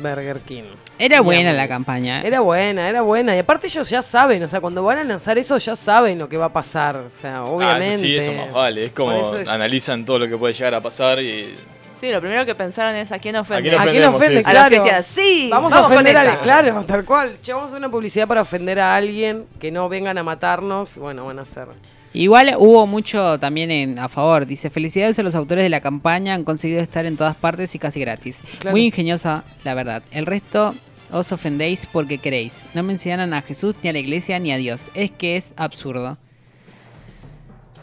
Burger 0.00 0.40
King. 0.40 0.62
Era 0.98 1.20
buena 1.20 1.50
Digamos. 1.50 1.56
la 1.58 1.68
campaña. 1.68 2.22
¿eh? 2.22 2.26
Era 2.26 2.40
buena, 2.40 2.88
era 2.88 3.02
buena. 3.02 3.36
Y 3.36 3.38
aparte 3.40 3.66
ellos 3.66 3.90
ya 3.90 4.00
saben, 4.00 4.42
o 4.42 4.48
sea, 4.48 4.62
cuando 4.62 4.82
van 4.82 4.98
a 4.98 5.04
lanzar 5.04 5.36
eso 5.36 5.58
ya 5.58 5.76
saben 5.76 6.18
lo 6.18 6.26
que 6.30 6.38
va 6.38 6.46
a 6.46 6.52
pasar. 6.52 6.96
O 6.96 7.10
sea, 7.10 7.38
Ah, 7.38 7.44
obviamente. 7.44 7.94
eso 7.96 8.00
sí, 8.02 8.16
eso 8.16 8.32
más 8.32 8.50
vale. 8.52 8.84
Es 8.84 8.90
como 8.92 9.12
es- 9.36 9.46
analizan 9.48 10.06
todo 10.06 10.20
lo 10.20 10.26
que 10.28 10.38
puede 10.38 10.54
llegar 10.54 10.72
a 10.74 10.80
pasar 10.80 11.20
y. 11.20 11.54
Sí, 11.92 12.10
lo 12.12 12.20
primero 12.20 12.46
que 12.46 12.54
pensaron 12.54 12.94
es 12.96 13.12
a 13.12 13.18
quién 13.18 13.36
ofende. 13.36 13.76
¿A 13.76 13.82
quién 13.84 14.04
ofende? 14.04 14.42
sí, 14.42 14.50
Claro. 14.50 14.84
Sí, 15.02 15.48
Vamos, 15.50 15.72
vamos 15.72 15.90
a 15.90 15.94
ofender 15.94 16.16
a 16.16 16.24
esa. 16.24 16.40
claro, 16.40 16.84
tal 16.84 17.04
cual. 17.04 17.38
Che, 17.42 17.52
vamos 17.52 17.66
a 17.66 17.68
hacer 17.74 17.78
una 17.78 17.90
publicidad 17.90 18.26
para 18.26 18.40
ofender 18.42 18.80
a 18.80 18.96
alguien 18.96 19.44
que 19.60 19.70
no 19.70 19.88
vengan 19.90 20.16
a 20.16 20.22
matarnos. 20.22 20.96
Bueno, 20.96 21.26
van 21.26 21.38
a 21.38 21.42
hacer. 21.42 21.68
Igual 22.16 22.56
hubo 22.58 22.86
mucho 22.86 23.38
también 23.38 23.70
en, 23.70 23.98
a 23.98 24.08
favor. 24.08 24.46
Dice, 24.46 24.70
felicidades 24.70 25.18
a 25.18 25.22
los 25.22 25.34
autores 25.34 25.62
de 25.62 25.68
la 25.68 25.82
campaña, 25.82 26.32
han 26.32 26.44
conseguido 26.44 26.80
estar 26.80 27.04
en 27.04 27.18
todas 27.18 27.36
partes 27.36 27.74
y 27.74 27.78
casi 27.78 28.00
gratis. 28.00 28.40
Claro. 28.58 28.72
Muy 28.72 28.86
ingeniosa, 28.86 29.44
la 29.64 29.74
verdad. 29.74 30.02
El 30.12 30.24
resto 30.24 30.74
os 31.12 31.30
ofendéis 31.32 31.84
porque 31.84 32.16
queréis. 32.16 32.64
No 32.72 32.82
mencionan 32.82 33.34
a 33.34 33.42
Jesús, 33.42 33.74
ni 33.82 33.90
a 33.90 33.92
la 33.92 33.98
iglesia, 33.98 34.38
ni 34.38 34.50
a 34.50 34.56
Dios. 34.56 34.88
Es 34.94 35.10
que 35.10 35.36
es 35.36 35.52
absurdo. 35.58 36.16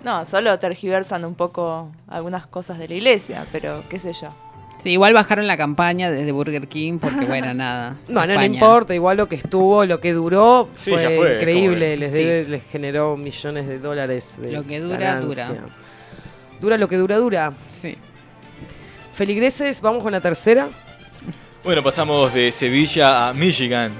No, 0.03 0.25
solo 0.25 0.57
tergiversan 0.57 1.25
un 1.25 1.36
poco 1.36 1.91
algunas 2.07 2.47
cosas 2.47 2.79
de 2.79 2.88
la 2.88 2.95
iglesia, 2.95 3.45
pero 3.51 3.84
qué 3.88 3.99
sé 3.99 4.13
yo. 4.13 4.29
Sí, 4.84 4.89
igual 4.91 5.13
bajaron 5.13 5.47
la 5.47 5.55
campaña 5.55 6.11
desde 6.11 6.31
Burger 6.34 6.67
King 6.67 6.99
porque, 6.99 7.23
bueno, 7.25 7.53
nada. 7.55 7.95
No, 8.09 8.25
no, 8.27 8.36
no 8.36 8.43
importa. 8.43 8.93
Igual 8.93 9.15
lo 9.15 9.29
que 9.29 9.36
estuvo, 9.38 9.86
lo 9.86 10.01
que 10.01 10.11
duró, 10.11 10.69
Sí, 10.75 10.91
fue, 10.91 11.36
increíble. 11.38 11.97
Les, 11.97 12.11
Sí. 12.11 12.17
debe- 12.19 12.47
les 12.49 12.63
generó 12.69 13.15
millones 13.15 13.65
de 13.67 13.79
dólares. 13.79 14.36
De 14.38 14.51
Lo 14.51 14.65
que 14.67 14.79
dura, 14.81 14.97
ganancia. 14.97 15.47
dura. 15.47 15.61
Dura 16.59 16.77
lo 16.77 16.88
que 16.89 16.97
dura, 16.97 17.15
dura. 17.17 17.53
Sí. 17.69 17.95
Feligreses, 19.13 19.79
vamos 19.79 20.03
con 20.03 20.11
la 20.11 20.19
tercera. 20.19 20.67
Bueno, 21.63 21.81
pasamos 21.81 22.34
de 22.34 22.51
Sevilla 22.51 23.29
a 23.29 23.34
Michigan. 23.34 23.91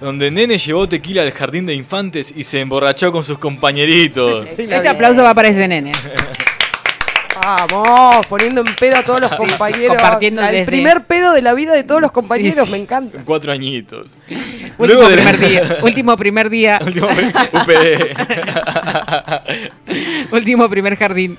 Donde 0.00 0.30
Nene 0.30 0.56
llevó 0.58 0.88
tequila 0.88 1.22
al 1.22 1.30
jardín 1.32 1.66
de 1.66 1.74
infantes 1.74 2.32
y 2.34 2.44
se 2.44 2.60
emborrachó 2.60 3.12
con 3.12 3.22
sus 3.22 3.38
compañeritos. 3.38 4.48
Sí, 4.56 4.62
Este 4.62 4.88
aplauso 4.88 5.22
va 5.22 5.34
para 5.34 5.48
ese 5.48 5.68
nene. 5.68 5.92
Vamos, 7.46 8.26
poniendo 8.26 8.60
en 8.62 8.74
pedo 8.74 8.96
a 8.96 9.04
todos 9.04 9.20
los 9.20 9.30
compañeros. 9.36 9.96
compartiendo 9.96 10.42
el 10.42 10.50
desde- 10.50 10.66
primer 10.66 11.04
pedo 11.04 11.32
de 11.32 11.42
la 11.42 11.54
vida 11.54 11.74
de 11.74 11.84
todos 11.84 12.00
los 12.00 12.10
compañeros, 12.10 12.66
sí. 12.66 12.72
me 12.72 12.78
encanta. 12.78 13.20
Cuatro 13.24 13.52
añitos. 13.52 14.14
Último 14.28 14.74
Luego 14.78 15.08
de 15.08 15.14
primer 15.16 15.38
día. 15.38 15.78
Último 15.84 16.16
primer 16.16 16.50
día. 16.50 16.80
Último 16.84 17.06
UPD. 17.06 18.16
último 20.32 20.68
primer 20.68 20.96
jardín. 20.96 21.38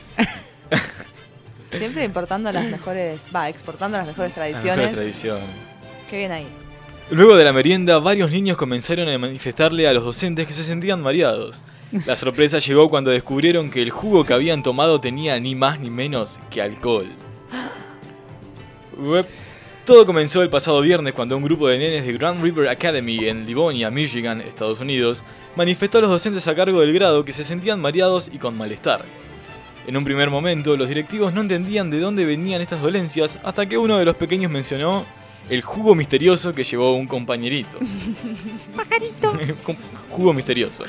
Siempre 1.78 2.06
importando 2.06 2.52
las 2.54 2.66
mejores, 2.66 3.24
va, 3.36 3.50
exportando 3.50 3.98
las 3.98 4.08
mejores 4.08 4.32
Las 4.38 4.46
mejores 4.48 4.64
tradiciones. 4.64 4.96
tradiciones. 4.96 5.44
Qué 6.10 6.18
bien 6.20 6.32
ahí. 6.32 6.48
Luego 7.12 7.36
de 7.36 7.44
la 7.44 7.52
merienda, 7.54 8.00
varios 8.00 8.32
niños 8.32 8.56
comenzaron 8.58 9.10
a 9.10 9.18
manifestarle 9.18 9.88
a 9.88 9.94
los 9.94 10.04
docentes 10.06 10.48
que 10.48 10.54
se 10.54 10.64
sentían 10.64 11.02
mareados. 11.02 11.62
La 12.06 12.16
sorpresa 12.16 12.60
llegó 12.60 12.90
cuando 12.90 13.12
descubrieron 13.12 13.70
que 13.72 13.82
el 13.82 13.92
jugo 13.92 14.26
que 14.26 14.34
habían 14.34 14.62
tomado 14.64 15.00
tenía 15.00 15.40
ni 15.40 15.56
más 15.56 15.80
ni 15.80 15.90
menos 15.90 16.40
que 16.50 16.62
alcohol. 16.62 17.08
Todo 19.86 20.06
comenzó 20.06 20.42
el 20.42 20.50
pasado 20.50 20.82
viernes 20.82 21.14
cuando 21.14 21.38
un 21.38 21.44
grupo 21.44 21.68
de 21.70 21.78
nenes 21.78 22.06
de 22.06 22.12
Grand 22.14 22.44
River 22.44 22.68
Academy 22.68 23.30
en 23.30 23.46
Livonia, 23.46 23.90
Michigan, 23.90 24.42
Estados 24.42 24.82
Unidos, 24.82 25.24
manifestó 25.56 26.00
a 26.00 26.02
los 26.02 26.10
docentes 26.10 26.46
a 26.48 26.56
cargo 26.56 26.82
del 26.82 26.92
grado 26.94 27.24
que 27.24 27.32
se 27.32 27.46
sentían 27.46 27.80
mareados 27.80 28.30
y 28.34 28.38
con 28.38 28.58
malestar. 28.58 29.06
En 29.88 29.96
un 29.96 30.04
primer 30.04 30.30
momento, 30.30 30.76
los 30.76 30.90
directivos 30.90 31.34
no 31.34 31.40
entendían 31.40 31.90
de 31.90 32.02
dónde 32.02 32.26
venían 32.26 32.62
estas 32.62 32.82
dolencias 32.82 33.40
hasta 33.44 33.66
que 33.66 33.78
uno 33.78 33.98
de 33.98 34.04
los 34.04 34.18
pequeños 34.18 34.52
mencionó 34.52 35.06
el 35.50 35.62
jugo 35.62 35.96
misterioso 35.96 36.54
que 36.54 36.66
llevó 36.66 36.94
un 36.94 37.08
compañerito. 37.08 37.78
Com- 39.64 39.78
jugo 40.10 40.34
misterioso. 40.34 40.84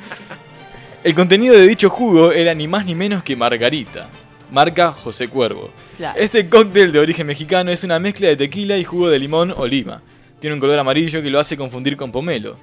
El 1.05 1.15
contenido 1.15 1.55
de 1.55 1.67
dicho 1.67 1.91
jugo 1.91 2.33
era 2.33 2.55
ni 2.55 2.67
más 2.69 2.85
ni 2.85 2.95
menos 2.95 3.23
que 3.23 3.37
margarita, 3.37 4.09
marca 4.51 4.93
José 4.93 5.29
Cuervo. 5.29 5.71
Claro. 5.97 6.19
Este 6.19 6.49
cóctel 6.49 6.93
de 6.93 6.99
origen 6.99 7.27
mexicano 7.27 7.71
es 7.71 7.85
una 7.85 7.99
mezcla 7.99 8.29
de 8.29 8.37
tequila 8.37 8.77
y 8.77 8.85
jugo 8.85 9.09
de 9.09 9.19
limón 9.19 9.55
o 9.57 9.67
lima. 9.67 10.03
Tiene 10.41 10.55
un 10.55 10.61
color 10.61 10.79
amarillo 10.79 11.23
que 11.23 11.31
lo 11.31 11.39
hace 11.41 11.57
confundir 11.57 11.97
con 11.97 12.13
pomelo. 12.13 12.57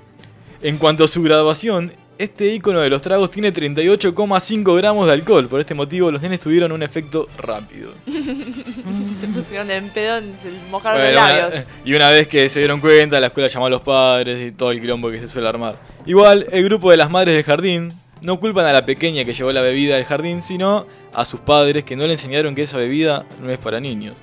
En 0.62 0.78
cuanto 0.78 1.04
a 1.04 1.08
su 1.08 1.22
graduación, 1.24 1.94
este 2.18 2.54
icono 2.54 2.80
de 2.80 2.90
los 2.90 3.02
tragos 3.02 3.30
tiene 3.32 3.52
38,5 3.54 4.78
gramos 4.78 5.08
de 5.08 5.14
alcohol. 5.14 5.48
Por 5.50 5.60
este 5.60 5.74
motivo, 5.74 6.12
los 6.12 6.22
nenes 6.22 6.40
tuvieron 6.40 6.72
un 6.72 6.82
efecto 6.84 7.28
rápido. 7.38 7.92
Se 9.16 9.28
pusieron 9.28 9.70
en 9.72 9.90
pedo, 9.90 10.22
se 10.36 10.52
mojaron 10.72 11.02
Bueno, 11.02 11.14
los 11.20 11.24
una- 11.24 11.38
labios. 11.38 11.66
y 11.86 11.94
una 11.94 12.10
vez 12.10 12.28
que 12.28 12.48
se 12.50 12.60
dieron 12.60 12.80
cuenta, 12.80 13.20
la 13.20 13.28
escuela 13.28 13.48
llamó 13.50 13.66
a 13.66 13.70
los 13.70 13.82
padres 13.82 14.46
y 14.48 14.52
todo 14.52 14.72
el 14.72 14.80
quilombo 14.82 15.10
que 15.12 15.20
se 15.20 15.28
suele 15.28 15.48
armar. 15.48 15.76
Igual, 16.06 16.46
el 16.52 16.64
grupo 16.66 16.92
de 16.92 16.98
las 16.98 17.10
madres 17.10 17.34
del 17.36 17.44
jardín 17.44 17.92
no 18.26 18.40
culpan 18.40 18.66
a 18.66 18.74
la 18.74 18.86
pequeña 18.86 19.24
que 19.24 19.34
llevó 19.34 19.52
la 19.52 19.62
bebida 19.62 19.96
del 19.96 20.06
jardín, 20.06 20.42
sino 20.42 20.86
a 21.14 21.24
sus 21.26 21.40
padres 21.40 21.84
que 21.84 21.96
no 21.96 22.06
le 22.08 22.14
enseñaron 22.14 22.56
que 22.56 22.64
esa 22.64 22.78
bebida 22.78 23.26
no 23.42 23.52
es 23.52 23.58
para 23.60 23.80
niños. 23.80 24.18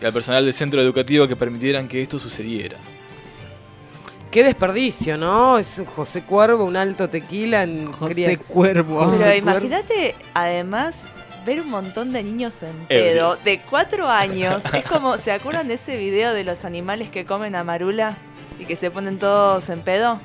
Y 0.00 0.04
al 0.04 0.12
personal 0.12 0.44
del 0.44 0.54
centro 0.54 0.80
educativo 0.80 1.28
que 1.28 1.36
permitieran 1.36 1.86
que 1.86 2.02
esto 2.02 2.18
sucediera. 2.18 2.76
Qué 4.30 4.42
desperdicio, 4.42 5.16
¿no? 5.16 5.58
Es 5.58 5.78
un 5.78 5.84
José 5.84 6.22
Cuervo, 6.22 6.64
un 6.64 6.76
alto 6.76 7.08
tequila 7.08 7.62
en 7.62 7.92
José 7.92 8.14
cría- 8.14 8.38
Cuervo. 8.38 9.04
José 9.04 9.24
Pero 9.24 9.44
Cuervo. 9.44 9.66
imagínate, 9.66 10.14
además, 10.34 11.04
ver 11.46 11.60
un 11.60 11.68
montón 11.70 12.12
de 12.12 12.22
niños 12.24 12.60
en 12.62 12.86
pedo 12.86 13.36
de 13.44 13.60
cuatro 13.60 14.08
años. 14.08 14.64
es 14.72 14.84
como, 14.86 15.18
¿se 15.18 15.30
acuerdan 15.30 15.68
de 15.68 15.74
ese 15.74 15.96
video 15.96 16.34
de 16.34 16.42
los 16.42 16.64
animales 16.64 17.10
que 17.10 17.24
comen 17.24 17.54
a 17.54 17.62
Marula 17.62 18.16
y 18.58 18.64
que 18.64 18.74
se 18.74 18.90
ponen 18.90 19.18
todos 19.20 19.68
en 19.68 19.80
pedo? 19.82 20.18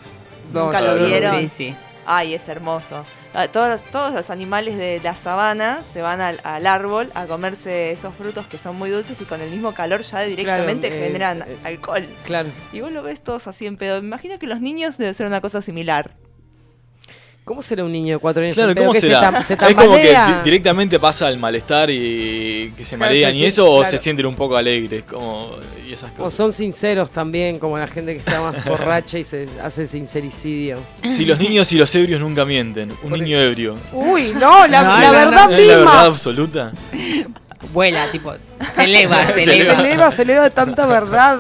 No, 0.54 0.66
¿Nunca 0.66 0.82
lo 0.82 0.96
no. 0.96 1.06
vieron? 1.06 1.40
Sí, 1.42 1.50
sí. 1.50 1.76
Ay, 2.06 2.34
es 2.34 2.48
hermoso. 2.48 3.06
Ah, 3.34 3.48
Todos, 3.48 3.70
los- 3.70 3.84
todos 3.92 4.14
los 4.14 4.30
animales 4.32 4.78
de 4.78 5.00
la 5.04 5.16
sabana 5.16 5.84
se 5.84 6.02
van 6.02 6.22
al, 6.22 6.40
al 6.44 6.66
árbol 6.66 7.12
a 7.14 7.26
comerse 7.28 7.92
esos 7.92 8.16
frutos 8.16 8.48
que 8.48 8.58
son 8.58 8.76
muy 8.78 8.90
dulces 8.90 9.22
y 9.22 9.26
con 9.26 9.42
el 9.42 9.52
mismo 9.52 9.74
calor 9.74 10.02
ya 10.02 10.22
directamente 10.22 10.88
Claro, 10.88 11.04
eh, 11.04 11.08
generan 11.08 11.42
eh, 11.44 11.58
alcohol. 11.64 12.08
Claro. 12.24 12.50
Y 12.74 12.82
vos 12.82 12.92
lo 12.92 13.04
ves 13.04 13.22
todos 13.22 13.48
así 13.48 13.68
en 13.68 13.78
pedo. 13.78 14.02
Me 14.02 14.08
imagino 14.08 14.40
que 14.40 14.48
los 14.48 14.60
niños 14.62 14.98
debe 14.98 15.14
ser 15.14 15.28
una 15.28 15.42
cosa 15.42 15.62
similar. 15.62 16.16
¿Cómo 17.50 17.64
será 17.64 17.84
un 17.84 17.92
niño 17.92 18.14
de 18.14 18.20
cuatro 18.20 18.44
años 18.44 18.54
Claro? 18.56 18.76
¿cómo 18.76 18.92
que 18.94 19.02
se 19.02 19.08
será? 19.08 19.42
se 19.42 19.56
es 19.56 19.74
como 19.76 19.96
que 19.96 20.16
directamente 20.44 21.00
pasa 21.00 21.26
al 21.26 21.40
malestar 21.40 21.90
y 21.90 22.72
que 22.78 22.86
se 22.86 22.96
Claro, 22.96 23.10
marean 23.12 23.32
se 23.32 23.38
y 23.40 23.46
eso, 23.46 23.66
o 23.72 23.80
claro. 23.80 23.90
se 23.90 23.98
sienten 23.98 24.28
un 24.28 24.36
poco 24.36 24.56
alegres, 24.56 25.02
como, 25.06 25.50
y 25.90 25.92
esas 25.94 26.12
O 26.12 26.16
cosas. 26.26 26.36
son 26.36 26.54
sinceros 26.54 27.10
también, 27.10 27.58
como 27.58 27.80
la 27.80 27.88
gente 27.88 28.14
que 28.14 28.20
está 28.20 28.40
más 28.40 28.64
borracha 28.66 29.18
y 29.18 29.24
se 29.24 29.48
hace 29.64 29.88
sincericidio. 29.88 30.78
Si 31.10 31.26
los 31.26 31.40
niños 31.40 31.74
y 31.74 31.80
los 31.80 31.96
ebrios 31.96 32.20
nunca 32.22 32.46
mienten, 32.46 32.92
un 32.92 33.10
Por 33.10 33.20
niño 33.20 33.40
ebrio. 33.42 33.78
Uy, 33.94 34.32
no, 34.40 34.68
la, 34.68 34.84
No, 34.84 35.00
la 35.00 35.08
no, 35.08 35.12
verdad 35.12 35.52
¿Es 35.60 35.68
la 35.68 35.76
misma. 35.78 35.92
verdad 35.92 36.06
absoluta? 36.06 36.72
Vuela, 37.74 38.10
tipo, 38.12 38.32
se 38.76 38.84
eleva, 38.84 39.26
se 39.26 39.34
Se 39.34 39.34
Se 39.34 39.44
eleva. 39.44 39.74
eleva, 39.80 40.12
se 40.12 40.22
eleva 40.22 40.44
de 40.44 40.50
tanta 40.52 40.86
verdad. 40.86 41.40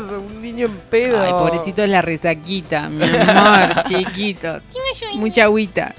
Niño 0.59 0.73
en 0.73 0.81
pedo. 0.89 1.21
Ay, 1.21 1.31
pobrecito 1.31 1.83
es 1.83 1.89
la 1.89 2.01
resaquita, 2.01 2.89
mi 2.89 3.03
amor, 3.03 3.83
chiquitos. 3.87 4.61
Mucha 5.15 5.43
agüita. 5.45 5.95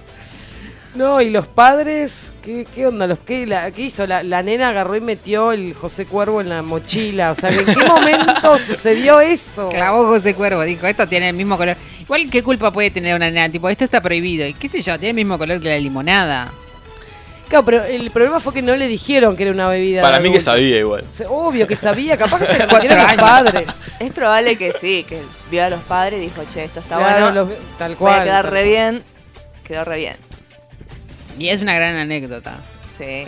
No, 0.95 1.23
y 1.23 1.31
los 1.31 1.49
padres, 1.49 2.29
¿qué, 2.43 2.67
qué 2.75 2.87
onda? 2.87 3.07
Los, 3.07 3.21
qué, 3.21 3.47
la, 3.47 3.71
¿Qué 3.71 3.83
hizo? 3.83 4.07
La, 4.07 4.23
la 4.23 4.43
nena 4.43 4.69
agarró 4.69 4.97
y 4.97 5.01
metió 5.01 5.53
el 5.53 5.73
José 5.73 6.05
Cuervo 6.05 6.43
en 6.43 6.51
la 6.51 6.61
mochila. 6.61 7.31
O 7.31 7.35
sea, 7.35 7.49
¿en 7.49 7.65
qué 7.65 7.87
momento 7.87 8.59
sucedió 8.67 9.21
eso? 9.21 9.71
Clavó 9.71 10.05
José 10.09 10.35
Cuervo, 10.35 10.63
dijo, 10.63 10.87
esto 10.87 11.09
tiene 11.09 11.31
el 11.31 11.37
mismo 11.37 11.57
color. 11.57 11.77
Igual, 12.01 12.29
¿qué 12.29 12.43
culpa 12.43 12.71
puede 12.71 12.91
tener 12.91 13.15
una 13.15 13.31
nena? 13.31 13.51
Tipo, 13.51 13.71
esto 13.71 13.85
está 13.85 14.03
prohibido. 14.03 14.47
Y 14.47 14.53
qué 14.53 14.69
sé 14.69 14.83
yo, 14.83 14.99
tiene 14.99 15.11
el 15.11 15.27
mismo 15.27 15.39
color 15.39 15.59
que 15.61 15.69
la 15.71 15.79
limonada. 15.79 16.53
Claro, 17.51 17.65
pero 17.67 17.85
el 17.85 18.11
problema 18.11 18.41
fue 18.41 18.55
que 18.55 18.63
no 18.63 18.75
le 18.77 18.87
dijeron 18.87 19.37
que 19.37 19.43
era 19.43 19.53
una 19.53 19.69
bebida. 19.69 20.01
Para 20.03 20.21
mí 20.21 20.33
que 20.33 20.41
sabía 20.41 20.79
igual. 20.79 21.05
Obvio 21.29 21.67
que 21.67 21.77
sabía, 21.77 22.17
capaz 22.17 22.39
que 22.39 22.47
se 22.47 22.67
metieron 22.73 22.99
los 23.07 23.15
padres. 23.17 23.67
Es 23.99 24.13
probable 24.13 24.57
que 24.57 24.73
sí, 24.73 25.05
que 25.07 25.21
vio 25.51 25.65
a 25.65 25.69
los 25.71 25.81
padres 25.83 26.21
y 26.21 26.23
dijo, 26.23 26.43
che, 26.49 26.65
esto 26.65 26.81
está 26.81 26.97
Claro, 26.97 27.27
bueno, 27.27 27.45
los- 27.47 27.59
tal 27.77 27.91
voy 27.91 27.97
cual. 27.99 28.21
a 28.21 28.25
quedar 28.25 28.45
tal 28.45 28.53
re 28.53 28.61
cual. 28.61 28.65
bien. 28.71 29.03
Quedó 29.65 29.85
re 29.85 29.97
bien, 29.99 30.17
Y 31.39 31.49
es 31.51 31.61
una 31.61 31.75
gran 31.75 31.97
anécdota. 31.97 32.59
sí. 32.97 33.27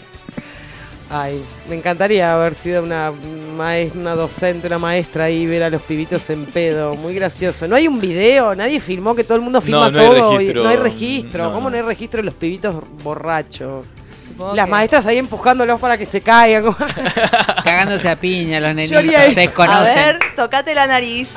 Ay, 1.14 1.45
me 1.68 1.75
encantaría 1.77 2.33
haber 2.33 2.55
sido 2.55 2.83
una, 2.83 3.12
maes- 3.12 3.93
una 3.95 4.14
docente, 4.14 4.66
una 4.66 4.79
maestra 4.79 5.25
ahí 5.25 5.43
y 5.43 5.47
ver 5.47 5.62
a 5.62 5.68
los 5.68 5.83
pibitos 5.83 6.31
en 6.31 6.47
pedo. 6.47 6.95
Muy 6.95 7.12
gracioso. 7.14 7.68
No 7.68 7.77
hay 7.77 7.87
un 7.87 8.01
video, 8.01 8.55
nadie 8.55 8.81
filmó 8.81 9.14
que 9.14 9.23
todo 9.23 9.35
el 9.37 9.43
mundo 9.43 9.61
filma 9.61 9.91
No, 9.91 9.91
no 9.91 10.01
hay 10.01 10.07
todo. 10.18 10.41
y- 10.41 10.55
no 10.55 10.68
hay 10.68 10.77
registro. 10.77 11.45
No, 11.45 11.53
¿Cómo 11.53 11.64
no. 11.68 11.70
no 11.73 11.77
hay 11.77 11.83
registro 11.83 12.18
de 12.18 12.25
los 12.25 12.35
pibitos 12.35 12.77
borrachos? 13.03 13.85
Supongo 14.27 14.55
Las 14.55 14.66
que- 14.66 14.70
maestras 14.70 15.07
ahí 15.07 15.18
empujándolos 15.18 15.81
para 15.81 15.99
que 15.99 16.07
se 16.07 16.20
caigan. 16.20 16.75
Cagándose 17.64 18.09
a 18.09 18.18
piña 18.18 18.61
los 18.61 18.75
nenitos. 18.75 19.03
Se 19.05 19.35
desconocen. 19.35 19.77
A 19.77 19.95
ver, 19.95 20.18
tocate 20.37 20.75
la 20.75 20.87
nariz. 20.87 21.31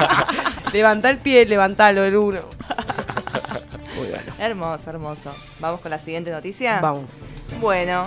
Levantá 0.72 1.10
el 1.10 1.18
pie, 1.18 1.46
levantalo 1.46 2.04
el 2.04 2.16
uno. 2.16 2.40
Muy 3.96 4.08
bueno. 4.08 4.32
hermoso, 4.38 4.90
hermoso. 4.90 5.34
Vamos 5.60 5.80
con 5.80 5.90
la 5.90 5.98
siguiente 5.98 6.30
noticia. 6.30 6.80
Vamos. 6.80 7.28
Bueno, 7.60 8.06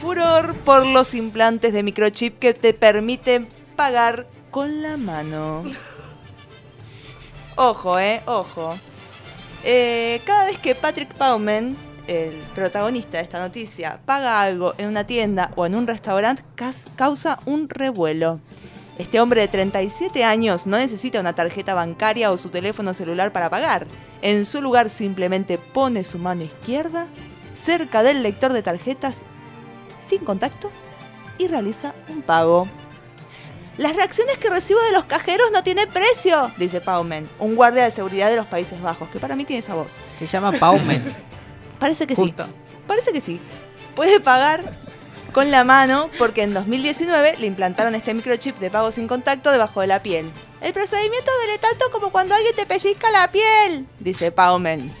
furor 0.00 0.54
por 0.56 0.84
los 0.86 1.14
implantes 1.14 1.72
de 1.72 1.82
microchip 1.82 2.38
que 2.38 2.52
te 2.54 2.74
permiten 2.74 3.48
pagar 3.76 4.26
con 4.50 4.82
la 4.82 4.96
mano. 4.96 5.64
Ojo, 7.56 7.98
eh, 7.98 8.22
ojo. 8.26 8.76
Eh, 9.64 10.20
cada 10.24 10.44
vez 10.44 10.58
que 10.58 10.74
Patrick 10.74 11.16
Bauman, 11.18 11.76
el 12.10 12.32
protagonista 12.56 13.18
de 13.18 13.22
esta 13.22 13.38
noticia, 13.38 14.00
paga 14.04 14.40
algo 14.40 14.74
en 14.78 14.88
una 14.88 15.06
tienda 15.06 15.52
o 15.54 15.64
en 15.64 15.76
un 15.76 15.86
restaurante, 15.86 16.42
causa 16.96 17.38
un 17.46 17.68
revuelo. 17.68 18.40
Este 18.98 19.20
hombre 19.20 19.42
de 19.42 19.48
37 19.48 20.24
años 20.24 20.66
no 20.66 20.76
necesita 20.76 21.20
una 21.20 21.36
tarjeta 21.36 21.72
bancaria 21.72 22.32
o 22.32 22.36
su 22.36 22.48
teléfono 22.48 22.94
celular 22.94 23.32
para 23.32 23.48
pagar. 23.48 23.86
En 24.22 24.44
su 24.44 24.60
lugar 24.60 24.90
simplemente 24.90 25.56
pone 25.56 26.02
su 26.02 26.18
mano 26.18 26.42
izquierda 26.42 27.06
cerca 27.64 28.02
del 28.02 28.24
lector 28.24 28.52
de 28.52 28.62
tarjetas 28.62 29.22
sin 30.02 30.24
contacto 30.24 30.72
y 31.38 31.46
realiza 31.46 31.94
un 32.08 32.22
pago. 32.22 32.66
Las 33.78 33.94
reacciones 33.94 34.36
que 34.38 34.50
recibo 34.50 34.80
de 34.80 34.92
los 34.92 35.04
cajeros 35.04 35.52
no 35.52 35.62
tienen 35.62 35.88
precio, 35.88 36.50
dice 36.58 36.80
Paumen, 36.80 37.28
un 37.38 37.54
guardia 37.54 37.84
de 37.84 37.92
seguridad 37.92 38.28
de 38.28 38.36
los 38.36 38.46
Países 38.46 38.82
Bajos, 38.82 39.08
que 39.10 39.20
para 39.20 39.36
mí 39.36 39.44
tiene 39.44 39.60
esa 39.60 39.76
voz. 39.76 39.98
Se 40.18 40.26
llama 40.26 40.50
Paumen. 40.50 41.02
Parece 41.80 42.06
que 42.06 42.14
Justo. 42.14 42.44
sí. 42.44 42.50
Parece 42.86 43.12
que 43.12 43.20
sí. 43.20 43.40
Puede 43.96 44.20
pagar 44.20 44.62
con 45.32 45.50
la 45.50 45.64
mano 45.64 46.10
porque 46.18 46.42
en 46.42 46.54
2019 46.54 47.36
le 47.38 47.46
implantaron 47.46 47.94
este 47.94 48.14
microchip 48.14 48.58
de 48.58 48.70
pago 48.70 48.92
sin 48.92 49.08
contacto 49.08 49.50
debajo 49.50 49.80
de 49.80 49.86
la 49.86 50.02
piel. 50.02 50.30
El 50.60 50.72
procedimiento 50.72 51.30
duele 51.38 51.58
tanto 51.58 51.86
como 51.90 52.10
cuando 52.10 52.34
alguien 52.34 52.54
te 52.54 52.66
pellizca 52.66 53.10
la 53.10 53.32
piel, 53.32 53.86
dice 53.98 54.30
Paumen. 54.30 54.92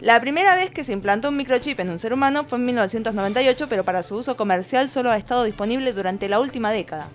La 0.00 0.18
primera 0.18 0.54
vez 0.54 0.70
que 0.70 0.82
se 0.82 0.92
implantó 0.92 1.28
un 1.28 1.36
microchip 1.36 1.78
en 1.80 1.90
un 1.90 2.00
ser 2.00 2.14
humano 2.14 2.44
fue 2.48 2.56
en 2.56 2.64
1998, 2.64 3.68
pero 3.68 3.84
para 3.84 4.02
su 4.02 4.16
uso 4.16 4.34
comercial 4.34 4.88
solo 4.88 5.10
ha 5.10 5.18
estado 5.18 5.44
disponible 5.44 5.92
durante 5.92 6.28
la 6.28 6.40
última 6.40 6.72
década. 6.72 7.08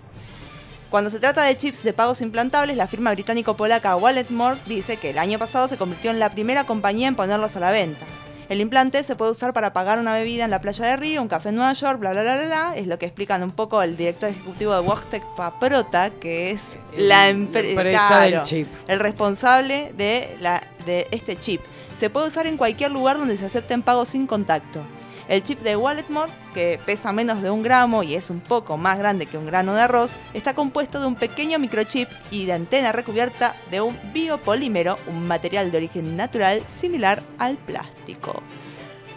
Cuando 0.88 1.10
se 1.10 1.18
trata 1.18 1.42
de 1.42 1.56
chips 1.56 1.82
de 1.82 1.92
pagos 1.92 2.20
implantables, 2.20 2.76
la 2.76 2.86
firma 2.86 3.10
británico-polaca 3.10 3.96
Walletmore 3.96 4.60
dice 4.66 4.98
que 4.98 5.10
el 5.10 5.18
año 5.18 5.36
pasado 5.36 5.66
se 5.66 5.76
convirtió 5.76 6.12
en 6.12 6.20
la 6.20 6.30
primera 6.30 6.62
compañía 6.62 7.08
en 7.08 7.16
ponerlos 7.16 7.56
a 7.56 7.60
la 7.60 7.72
venta. 7.72 8.06
El 8.48 8.60
implante 8.60 9.02
se 9.02 9.16
puede 9.16 9.32
usar 9.32 9.52
para 9.52 9.72
pagar 9.72 9.98
una 9.98 10.12
bebida 10.12 10.44
en 10.44 10.50
la 10.50 10.60
playa 10.60 10.86
de 10.86 10.96
Río, 10.96 11.20
un 11.20 11.28
café 11.28 11.48
en 11.48 11.56
Nueva 11.56 11.72
York, 11.72 11.98
bla 11.98 12.12
bla 12.12 12.22
bla 12.22 12.36
bla, 12.36 12.46
bla. 12.46 12.76
Es 12.76 12.86
lo 12.86 12.98
que 12.98 13.06
explican 13.06 13.42
un 13.42 13.50
poco 13.50 13.82
el 13.82 13.96
director 13.96 14.28
ejecutivo 14.28 14.72
de 14.72 14.80
Wojtek 14.80 15.22
Paprota, 15.36 16.10
que 16.10 16.52
es 16.52 16.76
la, 16.96 17.28
El- 17.28 17.48
empre- 17.50 17.62
la 17.62 17.68
empresa 17.70 18.06
claro, 18.08 18.30
del 18.36 18.42
chip. 18.42 18.68
el 18.86 19.00
responsable 19.00 19.92
de, 19.96 20.36
la, 20.40 20.62
de 20.84 21.08
este 21.10 21.38
chip. 21.40 21.60
Se 21.98 22.08
puede 22.10 22.28
usar 22.28 22.46
en 22.46 22.56
cualquier 22.56 22.92
lugar 22.92 23.16
donde 23.18 23.36
se 23.36 23.46
acepten 23.46 23.82
pagos 23.82 24.10
sin 24.10 24.26
contacto. 24.26 24.80
El 25.28 25.42
chip 25.42 25.60
de 25.60 25.76
Walletmore, 25.76 26.32
que 26.54 26.78
pesa 26.86 27.12
menos 27.12 27.42
de 27.42 27.50
un 27.50 27.62
gramo 27.62 28.04
y 28.04 28.14
es 28.14 28.30
un 28.30 28.40
poco 28.40 28.76
más 28.76 28.98
grande 28.98 29.26
que 29.26 29.38
un 29.38 29.46
grano 29.46 29.74
de 29.74 29.82
arroz, 29.82 30.14
está 30.34 30.54
compuesto 30.54 31.00
de 31.00 31.06
un 31.06 31.16
pequeño 31.16 31.58
microchip 31.58 32.08
y 32.30 32.46
de 32.46 32.52
antena 32.52 32.92
recubierta 32.92 33.56
de 33.70 33.80
un 33.80 33.98
biopolímero, 34.12 34.98
un 35.08 35.26
material 35.26 35.72
de 35.72 35.78
origen 35.78 36.16
natural 36.16 36.62
similar 36.68 37.24
al 37.38 37.56
plástico. 37.56 38.42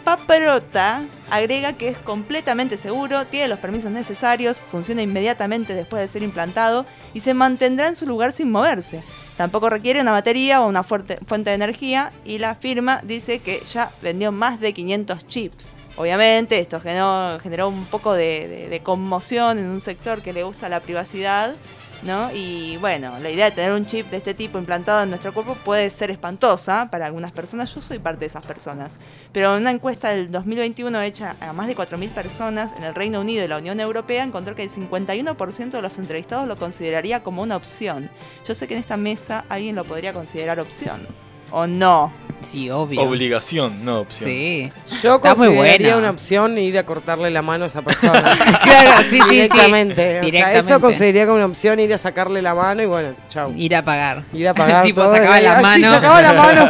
Paprota 0.04 1.04
agrega 1.30 1.74
que 1.74 1.88
es 1.88 1.98
completamente 1.98 2.76
seguro, 2.76 3.26
tiene 3.26 3.48
los 3.48 3.58
permisos 3.58 3.90
necesarios, 3.90 4.60
funciona 4.70 5.02
inmediatamente 5.02 5.74
después 5.74 6.00
de 6.02 6.08
ser 6.08 6.22
implantado 6.22 6.86
y 7.14 7.20
se 7.20 7.34
mantendrá 7.34 7.86
en 7.88 7.96
su 7.96 8.06
lugar 8.06 8.32
sin 8.32 8.50
moverse. 8.50 9.02
Tampoco 9.36 9.70
requiere 9.70 10.00
una 10.00 10.12
batería 10.12 10.62
o 10.62 10.68
una 10.68 10.82
fuerte- 10.82 11.18
fuente 11.26 11.50
de 11.50 11.56
energía 11.56 12.12
y 12.24 12.38
la 12.38 12.54
firma 12.56 13.00
dice 13.04 13.38
que 13.38 13.62
ya 13.70 13.90
vendió 14.02 14.32
más 14.32 14.58
de 14.60 14.72
500 14.72 15.26
chips. 15.28 15.76
Obviamente 15.96 16.58
esto 16.58 16.80
generó, 16.80 17.68
un 17.68 17.84
poco 17.86 18.14
de 18.14 18.80
conmoción 18.82 19.58
en 19.58 19.66
un 19.66 19.80
sector 19.80 20.22
que 20.22 20.32
le 20.32 20.42
gusta 20.42 20.68
la 20.68 20.80
privacidad. 20.80 21.54
¿No? 22.02 22.30
Y 22.32 22.78
bueno, 22.78 23.18
la 23.18 23.30
idea 23.30 23.46
de 23.46 23.50
tener 23.50 23.72
un 23.72 23.84
chip 23.84 24.10
de 24.10 24.16
este 24.16 24.32
tipo 24.32 24.58
implantado 24.58 25.02
en 25.02 25.10
nuestro 25.10 25.34
cuerpo 25.34 25.54
puede 25.54 25.90
ser 25.90 26.10
espantosa 26.10 26.88
para 26.90 27.04
algunas 27.04 27.30
personas. 27.30 27.74
Yo 27.74 27.82
soy 27.82 27.98
parte 27.98 28.20
de 28.20 28.26
esas 28.26 28.44
personas. 28.46 28.98
Pero 29.32 29.56
una 29.56 29.70
encuesta 29.70 30.08
del 30.08 30.30
2021 30.30 31.02
hecha 31.02 31.36
a 31.40 31.52
más 31.52 31.66
de 31.66 31.76
4.000 31.76 32.10
personas 32.10 32.74
en 32.76 32.84
el 32.84 32.94
Reino 32.94 33.20
Unido 33.20 33.44
y 33.44 33.48
la 33.48 33.58
Unión 33.58 33.80
Europea 33.80 34.24
encontró 34.24 34.54
que 34.54 34.62
el 34.62 34.70
51% 34.70 35.70
de 35.70 35.82
los 35.82 35.98
entrevistados 35.98 36.48
lo 36.48 36.56
consideraría 36.56 37.22
como 37.22 37.42
una 37.42 37.56
opción. 37.56 38.10
Yo 38.46 38.54
sé 38.54 38.66
que 38.66 38.74
en 38.74 38.80
esta 38.80 38.96
mesa 38.96 39.44
alguien 39.50 39.76
lo 39.76 39.84
podría 39.84 40.14
considerar 40.14 40.58
opción. 40.58 41.06
¿O 41.50 41.66
no? 41.66 42.12
Sí, 42.42 42.70
obvio. 42.70 43.02
Obligación, 43.02 43.84
no 43.84 44.00
opción. 44.00 44.30
Sí. 44.30 44.72
Yo 45.02 45.16
Está 45.16 45.34
muy 45.34 45.48
consideraría 45.48 45.88
buena. 45.88 45.98
una 45.98 46.10
opción 46.10 46.56
ir 46.56 46.78
a 46.78 46.86
cortarle 46.86 47.30
la 47.30 47.42
mano 47.42 47.64
a 47.64 47.66
esa 47.66 47.82
persona. 47.82 48.22
Claro, 48.62 49.02
sí, 49.10 49.10
sí, 49.10 49.20
sí. 49.20 49.34
Directamente. 49.34 49.92
O 50.02 50.12
sea, 50.12 50.20
Directamente. 50.22 50.58
eso 50.60 50.80
consideraría 50.80 51.24
como 51.26 51.36
una 51.36 51.44
opción 51.46 51.78
ir 51.80 51.92
a 51.92 51.98
sacarle 51.98 52.40
la 52.40 52.54
mano 52.54 52.82
y 52.82 52.86
bueno, 52.86 53.10
chau. 53.28 53.52
Ir 53.54 53.76
a 53.76 53.84
pagar. 53.84 54.22
Ir 54.32 54.48
a 54.48 54.54
pagar. 54.54 54.82
tipo, 54.86 55.02
todo. 55.02 55.12
sacaba 55.14 55.38
la 55.38 55.52
Ah, 55.52 55.56
sí, 55.74 55.80
mano. 55.82 55.94
sacaba 55.94 56.22
la 56.22 56.32
mano. 56.32 56.68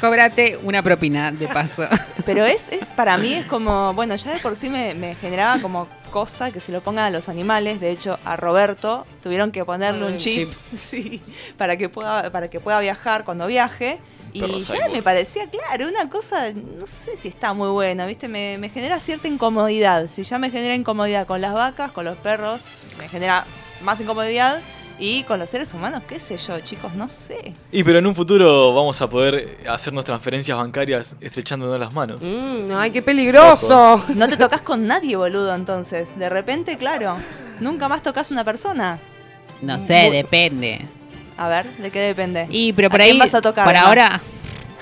Cóbrate 0.00 0.58
una 0.62 0.82
propina, 0.82 1.32
de 1.32 1.48
paso. 1.48 1.84
Pero 2.24 2.46
es, 2.46 2.68
es 2.70 2.86
para 2.94 3.18
mí 3.18 3.34
es 3.34 3.44
como, 3.44 3.92
bueno, 3.92 4.16
ya 4.16 4.32
de 4.32 4.38
por 4.40 4.56
sí 4.56 4.70
me, 4.70 4.94
me 4.94 5.14
generaba 5.16 5.60
como 5.60 5.86
cosa 6.10 6.50
que 6.50 6.60
se 6.60 6.72
lo 6.72 6.80
pongan 6.82 7.04
a 7.06 7.10
los 7.10 7.28
animales. 7.28 7.80
De 7.80 7.90
hecho, 7.90 8.18
a 8.24 8.36
Roberto 8.36 9.06
tuvieron 9.22 9.50
que 9.52 9.64
ponerle 9.64 10.04
Ah, 10.04 10.08
un 10.08 10.16
chip, 10.18 10.50
sí, 10.76 11.20
para 11.56 11.76
que 11.76 11.88
pueda, 11.88 12.30
para 12.30 12.48
que 12.48 12.60
pueda 12.60 12.80
viajar 12.80 13.24
cuando 13.24 13.46
viaje. 13.46 13.98
Y 14.34 14.40
Perro 14.40 14.58
ya 14.58 14.88
me 14.92 15.02
parecía, 15.02 15.46
claro, 15.46 15.88
una 15.88 16.10
cosa, 16.10 16.52
no 16.52 16.86
sé 16.86 17.16
si 17.16 17.28
está 17.28 17.54
muy 17.54 17.70
buena, 17.70 18.04
¿viste? 18.04 18.28
Me, 18.28 18.58
me 18.58 18.68
genera 18.68 19.00
cierta 19.00 19.26
incomodidad. 19.26 20.08
Si 20.10 20.22
ya 20.22 20.38
me 20.38 20.50
genera 20.50 20.74
incomodidad 20.74 21.26
con 21.26 21.40
las 21.40 21.54
vacas, 21.54 21.90
con 21.92 22.04
los 22.04 22.18
perros, 22.18 22.60
me 22.98 23.08
genera 23.08 23.46
más 23.84 23.98
incomodidad. 24.00 24.60
Y 25.00 25.22
con 25.24 25.38
los 25.38 25.48
seres 25.48 25.72
humanos, 25.74 26.02
qué 26.08 26.18
sé 26.18 26.36
yo, 26.38 26.58
chicos, 26.60 26.92
no 26.94 27.08
sé. 27.08 27.52
Y 27.70 27.84
pero 27.84 28.00
en 28.00 28.06
un 28.06 28.14
futuro 28.16 28.74
vamos 28.74 29.00
a 29.00 29.08
poder 29.08 29.58
hacernos 29.68 30.04
transferencias 30.04 30.58
bancarias 30.58 31.14
estrechándonos 31.20 31.78
las 31.78 31.92
manos. 31.92 32.20
Mm, 32.20 32.72
ay, 32.76 32.90
qué 32.90 33.00
peligroso. 33.00 34.02
No 34.16 34.28
te 34.28 34.36
tocas 34.36 34.60
con 34.62 34.86
nadie, 34.88 35.14
boludo, 35.16 35.54
entonces. 35.54 36.08
De 36.18 36.28
repente, 36.28 36.76
claro, 36.76 37.16
nunca 37.60 37.86
más 37.88 38.02
tocas 38.02 38.28
a 38.30 38.34
una 38.34 38.42
persona. 38.44 38.98
No 39.62 39.80
sé, 39.80 40.08
Bu- 40.08 40.12
depende. 40.12 40.86
A 41.36 41.48
ver, 41.48 41.66
¿de 41.76 41.90
qué 41.92 42.00
depende? 42.00 42.48
Y 42.50 42.72
pero 42.72 42.90
por 42.90 43.00
¿A 43.00 43.04
ahí, 43.04 43.10
quién 43.10 43.20
vas 43.20 43.34
a 43.34 43.40
tocar? 43.40 43.64
por 43.64 43.74
no? 43.74 43.80
ahora, 43.80 44.20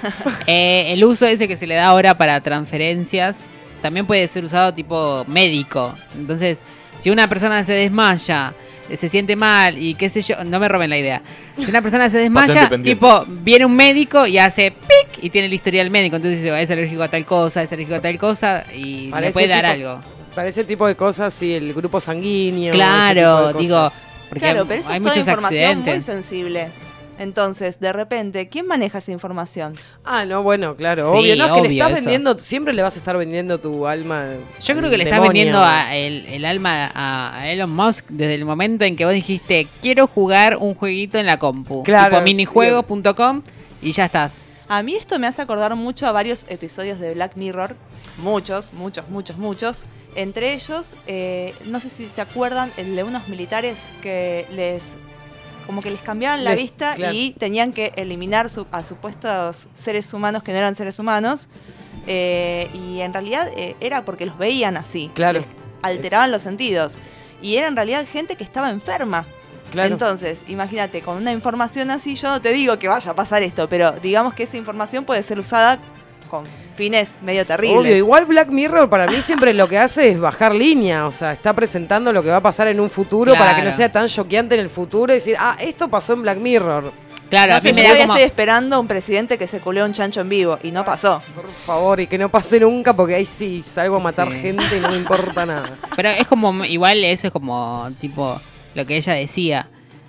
Eh, 0.47 0.93
el 0.93 1.05
uso 1.05 1.27
ese 1.27 1.49
que 1.49 1.57
se 1.57 1.67
le 1.67 1.75
da 1.75 1.87
ahora 1.87 2.17
para 2.17 2.41
transferencias 2.43 3.47
también 3.83 4.07
puede 4.07 4.27
ser 4.29 4.45
usado 4.45 4.73
tipo 4.73 5.25
médico. 5.29 5.95
Entonces, 6.15 6.61
si 6.99 7.11
una 7.11 7.29
persona 7.29 7.63
se 7.65 7.73
desmaya, 7.75 8.55
se 8.95 9.09
siente 9.09 9.37
mal 9.37 9.79
y 9.83 9.95
qué 9.95 10.09
sé 10.09 10.23
yo, 10.23 10.43
no 10.45 10.61
me 10.61 10.69
roben 10.69 10.91
la 10.91 10.99
idea. 10.99 11.23
Si 11.59 11.65
una 11.69 11.83
persona 11.83 12.09
se 12.11 12.19
desmaya, 12.19 12.69
tipo, 12.83 13.25
viene 13.27 13.65
un 13.67 13.75
médico 13.75 14.27
y 14.27 14.39
hace 14.39 14.71
pic 14.73 15.23
y 15.25 15.31
tiene 15.31 15.47
el 15.47 15.55
historial 15.55 15.91
médico. 15.91 16.17
Entonces 16.17 16.43
dice, 16.43 16.61
es 16.63 16.71
alérgico 16.71 17.03
a 17.03 17.09
tal 17.09 17.25
cosa, 17.25 17.63
es 17.63 17.73
alérgico 17.73 17.97
a 17.97 18.01
tal 18.01 18.19
cosa 18.19 18.65
y 18.75 19.11
le 19.13 19.31
puede 19.33 19.49
dar 19.49 19.75
tipo- 19.75 19.89
algo. 19.89 20.05
Para 20.35 20.49
ese 20.49 20.65
tipo 20.65 20.87
de 20.87 20.95
cosas, 20.95 21.33
sí, 21.33 21.55
el 21.55 21.73
grupo 21.73 22.01
sanguíneo. 22.01 22.73
ese 22.75 22.79
tipo 22.79 22.85
Claro, 22.85 23.53
digo, 23.55 23.91
claro, 24.39 24.61
hay, 24.61 24.67
pero 24.69 24.81
eso 24.81 24.91
hay 24.91 24.97
es 24.97 25.03
toda 25.03 25.15
muchos 25.15 25.17
información 25.17 25.83
muy 25.83 26.03
sensible. 26.03 26.69
Entonces, 27.19 27.81
de 27.81 27.93
repente, 27.93 28.49
¿quién 28.49 28.67
maneja 28.67 28.99
esa 28.99 29.11
información? 29.13 29.75
Ah, 30.05 30.25
no, 30.25 30.43
bueno, 30.43 30.77
claro, 30.77 31.11
Sí, 31.13 31.19
obvio. 31.19 31.37
No, 31.37 31.45
es 31.47 31.53
que 31.53 31.61
le 31.63 31.69
obvio, 31.69 31.71
estás 31.71 31.91
eso. 31.91 31.95
vendiendo, 31.97 32.39
siempre 32.39 32.75
le 32.75 32.83
vas 32.83 32.95
a 32.97 32.99
estar 32.99 33.17
vendiendo 33.17 33.59
tu 33.59 33.87
alma. 33.87 34.27
Yo 34.63 34.77
creo 34.77 34.91
que 34.91 34.99
le 34.99 35.05
estás 35.05 35.21
vendiendo 35.23 35.61
a 35.63 35.95
el, 35.97 36.27
el 36.27 36.45
alma 36.45 36.91
a, 36.95 37.39
a 37.41 37.51
Elon 37.51 37.71
Musk 37.71 38.07
desde 38.11 38.35
el 38.35 38.45
momento 38.45 38.85
en 38.85 38.97
que 38.97 39.05
vos 39.05 39.15
dijiste, 39.15 39.67
quiero 39.81 40.07
jugar 40.07 40.57
un 40.59 40.75
jueguito 40.75 41.19
en 41.19 41.27
la 41.27 41.39
compu. 41.39 41.83
Claro, 41.85 42.11
Tipo 42.17 42.23
minijuegos.com 42.25 43.43
y 43.83 43.93
ya 43.93 44.05
estás. 44.07 44.47
A 44.69 44.83
mí 44.83 44.95
esto 44.97 45.19
me 45.19 45.27
hace 45.27 45.41
acordar 45.43 45.75
mucho 45.77 46.07
a 46.07 46.13
varios 46.13 46.45
episodios 46.49 46.99
de 46.99 47.15
Black 47.15 47.37
Mirror. 47.37 47.77
Muchos, 48.19 48.73
muchos, 48.73 49.09
muchos, 49.09 49.37
muchos. 49.39 49.85
Entre 50.17 50.55
ellos, 50.55 50.97
eh, 51.07 51.55
no 51.67 51.79
sé 51.79 51.89
si 51.91 52.07
se 52.09 52.21
acuerdan, 52.21 52.71
el 52.79 52.97
de 52.97 53.05
unos 53.05 53.29
militares 53.29 53.77
que 54.03 54.47
les 54.53 54.83
como 55.67 55.83
que 55.83 55.91
les 55.91 56.01
cambiaban 56.01 56.45
la 56.45 56.51
Les- 56.51 56.63
vista 56.63 56.95
claro. 56.95 57.13
y 57.15 57.33
tenían 57.39 57.73
que 57.73 57.93
eliminar 57.97 58.49
su- 58.49 58.67
a 58.73 58.83
supuestos 58.83 59.69
seres 59.75 60.13
humanos 60.15 60.43
que 60.43 60.53
no 60.53 60.59
eran 60.59 60.75
seres 60.77 60.99
humanos. 60.99 61.49
Eh, 62.07 62.69
y 62.75 63.01
en 63.01 63.13
realidad 63.13 63.49
eh, 63.57 63.75
era 63.81 64.05
porque 64.05 64.27
los 64.27 64.39
veían 64.39 64.77
así. 64.77 65.11
Claro. 65.15 65.41
Les 65.41 65.49
alteraban 65.83 66.31
los 66.31 66.43
sentidos. 66.43 66.99
Y 67.43 67.57
era 67.57 67.67
en 67.67 67.77
realidad 67.77 68.07
gente 68.11 68.37
que 68.37 68.45
estaba 68.45 68.71
enferma. 68.71 69.27
Claro. 69.73 69.93
Entonces, 69.93 70.43
imagínate, 70.47 71.03
con 71.03 71.17
una 71.17 71.33
información 71.33 71.91
así, 71.91 72.15
yo 72.15 72.31
no 72.31 72.41
te 72.41 72.51
digo 72.53 72.79
que 72.79 72.87
vaya 72.89 73.11
a 73.11 73.15
pasar 73.15 73.43
esto, 73.43 73.69
pero 73.69 73.91
digamos 74.01 74.33
que 74.35 74.45
esa 74.45 74.57
información 74.57 75.05
puede 75.05 75.23
ser 75.25 75.39
usada 75.41 75.79
con 76.27 76.45
fines 76.77 77.19
medio 77.23 77.45
terribles. 77.45 77.79
Obvio, 77.79 77.97
igual 77.97 78.27
Black 78.27 78.49
Mirror 78.49 78.89
para 78.89 79.07
mí 79.07 79.21
siempre 79.23 79.55
lo 79.55 79.69
que 79.69 79.79
hace 79.79 80.11
es 80.11 80.21
bajar 80.21 80.55
línea, 80.55 81.07
o 81.07 81.13
sea, 81.13 81.33
está 81.33 81.53
presentando 81.55 82.13
lo 82.13 82.23
que 82.23 82.31
va 82.31 82.37
a 82.37 82.43
pasar 82.43 82.69
en 82.69 82.81
un 82.81 82.91
futuro 82.91 83.35
para 83.35 83.57
que 83.57 83.63
no 83.63 83.73
sea 83.73 83.91
tan 83.91 84.09
choqueante 84.09 84.55
en 84.55 84.61
el 84.61 84.69
futuro 84.69 85.13
y 85.13 85.17
decir, 85.17 85.37
ah, 85.39 85.57
esto 85.61 85.89
pasó 85.89 86.13
en 86.13 86.23
Black 86.23 86.39
Mirror. 86.39 86.93
Claro, 87.29 87.53
No 87.53 87.59
a 87.59 87.61
mí 87.61 87.71
yo 87.71 87.75
me 87.75 87.83
da 87.83 87.89
todavía 87.89 88.07
como... 88.07 88.15
estoy 88.15 88.27
esperando 88.27 88.81
un 88.81 88.87
presidente 88.87 89.37
que 89.37 89.49
se 89.49 89.61
culeó 89.61 89.85
un 89.85 89.93
chancho 89.93 90.21
en 90.21 90.29
vivo 90.29 90.59
y 90.63 90.71
no 90.71 90.85
pasó. 90.85 91.21
Por 91.35 91.47
favor, 91.47 92.01
y 92.01 92.07
que 92.07 92.19
no 92.19 92.29
pase 92.29 92.61
nunca 92.61 92.95
porque 92.95 93.17
ahí 93.17 93.27
sí 93.27 93.63
salgo 93.65 93.97
a 93.97 93.99
matar 93.99 94.33
sí. 94.33 94.39
gente 94.41 94.77
y 94.77 94.81
no 94.81 94.91
me 94.91 94.97
importa 94.97 95.45
nada. 95.45 95.77
Pero 95.97 96.11
es 96.11 96.27
como, 96.27 96.65
igual 96.65 97.03
eso 97.05 97.27
es 97.27 97.33
como, 97.33 97.89
tipo, 97.99 98.41
lo 98.75 98.87
que 98.87 98.97
ella 98.97 99.15
decía. 99.15 99.67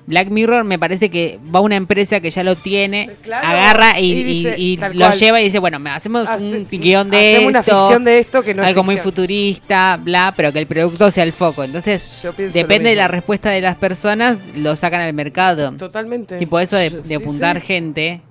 Black 0.08 0.30
Mirror 0.30 0.64
me 0.64 0.80
parece 0.80 1.10
que 1.10 1.38
va 1.54 1.60
una 1.60 1.76
empresa 1.76 2.22
que 2.22 2.30
ya 2.30 2.42
lo 2.44 2.56
tiene, 2.56 3.10
Claro, 3.24 3.46
agarra 3.46 4.00
y, 4.00 4.14
y 4.14 4.24
dice, 4.24 4.56
y- 4.58 4.74
y 4.74 4.78
tal 4.78 4.94
lo 4.98 5.06
cual. 5.08 5.20
lleva 5.20 5.42
y 5.42 5.44
dice, 5.44 5.60
bueno, 5.60 5.80
hacemos 5.92 6.30
Hace- 6.30 6.44
un 6.60 6.68
guion 6.72 7.10
de 7.12 7.34
hacemos 7.36 7.50
una 7.50 7.60
esto, 7.60 7.80
ficción 7.82 8.04
de 8.06 8.20
esto 8.20 8.42
que 8.42 8.54
no 8.54 8.64
es 8.64 8.70
algo 8.70 8.84
muy 8.84 8.96
futurista, 8.98 10.00
bla, 10.02 10.34
pero 10.36 10.54
que 10.54 10.60
el 10.60 10.66
producto 10.68 11.12
sea 11.12 11.24
el 11.26 11.34
foco. 11.34 11.64
Entonces, 11.66 12.22
depende 12.54 12.90
de 12.92 12.96
la 12.96 13.10
respuesta 13.10 13.50
de 13.50 13.60
las 13.60 13.76
personas, 13.76 14.50
lo 14.56 14.76
sacan 14.78 15.02
al 15.02 15.14
mercado. 15.14 15.74
Totalmente. 15.74 16.38
Tipo 16.38 16.58
eso 16.60 16.78
de, 16.78 16.90
de 16.90 17.04
sí, 17.04 17.14
apuntar 17.14 17.60
sí. 17.60 17.68
gente, 17.68 18.22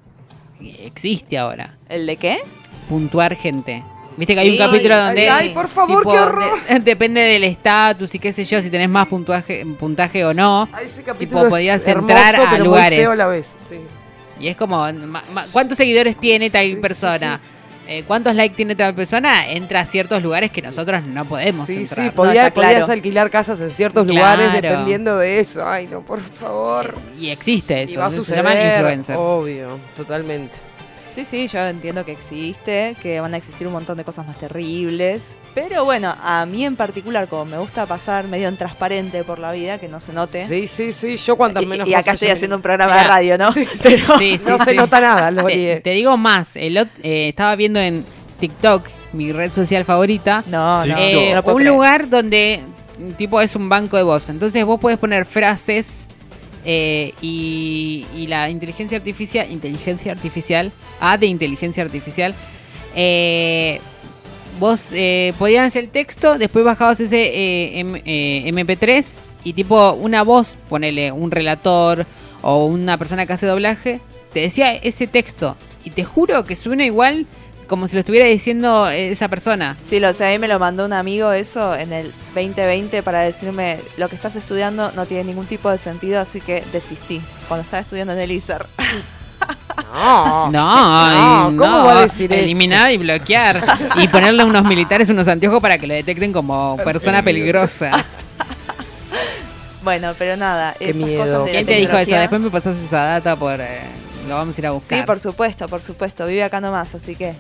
existe 0.83 1.37
ahora. 1.39 1.77
¿El 1.89 2.07
de 2.07 2.17
qué? 2.17 2.39
Puntuar 2.89 3.37
gente. 3.37 3.83
Viste 4.17 4.35
que 4.35 4.41
hay 4.41 4.51
un 4.51 4.57
capítulo 4.59 4.97
donde... 4.97 5.29
Ay, 5.29 5.51
por 5.51 5.69
favor, 5.69 5.99
tipo, 5.99 6.13
qué 6.13 6.19
horror. 6.19 6.53
de- 6.69 6.81
depende 6.81 7.21
del 7.21 7.45
estatus 7.45 8.15
y 8.15 8.19
qué 8.19 8.33
sé 8.33 8.45
yo, 8.45 8.61
si 8.63 8.71
tenés 8.71 8.89
más 8.89 9.07
puntuaje, 9.09 9.65
puntaje 9.79 10.25
o 10.25 10.33
no. 10.33 10.69
Ay, 10.73 10.87
ese 10.87 11.03
Tipo, 11.03 11.13
capítulo 11.13 11.45
es 11.45 11.51
podías 11.51 11.87
hermoso, 11.87 12.13
entrar 12.15 12.35
a 12.35 12.51
pero 12.51 12.65
muy 12.65 12.65
lugares. 12.65 12.99
feo 12.99 13.13
a 13.13 13.17
la 13.17 13.27
vez. 13.29 13.55
Sí. 13.69 13.77
Y 14.41 14.49
es 14.49 14.57
como, 14.57 14.79
ma- 14.93 15.23
ma- 15.33 15.47
¿cuántos 15.53 15.77
seguidores 15.77 16.17
tiene 16.17 16.49
tal 16.51 16.65
Sí, 16.65 16.75
sí, 16.77 16.81
persona? 16.81 17.41
Eh, 17.89 18.03
¿Cuántos 18.05 18.35
likes 18.35 18.57
tiene 18.57 18.75
tal 18.75 18.95
persona? 18.97 19.49
Entra 19.49 19.81
a 19.81 19.85
ciertos 19.87 20.21
lugares 20.23 20.51
que 20.51 20.61
nosotros 20.61 21.07
no 21.07 21.25
podemos 21.25 21.67
Sí, 21.69 21.77
entrar. 21.83 22.07
sí, 22.07 22.11
podía- 22.11 22.51
claro. 22.51 22.71
podías 22.71 22.89
alquilar 22.89 23.31
casas 23.31 23.61
en 23.61 23.71
ciertos 23.71 24.05
Claro. 24.07 24.43
lugares 24.43 24.53
dependiendo 24.61 25.17
de 25.19 25.39
eso. 25.41 25.65
Ay, 25.65 25.87
no, 25.87 26.01
por 26.01 26.21
favor. 26.21 26.97
Y 27.19 27.29
existe 27.31 27.83
eso. 27.83 27.93
y 27.93 27.97
va 27.97 28.07
a 28.07 28.11
se 28.11 28.17
suceder. 28.17 28.43
llaman 28.45 28.59
influencers. 28.59 29.19
Obvio, 29.21 29.79
totalmente. 29.95 30.55
Sí, 31.17 31.25
sí, 31.25 31.49
yo 31.49 31.61
entiendo 31.67 32.05
que 32.05 32.13
existe, 32.13 32.95
que 33.03 33.21
van 33.21 33.33
a 33.33 33.39
existir 33.39 33.67
un 33.67 33.73
montón 33.73 33.97
de 33.97 34.05
cosas 34.05 34.27
más 34.27 34.39
terribles. 34.39 35.35
Pero 35.55 35.85
bueno, 35.87 36.15
a 36.23 36.45
mí 36.45 36.63
en 36.65 36.77
particular, 36.77 37.27
como 37.27 37.47
me 37.47 37.57
gusta 37.57 37.87
pasar 37.87 38.29
medio 38.29 38.49
en 38.49 38.57
transparente 38.59 39.25
por 39.25 39.39
la 39.39 39.51
vida, 39.53 39.79
que 39.79 39.89
no 39.89 39.99
se 39.99 40.13
note. 40.13 40.47
Sí, 40.47 40.67
sí, 40.67 40.93
sí. 40.93 41.17
Yo 41.17 41.37
cuantas 41.37 41.63
Y, 41.63 41.67
menos 41.67 41.89
y 41.89 41.95
acá 41.95 42.03
cosas 42.03 42.15
estoy 42.17 42.29
haciendo 42.29 42.57
un 42.57 42.63
programa 42.63 42.99
de 43.01 43.05
radio, 43.09 43.39
¿no? 43.39 43.51
Pero- 43.83 44.19
Sí, 44.19 44.37
sí, 44.37 44.41
No 44.47 44.59
se 44.63 44.75
nota 44.75 45.01
nada, 45.01 45.31
Lori. 45.31 45.55
Te, 45.55 45.81
te 45.81 45.91
digo 45.93 46.19
más, 46.19 46.55
el 46.55 46.77
eh, 46.77 46.87
estaba 47.03 47.57
viendo 47.57 47.81
en 47.81 48.05
TikTok, 48.39 48.87
mi 49.15 49.33
red 49.33 49.51
social 49.51 49.87
favorita, 49.87 50.45
No, 50.47 50.85
no, 50.85 50.97
eh, 50.99 51.31
no 51.31 51.37
lo 51.37 51.43
puedo 51.43 51.57
un 51.57 51.63
creer. 51.63 51.75
lugar 51.75 52.11
donde 52.11 52.63
tipo 53.17 53.41
es 53.41 53.57
un 53.57 53.71
banco 53.71 53.97
de 53.97 54.03
voz. 54.03 54.29
Entonces 54.29 54.63
vos 54.67 54.79
podés 54.79 54.99
poner 54.99 55.25
frases 55.25 56.09
eh, 56.67 57.15
y, 57.23 58.05
y 58.17 58.27
la 58.27 58.51
inteligencia 58.51 58.99
artificial, 58.99 59.51
inteligencia 59.51 60.13
artificial, 60.13 60.73
A 61.01 61.17
de 61.17 61.27
inteligencia 61.27 61.83
artificial, 61.83 62.35
eh, 62.95 63.81
vos 64.59 64.89
eh, 64.93 65.33
podías 65.39 65.67
hacer 65.67 65.85
el 65.85 65.91
texto, 65.91 66.39
después 66.39 66.65
bajabas 66.65 67.01
ese 67.01 67.23
eh, 67.27 67.81
M- 67.81 68.03
eh, 68.05 68.51
MP3 68.53 69.07
y 69.45 69.53
tipo 69.53 69.93
una 69.93 70.23
voz, 70.23 70.57
ponele 70.69 71.13
un 71.13 71.31
relator 71.31 72.07
o 72.43 72.67
una 72.67 72.99
persona 72.99 73.27
que 73.27 73.33
hace 73.35 73.47
doblaje, 73.47 74.01
te 74.33 74.41
decía 74.41 74.75
ese 74.75 75.07
texto. 75.07 75.57
Y 75.85 75.91
te 75.91 76.03
juro 76.05 76.45
que 76.45 76.57
suena 76.57 76.85
igual 76.85 77.27
como 77.67 77.89
si 77.89 77.95
lo 77.95 78.01
estuviera 78.01 78.27
diciendo 78.27 78.89
esa 78.89 79.29
persona. 79.29 79.77
Sí, 79.85 80.01
lo 80.01 80.13
sé, 80.13 80.27
a 80.27 80.31
mí 80.31 80.39
me 80.39 80.49
lo 80.49 80.59
mandó 80.59 80.85
un 80.85 80.93
amigo 80.93 81.33
eso 81.33 81.75
en 81.75 81.93
el 81.93 82.13
2020 82.35 83.03
para 83.03 83.21
decirme 83.21 83.81
lo 83.97 84.09
que 84.09 84.15
estás 84.17 84.37
estudiando 84.37 84.93
no 84.93 85.07
tiene 85.07 85.25
ningún 85.25 85.47
tipo 85.47 85.71
de 85.71 85.79
sentido, 85.79 86.21
así 86.21 86.41
que 86.41 86.63
desistí 86.73 87.21
cuando 87.49 87.65
estaba 87.65 87.81
estudiando 87.83 88.13
en 88.13 88.21
el 88.21 88.31
ISER. 88.33 88.65
No. 89.93 90.51
No, 90.51 91.51
No, 91.51 91.59
¿cómo 91.59 91.79
no, 91.79 91.85
va 91.87 91.99
a 91.99 92.03
decir 92.03 92.33
eso? 92.33 92.43
eliminar 92.43 92.91
y 92.93 92.99
bloquear 92.99 93.65
y 93.97 94.09
ponerle 94.09 94.43
a 94.43 94.47
unos 94.47 94.65
militares 94.65 95.09
unos 95.11 95.29
anteojos 95.29 95.61
para 95.63 95.79
que 95.79 95.87
lo 95.87 95.95
detecten 95.95 96.33
como 96.33 96.77
persona 96.85 97.23
peligrosa. 97.23 98.05
Bueno, 99.83 100.15
pero 100.19 100.37
nada, 100.37 100.75
Qué 100.79 100.91
esas 100.91 100.97
miedo. 100.97 101.23
cosas 101.23 101.39
de 101.39 101.45
la 101.47 101.51
¿Quién 101.53 101.67
te 101.67 101.75
dijo 101.77 101.97
eso? 101.97 102.17
Después 102.17 102.41
me 102.41 102.51
pasas 102.51 102.77
esa 102.77 103.05
data 103.05 103.37
por 103.37 103.61
eh, 103.61 103.83
lo 104.29 104.35
vamos 104.35 104.57
a 104.57 104.61
ir 104.61 104.67
a 104.67 104.71
buscar. 104.73 104.99
Sí, 104.99 105.07
por 105.07 105.21
supuesto, 105.21 105.69
por 105.69 105.81
supuesto, 105.81 106.27
vive 106.27 106.43
acá 106.43 106.61
nomás, 106.61 106.93
así 106.97 107.15
que 107.15 107.35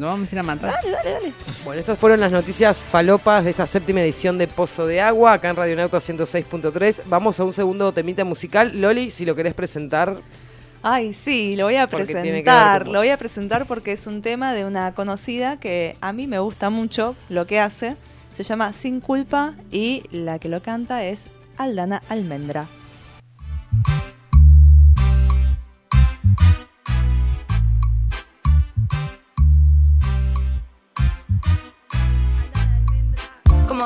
Lo 0.00 0.06
vamos 0.06 0.32
a 0.32 0.34
ir 0.34 0.38
a 0.38 0.42
matar. 0.42 0.72
dale, 0.72 0.90
dale, 0.90 1.10
dale. 1.12 1.32
Bueno, 1.62 1.78
estas 1.80 1.98
fueron 1.98 2.20
las 2.20 2.32
noticias 2.32 2.78
falopas 2.78 3.44
de 3.44 3.50
esta 3.50 3.66
séptima 3.66 4.00
edición 4.00 4.38
de 4.38 4.48
Pozo 4.48 4.86
de 4.86 5.00
Agua, 5.02 5.34
acá 5.34 5.50
en 5.50 5.56
Radionauta 5.56 5.98
106.3. 5.98 7.02
Vamos 7.04 7.38
a 7.38 7.44
un 7.44 7.52
segundo 7.52 7.92
temita 7.92 8.24
musical. 8.24 8.80
Loli, 8.80 9.10
si 9.10 9.26
lo 9.26 9.34
querés 9.34 9.52
presentar. 9.52 10.22
Ay, 10.82 11.12
sí, 11.12 11.54
lo 11.56 11.64
voy 11.66 11.76
a 11.76 11.86
Porque 11.86 12.14
presentar. 12.14 12.84
con 12.84 12.94
Lo 12.94 13.00
voy 13.00 13.10
a 13.10 13.18
presentar 13.18 13.66
porque 13.66 13.92
es 13.92 14.06
un 14.06 14.22
tema 14.22 14.54
de 14.54 14.64
una 14.64 14.94
conocida 14.94 15.60
que 15.60 15.98
a 16.00 16.14
mí 16.14 16.26
me 16.26 16.38
gusta 16.38 16.70
mucho 16.70 17.14
lo 17.28 17.46
que 17.46 17.60
hace. 17.60 17.96
Se 18.32 18.42
llama 18.42 18.72
Sin 18.72 19.00
Culpa 19.00 19.54
y 19.70 20.04
la 20.12 20.38
que 20.38 20.48
lo 20.48 20.62
canta 20.62 21.04
es 21.04 21.26
Aldana 21.58 22.02
Almendra. 22.08 22.68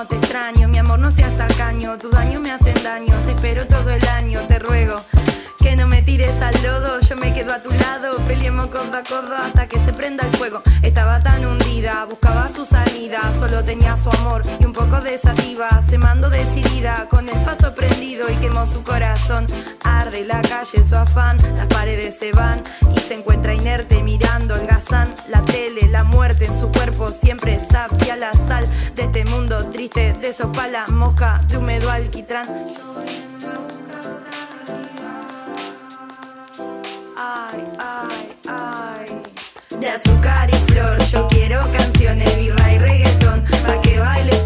Te 0.02 0.16
extraño, 0.16 0.66
mi 0.66 0.78
amor, 0.78 0.98
no 0.98 1.08
seas 1.12 1.36
tacaño. 1.36 1.96
Tus 1.98 2.10
daños 2.10 2.42
me 2.42 2.50
hacen 2.50 2.74
daño. 2.82 3.14
Te 3.26 3.30
espero 3.30 3.64
todo 3.68 3.90
el 3.90 4.04
año, 4.08 4.40
te 4.48 4.58
ruego. 4.58 5.00
No 5.76 5.88
me 5.88 6.02
tires 6.02 6.40
al 6.40 6.54
lodo, 6.62 7.00
yo 7.00 7.16
me 7.16 7.34
quedo 7.34 7.52
a 7.52 7.58
tu 7.58 7.70
lado. 7.70 8.16
Peleemos 8.28 8.68
codo 8.68 8.96
a 8.96 9.02
codo 9.02 9.34
hasta 9.34 9.66
que 9.66 9.78
se 9.78 9.92
prenda 9.92 10.24
el 10.24 10.36
fuego. 10.36 10.62
Estaba 10.82 11.20
tan 11.20 11.44
hundida, 11.44 12.04
buscaba 12.04 12.48
su 12.48 12.64
salida. 12.64 13.20
Solo 13.36 13.64
tenía 13.64 13.96
su 13.96 14.08
amor 14.10 14.42
y 14.60 14.64
un 14.64 14.72
poco 14.72 15.00
de 15.00 15.18
sativa. 15.18 15.68
Se 15.82 15.98
mandó 15.98 16.30
decidida, 16.30 17.08
con 17.08 17.28
el 17.28 17.38
faso 17.40 17.74
prendido 17.74 18.30
y 18.30 18.36
quemó 18.36 18.66
su 18.66 18.82
corazón. 18.84 19.46
Arde 19.82 20.24
la 20.24 20.40
calle 20.42 20.84
su 20.84 20.94
afán, 20.94 21.38
las 21.56 21.66
paredes 21.66 22.16
se 22.18 22.32
van 22.32 22.62
y 22.94 23.00
se 23.00 23.14
encuentra 23.14 23.52
inerte 23.52 24.02
mirando 24.02 24.54
el 24.54 24.66
gazán. 24.66 25.12
La 25.28 25.42
tele, 25.42 25.88
la 25.88 26.04
muerte 26.04 26.46
en 26.46 26.58
su 26.58 26.70
cuerpo 26.70 27.10
siempre 27.10 27.60
sabía 27.70 28.16
la 28.16 28.32
sal 28.32 28.66
de 28.94 29.02
este 29.02 29.24
mundo 29.24 29.66
triste. 29.70 30.12
De 30.14 30.32
sopa 30.32 30.68
la 30.68 30.86
mosca, 30.86 31.42
de 31.48 31.58
húmedo 31.58 31.90
alquitrán. 31.90 32.48
Ay, 37.36 37.66
ay, 37.80 38.38
ay. 38.46 39.88
azúcar 39.88 40.48
y 40.50 40.70
flor. 40.70 40.98
Yo 41.06 41.26
quiero 41.26 41.60
canciones, 41.76 42.36
birra 42.36 42.72
y 42.72 42.78
reggaetón, 42.78 43.42
pa' 43.66 43.80
que 43.80 43.98
baile 43.98 44.36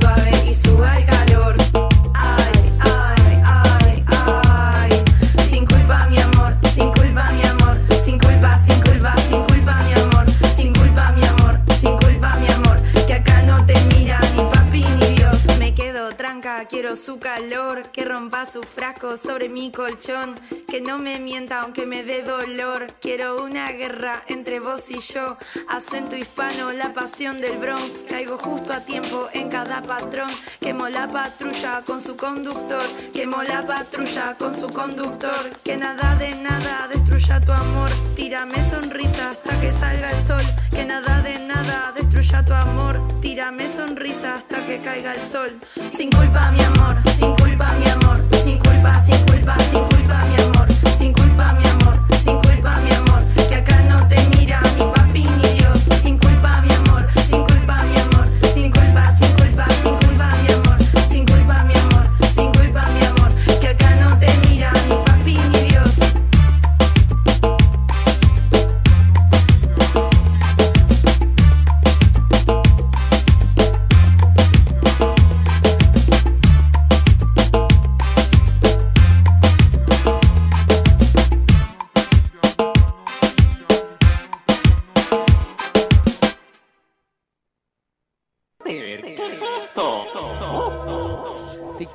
su 16.96 17.18
calor, 17.18 17.90
que 17.92 18.04
rompa 18.04 18.46
su 18.46 18.62
frasco 18.62 19.16
sobre 19.16 19.48
mi 19.48 19.70
colchón, 19.70 20.38
que 20.68 20.80
no 20.80 20.98
me 20.98 21.18
mienta 21.18 21.60
aunque 21.60 21.86
me 21.86 22.02
dé 22.02 22.22
dolor. 22.22 22.92
Quiero 23.00 23.42
una 23.42 23.70
guerra 23.72 24.22
entre 24.28 24.60
vos 24.60 24.90
y 24.90 25.00
yo, 25.00 25.36
acento 25.68 26.16
hispano, 26.16 26.72
la 26.72 26.92
pasión 26.92 27.40
del 27.40 27.58
Bronx. 27.58 28.04
Caigo 28.08 28.38
justo 28.38 28.72
a 28.72 28.80
tiempo 28.80 29.28
en 29.32 29.48
cada 29.48 29.82
patrón, 29.82 30.30
quemo 30.60 30.88
la 30.88 31.10
patrulla 31.10 31.82
con 31.84 32.00
su 32.00 32.16
conductor, 32.16 32.86
quemo 33.12 33.42
la 33.42 33.66
patrulla 33.66 34.36
con 34.36 34.54
su 34.54 34.68
conductor, 34.70 35.50
que 35.64 35.76
nada 35.76 36.14
de 36.16 36.34
nada 36.36 36.88
destruya 36.88 37.40
tu 37.40 37.52
amor. 37.52 37.90
Tírame 38.14 38.56
sonrisa 38.70 39.30
hasta 39.30 39.60
que 39.60 39.72
salga 39.72 40.10
el 40.12 40.26
sol, 40.26 40.44
que 40.70 40.84
nada 40.84 41.22
de 41.22 41.38
nada 41.40 41.92
destruya 41.94 42.44
tu 42.44 42.54
amor. 42.54 43.00
Tírame 43.20 43.68
sonrisa 43.74 44.36
hasta 44.36 44.64
que 44.66 44.80
caiga 44.80 45.14
el 45.14 45.22
sol. 45.22 45.58
Sin 45.96 46.10
culpa, 46.10 46.50
mi 46.52 46.60
amor, 46.60 46.87
sin 47.16 47.34
culpa, 47.36 47.72
mi 47.78 47.86
amor, 47.90 48.20
sin 48.44 48.58
culpa, 48.58 49.02
mi 49.06 50.36
amor, 50.36 50.68
sin 50.98 51.12
culpa, 51.12 52.82
mi 52.82 52.90
amor, 52.90 52.97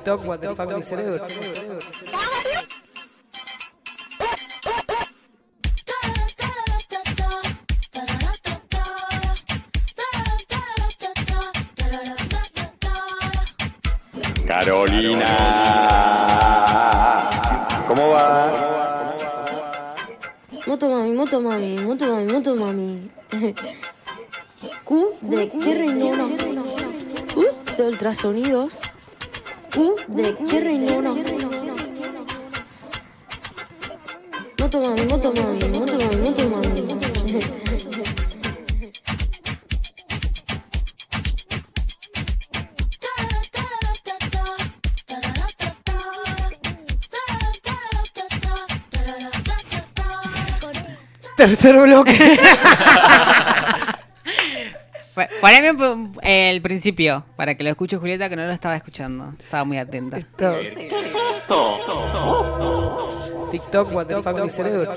TikTok, 0.04 0.26
what 0.26 0.40
the 0.42 0.54
fuck, 0.54 0.68
mi 0.68 0.82
cerebro. 0.82 1.26
Carolina. 14.46 15.30
¿Cómo 17.88 18.08
va? 18.10 18.50
Moto 20.66 20.90
mami, 20.90 21.12
moto 21.12 21.40
mami, 21.40 21.78
moto 21.78 22.06
mami, 22.06 22.32
moto 22.32 22.54
mami. 22.56 23.10
Q 24.84 25.16
de 25.22 25.48
qué 25.48 25.74
reinona. 25.74 26.24
U 27.36 27.46
de 27.76 27.82
ultrasonidos. 27.82 28.83
De 29.74 30.36
qué 30.48 30.60
reinona. 30.60 31.10
Moto 34.60 34.80
mami, 34.80 35.04
moto 35.06 35.32
mami, 35.34 35.68
moto 35.68 35.98
mami, 35.98 36.16
moto 36.22 36.48
mami. 36.48 36.84
Tercer 51.36 51.76
bloque. 51.76 52.14
Poneme 55.44 55.74
el 56.22 56.62
principio, 56.62 57.26
para 57.36 57.54
que 57.54 57.62
lo 57.64 57.68
escuche 57.68 57.98
Julieta, 57.98 58.30
que 58.30 58.36
no 58.36 58.46
lo 58.46 58.52
estaba 58.52 58.76
escuchando. 58.76 59.34
Estaba 59.38 59.62
muy 59.64 59.76
atenta. 59.76 60.16
Esto. 60.16 60.56
TikTok, 63.50 63.92
what 63.92 64.06
the 64.06 64.22
fuck, 64.22 64.40
mi 64.40 64.48
cerebro. 64.48 64.94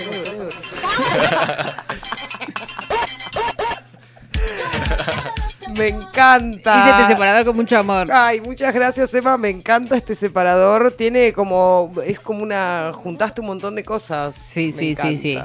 Me 5.75 5.89
encanta. 5.89 6.79
Hice 6.79 6.89
este 6.91 7.07
separador 7.09 7.45
con 7.45 7.57
mucho 7.57 7.77
amor. 7.77 8.07
Ay, 8.09 8.39
muchas 8.39 8.73
gracias, 8.73 9.13
Emma. 9.13 9.37
Me 9.37 9.49
encanta 9.49 9.97
este 9.97 10.15
separador. 10.15 10.91
Tiene 10.91 11.33
como. 11.33 11.91
Es 12.05 12.21
como 12.21 12.41
una. 12.41 12.93
Juntaste 12.93 13.41
un 13.41 13.47
montón 13.47 13.75
de 13.75 13.83
cosas. 13.83 14.33
Sí, 14.37 14.67
Me 14.67 14.71
sí, 14.71 14.95
sí, 14.95 15.17
sí. 15.17 15.37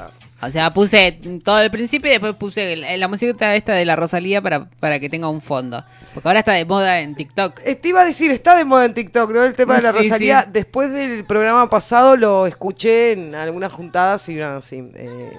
O 0.47 0.51
sea, 0.51 0.73
puse 0.73 1.19
todo 1.43 1.59
el 1.61 1.71
principio 1.71 2.09
y 2.09 2.13
después 2.13 2.35
puse 2.35 2.73
el- 2.73 2.99
la 2.99 3.07
música 3.07 3.55
esta 3.55 3.73
de 3.73 3.85
la 3.85 3.95
Rosalía 3.95 4.41
para, 4.41 4.69
para 4.79 4.99
que 4.99 5.09
tenga 5.09 5.27
un 5.29 5.41
fondo. 5.41 5.83
Porque 6.13 6.27
ahora 6.29 6.39
está 6.39 6.53
de 6.53 6.65
moda 6.65 6.99
en 6.99 7.15
TikTok. 7.15 7.59
Eh, 7.65 7.75
Te 7.75 7.89
iba 7.89 8.01
a 8.01 8.05
decir, 8.05 8.31
está 8.31 8.55
de 8.55 8.65
moda 8.65 8.85
en 8.85 8.93
TikTok, 8.93 9.31
¿no? 9.31 9.43
El 9.43 9.53
tema 9.53 9.75
de 9.77 9.81
la 9.83 9.91
Sí, 9.91 9.97
Rosalía. 9.99 10.41
sí. 10.43 10.49
Después 10.53 10.91
del 10.91 11.25
programa 11.25 11.69
pasado 11.69 12.15
lo 12.17 12.45
escuché 12.47 13.13
en 13.13 13.35
algunas 13.35 13.71
juntadas 13.73 14.27
y 14.29 14.35
nada, 14.35 14.61
sí. 14.61 14.83
eh, 14.95 15.31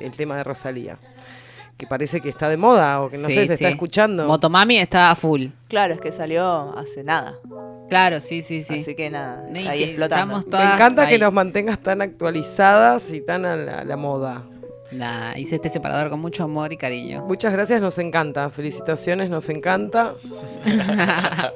el 0.00 0.10
tema 0.12 0.36
de 0.36 0.44
Rosalía. 0.44 0.98
Que 1.80 1.86
parece 1.86 2.20
que 2.20 2.28
está 2.28 2.48
de 2.50 2.58
moda 2.58 3.00
o 3.00 3.08
que 3.08 3.16
no 3.16 3.26
Sí, 3.28 3.32
sé, 3.34 3.40
se 3.40 3.46
sí. 3.46 3.52
está 3.64 3.70
escuchando. 3.70 4.26
Motomami 4.26 4.76
está 4.78 5.10
a 5.10 5.14
full. 5.16 5.46
Claro, 5.66 5.94
es 5.94 6.00
que 6.00 6.12
salió 6.12 6.76
hace 6.76 7.02
nada. 7.02 7.34
Claro, 7.88 8.20
sí, 8.20 8.42
sí, 8.42 8.62
sí. 8.62 8.80
Así 8.80 8.94
que 8.94 9.08
nada, 9.08 9.46
ahí 9.68 9.96
estamos 9.98 10.46
Me 10.46 10.62
encanta 10.62 11.08
que 11.08 11.18
nos 11.18 11.32
mantengas 11.32 11.78
tan 11.80 12.02
actualizadas 12.02 13.10
y 13.12 13.22
tan 13.22 13.46
a 13.46 13.56
la, 13.56 13.78
a 13.80 13.84
la 13.84 13.96
moda. 13.96 14.42
Nada, 14.92 15.38
hice 15.38 15.56
este 15.56 15.68
separador 15.68 16.10
con 16.10 16.20
mucho 16.20 16.44
amor 16.44 16.72
y 16.72 16.76
cariño. 16.76 17.24
Muchas 17.26 17.52
gracias, 17.52 17.80
nos 17.80 17.98
encanta. 17.98 18.50
Felicitaciones, 18.50 19.30
nos 19.30 19.48
encanta. 19.48 20.14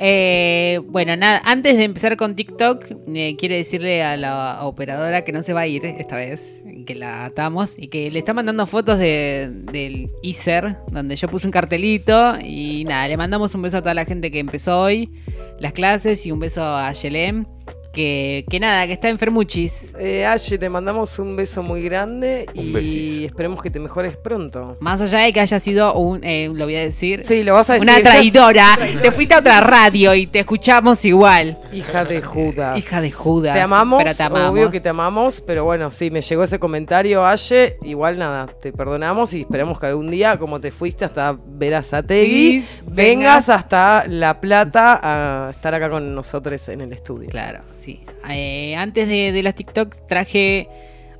Eh, 0.00 0.80
bueno, 0.88 1.16
nada, 1.16 1.40
antes 1.44 1.76
de 1.76 1.84
empezar 1.84 2.16
con 2.16 2.34
TikTok, 2.34 2.84
eh, 3.14 3.36
quiero 3.38 3.54
decirle 3.54 4.02
a 4.02 4.16
la 4.16 4.58
operadora 4.64 5.22
que 5.22 5.30
no 5.30 5.44
se 5.44 5.52
va 5.52 5.60
a 5.60 5.66
ir 5.68 5.86
esta 5.86 6.16
vez, 6.16 6.64
que 6.84 6.96
la 6.96 7.24
atamos 7.26 7.78
y 7.78 7.86
que 7.86 8.10
le 8.10 8.18
está 8.18 8.34
mandando 8.34 8.66
fotos 8.66 8.98
de, 8.98 9.48
del 9.72 10.10
ISER, 10.20 10.78
donde 10.90 11.14
yo 11.14 11.28
puse 11.28 11.46
un 11.46 11.52
cartelito 11.52 12.34
y 12.42 12.84
nada, 12.84 13.06
le 13.06 13.16
mandamos 13.16 13.54
un 13.54 13.62
beso 13.62 13.78
a 13.78 13.82
toda 13.82 13.94
la 13.94 14.04
gente 14.04 14.32
que 14.32 14.40
empezó 14.40 14.80
hoy 14.80 15.10
las 15.60 15.72
clases 15.72 16.26
y 16.26 16.32
un 16.32 16.40
beso 16.40 16.62
a 16.62 16.92
Yelem, 16.92 17.46
que, 17.94 18.44
que 18.50 18.60
nada, 18.60 18.86
que 18.86 18.92
está 18.92 19.08
enfermuchis. 19.08 19.94
Eh, 19.98 20.26
Ashe, 20.26 20.58
te 20.58 20.68
mandamos 20.68 21.18
un 21.18 21.36
beso 21.36 21.62
muy 21.62 21.82
grande 21.82 22.44
Un 22.54 22.64
y 22.66 22.72
besis. 22.72 23.20
esperemos 23.26 23.62
que 23.62 23.70
te 23.70 23.78
mejores 23.80 24.16
pronto. 24.16 24.76
Más 24.80 25.00
allá 25.00 25.20
de 25.20 25.32
que 25.32 25.40
haya 25.40 25.58
sido 25.60 25.94
un, 25.94 26.20
eh, 26.24 26.50
lo 26.52 26.64
voy 26.66 26.76
a 26.76 26.80
decir, 26.80 27.22
Sí, 27.24 27.42
lo 27.42 27.54
vas 27.54 27.70
a 27.70 27.74
decir. 27.74 27.88
una 27.88 28.02
traidora, 28.02 28.78
te 29.02 29.12
fuiste 29.12 29.34
a 29.34 29.38
otra 29.38 29.60
radio 29.60 30.14
y 30.14 30.26
te 30.26 30.40
escuchamos 30.40 31.04
igual. 31.04 31.58
Hija 31.72 32.04
de 32.04 32.20
Judas. 32.20 32.76
Hija 32.76 33.00
de 33.00 33.10
Judas, 33.10 33.54
Te 33.54 33.60
amamos, 33.60 34.02
pero 34.02 34.14
te 34.14 34.22
amamos. 34.22 34.50
obvio 34.50 34.70
que 34.70 34.80
te 34.80 34.88
amamos, 34.88 35.40
pero 35.40 35.64
bueno, 35.64 35.90
sí, 35.90 36.10
me 36.10 36.20
llegó 36.20 36.42
ese 36.44 36.58
comentario, 36.58 37.24
Aye. 37.26 37.78
Igual 37.82 38.18
nada, 38.18 38.46
te 38.60 38.72
perdonamos 38.72 39.32
y 39.34 39.42
esperemos 39.42 39.78
que 39.78 39.86
algún 39.86 40.10
día, 40.10 40.38
como 40.38 40.60
te 40.60 40.70
fuiste 40.72 41.04
hasta 41.04 41.38
Verazategui, 41.46 42.34
Sí, 42.62 42.64
vengas 42.86 42.94
vengas. 42.94 43.48
hasta 43.48 44.04
La 44.08 44.40
Plata 44.40 45.00
a 45.02 45.50
estar 45.50 45.74
acá 45.74 45.88
con 45.90 46.14
nosotros 46.14 46.68
en 46.68 46.80
el 46.80 46.92
estudio. 46.92 47.28
Claro, 47.30 47.60
sí. 47.70 47.83
Eh, 48.30 48.74
antes 48.76 49.08
de, 49.08 49.32
de 49.32 49.42
los 49.42 49.54
TikToks 49.54 50.06
traje 50.06 50.68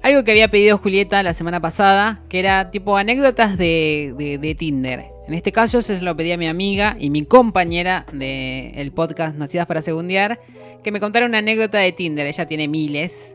algo 0.02 0.22
que 0.24 0.30
había 0.32 0.48
pedido 0.48 0.78
Julieta 0.78 1.22
la 1.22 1.34
semana 1.34 1.60
pasada, 1.60 2.20
que 2.28 2.38
era 2.38 2.70
tipo 2.70 2.96
anécdotas 2.96 3.56
de, 3.56 4.14
de- 4.18 4.38
de 4.38 4.54
Tinder. 4.54 5.06
En 5.26 5.32
este 5.32 5.52
caso 5.52 5.80
se 5.80 6.00
lo 6.02 6.14
pedí 6.14 6.32
a 6.32 6.36
mi 6.36 6.46
amiga 6.46 6.96
y 7.00 7.08
mi 7.08 7.24
compañera 7.24 8.04
del 8.12 8.92
podcast 8.92 9.36
Nacidas 9.36 9.66
para 9.66 9.80
Segundear, 9.80 10.38
que 10.82 10.92
me 10.92 11.00
contara 11.00 11.24
una 11.24 11.38
anécdota 11.38 11.78
de 11.78 11.92
Tinder. 11.92 12.26
Ella 12.26 12.46
tiene 12.46 12.68
miles. 12.68 13.34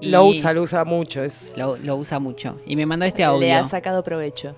y 0.00 0.10
Lo 0.10 0.24
usa, 0.24 0.52
lo 0.52 0.62
usa 0.62 0.84
mucho. 0.84 1.22
Es 1.22 1.52
Lo, 1.56 1.76
lo 1.76 1.94
usa 1.96 2.18
mucho. 2.18 2.60
Y 2.66 2.74
me 2.74 2.86
mandó 2.86 3.04
este 3.06 3.18
Le 3.20 3.24
audio. 3.26 3.54
ha 3.56 3.64
sacado 3.68 4.02
provecho. 4.02 4.56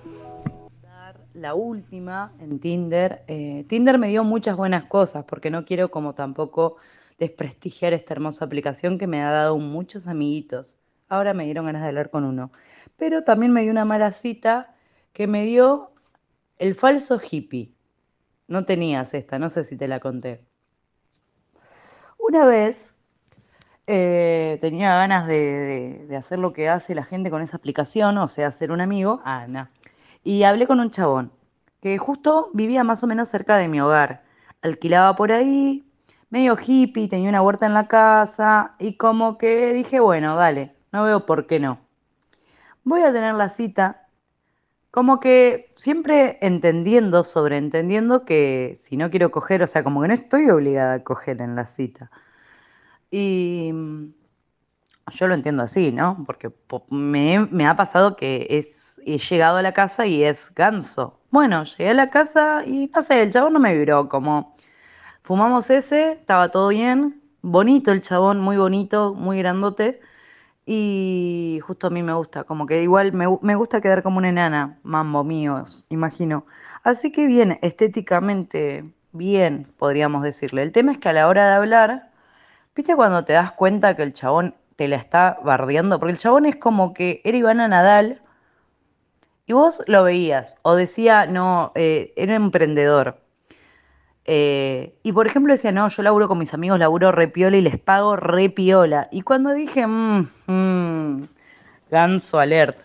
La 1.35 1.53
última 1.53 2.33
en 2.41 2.59
Tinder. 2.59 3.23
eh, 3.27 3.63
Tinder 3.69 3.97
me 3.97 4.09
dio 4.09 4.23
muchas 4.23 4.57
buenas 4.57 4.85
cosas 4.85 5.23
porque 5.27 5.49
no 5.49 5.65
quiero 5.65 5.89
como 5.89 6.13
tampoco 6.13 6.77
desprestigiar 7.21 7.93
esta 7.93 8.13
hermosa 8.15 8.45
aplicación 8.45 8.97
que 8.99 9.07
me 9.07 9.23
ha 9.23 9.31
dado 9.31 9.57
muchos 9.59 10.07
amiguitos. 10.07 10.77
Ahora 11.09 11.33
me 11.33 11.45
dieron 11.45 11.65
ganas 11.67 11.83
de 11.83 11.89
hablar 11.89 12.09
con 12.11 12.25
uno. 12.25 12.51
Pero 12.97 13.23
también 13.23 13.53
me 13.53 13.61
dio 13.63 13.71
una 13.71 13.85
mala 13.85 14.11
cita 14.11 14.75
que 15.13 15.27
me 15.27 15.45
dio 15.45 15.93
el 16.59 16.75
falso 16.75 17.19
hippie. 17.21 17.73
No 18.47 18.65
tenías 18.65 19.13
esta, 19.15 19.39
no 19.39 19.49
sé 19.49 19.63
si 19.65 19.77
te 19.77 19.87
la 19.89 19.99
conté. 20.01 20.45
Una 22.17 22.45
vez 22.45 22.93
eh, 23.87 24.57
tenía 24.61 24.95
ganas 24.95 25.27
de, 25.27 25.35
de- 25.35 26.07
de 26.07 26.17
hacer 26.17 26.39
lo 26.39 26.53
que 26.53 26.69
hace 26.69 26.95
la 26.95 27.03
gente 27.05 27.29
con 27.31 27.41
esa 27.41 27.57
aplicación, 27.57 28.17
o 28.19 28.27
sea, 28.27 28.51
ser 28.51 28.71
un 28.71 28.81
amigo, 28.81 29.21
Ana. 29.25 29.71
Y 30.23 30.43
hablé 30.43 30.67
con 30.67 30.79
un 30.79 30.91
chabón 30.91 31.31
que 31.81 31.97
justo 31.97 32.51
vivía 32.53 32.83
más 32.83 33.03
o 33.03 33.07
menos 33.07 33.29
cerca 33.29 33.57
de 33.57 33.67
mi 33.67 33.81
hogar. 33.81 34.23
Alquilaba 34.61 35.15
por 35.15 35.31
ahí, 35.31 35.85
medio 36.31 36.57
hippie, 36.59 37.07
tenía 37.09 37.29
una 37.29 37.43
huerta 37.43 37.67
en 37.67 37.75
la 37.75 37.87
casa 37.87 38.75
y 38.79 38.97
como 38.97 39.37
que 39.37 39.73
dije, 39.73 39.99
bueno, 40.01 40.35
dale, 40.37 40.75
no 40.93 41.03
veo 41.05 41.25
por 41.27 41.47
qué 41.47 41.59
no. 41.61 41.79
Voy 42.83 43.01
a 43.03 43.13
tener 43.13 43.35
la 43.35 43.49
cita, 43.49 44.07
como 44.91 45.19
que 45.19 45.73
siempre 45.75 46.39
entendiendo, 46.41 47.23
sobreentendiendo 47.25 48.25
que 48.25 48.77
si 48.81 48.97
no 48.97 49.11
quiero 49.11 49.31
coger, 49.31 49.63
o 49.63 49.67
sea, 49.67 49.83
como 49.83 50.01
que 50.03 50.09
no 50.09 50.13
estoy 50.15 50.49
obligada 50.51 50.95
a 50.95 51.03
coger 51.05 51.41
en 51.41 51.55
la 51.55 51.67
cita. 51.67 52.11
Y 53.11 53.71
mm, 53.73 54.13
yo 55.13 55.27
lo 55.27 55.33
entiendo 55.35 55.63
así, 55.63 55.91
¿no? 55.91 56.23
Porque 56.25 56.49
po- 56.49 56.85
me, 56.89 57.39
me 57.51 57.67
ha 57.67 57.75
pasado 57.75 58.15
que 58.15 58.47
es, 58.49 59.01
he 59.05 59.17
llegado 59.19 59.57
a 59.57 59.61
la 59.61 59.73
casa 59.73 60.05
y 60.05 60.23
es 60.23 60.53
ganso. 60.55 61.19
Bueno, 61.31 61.63
llegué 61.63 61.89
a 61.91 61.93
la 61.93 62.07
casa 62.09 62.63
y 62.65 62.87
no 62.93 63.01
sé, 63.01 63.21
el 63.23 63.31
chabón 63.31 63.53
no 63.53 63.59
me 63.59 63.73
vibró, 63.75 64.09
como 64.09 64.55
fumamos 65.31 65.69
ese, 65.69 66.11
estaba 66.11 66.49
todo 66.49 66.67
bien, 66.67 67.21
bonito 67.41 67.93
el 67.93 68.01
chabón, 68.01 68.41
muy 68.41 68.57
bonito, 68.57 69.13
muy 69.13 69.37
grandote. 69.37 70.01
Y 70.65 71.61
justo 71.63 71.87
a 71.87 71.89
mí 71.89 72.03
me 72.03 72.13
gusta, 72.13 72.43
como 72.43 72.65
que 72.67 72.83
igual 72.83 73.13
me, 73.13 73.27
me 73.41 73.55
gusta 73.55 73.79
quedar 73.79 74.03
como 74.03 74.17
una 74.17 74.27
enana, 74.27 74.77
mambo 74.83 75.23
mío, 75.23 75.65
imagino. 75.87 76.45
Así 76.83 77.13
que 77.13 77.27
bien, 77.27 77.59
estéticamente, 77.61 78.83
bien, 79.13 79.71
podríamos 79.77 80.21
decirle. 80.23 80.63
El 80.63 80.73
tema 80.73 80.91
es 80.91 80.97
que 80.97 81.07
a 81.07 81.13
la 81.13 81.29
hora 81.29 81.47
de 81.47 81.53
hablar, 81.55 82.11
¿viste 82.75 82.97
cuando 82.97 83.23
te 83.23 83.31
das 83.31 83.53
cuenta 83.53 83.95
que 83.95 84.03
el 84.03 84.13
chabón 84.13 84.55
te 84.75 84.89
la 84.89 84.97
está 84.97 85.39
bardeando? 85.45 85.97
Porque 85.97 86.11
el 86.11 86.19
chabón 86.19 86.45
es 86.45 86.57
como 86.57 86.93
que 86.93 87.21
era 87.23 87.37
Ivana 87.37 87.69
Nadal 87.69 88.21
y 89.45 89.53
vos 89.53 89.81
lo 89.87 90.03
veías, 90.03 90.57
o 90.63 90.75
decía, 90.75 91.25
no, 91.25 91.71
eh, 91.75 92.11
era 92.17 92.35
emprendedor. 92.35 93.21
Eh, 94.25 94.95
y 95.03 95.11
por 95.13 95.27
ejemplo 95.27 95.53
decía, 95.53 95.71
no, 95.71 95.87
yo 95.89 96.03
laburo 96.03 96.27
con 96.27 96.37
mis 96.37 96.53
amigos, 96.53 96.79
laburo 96.79 97.11
re 97.11 97.27
piola 97.27 97.57
y 97.57 97.61
les 97.61 97.79
pago 97.79 98.15
re 98.15 98.49
piola. 98.49 99.07
Y 99.11 99.21
cuando 99.23 99.51
dije, 99.53 99.85
mmm, 99.87 100.27
mmm, 100.47 101.23
ganso 101.89 102.39
alert, 102.39 102.77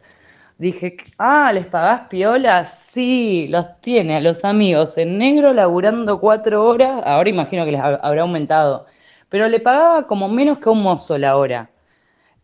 dije, 0.59 0.97
ah, 1.19 1.53
¿les 1.53 1.67
pagás 1.67 2.09
piola? 2.09 2.65
Sí, 2.65 3.49
los 3.51 3.81
tiene 3.81 4.17
a 4.17 4.21
los 4.21 4.45
amigos 4.45 4.99
en 4.99 5.19
negro 5.19 5.53
laburando 5.53 6.21
cuatro 6.21 6.65
horas, 6.67 7.03
ahora 7.07 7.31
imagino 7.31 7.65
que 7.65 7.73
les 7.73 7.81
ha- 7.81 7.97
habrá 7.97 8.23
aumentado, 8.23 8.87
pero 9.29 9.49
le 9.49 9.61
pagaba 9.61 10.07
como 10.07 10.29
menos 10.29 10.59
que 10.59 10.69
un 10.71 10.83
mozo 10.83 11.19
la 11.19 11.37
hora. 11.37 11.71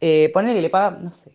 Eh, 0.00 0.30
ponele 0.34 0.54
que 0.56 0.62
le 0.62 0.70
pagaba, 0.70 0.98
no 0.98 1.10
sé, 1.10 1.32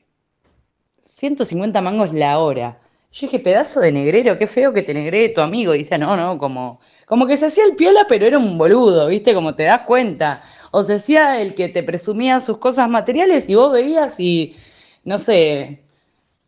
150 1.02 1.82
mangos 1.82 2.14
la 2.14 2.40
hora. 2.40 2.78
Yo 3.18 3.26
dije, 3.26 3.40
pedazo 3.40 3.80
de 3.80 3.92
negrero, 3.92 4.38
qué 4.38 4.46
feo 4.46 4.74
que 4.74 4.84
te 4.84 4.94
negree 4.94 5.30
tu 5.30 5.42
amigo. 5.42 5.74
Y 5.74 5.80
decía, 5.80 5.98
no, 5.98 6.16
no, 6.16 6.38
como, 6.38 6.80
como 7.08 7.26
que 7.26 7.36
se 7.38 7.48
hacía 7.48 7.66
el 7.66 7.76
piola, 7.76 8.06
pero 8.08 8.28
era 8.28 8.38
un 8.38 8.58
boludo, 8.60 9.08
¿viste? 9.08 9.34
Como 9.34 9.56
te 9.56 9.64
das 9.64 9.82
cuenta. 9.88 10.44
O 10.72 10.84
se 10.84 10.96
hacía 10.96 11.42
el 11.42 11.56
que 11.56 11.68
te 11.70 11.82
presumía 11.82 12.40
sus 12.42 12.60
cosas 12.60 12.88
materiales 12.90 13.50
y 13.50 13.56
vos 13.56 13.72
veías 13.72 14.20
y, 14.20 14.56
no 15.04 15.18
sé, 15.18 15.82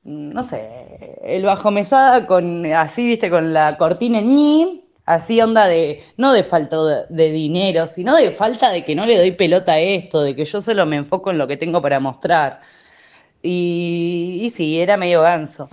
no 0.04 0.44
sé, 0.44 1.18
el 1.24 1.44
bajo 1.46 1.72
mesada 1.72 2.28
con, 2.28 2.66
así, 2.68 3.08
¿viste? 3.08 3.30
Con 3.32 3.54
la 3.54 3.78
cortina 3.78 4.22
ni, 4.22 4.86
así 5.06 5.42
onda 5.42 5.68
de, 5.68 6.04
no 6.18 6.34
de 6.34 6.44
falta 6.44 6.78
de, 6.84 7.06
de 7.10 7.32
dinero, 7.32 7.88
sino 7.88 8.16
de 8.16 8.32
falta 8.32 8.70
de 8.72 8.86
que 8.86 8.96
no 8.96 9.06
le 9.08 9.18
doy 9.18 9.32
pelota 9.32 9.74
a 9.74 9.80
esto, 9.80 10.22
de 10.22 10.36
que 10.36 10.46
yo 10.46 10.62
solo 10.62 10.86
me 10.86 10.98
enfoco 10.98 11.32
en 11.32 11.40
lo 11.40 11.48
que 11.48 11.58
tengo 11.58 11.82
para 11.82 12.00
mostrar. 12.00 12.62
Y, 13.42 14.42
y 14.44 14.50
sí, 14.52 14.80
era 14.82 14.98
medio 14.98 15.22
ganso. 15.22 15.70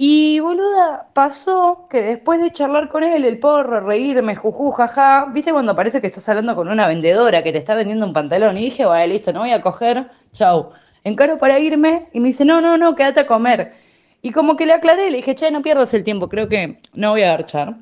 Y 0.00 0.38
boluda, 0.38 1.08
pasó 1.12 1.88
que 1.90 2.00
después 2.00 2.40
de 2.40 2.52
charlar 2.52 2.88
con 2.88 3.02
él, 3.02 3.24
el 3.24 3.40
porro, 3.40 3.80
reírme, 3.80 4.36
juju, 4.36 4.70
jaja, 4.70 5.26
viste 5.32 5.50
cuando 5.52 5.74
parece 5.74 6.00
que 6.00 6.06
estás 6.06 6.28
hablando 6.28 6.54
con 6.54 6.68
una 6.68 6.86
vendedora 6.86 7.42
que 7.42 7.50
te 7.50 7.58
está 7.58 7.74
vendiendo 7.74 8.06
un 8.06 8.12
pantalón. 8.12 8.56
Y 8.56 8.66
dije, 8.66 8.84
vale, 8.84 9.08
listo, 9.08 9.32
no 9.32 9.40
voy 9.40 9.50
a 9.50 9.60
coger, 9.60 10.08
chau. 10.32 10.70
Encaro 11.02 11.36
para 11.38 11.58
irme 11.58 12.06
y 12.12 12.20
me 12.20 12.28
dice, 12.28 12.44
no, 12.44 12.60
no, 12.60 12.78
no, 12.78 12.94
quédate 12.94 13.20
a 13.20 13.26
comer. 13.26 13.74
Y 14.22 14.30
como 14.30 14.54
que 14.56 14.66
le 14.66 14.74
aclaré, 14.74 15.10
le 15.10 15.16
dije, 15.16 15.34
che, 15.34 15.50
no 15.50 15.62
pierdas 15.62 15.92
el 15.94 16.04
tiempo, 16.04 16.28
creo 16.28 16.48
que 16.48 16.78
no 16.94 17.10
voy 17.10 17.22
a 17.22 17.32
garchar. 17.32 17.74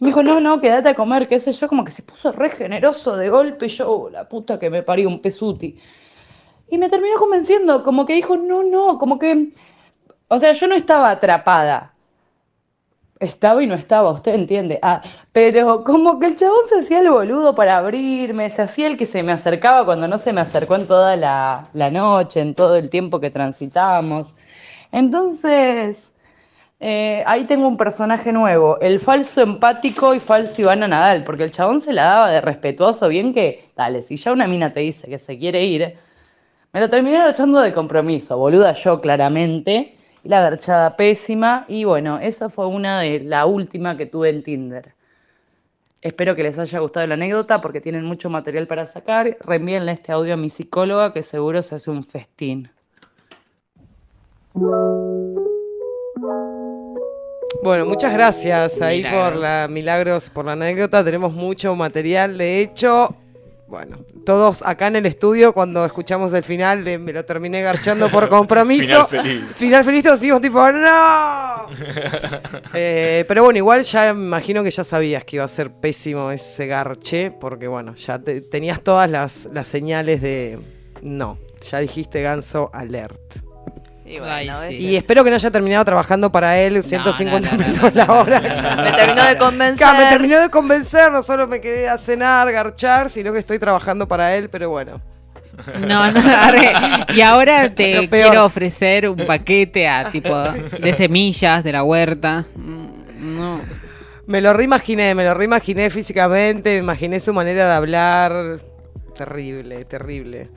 Me 0.00 0.08
dijo, 0.08 0.24
no, 0.24 0.40
no, 0.40 0.60
quédate 0.60 0.88
a 0.88 0.94
comer, 0.94 1.28
qué 1.28 1.38
sé 1.38 1.52
yo, 1.52 1.68
como 1.68 1.84
que 1.84 1.92
se 1.92 2.02
puso 2.02 2.32
re 2.32 2.50
generoso 2.50 3.16
de 3.16 3.28
golpe 3.30 3.66
y 3.66 3.68
yo, 3.68 3.88
"Oh, 3.88 4.10
la 4.10 4.28
puta 4.28 4.58
que 4.58 4.70
me 4.70 4.82
parió 4.82 5.08
un 5.08 5.20
pesuti. 5.20 5.76
Y 6.68 6.78
me 6.78 6.88
terminó 6.88 7.16
convenciendo, 7.16 7.82
como 7.82 8.06
que 8.06 8.14
dijo, 8.14 8.36
no, 8.36 8.62
no, 8.64 8.98
como 8.98 9.18
que, 9.18 9.50
o 10.32 10.38
sea, 10.38 10.52
yo 10.52 10.68
no 10.68 10.76
estaba 10.76 11.10
atrapada. 11.10 11.92
Estaba 13.18 13.62
y 13.62 13.66
no 13.66 13.74
estaba, 13.74 14.10
usted 14.12 14.32
entiende. 14.34 14.78
Ah, 14.80 15.02
pero 15.32 15.82
como 15.82 16.20
que 16.20 16.26
el 16.26 16.36
chabón 16.36 16.60
se 16.68 16.78
hacía 16.78 17.00
el 17.00 17.10
boludo 17.10 17.54
para 17.54 17.78
abrirme, 17.78 18.48
se 18.48 18.62
hacía 18.62 18.86
el 18.86 18.96
que 18.96 19.06
se 19.06 19.24
me 19.24 19.32
acercaba 19.32 19.84
cuando 19.84 20.06
no 20.06 20.18
se 20.18 20.32
me 20.32 20.40
acercó 20.40 20.76
en 20.76 20.86
toda 20.86 21.16
la, 21.16 21.68
noche, 21.90 22.40
en 22.40 22.54
todo 22.54 22.76
el 22.76 22.90
tiempo 22.90 23.18
que 23.18 23.30
transitamos. 23.30 24.36
Entonces, 24.92 26.14
eh, 26.78 27.24
ahí 27.26 27.44
tengo 27.46 27.66
un 27.66 27.76
personaje 27.76 28.32
nuevo, 28.32 28.78
el 28.80 29.00
falso 29.00 29.42
empático 29.42 30.14
y 30.14 30.20
falso 30.20 30.62
Ivana 30.62 30.86
Nadal, 30.86 31.24
porque 31.24 31.42
el 31.42 31.50
chabón 31.50 31.80
se 31.80 31.92
la 31.92 32.04
daba 32.04 32.30
de 32.30 32.40
respetuoso, 32.40 33.08
bien 33.08 33.34
que, 33.34 33.64
dale, 33.76 34.02
si 34.02 34.16
ya 34.16 34.32
una 34.32 34.46
mina 34.46 34.72
te 34.72 34.80
dice 34.80 35.08
que 35.08 35.18
se 35.18 35.38
quiere 35.38 35.64
ir, 35.64 35.98
me 36.72 36.80
lo 36.80 36.88
terminaron 36.88 37.30
echando 37.30 37.60
de 37.60 37.72
compromiso, 37.72 38.38
boluda 38.38 38.72
yo 38.74 39.00
claramente, 39.00 39.96
la 40.24 40.40
garchada 40.42 40.96
pésima, 40.96 41.64
y 41.68 41.84
bueno, 41.84 42.18
esa 42.18 42.48
fue 42.48 42.66
una 42.66 43.00
de 43.00 43.20
la 43.20 43.46
última 43.46 43.96
que 43.96 44.06
tuve 44.06 44.30
en 44.30 44.42
Tinder. 44.42 44.94
Espero 46.02 46.34
que 46.34 46.42
les 46.42 46.58
haya 46.58 46.78
gustado 46.78 47.06
la 47.06 47.14
anécdota 47.14 47.60
porque 47.60 47.80
tienen 47.80 48.04
mucho 48.04 48.30
material 48.30 48.66
para 48.66 48.86
sacar. 48.86 49.36
Reenvíenle 49.40 49.92
este 49.92 50.12
audio 50.12 50.32
a 50.34 50.36
mi 50.36 50.48
psicóloga 50.48 51.12
que 51.12 51.22
seguro 51.22 51.60
se 51.60 51.74
hace 51.74 51.90
un 51.90 52.04
festín. 52.04 52.70
Bueno, 57.62 57.84
muchas 57.84 58.14
gracias 58.14 58.80
ahí 58.80 59.04
por 59.04 59.36
la 59.36 59.68
milagros, 59.68 60.30
por 60.30 60.46
la 60.46 60.52
anécdota. 60.52 61.04
Tenemos 61.04 61.34
mucho 61.34 61.74
material. 61.74 62.38
De 62.38 62.62
hecho, 62.62 63.14
bueno, 63.70 63.98
todos 64.26 64.62
acá 64.66 64.88
en 64.88 64.96
el 64.96 65.06
estudio, 65.06 65.52
cuando 65.54 65.84
escuchamos 65.84 66.32
el 66.34 66.42
final, 66.44 66.84
de, 66.84 66.98
me 66.98 67.12
lo 67.12 67.24
terminé 67.24 67.62
garchando 67.62 68.10
por 68.10 68.28
compromiso. 68.28 69.06
Final 69.08 69.24
feliz. 69.24 69.56
Final 69.56 69.84
feliz, 69.84 70.02
todos 70.02 70.20
hicimos 70.20 70.40
tipo, 70.40 70.70
¡no! 70.72 71.66
Eh, 72.74 73.24
pero 73.28 73.44
bueno, 73.44 73.58
igual 73.58 73.82
ya 73.82 74.12
me 74.12 74.24
imagino 74.26 74.62
que 74.64 74.70
ya 74.70 74.84
sabías 74.84 75.24
que 75.24 75.36
iba 75.36 75.44
a 75.44 75.48
ser 75.48 75.70
pésimo 75.70 76.30
ese 76.30 76.66
garche, 76.66 77.30
porque 77.30 77.68
bueno, 77.68 77.94
ya 77.94 78.18
te- 78.18 78.40
tenías 78.40 78.82
todas 78.82 79.08
las, 79.10 79.46
las 79.52 79.66
señales 79.68 80.20
de 80.20 80.58
no. 81.02 81.38
Ya 81.70 81.78
dijiste 81.78 82.22
ganso 82.22 82.70
alert. 82.72 83.20
Y 84.10 84.18
bueno, 84.18 84.34
Ay, 84.34 84.48
a 84.48 84.56
sí. 84.56 84.62
veces 84.68 84.80
Y 84.80 84.96
espero 84.96 85.22
que 85.22 85.30
no 85.30 85.36
haya 85.36 85.50
terminado 85.50 85.84
trabajando 85.84 86.32
para 86.32 86.58
él 86.58 86.82
150 86.82 87.50
no, 87.50 87.56
no, 87.56 87.64
pesos 87.64 87.82
no, 87.82 87.90
no. 87.90 87.94
la 87.94 88.12
hora. 88.12 88.40
me 88.84 88.92
terminó 88.92 89.24
de 89.24 89.36
convencer. 89.38 89.78
Claro, 89.86 90.04
me 90.04 90.10
terminó 90.10 90.40
de 90.40 90.50
convencer, 90.50 91.12
no 91.12 91.22
solo 91.22 91.46
me 91.46 91.60
quedé 91.60 91.88
a 91.88 91.96
cenar, 91.96 92.50
garchar, 92.50 93.08
sino 93.08 93.32
que 93.32 93.38
estoy 93.38 93.58
trabajando 93.58 94.08
para 94.08 94.34
él, 94.34 94.48
pero 94.50 94.68
bueno. 94.70 95.00
No, 95.80 96.10
no, 96.10 96.20
arre. 96.36 96.72
Y 97.14 97.20
ahora 97.20 97.72
te 97.74 98.08
quiero 98.08 98.44
ofrecer 98.44 99.08
un 99.08 99.26
paquete 99.26 99.86
a 99.88 100.10
tipo 100.10 100.36
de 100.36 100.92
semillas 100.94 101.62
de 101.64 101.72
la 101.72 101.84
huerta. 101.84 102.46
Mm, 102.56 103.36
No. 103.36 103.60
Me 104.26 104.40
lo 104.40 104.52
reimaginé, 104.52 105.14
me 105.14 105.24
lo 105.24 105.34
reimaginé 105.34 105.90
físicamente, 105.90 106.70
me 106.74 106.78
imaginé 106.78 107.18
su 107.20 107.32
manera 107.34 107.66
de 107.68 107.74
hablar. 107.74 108.60
Terrible, 109.16 109.84
terrible. 109.84 110.48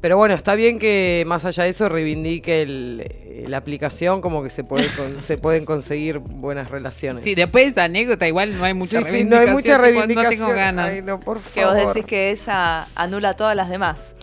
Pero 0.00 0.16
bueno, 0.16 0.34
está 0.34 0.54
bien 0.54 0.78
que 0.78 1.24
más 1.26 1.44
allá 1.44 1.64
de 1.64 1.70
eso 1.70 1.88
reivindique 1.88 2.62
el- 2.62 3.44
la 3.48 3.58
aplicación, 3.58 4.20
como 4.20 4.42
que 4.42 4.50
se, 4.50 4.64
puede 4.64 4.86
con- 4.88 5.20
se 5.20 5.36
pueden 5.38 5.64
conseguir 5.64 6.18
buenas 6.18 6.70
relaciones. 6.70 7.22
Sí, 7.24 7.34
después 7.34 7.64
de 7.64 7.70
esa 7.70 7.84
anécdota 7.84 8.26
igual 8.28 8.56
no 8.56 8.64
hay 8.64 8.74
mucha 8.74 9.02
Sí, 9.02 9.10
sí, 9.10 9.24
no 9.24 9.36
hay 9.38 9.48
mucha 9.48 9.72
tipo, 9.72 9.82
reivindicación. 9.82 10.38
No 10.40 10.46
tengo 10.46 10.56
ganas. 10.58 10.90
Ay, 10.90 11.02
no, 11.02 11.20
por 11.20 11.38
Que 11.40 11.64
vos 11.64 11.74
decís 11.74 12.04
que 12.06 12.30
esa 12.30 12.86
anula 12.94 13.34
todas 13.36 13.54
las 13.56 13.68
demás. 13.68 14.14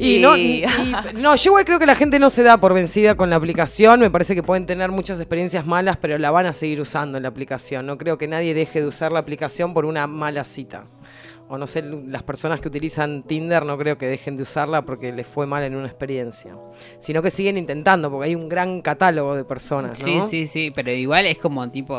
Y, 0.00 0.20
No, 0.20 0.36
y- 0.36 0.64
no, 1.14 1.34
yo 1.36 1.50
igual 1.50 1.64
creo 1.64 1.78
que 1.80 1.86
la 1.86 1.96
gente 1.96 2.18
no 2.20 2.30
se 2.30 2.42
da 2.44 2.58
por 2.58 2.72
vencida 2.74 3.16
con 3.16 3.30
la 3.30 3.36
aplicación. 3.36 3.98
Me 4.00 4.10
parece 4.10 4.34
que 4.36 4.42
pueden 4.44 4.64
tener 4.66 4.90
muchas 4.90 5.18
experiencias 5.18 5.66
malas, 5.66 5.96
pero 5.96 6.18
la 6.18 6.30
van 6.30 6.46
a 6.46 6.52
seguir 6.52 6.80
usando 6.80 7.16
en 7.16 7.24
la 7.24 7.28
aplicación. 7.28 7.84
No 7.86 7.98
creo 7.98 8.16
que 8.18 8.28
nadie 8.28 8.54
deje 8.54 8.80
de 8.80 8.86
usar 8.86 9.12
la 9.12 9.18
aplicación 9.20 9.74
por 9.74 9.84
una 9.84 10.06
mala 10.06 10.44
cita. 10.44 10.84
O 11.48 11.58
no 11.58 11.66
sé, 11.66 11.82
las 11.82 12.22
personas 12.22 12.60
que 12.60 12.68
utilizan 12.68 13.22
Tinder 13.22 13.64
no 13.64 13.78
creo 13.78 13.96
que 13.98 14.06
dejen 14.06 14.36
de 14.36 14.42
usarla 14.42 14.82
porque 14.82 15.12
les 15.12 15.26
fue 15.26 15.46
mal 15.46 15.62
en 15.62 15.74
una 15.76 15.86
experiencia, 15.86 16.56
sino 16.98 17.22
que 17.22 17.30
siguen 17.30 17.56
intentando 17.56 18.10
porque 18.10 18.26
hay 18.28 18.34
un 18.34 18.48
gran 18.48 18.80
catálogo 18.82 19.34
de 19.34 19.44
personas, 19.44 19.98
¿no? 20.00 20.04
Sí, 20.04 20.20
sí, 20.28 20.46
sí, 20.46 20.70
pero 20.74 20.90
igual 20.92 21.26
es 21.26 21.38
como 21.38 21.68
tipo, 21.70 21.96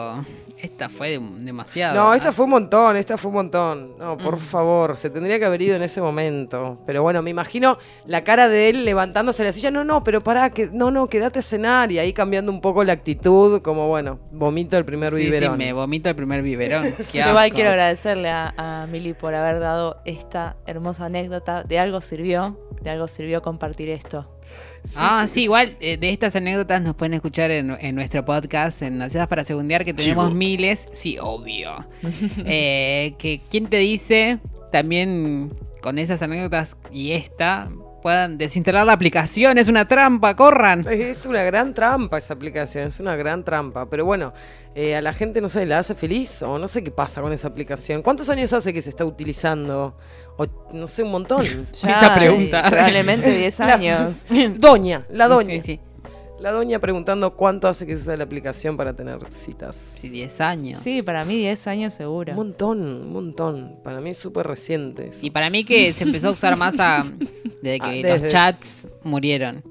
esta 0.62 0.90
fue 0.90 1.12
de- 1.12 1.20
demasiado. 1.40 1.96
No, 1.96 2.02
¿verdad? 2.10 2.18
esta 2.18 2.32
fue 2.32 2.46
un 2.46 2.52
montón, 2.52 2.96
esta 2.98 3.18
fue 3.18 3.30
un 3.30 3.36
montón. 3.36 3.98
No, 3.98 4.18
por 4.18 4.36
Mm. 4.36 4.40
favor, 4.40 4.98
se 4.98 5.10
tendría 5.10 5.40
que 5.40 5.46
haber 5.46 5.62
ido 5.62 5.76
en 5.76 5.84
ese 5.84 6.02
momento. 6.02 6.80
Pero 6.86 7.02
bueno, 7.02 7.22
me 7.22 7.30
imagino 7.32 7.78
la 8.06 8.24
cara 8.24 8.50
de 8.50 8.70
él 8.70 8.86
levantándose 8.86 9.44
de 9.44 9.50
la 9.50 9.54
silla. 9.54 9.72
No, 9.72 9.84
no, 9.84 10.04
pero 10.04 10.22
pará, 10.22 10.50
que, 10.52 10.68
no, 10.72 10.92
no, 10.92 11.08
quédate 11.08 11.40
a 11.40 11.42
cenar. 11.42 11.92
Y 11.92 12.00
ahí 12.00 12.14
cambiando 12.14 12.52
un 12.52 12.62
poco 12.62 12.84
la 12.84 12.94
actitud, 12.94 13.62
como 13.62 13.88
bueno, 13.88 14.20
vomito 14.32 14.78
el 14.78 14.86
primer 14.86 15.12
Sí, 15.12 15.18
sí, 15.18 15.24
biberón. 15.24 15.58
me 15.58 15.74
vomito 15.74 16.10
el 16.10 16.16
primer 16.16 16.42
biberón. 16.42 16.84
Qué 17.12 17.20
Yo 17.20 17.30
igual 17.30 17.46
asco. 17.46 17.56
quiero 17.56 17.70
agradecerle 17.72 18.30
a, 18.30 18.54
a 18.58 18.88
Mili 18.88 19.14
por 19.14 19.34
haber 19.40 19.60
dado 19.60 20.02
esta 20.06 20.58
hermosa 20.66 21.06
anécdota. 21.06 21.64
De 21.64 21.80
algo 21.80 22.02
sirvió, 22.02 22.60
de 22.82 22.90
algo 22.90 23.08
sirvió 23.08 23.42
compartir 23.42 23.90
esto. 23.90 24.30
ah, 24.98 25.26
sí, 25.28 25.44
igual 25.44 25.78
eh, 25.80 25.98
de 25.98 26.10
estas 26.10 26.36
anécdotas 26.36 26.82
nos 26.82 26.96
pueden 26.96 27.14
escuchar 27.14 27.52
en, 27.52 27.78
en 27.80 27.96
nuestro 27.96 28.24
podcast, 28.26 28.82
en 28.82 28.98
Nacidas 28.98 29.28
para 29.28 29.44
Segundear, 29.44 29.86
que 29.86 29.94
tenemos 29.94 30.28
Chivo. 30.28 30.36
miles. 30.36 30.88
Sí, 30.92 31.18
obvio. 31.20 31.88
Eh, 32.46 33.14
que 33.18 33.42
quién 33.50 33.68
te 33.68 33.78
dice, 33.78 34.40
también 34.72 35.54
con 35.82 35.98
esas 36.00 36.22
anécdotas 36.22 36.78
y 36.92 37.12
esta, 37.12 37.70
puedan 38.02 38.38
desinstalar 38.38 38.86
la 38.86 38.94
aplicación. 38.94 39.58
Es 39.58 39.68
una 39.68 39.88
trampa, 39.88 40.36
corran. 40.36 40.86
Es 40.90 41.26
una 41.26 41.44
gran 41.44 41.74
trampa 41.74 42.18
esa 42.18 42.34
aplicación, 42.34 42.88
es 42.88 43.00
una 43.00 43.16
gran 43.16 43.44
trampa. 43.44 43.90
Pero 43.90 44.06
bueno, 44.06 44.34
eh, 44.76 44.96
a 44.96 45.02
la 45.02 45.14
gente, 45.14 45.42
no 45.42 45.50
sé, 45.50 45.66
la 45.66 45.80
hace 45.80 45.96
feliz 45.96 46.42
o 46.42 46.58
no 46.60 46.68
sé 46.68 46.84
qué 46.84 46.92
pasa 46.92 47.22
con 47.22 47.34
esa 47.34 47.48
aplicación. 47.48 48.02
¿Cuántos 48.02 48.30
años 48.30 48.54
hace 48.54 48.74
que 48.74 48.82
se 48.82 48.90
está 48.90 49.06
utilizando? 49.06 49.96
O, 50.38 50.46
no 50.74 50.88
sé, 50.88 51.04
un 51.04 51.12
montón. 51.12 51.44
Ya, 51.82 51.98
Esa 51.98 52.16
pregunta. 52.16 52.64
Probablemente 52.70 53.30
10 53.32 53.60
La- 53.60 53.74
años. 53.74 54.26
Doña, 54.58 55.06
la 55.12 55.28
doña. 55.28 55.56
Sí, 55.56 55.62
sí. 55.64 55.80
La 56.40 56.52
doña 56.52 56.80
preguntando 56.80 57.36
cuánto 57.36 57.68
hace 57.68 57.86
que 57.86 57.96
se 57.98 58.04
usa 58.04 58.16
la 58.18 58.24
aplicación 58.24 58.78
para 58.78 58.94
tener 58.94 59.20
citas. 59.30 59.76
Sí, 60.00 60.08
10 60.08 60.40
años. 60.42 60.80
Sí, 60.80 61.02
para 61.02 61.26
mí 61.26 61.36
10 61.36 61.68
años 61.68 61.94
Un 61.94 61.98
seguro. 61.98 62.34
montón, 62.34 62.80
un 62.82 63.12
montón. 63.12 63.76
Para 63.84 64.00
mí 64.00 64.12
es 64.12 64.18
súper 64.20 64.48
reciente. 64.48 65.10
eso. 65.10 65.20
Y 65.26 65.32
para 65.32 65.50
mí 65.50 65.66
que 65.66 65.92
se 65.92 66.06
empezó 66.06 66.30
a 66.30 66.32
usar 66.32 66.56
más 66.56 66.76
a, 66.80 67.04
desde 67.62 67.80
que 67.80 68.04
Ah, 68.10 68.18
los 68.20 68.28
chats 68.32 68.88
murieron. 69.04 69.64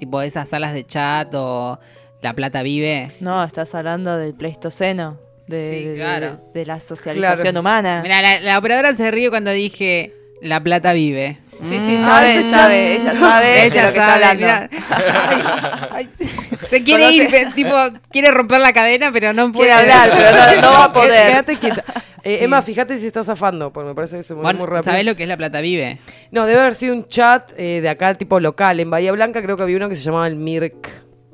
Tipo 0.00 0.20
esas 0.20 0.48
salas 0.48 0.74
de 0.74 0.84
chat 0.84 1.32
o 1.34 1.78
La 2.20 2.34
Plata 2.34 2.62
Vive. 2.62 3.12
No, 3.20 3.42
estás 3.44 3.72
hablando 3.76 4.16
del 4.18 4.34
pleistoceno. 4.34 5.18
De, 5.46 5.78
Sí, 5.78 5.84
de- 5.90 5.94
claro. 5.94 6.40
de- 6.52 6.60
de 6.60 6.66
la 6.66 6.80
socialización 6.80 7.42
Claro. 7.42 7.60
humana. 7.60 8.00
Mira, 8.02 8.20
la, 8.20 8.40
la 8.40 8.58
operadora 8.58 8.92
se 8.96 9.08
ríe 9.12 9.30
cuando 9.30 9.52
dije 9.52 10.12
La 10.42 10.60
Plata 10.60 10.92
Vive. 10.92 11.38
Sí, 11.62 11.78
sí, 11.80 11.96
Mm. 11.98 12.04
sabe, 12.04 12.50
sabe, 12.50 12.96
ella 12.96 13.12
sabe 13.18 13.46
de 13.46 13.66
Ella 13.66 13.82
lo 13.86 13.92
que 13.92 13.98
está 13.98 14.06
sabe, 14.10 14.24
hablando. 14.24 14.40
mira. 14.46 14.70
Ay, 14.90 15.88
ay, 15.92 16.08
se- 16.14 16.68
se 16.68 16.82
quiere 16.84 17.10
ir, 17.12 17.28
tipo, 17.54 17.74
quiere 18.10 18.30
romper 18.30 18.60
la 18.60 18.72
cadena, 18.72 19.10
pero 19.12 19.32
no 19.32 19.50
puede. 19.52 19.70
Quiere 19.70 19.92
hablar, 19.92 20.10
pero 20.14 20.30
no, 20.60 20.62
no 20.62 20.78
va 20.78 20.84
a 20.84 20.92
poder. 20.92 21.26
Quédate 21.28 21.56
quieta. 21.56 21.84
Eh, 22.24 22.38
Emma, 22.42 22.60
fíjate 22.60 22.98
si 22.98 23.06
está 23.06 23.22
zafando, 23.24 23.72
porque 23.72 23.88
me 23.88 23.94
parece 23.94 24.16
que 24.16 24.22
se 24.22 24.34
mueve 24.34 24.44
Bueno, 24.46 24.58
muy 24.58 24.66
rápido. 24.66 24.92
¿Sabés 24.92 25.06
lo 25.06 25.14
que 25.16 25.22
es 25.22 25.28
La 25.28 25.36
Plata 25.36 25.60
Vive? 25.60 25.98
No, 26.32 26.44
debe 26.44 26.60
haber 26.60 26.74
sido 26.74 26.92
un 26.94 27.06
chat 27.08 27.50
eh, 27.56 27.80
de 27.80 27.88
acá, 27.88 28.12
tipo 28.14 28.38
local. 28.40 28.78
En 28.80 28.90
Bahía 28.90 29.12
Blanca 29.12 29.40
creo 29.42 29.56
que 29.56 29.62
había 29.62 29.76
uno 29.76 29.88
que 29.88 29.94
se 29.96 30.02
llamaba 30.02 30.26
el 30.26 30.36
Mirk, 30.36 30.88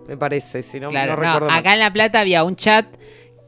me 0.06 0.16
parece, 0.18 0.62
si 0.62 0.78
no, 0.78 0.90
Claro, 0.90 1.12
no 1.12 1.16
no, 1.16 1.22
recuerdo 1.24 1.46
mal. 1.48 1.58
acá 1.58 1.72
en 1.72 1.78
La 1.80 1.92
Plata 1.92 2.20
había 2.20 2.44
un 2.44 2.56
chat 2.56 2.86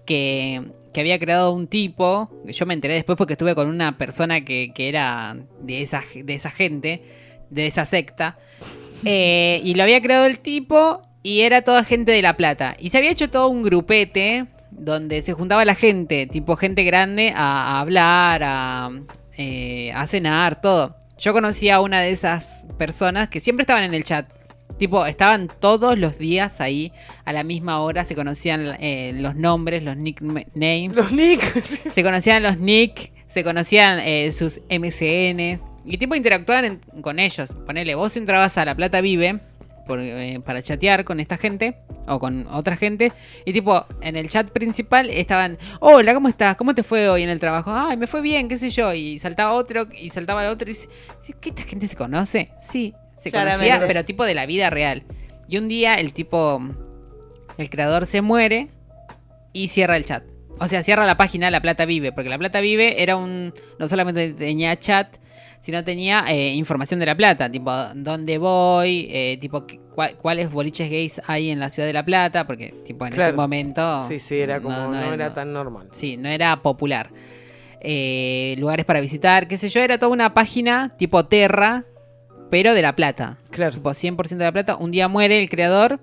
que, 0.07 0.63
que 0.95 1.01
había 1.01 1.19
creado 1.19 1.53
un 1.53 1.67
tipo, 1.67 2.31
yo 2.47 2.65
me 2.65 2.73
enteré 2.73 2.95
después 2.95 3.19
porque 3.19 3.35
estuve 3.35 3.55
con 3.55 3.69
una 3.69 3.99
persona 3.99 4.45
que, 4.45 4.73
que 4.75 4.89
era 4.89 5.37
de 5.61 5.83
esa, 5.83 6.03
de 6.15 6.35
esa 6.35 6.51
gente, 6.51 7.03
de 7.51 7.67
esa 7.67 7.85
secta, 7.85 8.39
eh, 9.05 9.61
y 9.63 9.75
lo 9.75 9.83
había 9.83 10.01
creado 10.01 10.25
el 10.25 10.39
tipo 10.39 11.03
y 11.23 11.41
era 11.41 11.63
toda 11.63 11.85
gente 11.85 12.13
de 12.13 12.23
La 12.23 12.37
Plata. 12.37 12.77
Y 12.79 12.91
se 12.91 12.99
había 12.99 13.11
hecho 13.11 13.29
todo 13.29 13.49
un 13.49 13.63
grupete 13.63 14.47
donde 14.71 15.21
se 15.21 15.33
juntaba 15.33 15.65
la 15.65 15.75
gente, 15.75 16.27
tipo 16.27 16.57
gente 16.57 16.85
grande, 16.85 17.33
a, 17.35 17.77
a 17.77 17.81
hablar, 17.81 18.43
a, 18.45 18.91
eh, 19.37 19.91
a 19.95 20.07
cenar, 20.07 20.61
todo. 20.61 20.97
Yo 21.19 21.33
conocí 21.33 21.71
a 21.71 21.81
una 21.81 22.01
de 22.01 22.11
esas 22.11 22.67
personas 22.79 23.29
que 23.29 23.41
siempre 23.41 23.63
estaban 23.63 23.83
en 23.83 23.95
el 23.95 24.05
chat. 24.05 24.27
Tipo, 24.79 25.07
estaban 25.07 25.49
todos 25.61 25.97
los 25.99 26.19
días 26.19 26.61
ahí 26.61 26.93
a 27.25 27.33
la 27.33 27.45
misma 27.45 27.81
hora, 27.81 28.05
se 28.05 28.15
conocían 28.17 28.77
eh, 28.81 29.13
los 29.15 29.37
nombres, 29.37 29.83
los 29.85 29.97
nicknames, 29.97 30.47
Los 30.97 31.13
Nick. 31.13 31.63
se 31.63 32.03
conocían 32.03 32.43
los 32.43 32.59
nick, 32.59 33.13
se 33.29 33.45
conocían 33.45 34.01
eh, 34.01 34.33
sus 34.33 34.61
MCNs 34.71 35.65
y 35.85 35.99
tipo 35.99 36.15
interactuaban 36.15 36.65
en- 36.65 37.03
con 37.03 37.19
ellos. 37.19 37.55
Ponele, 37.67 37.95
vos 37.95 38.17
entrabas 38.17 38.59
a 38.59 38.65
La 38.65 38.75
Plata 38.75 39.01
Vive 39.01 39.39
por, 39.87 40.01
eh, 40.01 40.41
para 40.45 40.63
chatear 40.63 41.05
con 41.05 41.21
esta 41.21 41.37
gente 41.37 41.77
o 42.09 42.19
con 42.19 42.47
otra 42.49 42.77
gente 42.77 43.13
y 43.45 43.53
tipo 43.53 43.85
en 44.01 44.17
el 44.17 44.29
chat 44.29 44.49
principal 44.51 45.09
estaban, 45.11 45.57
hola, 45.81 46.15
¿cómo 46.15 46.29
estás? 46.29 46.57
¿Cómo 46.57 46.75
te 46.75 46.83
fue 46.83 47.09
hoy 47.09 47.23
en 47.23 47.29
el 47.29 47.39
trabajo? 47.39 47.71
Ay, 47.73 47.97
me 47.97 48.07
fue 48.09 48.23
bien, 48.23 48.49
qué 48.49 48.59
sé 48.59 48.71
yo. 48.71 48.93
Y 48.95 49.19
saltaba 49.21 49.53
otro 49.53 49.87
y 49.97 50.11
saltaba 50.11 50.51
otro 50.51 50.69
y 50.69 50.73
dice, 50.73 50.89
"Sí, 51.21 51.35
¿qué 51.41 51.51
esta 51.51 51.63
gente 51.63 51.87
se 51.87 51.97
conoce? 51.97 52.51
Sí, 52.59 52.95
se 53.17 53.31
Claramente. 53.31 53.67
conocía, 53.69 53.87
pero 53.87 54.05
tipo 54.05 54.25
de 54.25 54.35
la 54.35 54.47
vida 54.47 54.71
real. 54.71 55.03
Y 55.49 55.59
un 55.59 55.69
día 55.69 55.99
el 56.01 56.13
tipo, 56.13 56.61
el 57.59 57.71
creador 57.71 58.07
se 58.07 58.23
muere 58.23 58.69
y 59.53 59.69
cierra 59.69 59.97
el 59.97 60.05
chat. 60.05 60.25
O 60.59 60.69
sea, 60.69 60.83
cierra 60.83 61.05
la 61.07 61.17
página 61.17 61.51
La 61.51 61.61
Plata 61.61 61.85
Vive, 61.85 62.13
porque 62.13 62.29
La 62.31 62.39
Plata 62.39 62.61
Vive 62.61 63.03
era 63.03 63.17
un. 63.17 63.53
No 63.79 63.89
solamente 63.89 64.33
tenía 64.35 64.79
chat, 64.79 65.17
sino 65.61 65.83
tenía 65.83 66.25
eh, 66.29 66.55
información 66.55 67.01
de 67.01 67.07
La 67.07 67.17
Plata, 67.17 67.51
tipo 67.51 67.73
dónde 67.95 68.39
voy, 68.39 69.09
eh, 69.11 69.37
tipo 69.41 69.67
cuál- 69.95 70.17
cuáles 70.17 70.51
boliches 70.53 70.89
gays 70.89 71.21
hay 71.27 71.51
en 71.51 71.59
la 71.59 71.71
ciudad 71.71 71.87
de 71.89 71.93
La 71.93 72.05
Plata, 72.05 72.47
porque 72.47 72.73
tipo 72.85 73.05
en 73.07 73.15
ese 73.15 73.33
momento. 73.33 74.07
Sí, 74.07 74.21
sí, 74.21 74.39
era 74.39 74.61
como, 74.61 74.77
no, 74.77 75.13
era 75.13 75.35
tan 75.35 75.53
normal. 75.53 75.89
Sí, 75.91 76.17
no 76.17 76.29
era 76.29 76.63
popular. 76.63 77.11
Eh, 77.81 78.55
lugares 78.59 78.85
para 78.85 79.01
visitar, 79.01 79.47
qué 79.49 79.59
sé 79.59 79.69
yo, 79.69 79.81
era 79.81 79.99
toda 79.99 80.13
una 80.13 80.33
página 80.35 80.95
tipo 80.97 81.27
Terra, 81.27 81.85
pero 82.55 82.73
de 82.73 82.83
La 82.83 82.95
Plata. 82.95 83.37
Claro. 83.51 83.73
Tipo 83.75 83.91
100% 83.91 84.29
de 84.37 84.45
La 84.45 84.53
Plata. 84.53 84.77
Un 84.77 84.93
día 84.93 85.09
muere 85.09 85.41
el 85.43 85.49
creador, 85.51 85.99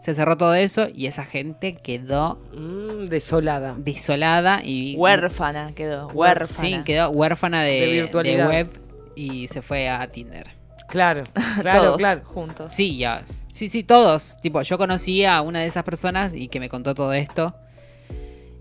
se 0.00 0.12
cerró 0.12 0.36
todo 0.36 0.52
eso 0.54 0.88
y 0.92 1.06
esa 1.06 1.24
gente 1.24 1.76
quedó 1.76 2.40
Mm, 2.52 3.04
desolada. 3.06 3.76
desolada 3.78 4.60
y 4.64 4.96
Huérfana 4.96 5.72
quedó, 5.76 6.08
huérfana. 6.08 6.68
Sí, 6.68 6.80
quedó 6.84 7.10
huérfana 7.10 7.62
de, 7.62 7.80
De 7.80 7.86
virtualidad. 7.92 8.48
de 8.48 8.52
web 8.56 8.70
y 9.14 9.46
se 9.46 9.62
fue 9.62 9.88
a 9.88 10.04
Tinder. 10.10 10.48
Claro, 10.88 11.22
claro, 11.62 11.80
Todos 11.80 11.98
claro. 11.98 12.22
juntos. 12.24 12.74
Sí, 12.74 12.96
ya. 12.96 13.22
Sí, 13.52 13.68
sí, 13.68 13.84
todos. 13.84 14.36
Tipo, 14.42 14.62
yo 14.62 14.76
conocí 14.78 15.24
a 15.24 15.42
una 15.42 15.60
de 15.60 15.66
esas 15.66 15.84
personas 15.84 16.34
y 16.34 16.48
que 16.48 16.58
me 16.58 16.68
contó 16.68 16.96
todo 16.96 17.12
esto. 17.12 17.54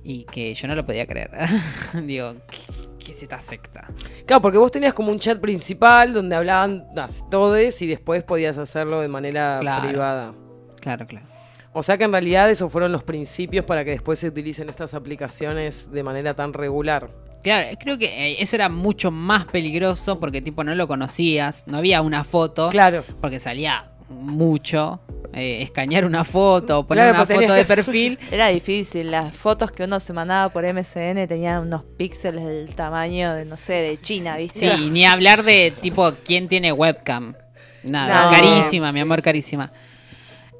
Y 0.03 0.26
que 0.26 0.53
yo 0.53 0.68
no 0.68 0.76
lo 0.76 0.85
podía 0.85 1.07
creer. 1.07 1.31
Digo, 2.05 2.35
¿qué, 2.51 2.60
qué 3.03 3.11
es 3.11 3.21
esta 3.23 3.39
secta? 3.39 3.88
Claro, 4.25 4.41
porque 4.41 4.57
vos 4.57 4.71
tenías 4.71 4.93
como 4.93 5.11
un 5.11 5.19
chat 5.19 5.39
principal 5.39 6.13
donde 6.13 6.35
hablaban 6.35 6.85
todes 7.30 7.81
y 7.81 7.88
después 7.88 8.23
podías 8.23 8.57
hacerlo 8.57 9.01
de 9.01 9.07
manera 9.07 9.57
Claro. 9.61 9.88
privada. 9.88 10.34
Claro, 10.81 11.05
claro. 11.07 11.25
O 11.73 11.81
sea 11.81 11.97
que 11.97 12.03
en 12.03 12.11
realidad 12.11 12.49
esos 12.51 12.71
fueron 12.71 12.91
los 12.91 13.03
principios 13.03 13.65
para 13.65 13.84
que 13.84 13.91
después 13.91 14.19
se 14.19 14.27
utilicen 14.27 14.69
estas 14.69 14.93
aplicaciones 14.93 15.91
de 15.91 16.03
manera 16.03 16.35
tan 16.35 16.53
regular. 16.53 17.09
Claro, 17.41 17.75
creo 17.80 17.97
que 17.97 18.05
eh, 18.05 18.38
eso 18.41 18.55
era 18.55 18.69
mucho 18.69 19.11
más 19.11 19.45
peligroso 19.45 20.19
porque 20.19 20.41
tipo 20.41 20.63
no 20.63 20.73
lo 20.75 20.88
conocías, 20.88 21.67
no 21.67 21.77
había 21.80 22.01
una 22.01 22.23
foto. 22.23 22.69
Claro. 22.69 23.03
Porque 23.19 23.39
salía 23.39 23.91
mucho. 24.09 24.99
eh, 25.35 25.63
escanear 25.63 26.05
una 26.05 26.23
foto, 26.23 26.85
poner 26.85 27.05
Claro, 27.05 27.23
una 27.23 27.25
foto 27.41 27.53
de 27.53 27.65
perfil. 27.65 28.19
Era 28.31 28.49
difícil, 28.49 29.09
las 29.09 29.35
fotos 29.35 29.71
que 29.71 29.84
uno 29.85 29.99
se 29.99 30.13
mandaba 30.13 30.49
por 30.53 30.63
MSN 30.63 31.27
tenían 31.27 31.63
unos 31.63 31.81
píxeles 31.97 32.45
del 32.45 32.75
tamaño 32.75 33.34
de, 33.34 33.43
no 33.45 33.57
sé, 33.57 33.73
de 33.73 33.99
China, 33.99 34.38
¿viste? 34.38 34.59
Sí, 34.75 34.89
ni 34.91 35.05
hablar 35.05 35.41
de 35.43 35.73
tipo 35.81 36.11
quién 36.23 36.47
tiene 36.47 36.71
webcam. 36.71 37.34
Nada, 37.81 38.25
No. 38.25 38.31
carísima, 38.31 38.91
mi 38.91 38.99
amor, 38.99 39.21
carísima. 39.23 39.71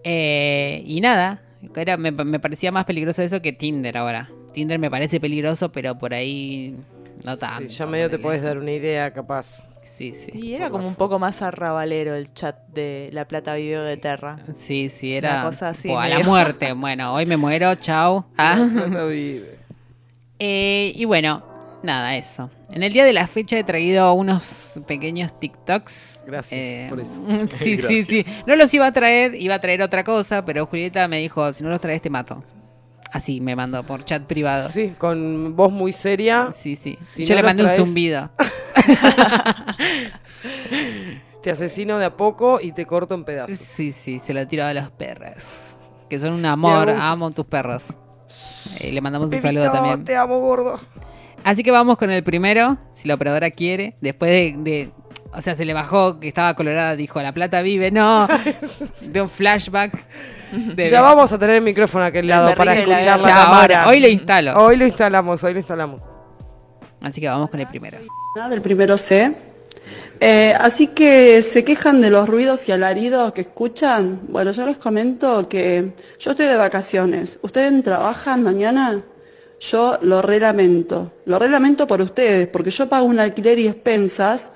Eh, 0.04 0.84
y 0.86 1.00
nada, 1.02 1.42
era, 1.76 1.96
me, 1.98 2.12
me 2.12 2.40
parecía 2.40 2.72
más 2.72 2.86
peligroso 2.86 3.22
eso 3.22 3.42
que 3.42 3.54
Tinder 3.54 3.98
ahora. 3.98 4.30
Tinder 4.54 4.80
me 4.80 4.90
parece 4.90 5.20
peligroso, 5.20 5.72
pero 5.72 5.98
por 5.98 6.14
ahí 6.14 6.76
no 7.24 7.38
tanto. 7.38 7.70
Sí, 7.70 7.76
ya 7.76 7.86
medio 7.86 8.10
te 8.10 8.20
podés 8.20 8.42
dar 8.42 8.58
una 8.58 8.72
idea, 8.72 9.14
capaz. 9.14 9.68
Sí, 9.84 10.14
sí. 10.14 10.32
Y 10.34 10.56
era 10.56 10.70
como 10.70 10.88
un 10.88 10.96
poco 10.96 11.20
más 11.20 11.42
arrabalero 11.42 12.16
el 12.16 12.34
chat 12.34 12.56
de 12.70 13.10
La 13.14 13.28
Plata 13.28 13.56
Video 13.56 13.84
de 13.84 13.98
Terra. 13.98 14.38
Sí, 14.54 14.90
sí, 14.90 15.14
era 15.14 15.34
Una 15.36 15.44
cosa 15.46 15.70
así 15.70 15.84
tipo, 15.90 16.00
a 16.00 16.08
la 16.08 16.20
muerte. 16.20 16.74
Bueno, 16.74 17.14
hoy 17.14 17.26
me 17.26 17.38
muero, 17.38 17.76
chao. 17.76 18.26
Ah. 18.38 18.56
No 18.56 19.08
vive. 19.08 19.60
Eh, 20.40 20.92
y 20.96 21.06
bueno, 21.06 21.44
nada, 21.84 22.18
eso. 22.18 22.50
En 22.72 22.84
el 22.84 22.92
día 22.92 23.06
de 23.06 23.14
la 23.14 23.28
fecha 23.28 23.58
he 23.58 23.64
traído 23.64 24.12
unos 24.14 24.74
pequeños 24.88 25.40
TikToks. 25.40 26.24
Gracias 26.28 26.60
Eh, 26.60 26.86
por 26.90 27.00
eso. 27.00 27.22
Sí, 27.50 27.78
sí, 27.78 28.04
sí. 28.04 28.26
No 28.46 28.56
los 28.58 28.74
iba 28.74 28.88
a 28.88 28.92
traer, 28.92 29.36
iba 29.36 29.56
a 29.56 29.60
traer 29.60 29.82
otra 29.82 30.04
cosa, 30.04 30.44
pero 30.44 30.66
Julieta 30.66 31.08
me 31.08 31.20
dijo, 31.20 31.54
si 31.54 31.64
no 31.64 31.70
los 31.70 31.80
traes 31.80 32.02
te 32.02 32.10
mato. 32.10 32.44
Así 33.12 33.40
me 33.42 33.56
mandó 33.56 33.84
por 33.86 34.04
chat 34.04 34.24
privado. 34.24 34.68
Sí, 34.70 34.88
Sí, 34.88 34.94
con 34.98 35.56
voz 35.56 35.72
muy 35.72 35.94
seria. 35.94 36.50
sí. 36.52 36.76
Si 36.76 36.98
Yo 37.24 37.36
no 37.36 37.42
le 37.42 37.44
mandé 37.48 37.64
traes- 37.64 37.80
un 37.80 37.86
zumbido. 37.86 38.32
Te 41.44 41.52
asesino 41.52 42.00
de 42.00 42.06
a 42.06 42.16
poco 42.18 42.60
y 42.62 42.72
te 42.72 42.86
corto 42.86 43.14
en 43.16 43.26
pedazos. 43.26 43.58
Sí, 43.58 43.92
sí, 43.92 44.18
se 44.20 44.34
lo 44.34 44.48
tiro 44.48 44.64
a 44.66 44.74
los 44.74 44.90
perros. 44.92 45.76
Que 46.10 46.18
son 46.18 46.34
un 46.34 46.46
amor, 46.46 46.90
amo 46.90 47.32
tus 47.32 47.46
perros. 47.46 47.98
Eh, 48.80 48.92
le 48.92 49.02
mandamos 49.02 49.26
un 49.26 49.32
Pepito, 49.32 49.48
saludo 49.50 49.72
también. 49.72 50.04
Te 50.06 50.16
amo, 50.16 50.40
gordo. 50.40 50.80
Así 51.44 51.62
que 51.62 51.72
vamos 51.72 51.98
con 51.98 52.10
el 52.12 52.24
primero, 52.24 52.78
si 52.94 53.08
la 53.08 53.16
operadora 53.16 53.52
quiere. 53.52 53.98
Después 54.00 54.32
de, 54.32 54.56
de- 54.58 54.92
o 55.34 55.42
sea, 55.42 55.56
se 55.56 55.66
le 55.66 55.74
bajó 55.74 56.20
que 56.20 56.28
estaba 56.30 56.54
colorada, 56.56 56.96
dijo, 56.96 57.22
la 57.22 57.34
plata 57.34 57.62
vive, 57.62 57.92
no. 57.92 58.28
De 59.12 59.22
un 59.22 59.30
flashback. 59.30 60.06
de- 60.52 60.90
Ya 60.90 61.02
vamos 61.02 61.34
a 61.34 61.40
tener 61.40 61.58
el 61.58 61.62
micrófono 61.64 62.06
a 62.06 62.08
aquel 62.08 62.28
lado 62.28 62.52
para 62.56 62.74
la 62.74 62.80
escuchar 62.80 63.20
la 63.20 63.26
Ya, 63.26 63.34
cámara. 63.34 63.88
hoy 63.90 64.00
lo 64.00 64.08
instalo. 64.08 64.54
Hoy 64.64 64.78
lo 64.78 64.86
instalamos, 64.86 65.44
hoy 65.44 65.54
lo 65.54 65.60
instalamos. 65.60 66.02
Así 67.02 67.20
que 67.20 67.28
vamos 67.28 67.50
con 67.50 67.60
el 67.60 67.68
primero. 67.68 67.98
del 68.50 68.62
primero 68.62 68.98
C. 68.98 69.36
Eh, 70.26 70.54
así 70.58 70.88
que 70.88 71.44
se 71.44 71.66
quejan 71.66 72.00
de 72.00 72.10
los 72.10 72.30
ruidos 72.30 72.70
y 72.70 72.72
alaridos 72.72 73.34
que 73.34 73.42
escuchan. 73.42 74.22
Bueno, 74.30 74.54
yo 74.54 74.66
les 74.66 74.78
comento 74.78 75.50
que 75.50 75.92
yo 76.18 76.32
estoy 76.32 76.46
de 76.46 76.56
vacaciones. 76.56 77.40
¿Ustedes 77.42 77.84
trabajan 77.84 78.42
mañana? 78.42 79.04
Yo 79.60 79.98
lo 80.02 80.22
relamento. 80.22 81.12
Lo 81.26 81.40
relamento 81.40 81.86
por 81.88 82.02
ustedes, 82.02 82.48
porque 82.48 82.70
yo 82.70 82.88
pago 82.88 83.06
un 83.06 83.20
alquiler 83.20 83.60
y 83.60 83.68
expensas 83.68 84.54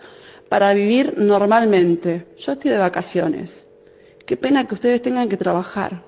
para 0.48 0.74
vivir 0.74 1.16
normalmente. 1.18 2.28
Yo 2.38 2.54
estoy 2.54 2.72
de 2.72 2.78
vacaciones. 2.78 3.66
Qué 4.26 4.38
pena 4.38 4.66
que 4.66 4.76
ustedes 4.76 5.02
tengan 5.02 5.28
que 5.28 5.36
trabajar. 5.36 6.02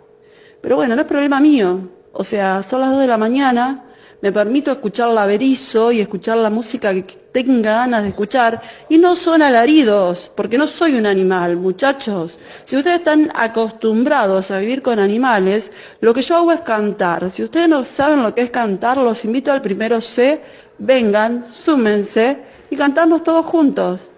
Pero 0.62 0.78
bueno, 0.78 0.96
no 0.96 1.02
es 1.02 1.08
problema 1.08 1.42
mío. 1.42 1.82
O 2.14 2.24
sea, 2.24 2.64
son 2.64 2.80
las 2.80 2.92
2 2.92 3.02
de 3.02 3.08
la 3.08 3.18
mañana, 3.18 3.89
me 4.22 4.32
permito 4.32 4.72
escuchar 4.72 5.10
la 5.10 5.26
berizo 5.26 5.92
y 5.92 6.02
escuchar 6.02 6.38
la 6.38 6.50
música 6.50 6.94
que 6.94 7.18
tenga 7.32 7.74
ganas 7.74 8.04
de 8.04 8.10
escuchar 8.10 8.62
y 8.90 8.98
no 8.98 9.16
son 9.16 9.42
alaridos, 9.42 10.32
porque 10.36 10.58
no 10.58 10.68
soy 10.68 10.96
un 10.96 11.06
animal, 11.06 11.56
muchachos. 11.58 12.38
Si 12.66 12.76
ustedes 12.76 13.00
están 13.00 13.32
acostumbrados 13.34 14.52
a 14.52 14.60
vivir 14.60 14.82
con 14.82 15.00
animales, 15.00 15.72
lo 16.02 16.14
que 16.14 16.22
yo 16.22 16.36
hago 16.36 16.52
es 16.52 16.62
cantar. 16.62 17.32
Si 17.32 17.44
ustedes 17.44 17.70
no 17.70 17.86
saben 17.86 18.24
lo 18.24 18.36
que 18.36 18.42
es 18.42 18.52
cantar, 18.52 18.98
los 18.98 19.24
invito 19.24 19.52
al 19.52 19.62
primero 19.62 20.02
C, 20.02 20.42
vengan, 20.78 21.48
súmense 21.52 22.44
y 22.70 22.76
cantamos 22.76 23.24
todos 23.24 23.46
juntos. 23.46 24.10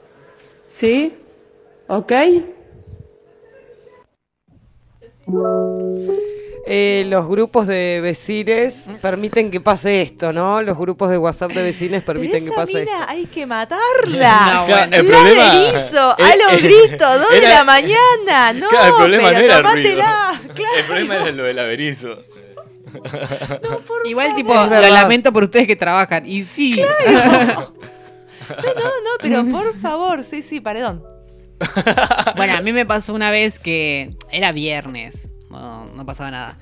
¿Sí? 0.67 1.13
¿Ok? 1.87 2.13
Eh, 6.67 7.05
los 7.07 7.27
grupos 7.27 7.65
de 7.65 7.99
vecines 8.03 8.87
permiten 9.01 9.49
que 9.49 9.59
pase 9.59 10.03
esto, 10.03 10.31
¿no? 10.31 10.61
Los 10.61 10.77
grupos 10.77 11.09
de 11.09 11.17
WhatsApp 11.17 11.51
de 11.53 11.63
vecines 11.63 12.03
permiten 12.03 12.45
que 12.45 12.51
pase 12.51 12.79
mina 12.81 12.91
esto. 12.99 13.05
hay 13.09 13.25
que 13.25 13.45
matarla. 13.47 14.51
No, 14.53 14.65
bueno. 14.67 14.85
La 14.91 14.97
El 14.97 15.05
problema- 15.07 15.51
berizo, 15.53 16.15
eh, 16.19 16.23
a 16.23 16.35
los 16.53 16.61
gritos, 16.61 17.19
dos 17.19 17.31
de 17.31 17.41
la 17.49 17.63
mañana. 17.63 18.53
No, 18.53 18.69
Claro, 18.69 18.87
el 18.89 18.93
problema 18.95 19.29
pero 19.29 19.39
no 19.39 19.45
era 19.45 19.57
el 19.57 19.63
ruido. 19.63 19.89
tomátela. 20.03 20.41
Claro. 20.55 20.75
El 20.77 20.85
problema 20.85 21.15
era 21.15 21.31
lo 21.31 21.43
del 21.43 21.59
averizo. 21.59 22.17
Igual, 24.05 24.35
tipo, 24.35 24.53
lo 24.53 24.81
lamento 24.81 25.31
por 25.33 25.43
ustedes 25.43 25.65
que 25.65 25.75
trabajan. 25.75 26.25
Y 26.27 26.43
sí. 26.43 26.79
No, 26.79 27.63
no, 28.49 29.11
pero 29.21 29.45
por 29.45 29.75
favor, 29.79 30.23
sí, 30.23 30.41
sí, 30.41 30.59
perdón. 30.61 31.03
Bueno, 32.35 32.53
a 32.57 32.61
mí 32.61 32.71
me 32.73 32.85
pasó 32.85 33.13
una 33.13 33.31
vez 33.31 33.59
que 33.59 34.15
era 34.31 34.51
viernes, 34.51 35.29
no, 35.51 35.85
no 35.85 36.05
pasaba 36.05 36.31
nada. 36.31 36.57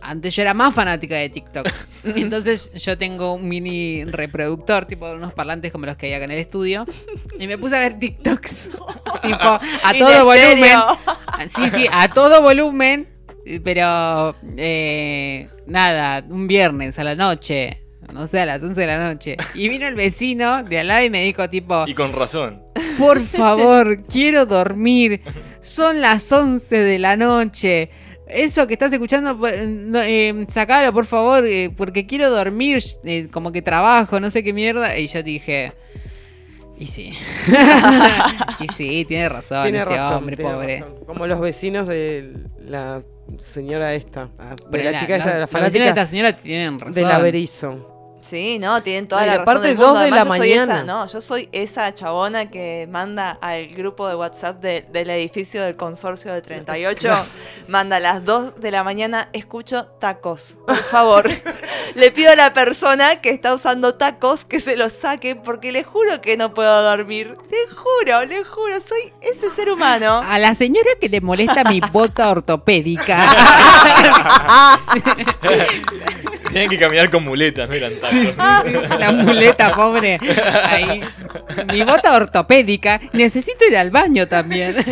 Antes 0.00 0.34
yo 0.34 0.42
era 0.42 0.52
más 0.52 0.74
fanática 0.74 1.14
de 1.14 1.28
TikTok. 1.28 1.66
Entonces 2.04 2.72
yo 2.74 2.98
tengo 2.98 3.34
un 3.34 3.48
mini 3.48 4.04
reproductor, 4.04 4.84
tipo 4.86 5.10
unos 5.10 5.32
parlantes 5.32 5.70
como 5.70 5.86
los 5.86 5.96
que 5.96 6.06
hay 6.06 6.14
acá 6.14 6.24
en 6.24 6.32
el 6.32 6.38
estudio. 6.38 6.84
Y 7.38 7.46
me 7.46 7.56
puse 7.56 7.76
a 7.76 7.78
ver 7.78 7.98
TikToks. 7.98 8.70
tipo, 9.22 9.38
a 9.38 9.92
todo 9.98 10.24
volumen. 10.24 10.78
Sí, 11.54 11.70
sí, 11.70 11.86
a 11.90 12.08
todo 12.08 12.42
volumen. 12.42 13.08
Pero 13.64 14.36
eh, 14.56 15.48
nada, 15.66 16.24
un 16.28 16.46
viernes 16.48 16.98
a 16.98 17.04
la 17.04 17.14
noche. 17.14 17.82
No 18.12 18.26
sé, 18.26 18.40
a 18.40 18.46
las 18.46 18.62
11 18.62 18.80
de 18.80 18.86
la 18.86 18.98
noche. 18.98 19.36
Y 19.54 19.68
vino 19.68 19.86
el 19.86 19.94
vecino 19.94 20.64
de 20.64 20.80
al 20.80 20.88
lado 20.88 21.04
y 21.04 21.10
me 21.10 21.24
dijo 21.24 21.48
tipo... 21.48 21.84
Y 21.86 21.94
con 21.94 22.12
razón. 22.12 22.62
Por 22.98 23.20
favor, 23.20 24.02
quiero 24.04 24.46
dormir. 24.46 25.20
Son 25.60 26.00
las 26.00 26.30
11 26.30 26.76
de 26.76 26.98
la 26.98 27.16
noche. 27.16 27.90
Eso 28.28 28.66
que 28.66 28.74
estás 28.74 28.92
escuchando, 28.92 29.38
pues, 29.38 29.66
no, 29.68 30.00
eh, 30.00 30.46
sacalo, 30.48 30.92
por 30.92 31.04
favor, 31.06 31.44
eh, 31.46 31.70
porque 31.76 32.06
quiero 32.06 32.30
dormir, 32.30 32.82
eh, 33.04 33.28
como 33.30 33.52
que 33.52 33.60
trabajo, 33.60 34.20
no 34.20 34.30
sé 34.30 34.42
qué 34.42 34.52
mierda. 34.52 34.96
Y 34.96 35.06
yo 35.08 35.22
dije, 35.22 35.72
y 36.78 36.86
sí. 36.86 37.12
y 38.60 38.66
sí, 38.68 39.04
tiene 39.06 39.28
razón, 39.28 39.64
Tiene 39.64 39.80
este 39.80 39.96
razón, 39.96 40.16
hombre, 40.16 40.36
tiene 40.36 40.52
pobre. 40.52 40.80
razón. 40.80 40.94
Como 41.06 41.26
los 41.26 41.40
vecinos 41.40 41.86
de 41.86 42.32
la 42.66 43.02
señora 43.38 43.94
esta, 43.94 44.30
de 44.70 44.84
la, 44.84 44.98
chica 44.98 45.16
esta, 45.16 45.34
de 45.34 45.34
la 45.34 45.40
los 45.40 45.50
vecinos 45.50 45.72
de 45.72 45.80
fanática 45.80 45.88
esta 45.88 46.06
señora 46.06 46.36
tienen 46.36 46.80
razón. 46.80 46.94
del 46.94 47.10
averizo. 47.10 47.91
Sí, 48.22 48.58
no, 48.60 48.82
tienen 48.82 49.08
toda 49.08 49.22
No, 49.22 49.26
y 49.26 49.30
la 49.36 49.44
razón 49.44 49.62
del 49.62 49.76
dos 49.76 49.86
mundo. 49.88 50.00
de 50.04 50.10
la 50.10 50.16
Además, 50.20 50.38
soy 50.38 50.48
mañana. 50.50 50.74
esa, 50.76 50.84
no, 50.84 51.06
yo 51.08 51.20
soy 51.20 51.48
esa 51.52 51.92
chabona 51.94 52.50
que 52.50 52.86
manda 52.90 53.36
al 53.42 53.66
grupo 53.66 54.06
de 54.08 54.14
WhatsApp 54.14 54.60
de- 54.62 54.86
del 54.92 55.10
edificio 55.10 55.62
del 55.62 55.74
consorcio 55.76 56.32
de 56.32 56.40
38, 56.40 57.08
manda 57.68 57.96
a 57.96 58.00
las 58.00 58.24
2 58.24 58.60
de 58.60 58.70
la 58.70 58.84
mañana, 58.84 59.28
escucho 59.32 59.86
tacos, 59.98 60.56
por 60.66 60.76
favor. 60.76 61.28
le 61.96 62.10
pido 62.12 62.30
a 62.32 62.36
la 62.36 62.52
persona 62.52 63.20
que 63.20 63.30
está 63.30 63.52
usando 63.54 63.94
tacos 63.94 64.44
que 64.44 64.60
se 64.60 64.76
los 64.76 64.92
saque 64.92 65.34
porque 65.36 65.72
le 65.72 65.82
juro 65.84 66.20
que 66.20 66.36
no 66.36 66.54
puedo 66.54 66.82
dormir. 66.82 67.34
Le 67.50 67.74
juro, 67.74 68.24
le 68.24 68.44
juro, 68.44 68.76
soy 68.88 69.12
ese 69.20 69.50
ser 69.50 69.68
humano. 69.68 70.22
A 70.26 70.38
la 70.38 70.54
señora 70.54 70.90
que 71.00 71.08
le 71.08 71.20
molesta 71.20 71.64
mi 71.64 71.80
bota 71.92 72.30
ortopédica. 72.30 73.26
Tenían 76.52 76.70
que 76.70 76.78
caminar 76.78 77.10
con 77.10 77.24
muletas, 77.24 77.68
no 77.68 77.74
eran 77.74 77.92
tacos. 77.94 78.10
Sí, 78.10 78.26
sí, 78.26 78.32
sí, 78.32 78.72
la 78.98 79.12
muleta, 79.12 79.70
pobre. 79.72 80.18
Ahí. 80.64 81.00
Mi 81.72 81.82
bota 81.82 82.14
ortopédica. 82.14 83.00
Necesito 83.12 83.64
ir 83.66 83.76
al 83.76 83.90
baño 83.90 84.28
también. 84.28 84.74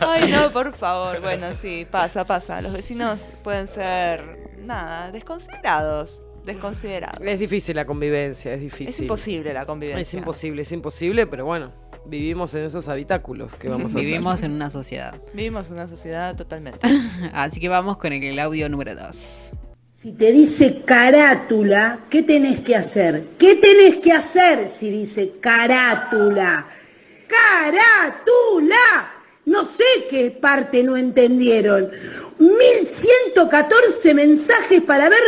Ay, 0.00 0.30
no, 0.30 0.52
por 0.52 0.74
favor. 0.74 1.20
Bueno, 1.20 1.48
sí, 1.62 1.86
pasa, 1.90 2.24
pasa. 2.26 2.60
Los 2.60 2.72
vecinos 2.72 3.30
pueden 3.42 3.66
ser, 3.66 4.22
nada, 4.58 5.10
desconsiderados. 5.10 6.22
Desconsiderados. 6.44 7.20
Es 7.26 7.40
difícil 7.40 7.74
la 7.74 7.84
convivencia, 7.86 8.54
es 8.54 8.60
difícil. 8.60 8.88
Es 8.88 9.00
imposible 9.00 9.52
la 9.52 9.66
convivencia. 9.66 10.02
Es 10.02 10.14
imposible, 10.14 10.62
es 10.62 10.70
imposible, 10.70 11.26
pero 11.26 11.44
bueno, 11.44 11.72
vivimos 12.08 12.54
en 12.54 12.64
esos 12.64 12.88
habitáculos 12.88 13.56
que 13.56 13.68
vamos 13.68 13.94
a 13.94 13.98
Vivimos 13.98 14.42
en 14.42 14.52
una 14.52 14.70
sociedad. 14.70 15.14
Vivimos 15.34 15.68
en 15.68 15.74
una 15.74 15.86
sociedad 15.86 16.36
totalmente. 16.36 16.86
Así 17.32 17.60
que 17.60 17.68
vamos 17.68 17.96
con 17.96 18.12
el 18.12 18.38
audio 18.38 18.68
número 18.68 18.94
2. 18.94 19.52
Si 20.00 20.12
te 20.12 20.30
dice 20.30 20.82
carátula, 20.84 22.00
¿qué 22.10 22.22
tenés 22.22 22.60
que 22.60 22.76
hacer? 22.76 23.28
¿Qué 23.38 23.56
tenés 23.56 23.96
que 23.96 24.12
hacer 24.12 24.68
si 24.68 24.90
dice 24.90 25.34
carátula? 25.40 26.66
¡Carátula! 27.26 29.12
No 29.46 29.64
sé 29.64 29.84
qué 30.10 30.30
parte 30.30 30.82
no 30.82 30.96
entendieron. 30.96 31.90
1114 32.38 34.14
mensajes 34.14 34.82
para 34.82 35.08
ver 35.08 35.20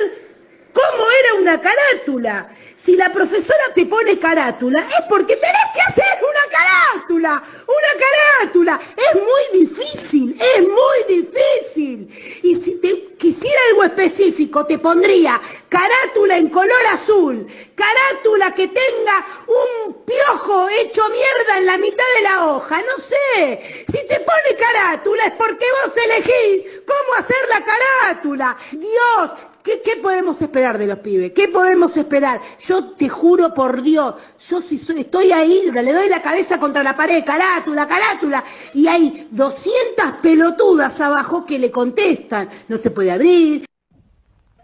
cómo 0.72 1.04
era 1.24 1.40
una 1.40 1.60
carátula. 1.60 2.48
Si 2.74 2.96
la 2.96 3.12
profesora 3.12 3.64
te 3.74 3.86
pone 3.86 4.18
carátula, 4.18 4.80
es 4.80 5.04
porque 5.08 5.36
tenés 5.36 5.66
que 5.74 5.80
hacer 5.80 6.18
carátula. 6.58 7.42
Una 7.66 7.92
carátula. 8.04 8.80
Es 8.96 9.14
muy 9.14 9.60
difícil, 9.60 10.36
es 10.40 10.60
muy 10.62 11.16
difícil. 11.16 12.40
Y 12.42 12.54
si 12.56 12.76
te 12.76 13.07
quisiera 13.18 13.58
algo 13.70 13.84
específico, 13.84 14.64
te 14.64 14.78
pondría 14.78 15.40
carátula 15.68 16.38
en 16.38 16.48
color 16.48 16.86
azul. 16.92 17.46
Carátula 17.74 18.54
que 18.54 18.68
tenga 18.68 19.44
un 19.46 19.94
piojo 20.04 20.68
hecho 20.80 21.02
mierda 21.08 21.58
en 21.58 21.66
la 21.66 21.78
mitad 21.78 22.04
de 22.16 22.22
la 22.22 22.46
hoja. 22.46 22.78
No 22.78 23.04
sé. 23.04 23.84
Si 23.86 24.06
te 24.06 24.20
pone 24.20 24.56
carátula 24.58 25.24
es 25.26 25.32
porque 25.32 25.66
vos 25.84 25.94
elegís 25.96 26.82
cómo 26.86 27.18
hacer 27.18 27.36
la 27.50 27.64
carátula. 27.64 28.56
Dios, 28.72 29.30
¿Qué, 29.68 29.82
qué 29.82 29.96
podemos 29.96 30.40
esperar 30.40 30.78
de 30.78 30.86
los 30.86 31.00
pibes? 31.00 31.32
¿Qué 31.32 31.48
podemos 31.48 31.94
esperar? 31.94 32.40
Yo 32.58 32.92
te 32.92 33.08
juro 33.10 33.52
por 33.52 33.82
Dios, 33.82 34.14
yo 34.48 34.62
si 34.62 34.76
estoy 34.76 35.30
ahí, 35.32 35.70
le 35.70 35.92
doy 35.92 36.08
la 36.08 36.22
cabeza 36.22 36.58
contra 36.58 36.82
la 36.82 36.96
pared, 36.96 37.22
carátula, 37.22 37.86
carátula, 37.86 38.42
y 38.72 38.86
hay 38.86 39.26
200 39.30 40.20
pelotudas 40.22 40.98
abajo 41.02 41.44
que 41.44 41.58
le 41.58 41.70
contestan, 41.70 42.48
no 42.68 42.78
se 42.78 42.90
puede 42.90 43.07
abrir. 43.10 43.64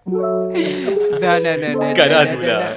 No, 0.07 0.51
no, 0.51 1.57
no, 1.57 1.73
no. 1.89 1.95
Carátula. 1.95 2.77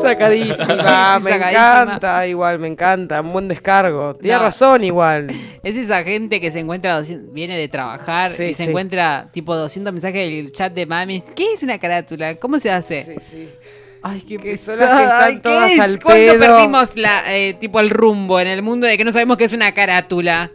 Sacadísima, 0.00 0.54
Sí, 0.56 1.24
me 1.24 1.30
sacadísima. 1.30 1.50
encanta, 1.50 2.26
igual, 2.26 2.58
me 2.58 2.68
encanta, 2.68 3.20
un 3.20 3.32
buen 3.32 3.48
descargo. 3.48 4.14
Tienes 4.14 4.38
No. 4.38 4.44
razón, 4.44 4.84
igual. 4.84 5.28
Es 5.62 5.76
esa 5.76 6.02
gente 6.04 6.40
que 6.40 6.50
se 6.50 6.60
encuentra, 6.60 6.96
200 6.96 7.32
viene 7.32 7.56
de 7.56 7.68
trabajar 7.68 8.30
Sí, 8.30 8.44
y 8.44 8.54
se 8.54 8.64
sí. 8.64 8.70
encuentra 8.70 9.28
tipo 9.32 9.54
200 9.56 9.92
mensajes 9.92 10.28
del 10.30 10.52
chat 10.52 10.72
de 10.72 10.86
mamis. 10.86 11.24
¿Qué 11.34 11.52
es 11.54 11.62
una 11.62 11.78
carátula? 11.78 12.36
¿Cómo 12.36 12.58
se 12.60 12.70
hace? 12.70 13.04
Sí, 13.04 13.26
sí. 13.30 13.48
Ay, 14.04 14.20
qué 14.22 14.36
Que 14.38 14.56
son 14.56 14.78
las 14.80 14.88
que 14.96 15.02
están 15.04 15.22
Ay, 15.22 15.34
¿qué 15.36 15.40
todas 15.42 15.70
es? 15.72 15.80
al 15.80 16.02
¿Cuándo 16.02 16.32
pedo? 16.32 16.38
perdimos 16.56 16.96
la, 16.96 17.22
eh, 17.36 17.54
tipo 17.54 17.78
el 17.78 17.90
rumbo 17.90 18.40
en 18.40 18.48
el 18.48 18.62
mundo 18.62 18.86
de 18.88 18.96
que 18.98 19.04
no 19.04 19.12
sabemos 19.12 19.36
qué 19.36 19.44
es 19.44 19.52
una 19.52 19.72
carátula? 19.74 20.50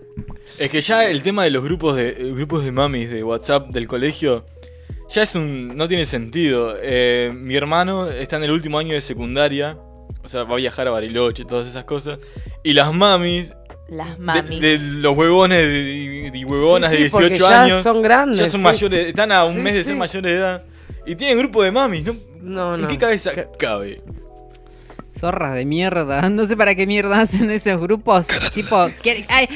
Es 0.59 0.69
que 0.71 0.81
ya 0.81 1.07
el 1.09 1.21
tema 1.23 1.43
de 1.43 1.51
los 1.51 1.63
grupos 1.63 1.95
de 1.95 2.09
eh, 2.09 2.31
grupos 2.33 2.63
de 2.65 2.71
mamis 2.71 3.09
de 3.11 3.23
WhatsApp 3.23 3.69
del 3.69 3.87
colegio 3.87 4.45
ya 5.09 5.23
es 5.23 5.35
un 5.35 5.75
no 5.77 5.87
tiene 5.87 6.05
sentido. 6.05 6.75
Eh, 6.81 7.31
mi 7.33 7.55
hermano 7.55 8.09
está 8.09 8.37
en 8.37 8.43
el 8.43 8.51
último 8.51 8.79
año 8.79 8.93
de 8.93 9.01
secundaria, 9.01 9.77
o 10.23 10.27
sea, 10.29 10.43
va 10.43 10.53
a 10.53 10.57
viajar 10.57 10.87
a 10.87 10.91
Bariloche 10.91 11.43
y 11.43 11.45
todas 11.45 11.67
esas 11.67 11.83
cosas. 11.85 12.19
Y 12.63 12.73
las 12.73 12.93
mamis 12.93 13.53
Las 13.89 14.17
mamis. 14.19 14.59
de 14.59 14.79
los 14.79 15.15
huevones 15.15 15.59
de- 15.59 16.31
y 16.33 16.43
huevonas 16.43 16.89
Sí, 16.91 16.97
sí, 16.97 17.03
de 17.03 17.09
porque 17.11 17.29
18 17.29 17.49
ya 17.49 17.63
años 17.63 17.83
son 17.83 18.01
grandes, 18.01 18.39
ya 18.39 18.47
son 18.47 18.59
sí. 18.59 18.63
mayores, 18.65 19.07
están 19.07 19.31
a 19.31 19.45
un 19.45 19.53
Sí, 19.55 19.59
mes 19.61 19.73
de 19.75 19.79
sí. 19.81 19.87
ser 19.87 19.95
mayores 19.95 20.31
de 20.31 20.37
edad 20.37 20.63
y 21.05 21.15
tienen 21.15 21.37
grupo 21.37 21.63
de 21.63 21.71
mamis, 21.71 22.03
¿no? 22.03 22.15
No, 22.41 22.75
¿En 22.75 22.81
no. 22.81 22.87
qué 22.87 22.97
cabeza 22.97 23.31
cabe? 23.57 24.01
Zorras 25.17 25.55
de 25.55 25.65
mierda. 25.65 26.21
No 26.29 26.45
sé 26.47 26.57
para 26.57 26.75
qué 26.75 26.85
mierda 26.85 27.21
hacen 27.21 27.49
esos 27.51 27.79
grupos. 27.79 28.27
tipo, 28.53 28.89
¿qué- 29.01 29.25
ay, 29.29 29.47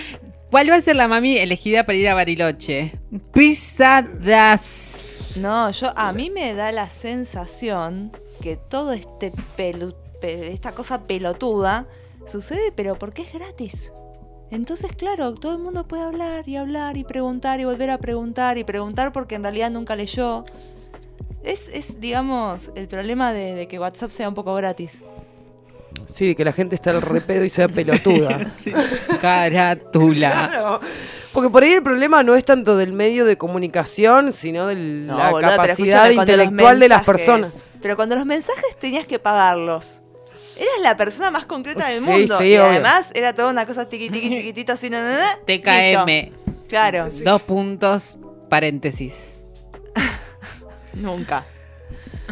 ¿cuál 0.52 0.70
va 0.70 0.76
a 0.76 0.82
ser 0.82 0.96
la 0.96 1.08
mami 1.08 1.38
elegida 1.40 1.84
para 1.86 1.98
ir 1.98 2.08
a 2.10 2.14
Bariloche? 2.14 3.00
Pisadas. 3.34 5.20
No, 5.38 5.72
yo 5.72 5.92
a 5.96 6.12
mí 6.14 6.30
me 6.30 6.54
da 6.54 6.72
la 6.72 6.90
sensación 6.90 8.12
que 8.42 8.56
todo 8.58 8.94
este 8.94 9.32
pelu- 9.58 9.96
pe- 10.20 10.52
esta 10.52 10.74
cosa 10.74 11.02
pelotuda 11.08 11.88
sucede, 12.26 12.72
pero 12.76 12.98
porque 13.00 13.24
es 13.24 13.34
gratis. 13.34 13.92
Entonces, 14.52 14.92
claro, 14.96 15.34
todo 15.36 15.54
el 15.54 15.60
mundo 15.60 15.88
puede 15.88 16.04
hablar 16.04 16.48
y 16.48 16.58
hablar 16.58 16.98
y 16.98 17.04
preguntar 17.06 17.60
y 17.62 17.66
volver 17.66 17.90
a 17.90 17.98
preguntar 17.98 18.58
y 18.58 18.64
preguntar 18.66 19.14
porque 19.14 19.36
en 19.36 19.44
realidad 19.44 19.72
nunca 19.72 19.96
leyó. 19.96 20.44
Es, 21.44 21.70
es 21.70 22.00
digamos, 22.02 22.70
el 22.76 22.88
problema 22.88 23.32
de, 23.34 23.56
de 23.56 23.68
que 23.68 23.80
WhatsApp 23.80 24.12
sea 24.12 24.28
un 24.28 24.36
poco 24.36 24.54
gratis. 24.56 25.00
Sí, 26.12 26.36
que 26.36 26.44
la 26.44 26.52
gente 26.54 26.76
está 26.76 26.92
al 26.92 27.02
repedo 27.02 27.46
y 27.46 27.50
sea 27.50 27.68
pelotuda. 27.70 28.40
Carátula. 29.22 30.32
Claro. 30.50 30.80
Porque 31.32 31.50
por 31.50 31.64
ahí 31.64 31.72
el 31.72 31.84
problema 31.84 32.22
no 32.24 32.36
es 32.36 32.44
tanto 32.44 32.76
del 32.78 32.94
medio 32.94 33.26
de 33.26 33.38
comunicación, 33.38 34.34
sino 34.34 34.68
de 34.68 34.76
No, 34.76 35.18
la 35.18 35.30
boluda, 35.32 35.52
capacidad 35.56 36.10
intelectual 36.10 36.80
de 36.80 36.90
las 36.90 37.04
personas. 37.04 37.52
Pero 37.82 37.96
cuando 37.96 38.16
los 38.16 38.26
mensajes 38.26 38.78
tenías 38.80 39.08
que 39.08 39.20
pagarlos. 39.20 40.00
Eras 40.58 40.82
la 40.82 40.98
persona 40.98 41.32
más 41.32 41.46
concreta 41.46 41.88
del 41.88 42.04
Sí, 42.04 42.10
mundo. 42.10 42.38
sí, 42.38 42.44
y 42.50 42.58
obvio. 42.58 42.66
además 42.66 43.10
era 43.16 43.34
toda 43.34 43.50
una 43.50 43.66
cosa 43.66 43.88
tiqui 43.88 44.10
tiqui 44.10 44.30
chiquitito 44.36 44.74
así. 44.74 44.90
na, 44.90 45.02
na, 45.02 45.18
na, 45.20 45.40
TKM. 45.46 46.06
listo. 46.08 46.38
Claro. 46.68 47.08
Dos 47.24 47.42
puntos, 47.42 48.20
paréntesis. 48.50 49.36
Nunca. 50.94 51.46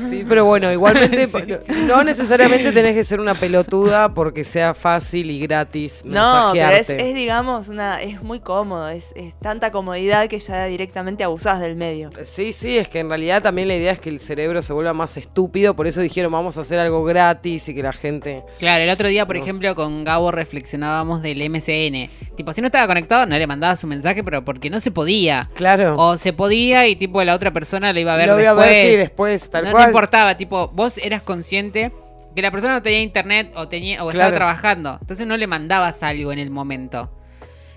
Sí, 0.09 0.25
pero 0.27 0.45
bueno, 0.45 0.71
igualmente 0.71 1.27
no 1.87 2.03
necesariamente 2.03 2.71
tenés 2.73 2.95
que 2.95 3.03
ser 3.03 3.19
una 3.19 3.35
pelotuda 3.35 4.13
porque 4.13 4.43
sea 4.43 4.73
fácil 4.73 5.29
y 5.31 5.39
gratis 5.39 6.03
No, 6.05 6.51
pero 6.53 6.69
es, 6.69 6.87
digamos, 7.15 7.69
una, 7.69 8.01
es 8.01 8.21
muy 8.21 8.39
cómodo. 8.39 8.89
Es, 8.89 9.11
es 9.15 9.37
tanta 9.39 9.71
comodidad 9.71 10.27
que 10.27 10.39
ya 10.39 10.65
directamente 10.65 11.23
abusás 11.23 11.59
del 11.59 11.75
medio. 11.75 12.09
Sí, 12.25 12.53
sí, 12.53 12.77
es 12.77 12.87
que 12.87 12.99
en 12.99 13.09
realidad 13.09 13.41
también 13.41 13.67
la 13.67 13.75
idea 13.75 13.91
es 13.91 13.99
que 13.99 14.09
el 14.09 14.19
cerebro 14.19 14.61
se 14.61 14.73
vuelva 14.73 14.93
más 14.93 15.17
estúpido, 15.17 15.75
por 15.75 15.87
eso 15.87 16.01
dijeron 16.01 16.31
vamos 16.31 16.57
a 16.57 16.61
hacer 16.61 16.79
algo 16.79 17.03
gratis 17.03 17.69
y 17.69 17.75
que 17.75 17.83
la 17.83 17.93
gente... 17.93 18.43
Claro, 18.59 18.83
el 18.83 18.89
otro 18.89 19.07
día, 19.07 19.25
por 19.25 19.35
No. 19.35 19.41
ejemplo, 19.43 19.75
con 19.75 20.03
Gabo 20.03 20.31
reflexionábamos 20.31 21.21
del 21.21 21.49
MCN. 21.49 22.09
Tipo, 22.35 22.53
si 22.53 22.61
no 22.61 22.67
estaba 22.67 22.87
conectado, 22.87 23.25
no 23.25 23.37
le 23.37 23.47
mandaba 23.47 23.75
su 23.75 23.87
mensaje, 23.87 24.23
pero 24.23 24.45
porque 24.45 24.69
no 24.69 24.79
se 24.79 24.91
podía. 24.91 25.49
Claro. 25.55 25.95
O 25.97 26.17
se 26.17 26.33
podía 26.33 26.87
y 26.87 26.95
tipo 26.95 27.23
la 27.23 27.35
otra 27.35 27.51
persona 27.51 27.91
lo 27.93 27.99
iba 27.99 28.13
a 28.13 28.17
ver 28.17 28.29
Lo 28.29 28.39
iba 28.39 28.51
a 28.51 28.53
ver, 28.53 28.87
sí, 28.87 28.95
después, 28.95 29.49
tal 29.49 29.65
no, 29.65 29.71
cual. 29.71 29.78
No 29.81 29.87
importaba, 29.87 30.37
tipo, 30.37 30.67
vos 30.69 30.97
eras 30.97 31.21
consciente 31.21 31.91
que 32.35 32.41
la 32.41 32.51
persona 32.51 32.73
no 32.73 32.81
tenía 32.81 33.01
internet 33.01 33.51
o 33.55 33.67
tenía 33.67 34.03
o 34.03 34.11
estaba 34.11 34.31
trabajando. 34.33 34.97
Entonces 35.01 35.25
no 35.25 35.35
le 35.37 35.47
mandabas 35.47 36.03
algo 36.03 36.31
en 36.31 36.39
el 36.39 36.49
momento. 36.51 37.09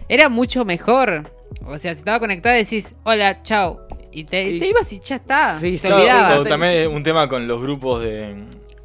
Era 0.08 0.28
mucho 0.28 0.64
mejor. 0.64 1.32
O 1.66 1.78
sea, 1.78 1.94
si 1.94 1.98
estaba 2.00 2.20
conectada 2.20 2.54
decís, 2.56 2.94
hola, 3.04 3.42
chao. 3.42 3.80
Y 4.10 4.24
te, 4.24 4.42
Y- 4.50 4.60
te 4.60 4.66
ibas 4.68 4.92
y 4.92 5.00
ya 5.00 5.16
está. 5.16 5.58
Sí, 5.58 5.78
te 5.78 5.92
olvidabas. 5.92 6.40
O 6.40 6.44
también 6.44 6.72
es 6.72 6.86
un 6.86 7.02
tema 7.02 7.28
con 7.28 7.48
los 7.48 7.60
grupos 7.62 8.02
de, 8.02 8.34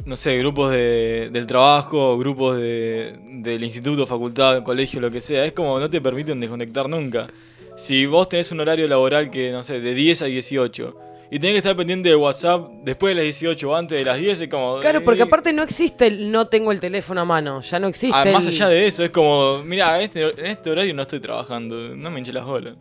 no 0.06 0.16
sé, 0.16 0.38
grupos 0.38 0.72
de, 0.72 1.30
del 1.32 1.46
trabajo, 1.46 2.18
grupos 2.18 2.58
de, 2.58 3.20
del 3.26 3.64
instituto, 3.64 4.08
facultad, 4.08 4.64
colegio, 4.64 5.02
lo 5.02 5.12
que 5.12 5.20
sea. 5.20 5.44
Es 5.46 5.52
como 5.52 5.80
no 5.80 5.90
te 5.90 6.00
permiten 6.00 6.40
desconectar 6.40 6.88
nunca. 6.88 7.28
Si 7.76 8.06
vos 8.06 8.30
tenés 8.30 8.52
un 8.54 8.62
horario 8.62 8.88
laboral 8.88 9.30
que, 9.30 9.52
no 9.52 9.64
sé, 9.64 9.82
de 9.82 9.94
10 9.94 10.22
a 10.24 10.26
18 10.26 10.98
y 11.30 11.40
tenés 11.40 11.54
que 11.54 11.58
estar 11.60 11.76
pendiente 11.76 12.10
de 12.10 12.16
WhatsApp 12.16 12.70
después 12.84 13.12
de 13.12 13.16
las 13.16 13.24
18 13.26 13.70
o 13.70 13.76
antes 13.76 14.00
de 14.00 14.06
las 14.06 14.18
10, 14.18 14.42
es 14.42 14.48
como... 14.48 14.80
Claro, 14.80 15.04
porque 15.04 15.22
eh, 15.22 15.24
aparte 15.24 15.52
no 15.54 15.64
existe 15.64 16.08
el 16.08 16.32
no 16.32 16.48
tengo 16.48 16.72
el 16.72 16.80
teléfono 16.80 17.22
a 17.22 17.26
mano, 17.26 17.62
ya 17.62 17.80
no 17.80 17.88
existe 17.88 18.16
ah, 18.18 18.24
el- 18.24 18.34
más 18.34 18.46
allá 18.48 18.70
de 18.70 18.88
eso, 18.88 19.04
es 19.04 19.12
como, 19.12 19.62
mira, 19.64 20.02
este, 20.02 20.24
en 20.40 20.46
este 20.48 20.70
horario 20.70 20.94
no 20.94 21.02
estoy 21.02 21.20
trabajando, 21.20 21.96
no 21.96 22.10
me 22.12 22.20
hinche 22.20 22.32
las 22.34 22.46
bolas. 22.46 22.76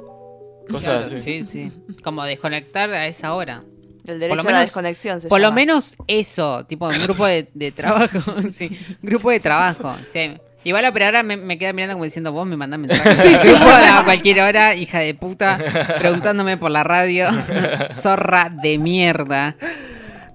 Cosas 0.71 0.83
Claro, 1.07 1.07
así. 1.17 1.21
Sí, 1.21 1.45
sí. 1.45 1.73
Como 2.03 2.25
desconectar 2.25 2.91
a 2.91 3.07
esa 3.07 3.35
hora. 3.35 3.63
El 4.05 4.15
Por 4.15 4.19
derecho 4.19 4.35
lo 4.37 4.41
a 4.41 4.45
la 4.45 4.51
menos- 4.51 4.61
desconexión 4.63 5.21
se 5.21 5.29
Por 5.29 5.41
lo 5.41 5.53
menos 5.53 5.97
eso, 6.07 6.65
tipo 6.69 6.87
un 6.89 7.03
grupo 7.03 7.27
de, 7.27 7.49
de 7.55 7.73
trabajo. 7.73 8.19
sí, 8.51 8.71
grupo 9.03 9.31
de 9.31 9.41
trabajo. 9.41 9.95
sí. 10.13 10.33
Igual 10.67 10.83
la 10.83 10.89
operadora 10.89 11.23
me, 11.23 11.37
me 11.37 11.59
queda 11.59 11.73
mirando 11.73 11.95
como 11.95 12.03
diciendo, 12.03 12.33
vos 12.33 12.45
me 12.45 12.57
mandás 12.57 12.81
mensajes 12.81 13.19
Sí, 13.23 13.37
sí. 13.41 13.55
a 13.55 14.03
cualquier 14.05 14.41
hora, 14.41 14.75
hija 14.75 14.99
de 14.99 15.15
puta, 15.15 15.61
preguntándome 16.01 16.57
por 16.57 16.73
la 16.73 16.83
radio. 16.83 17.29
Zorra 17.89 18.51
de 18.51 18.77
mierda. 18.77 19.55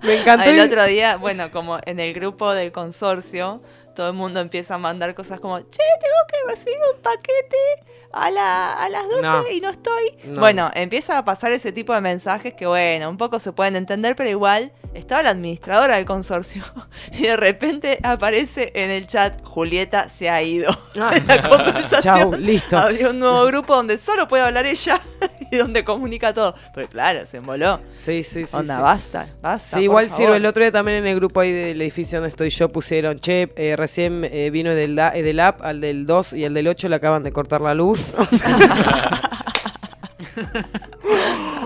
Me 0.01 0.21
encantó. 0.21 0.49
El 0.49 0.61
otro 0.61 0.85
día, 0.85 1.17
bueno, 1.17 1.51
como 1.51 1.79
en 1.85 1.99
el 1.99 2.13
grupo 2.13 2.53
del 2.53 2.71
consorcio, 2.71 3.61
todo 3.95 4.09
el 4.09 4.15
mundo 4.15 4.39
empieza 4.39 4.75
a 4.75 4.77
mandar 4.77 5.13
cosas 5.15 5.39
como, 5.39 5.59
che, 5.59 5.65
tengo 5.99 6.27
que 6.27 6.51
recibir 6.53 6.77
un 6.95 7.01
paquete 7.01 7.57
a, 8.13 8.29
la, 8.29 8.73
a 8.73 8.89
las 8.89 9.03
12 9.07 9.21
No. 9.21 9.43
y 9.51 9.61
no 9.61 9.69
estoy. 9.69 10.17
No. 10.25 10.39
Bueno, 10.41 10.69
empieza 10.73 11.17
a 11.17 11.23
pasar 11.25 11.51
ese 11.53 11.71
tipo 11.71 11.93
de 11.93 12.01
mensajes 12.01 12.53
que, 12.53 12.65
bueno, 12.65 13.09
un 13.09 13.17
poco 13.17 13.39
se 13.39 13.53
pueden 13.53 13.75
entender, 13.75 14.15
pero 14.15 14.29
igual 14.29 14.71
estaba 14.93 15.23
la 15.23 15.29
administradora 15.29 15.95
del 15.95 16.03
consorcio 16.05 16.63
y 17.13 17.23
de 17.23 17.37
repente 17.37 17.97
aparece 18.03 18.73
en 18.75 18.89
el 18.89 19.07
chat, 19.07 19.41
Julieta 19.45 20.09
se 20.09 20.29
ha 20.29 20.41
ido. 20.43 20.71
Ah. 20.99 21.11
La 21.25 21.47
conversación 21.47 22.01
Chau, 22.01 22.33
listo. 22.33 22.77
Abrió 22.77 23.11
un 23.11 23.19
nuevo 23.19 23.45
grupo 23.45 23.73
donde 23.73 23.97
solo 23.97 24.27
puede 24.27 24.43
hablar 24.43 24.65
ella 24.65 24.99
y 25.49 25.55
donde 25.55 25.85
comunica 25.85 26.33
todo. 26.33 26.53
Pero 26.75 26.89
claro, 26.89 27.25
se 27.25 27.37
emboló. 27.37 27.79
Sí, 27.93 28.23
sí, 28.23 28.45
sí. 28.45 28.55
Onda, 28.57 28.75
sí. 28.75 28.81
basta, 28.81 29.27
basta. 29.41 29.77
Sí, 29.77 29.83
igual 29.83 30.11
sirve. 30.11 30.35
El 30.35 30.45
otro 30.45 30.61
día 30.61 30.71
también 30.71 30.97
en 30.97 31.07
el 31.07 31.15
grupo 31.15 31.39
ahí 31.39 31.53
del 31.53 31.81
edificio 31.81 32.17
donde 32.19 32.27
estoy 32.27 32.49
yo 32.49 32.67
pusieron, 32.67 33.19
che, 33.19 33.53
eh, 33.55 33.77
recién 33.81 34.25
eh, 34.31 34.49
vino 34.51 34.73
del, 34.73 34.95
da- 34.95 35.15
eh, 35.15 35.23
del 35.23 35.39
app 35.39 35.61
al 35.61 35.81
del 35.81 36.05
2 36.05 36.33
y 36.33 36.45
al 36.45 36.53
del 36.53 36.67
8 36.67 36.89
le 36.89 36.95
acaban 36.95 37.23
de 37.23 37.31
cortar 37.31 37.61
la 37.61 37.73
luz. 37.73 38.13
O 38.17 38.25
sea- 38.25 38.55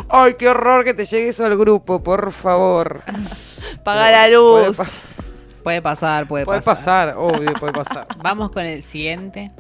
Ay, 0.10 0.36
qué 0.38 0.50
horror 0.50 0.84
que 0.84 0.94
te 0.94 1.06
llegue 1.06 1.30
eso 1.30 1.46
al 1.46 1.58
grupo, 1.58 2.04
por 2.04 2.32
favor. 2.32 3.02
Paga 3.84 4.12
la 4.12 4.38
Puede 4.38 4.68
luz. 4.68 4.78
pasar, 4.78 5.02
Puede 5.64 5.82
pasar, 5.82 6.28
puede, 6.28 6.46
puede 6.46 6.62
pasar, 6.62 7.16
obvio, 7.18 7.54
puede 7.54 7.74
pasar. 7.74 8.08
Vamos 8.24 8.52
con 8.52 8.66
el 8.66 8.84
siguiente. 8.84 9.52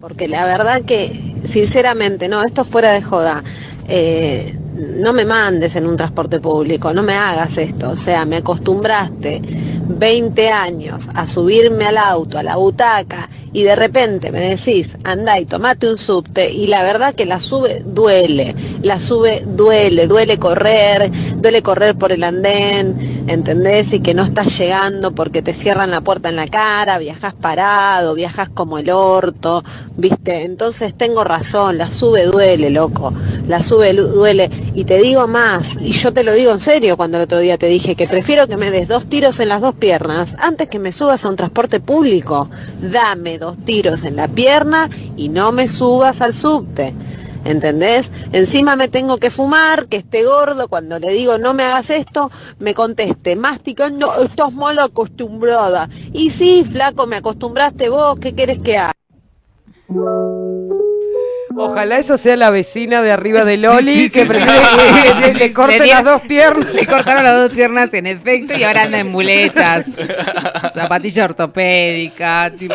Porque 0.00 0.28
la 0.28 0.44
verdad 0.44 0.82
que, 0.82 1.34
sinceramente, 1.44 2.28
no, 2.28 2.42
esto 2.42 2.64
fuera 2.64 2.90
de 2.92 3.02
joda. 3.02 3.42
eh, 3.88 4.58
no 4.74 5.12
me 5.12 5.24
mandes 5.24 5.76
en 5.76 5.86
un 5.86 5.96
transporte 5.96 6.40
público, 6.40 6.92
no 6.92 7.02
me 7.02 7.14
hagas 7.14 7.58
esto. 7.58 7.90
O 7.90 7.96
sea, 7.96 8.24
me 8.24 8.36
acostumbraste 8.36 9.42
20 9.86 10.48
años 10.48 11.08
a 11.14 11.26
subirme 11.26 11.86
al 11.86 11.98
auto, 11.98 12.38
a 12.38 12.42
la 12.42 12.56
butaca, 12.56 13.28
y 13.52 13.64
de 13.64 13.76
repente 13.76 14.32
me 14.32 14.40
decís, 14.40 14.96
anda 15.04 15.38
y 15.38 15.44
tomate 15.44 15.90
un 15.90 15.98
subte, 15.98 16.50
y 16.50 16.66
la 16.66 16.82
verdad 16.82 17.14
que 17.14 17.26
la 17.26 17.40
sube 17.40 17.82
duele, 17.84 18.54
la 18.82 18.98
sube 18.98 19.42
duele, 19.46 20.06
duele 20.06 20.38
correr, 20.38 21.10
duele 21.36 21.62
correr 21.62 21.94
por 21.94 22.12
el 22.12 22.24
andén, 22.24 23.24
¿entendés? 23.28 23.92
Y 23.92 24.00
que 24.00 24.14
no 24.14 24.22
estás 24.22 24.56
llegando 24.58 25.12
porque 25.12 25.42
te 25.42 25.52
cierran 25.52 25.90
la 25.90 26.00
puerta 26.00 26.30
en 26.30 26.36
la 26.36 26.48
cara, 26.48 26.98
viajas 26.98 27.34
parado, 27.34 28.14
viajas 28.14 28.48
como 28.48 28.78
el 28.78 28.90
orto, 28.90 29.62
¿viste? 29.96 30.44
Entonces 30.44 30.94
tengo 30.94 31.22
razón, 31.22 31.76
la 31.76 31.90
sube 31.90 32.24
duele, 32.24 32.70
loco, 32.70 33.12
la 33.46 33.62
sube 33.62 33.92
duele. 33.92 34.50
Y 34.74 34.84
te 34.84 34.98
digo 34.98 35.28
más, 35.28 35.76
y 35.80 35.92
yo 35.92 36.12
te 36.12 36.24
lo 36.24 36.32
digo 36.32 36.52
en 36.52 36.60
serio 36.60 36.96
cuando 36.96 37.18
el 37.18 37.24
otro 37.24 37.38
día 37.38 37.58
te 37.58 37.66
dije 37.66 37.94
que 37.94 38.06
prefiero 38.06 38.46
que 38.46 38.56
me 38.56 38.70
des 38.70 38.88
dos 38.88 39.06
tiros 39.06 39.38
en 39.40 39.48
las 39.48 39.60
dos 39.60 39.74
piernas 39.74 40.34
antes 40.38 40.68
que 40.68 40.78
me 40.78 40.92
subas 40.92 41.24
a 41.24 41.28
un 41.28 41.36
transporte 41.36 41.80
público. 41.80 42.48
Dame 42.80 43.38
dos 43.38 43.58
tiros 43.64 44.04
en 44.04 44.16
la 44.16 44.28
pierna 44.28 44.88
y 45.16 45.28
no 45.28 45.52
me 45.52 45.68
subas 45.68 46.22
al 46.22 46.32
subte. 46.32 46.94
¿Entendés? 47.44 48.12
Encima 48.32 48.76
me 48.76 48.88
tengo 48.88 49.18
que 49.18 49.30
fumar, 49.30 49.88
que 49.88 49.96
esté 49.96 50.24
gordo, 50.24 50.68
cuando 50.68 50.98
le 50.98 51.10
digo 51.10 51.38
no 51.38 51.54
me 51.54 51.64
hagas 51.64 51.90
esto, 51.90 52.30
me 52.60 52.72
conteste, 52.72 53.34
masticando, 53.36 54.22
estás 54.22 54.52
mal 54.52 54.78
acostumbrada. 54.78 55.88
Y 56.12 56.30
sí, 56.30 56.64
flaco, 56.64 57.06
me 57.06 57.16
acostumbraste 57.16 57.88
vos, 57.88 58.18
¿qué 58.20 58.34
querés 58.34 58.60
que 58.60 58.78
haga? 58.78 58.92
Ojalá 61.56 61.98
esa 61.98 62.18
sea 62.18 62.36
la 62.36 62.50
vecina 62.50 63.02
de 63.02 63.12
arriba 63.12 63.44
de 63.44 63.56
Loli 63.58 64.04
sí, 64.04 64.10
que 64.10 64.22
sí. 64.22 64.28
que 64.28 65.34
le 65.38 65.52
corten 65.52 65.88
las 65.88 66.04
dos 66.04 66.22
piernas. 66.22 66.72
Le 66.74 66.86
cortaron 66.86 67.24
las 67.24 67.36
dos 67.36 67.50
piernas 67.50 67.92
en 67.94 68.06
efecto 68.06 68.56
y 68.56 68.62
ahora 68.62 68.82
anda 68.82 68.98
en 68.98 69.08
muletas. 69.08 69.86
Zapatilla 70.72 71.24
ortopédica, 71.24 72.52
tipo. 72.56 72.74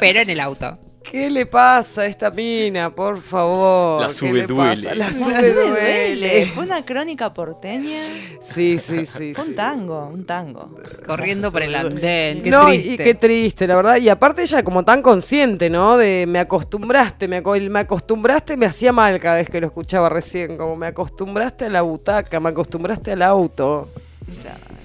Pero 0.00 0.20
en 0.20 0.30
el 0.30 0.40
auto. 0.40 0.78
¿Qué 1.04 1.30
le 1.30 1.44
pasa 1.44 2.00
a 2.00 2.06
esta 2.06 2.30
mina, 2.30 2.92
por 2.92 3.20
favor? 3.20 4.00
La 4.00 4.08
¿Qué 4.08 4.14
sube 4.14 4.32
le 4.32 4.46
duele. 4.46 4.74
pasa? 4.82 4.94
La 4.94 5.06
La 5.06 5.12
sube 5.12 5.52
duele. 5.52 6.46
Fue 6.46 6.64
una 6.64 6.82
crónica 6.82 7.32
porteña. 7.32 8.00
Sí, 8.40 8.78
sí, 8.78 9.04
sí. 9.04 9.34
Fue 9.34 9.44
un 9.44 9.54
tango, 9.54 10.06
un 10.06 10.24
tango. 10.24 10.70
Corriendo 11.06 11.52
por 11.52 11.62
el 11.62 11.74
andén. 11.74 12.42
Qué 12.42 12.50
no, 12.50 12.66
triste. 12.66 12.92
y 12.94 12.96
qué 12.96 13.14
triste, 13.14 13.66
la 13.66 13.76
verdad. 13.76 13.96
Y 13.98 14.08
aparte 14.08 14.42
ella 14.42 14.64
como 14.64 14.84
tan 14.84 15.02
consciente, 15.02 15.68
¿no? 15.68 15.96
De 15.98 16.24
me 16.26 16.38
acostumbraste, 16.38 17.28
me 17.28 17.36
acostumbraste 17.78 18.56
me 18.56 18.66
hacía 18.66 18.92
mal 18.92 19.20
cada 19.20 19.36
vez 19.36 19.50
que 19.50 19.60
lo 19.60 19.66
escuchaba 19.66 20.08
recién. 20.08 20.56
Como 20.56 20.74
me 20.74 20.86
acostumbraste 20.86 21.66
a 21.66 21.68
la 21.68 21.82
butaca, 21.82 22.40
me 22.40 22.48
acostumbraste 22.48 23.12
al 23.12 23.22
auto. 23.22 23.88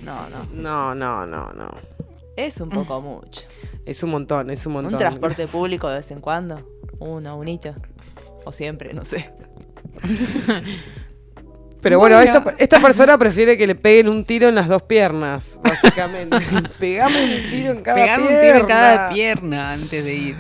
No, 0.04 0.28
no. 0.30 0.46
No, 0.54 0.96
no, 0.96 1.26
no, 1.26 1.54
no. 1.54 1.70
Es 2.36 2.60
un 2.62 2.70
poco 2.70 3.02
mucho. 3.02 3.42
Es 3.86 4.04
un 4.04 4.12
montón, 4.12 4.50
es 4.52 4.66
un 4.66 4.74
montón. 4.74 4.94
Un 4.94 5.00
transporte 5.00 5.48
público 5.48 5.90
de 5.90 5.96
vez 5.98 6.12
en 6.12 6.22
cuando. 6.22 6.68
Uno, 7.00 7.38
un 7.38 7.48
hito. 7.48 7.74
O 8.46 8.52
siempre, 8.54 8.94
no 8.94 9.04
sé. 9.06 9.32
Pero 11.82 11.98
bueno, 11.98 12.18
Bueno. 12.18 12.32
esta, 12.40 12.56
esta 12.58 12.80
persona 12.82 13.18
prefiere 13.18 13.58
que 13.58 13.66
le 13.66 13.74
peguen 13.76 14.10
un 14.10 14.26
tiro 14.26 14.50
en 14.50 14.56
las 14.56 14.68
dos 14.68 14.84
piernas, 14.84 15.58
básicamente. 15.64 16.38
Pegame 16.80 17.38
un 17.46 17.50
tiro 17.50 17.72
en 17.72 17.82
cada 17.82 17.96
Pegame 18.02 18.28
pierna. 18.28 18.36
un 18.36 18.42
tiro 18.42 18.58
en 18.60 18.66
cada 18.66 19.10
pierna 19.10 19.72
antes 19.74 20.04
de 20.04 20.14
ir. 20.14 20.36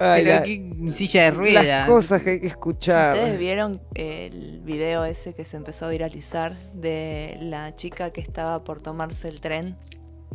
Ay, 0.00 0.24
Pero 0.24 0.34
la- 0.34 0.42
qué 0.42 0.92
silla 0.92 1.22
de 1.22 1.30
ruedas. 1.30 1.64
Las 1.64 1.88
cosas 1.88 2.22
que 2.22 2.30
hay 2.30 2.40
que 2.40 2.48
escuchar. 2.48 3.14
¿Ustedes 3.14 3.38
vieron 3.38 3.80
el 3.94 4.60
video 4.64 5.04
ese 5.04 5.34
que 5.34 5.44
se 5.44 5.56
empezó 5.56 5.86
a 5.86 5.90
viralizar 5.90 6.54
de 6.72 7.38
la 7.40 7.72
chica 7.76 8.10
que 8.10 8.20
estaba 8.20 8.64
por 8.64 8.82
tomarse 8.82 9.28
el 9.28 9.40
tren? 9.40 9.76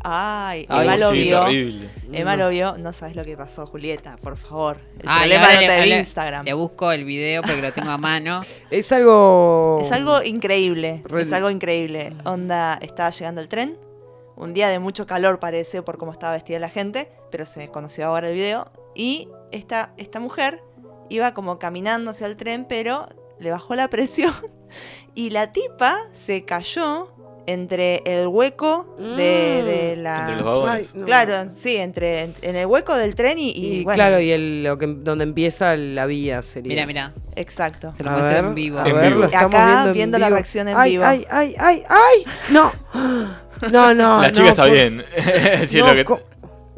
Ay, 0.03 0.65
Ay, 0.69 0.83
Emma 0.87 0.97
lo 0.97 1.11
sí, 1.11 1.23
vio. 1.23 1.43
terrible. 1.45 1.89
Emma 2.13 2.35
No. 2.35 2.43
lo 2.45 2.49
vio. 2.49 2.77
No 2.77 2.93
sabes 2.93 3.15
lo 3.15 3.23
que 3.25 3.35
pasó, 3.35 3.65
Julieta, 3.67 4.15
por 4.17 4.37
favor. 4.37 4.77
El 4.99 5.05
Ah, 5.07 5.17
y 5.17 5.29
problema 5.29 5.45
ahora 5.45 5.55
no 5.55 5.67
le- 5.67 5.85
le- 5.87 5.99
Instagram. 5.99 6.45
Le 6.45 6.53
busco 6.53 6.91
el 6.91 7.05
video 7.05 7.41
porque 7.41 7.61
lo 7.61 7.73
tengo 7.73 7.89
a 7.91 7.97
mano. 7.97 8.39
Es 8.71 8.91
algo. 8.91 9.79
Es 9.81 9.91
algo 9.91 10.23
increíble. 10.23 11.01
Re- 11.05 11.23
Es 11.23 11.33
algo 11.33 11.49
increíble. 11.49 12.13
Onda, 12.25 12.79
estaba 12.81 13.09
llegando 13.09 13.41
el 13.41 13.47
tren. 13.49 13.77
Un 14.35 14.53
día 14.53 14.69
de 14.69 14.79
mucho 14.79 15.05
calor 15.05 15.39
parece 15.39 15.81
por 15.81 15.97
cómo 15.97 16.13
estaba 16.13 16.33
vestida 16.33 16.59
la 16.59 16.69
gente, 16.69 17.11
pero 17.29 17.45
se 17.45 17.67
conoció 17.69 18.05
ahora 18.07 18.29
el 18.29 18.35
video. 18.35 18.71
Y 18.95 19.27
esta, 19.51 19.93
esta 19.97 20.19
mujer 20.21 20.63
iba 21.09 21.33
como 21.33 21.59
caminando 21.59 22.11
hacia 22.11 22.27
el 22.27 22.37
tren, 22.37 22.65
pero 22.69 23.07
le 23.39 23.51
bajó 23.51 23.75
la 23.75 23.89
presión. 23.89 24.33
Y 25.15 25.31
la 25.31 25.51
tipa 25.51 25.97
se 26.13 26.45
cayó 26.45 27.11
entre 27.51 28.01
el 28.05 28.27
hueco 28.27 28.95
de, 28.97 29.63
de 29.63 29.95
la... 29.97 30.19
Entre 30.21 30.35
los 30.37 30.45
vagones. 30.45 30.91
Ay, 30.93 30.99
no. 30.99 31.05
Claro, 31.05 31.49
sí, 31.53 31.75
entre 31.77 32.31
en 32.41 32.55
el 32.55 32.65
hueco 32.65 32.95
del 32.95 33.15
tren 33.15 33.37
y, 33.37 33.49
y, 33.51 33.79
Y, 33.79 33.83
bueno, 33.83 33.95
claro, 33.95 34.19
y 34.19 34.31
el, 34.31 34.63
lo 34.63 34.77
que, 34.77 34.87
donde 34.87 35.23
empieza 35.23 35.75
la 35.75 36.05
vía 36.05 36.41
sería. 36.41 36.69
Mira, 36.69 36.85
mira. 36.85 37.13
exacto. 37.35 37.93
Se 37.95 38.03
lo 38.03 38.11
muestro 38.11 38.37
en 38.49 38.55
vivo. 38.55 38.79
A 38.79 38.87
En 38.87 38.95
ver, 38.95 39.07
vivo. 39.09 39.19
lo 39.21 39.25
estamos 39.25 39.55
Acá, 39.55 39.65
viendo, 39.67 39.87
en 39.89 39.93
viendo 39.93 40.17
la 40.19 40.27
vivo. 40.27 40.35
reacción 40.37 40.67
en 40.67 40.77
ay, 40.77 40.91
vivo. 40.91 41.03
Ay, 41.05 41.25
ay, 41.29 41.55
ay, 41.57 41.83
ay. 41.89 42.25
No. 42.51 42.71
No, 43.73 43.93
no. 43.93 44.21
La 44.21 44.31
chica 44.31 44.43
no, 44.43 44.49
está 44.51 44.63
por- 44.63 44.71
bien. 44.71 45.03
Es 45.17 45.73
no, 45.75 45.87
lo 45.87 45.93
que- 45.93 46.23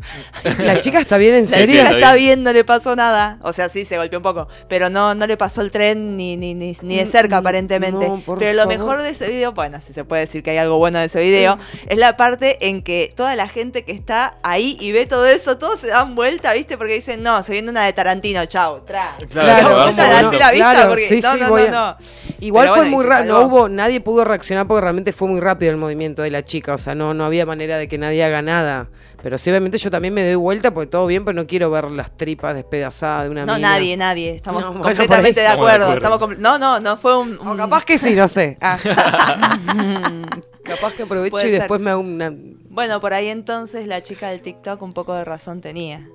La 0.60 0.82
chica 0.82 1.00
está 1.00 1.18
bien, 1.18 1.36
en 1.36 1.44
La 1.44 1.50
serio. 1.58 1.82
chica 1.84 1.92
está 1.96 2.14
bien. 2.16 2.44
no 2.44 2.52
le 2.54 2.64
pasó 2.64 2.96
nada. 2.96 3.38
O 3.42 3.54
sea, 3.54 3.70
sí, 3.70 3.86
se 3.86 3.98
golpeó 3.98 4.20
un 4.20 4.24
poco. 4.24 4.48
Pero 4.68 4.90
no, 4.90 5.16
no 5.16 5.28
le 5.28 5.38
pasó 5.38 5.62
el 5.62 5.72
tren 5.72 6.18
ni, 6.18 6.38
ni, 6.38 6.54
ni, 6.56 6.78
ni 6.82 6.98
de 6.98 7.06
cerca, 7.06 7.38
aparentemente. 7.38 8.08
no, 8.08 8.20
por 8.20 8.38
pero 8.40 8.54
lo 8.54 8.64
favor. 8.64 8.78
mejor 8.78 9.02
de 9.02 9.10
ese 9.10 9.28
video, 9.30 9.52
bueno, 9.54 9.80
si 9.86 9.94
se 9.94 10.04
puede 10.04 10.22
decir 10.22 10.44
que 10.44 10.52
hay 10.52 10.58
algo 10.58 10.78
bueno 10.78 11.00
de 11.00 11.06
ese 11.06 11.22
video, 11.22 11.58
es 11.88 11.98
la 11.98 12.18
parte 12.18 12.68
en 12.68 12.82
que 12.82 13.14
toda 13.16 13.36
la 13.36 13.48
gente 13.48 13.84
que 13.84 13.92
está 13.92 14.36
ahí 14.44 14.78
y 14.80 14.92
ve 14.92 15.06
todo 15.06 15.26
eso, 15.28 15.58
todos 15.58 15.80
se 15.80 15.88
dan 15.88 16.16
vuelta, 16.16 16.54
¿viste? 16.54 16.78
Porque 16.78 16.94
dicen, 16.94 17.22
no, 17.24 17.42
se 17.44 17.54
viene 17.54 17.70
una 17.70 17.86
de 17.86 17.94
Tarantino, 17.94 18.46
chau, 18.46 18.82
tra. 18.86 19.16
Claro, 19.18 19.28
Claro, 19.30 19.76
vamos, 19.76 19.98
la 19.98 20.52
vista, 20.52 20.72
claro, 20.74 20.90
porque 20.90 21.08
sí, 21.08 21.20
no, 21.22 21.34
sí, 21.34 21.40
no, 21.40 21.48
no, 21.50 21.56
a- 21.56 21.70
no. 21.70 21.98
Igual 22.42 22.66
Pero 22.66 22.74
fue 22.76 22.84
bueno, 22.86 22.98
muy 22.98 23.06
rápido, 23.06 23.40
no 23.40 23.46
hubo, 23.48 23.70
nadie 23.70 24.02
pudo 24.02 24.26
reaccionar 24.26 24.68
porque 24.68 24.82
realmente 24.82 25.14
fue 25.14 25.28
muy 25.28 25.40
rápido 25.40 25.72
el 25.72 25.78
movimiento 25.78 26.24
de 26.24 26.32
la 26.32 26.44
chica, 26.44 26.74
o 26.74 26.78
sea, 26.80 26.96
no, 26.96 27.14
no 27.14 27.24
había 27.24 27.46
manera 27.46 27.78
de 27.78 27.88
que 27.88 27.98
nadie 27.98 28.24
haga 28.24 28.42
nada. 28.42 28.90
Pero 29.22 29.38
sí, 29.38 29.52
obviamente 29.52 29.78
yo 29.78 29.92
también 29.92 30.14
me 30.16 30.26
doy 30.26 30.34
vuelta 30.36 30.74
porque 30.74 30.88
todo 30.90 31.06
bien, 31.06 31.24
pero 31.24 31.36
no 31.36 31.46
quiero 31.46 31.70
ver 31.70 31.92
las 31.92 32.18
tripas 32.18 32.56
despedazadas 32.56 33.26
de 33.26 33.30
una 33.30 33.46
No, 33.46 33.56
mina. 33.56 33.70
nadie, 33.70 33.96
nadie. 33.96 34.36
Estamos 34.36 34.62
No, 34.66 34.72
bueno, 34.74 34.84
completamente 34.84 35.42
de 35.42 35.48
acuerdo. 35.48 35.94
Estamos 35.94 36.40
no, 36.40 36.58
no, 36.58 36.80
no 36.80 36.98
fue 36.98 37.16
un. 37.18 37.38
O 37.48 37.56
capaz 37.56 37.86
que 37.86 37.98
sí, 38.00 38.16
no 38.16 38.28
sé. 38.28 38.58
Ah. 38.62 38.78
capaz 40.64 40.94
que 40.94 41.04
aprovecho 41.04 41.32
Puede 41.32 41.48
y 41.48 41.52
ser. 41.52 41.60
después 41.60 41.80
me 41.80 41.92
hago 41.92 42.02
una... 42.02 42.34
Bueno, 42.70 43.00
por 43.02 43.14
ahí 43.14 43.28
entonces 43.28 43.86
la 43.88 44.02
chica 44.02 44.30
del 44.30 44.42
TikTok 44.42 44.82
un 44.82 44.94
poco 44.94 45.14
de 45.14 45.26
razón 45.26 45.62
tenía. 45.62 46.08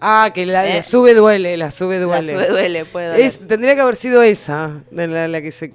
Ah, 0.00 0.30
que 0.34 0.46
la, 0.46 0.66
¿Eh? 0.66 0.76
la 0.76 0.82
sube 0.82 1.14
duele, 1.14 1.56
la 1.56 1.70
sube 1.70 1.96
La 1.98 2.04
duele. 2.06 2.32
sube 2.32 2.48
duele, 2.48 2.84
puede 2.86 3.08
doler. 3.08 3.20
Es- 3.20 3.38
tendría 3.46 3.74
que 3.74 3.80
haber 3.82 3.96
sido 3.96 4.22
esa, 4.22 4.82
de 4.90 5.06
la, 5.06 5.28
la 5.28 5.42
que 5.42 5.52
se 5.52 5.72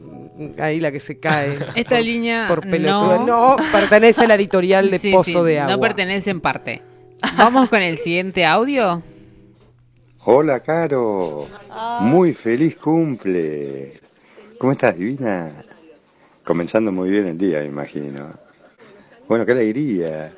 ahí 0.60 0.80
la 0.80 0.92
que 0.92 1.00
se 1.00 1.20
cae. 1.20 1.58
Esta 1.76 2.00
línea 2.02 2.46
por 2.48 2.62
pelotuda. 2.62 3.18
no. 3.20 3.26
No, 3.26 3.56
pertenece 3.72 4.24
a 4.24 4.28
la 4.28 4.36
editorial 4.36 4.90
de 4.90 4.98
Sí, 4.98 5.12
Pozo 5.12 5.42
sí, 5.44 5.50
de 5.52 5.60
Agua. 5.60 5.76
No 5.76 5.82
pertenece 5.82 6.30
en 6.32 6.42
parte. 6.42 6.82
Vamos 7.38 7.70
con 7.70 7.82
el 7.82 7.98
siguiente 7.98 8.46
audio. 8.46 9.02
Hola, 10.26 10.60
Caro. 10.62 11.48
Muy 12.02 12.34
feliz 12.34 12.76
cumple. 12.78 13.94
¿Cómo 14.58 14.72
estás, 14.72 14.98
divina? 14.98 15.64
Comenzando 16.44 16.92
muy 16.92 17.10
bien 17.12 17.28
el 17.28 17.38
día, 17.38 17.60
me 17.60 17.66
imagino. 17.66 18.34
Bueno, 19.28 19.46
qué 19.46 19.52
alegría. 19.52 20.34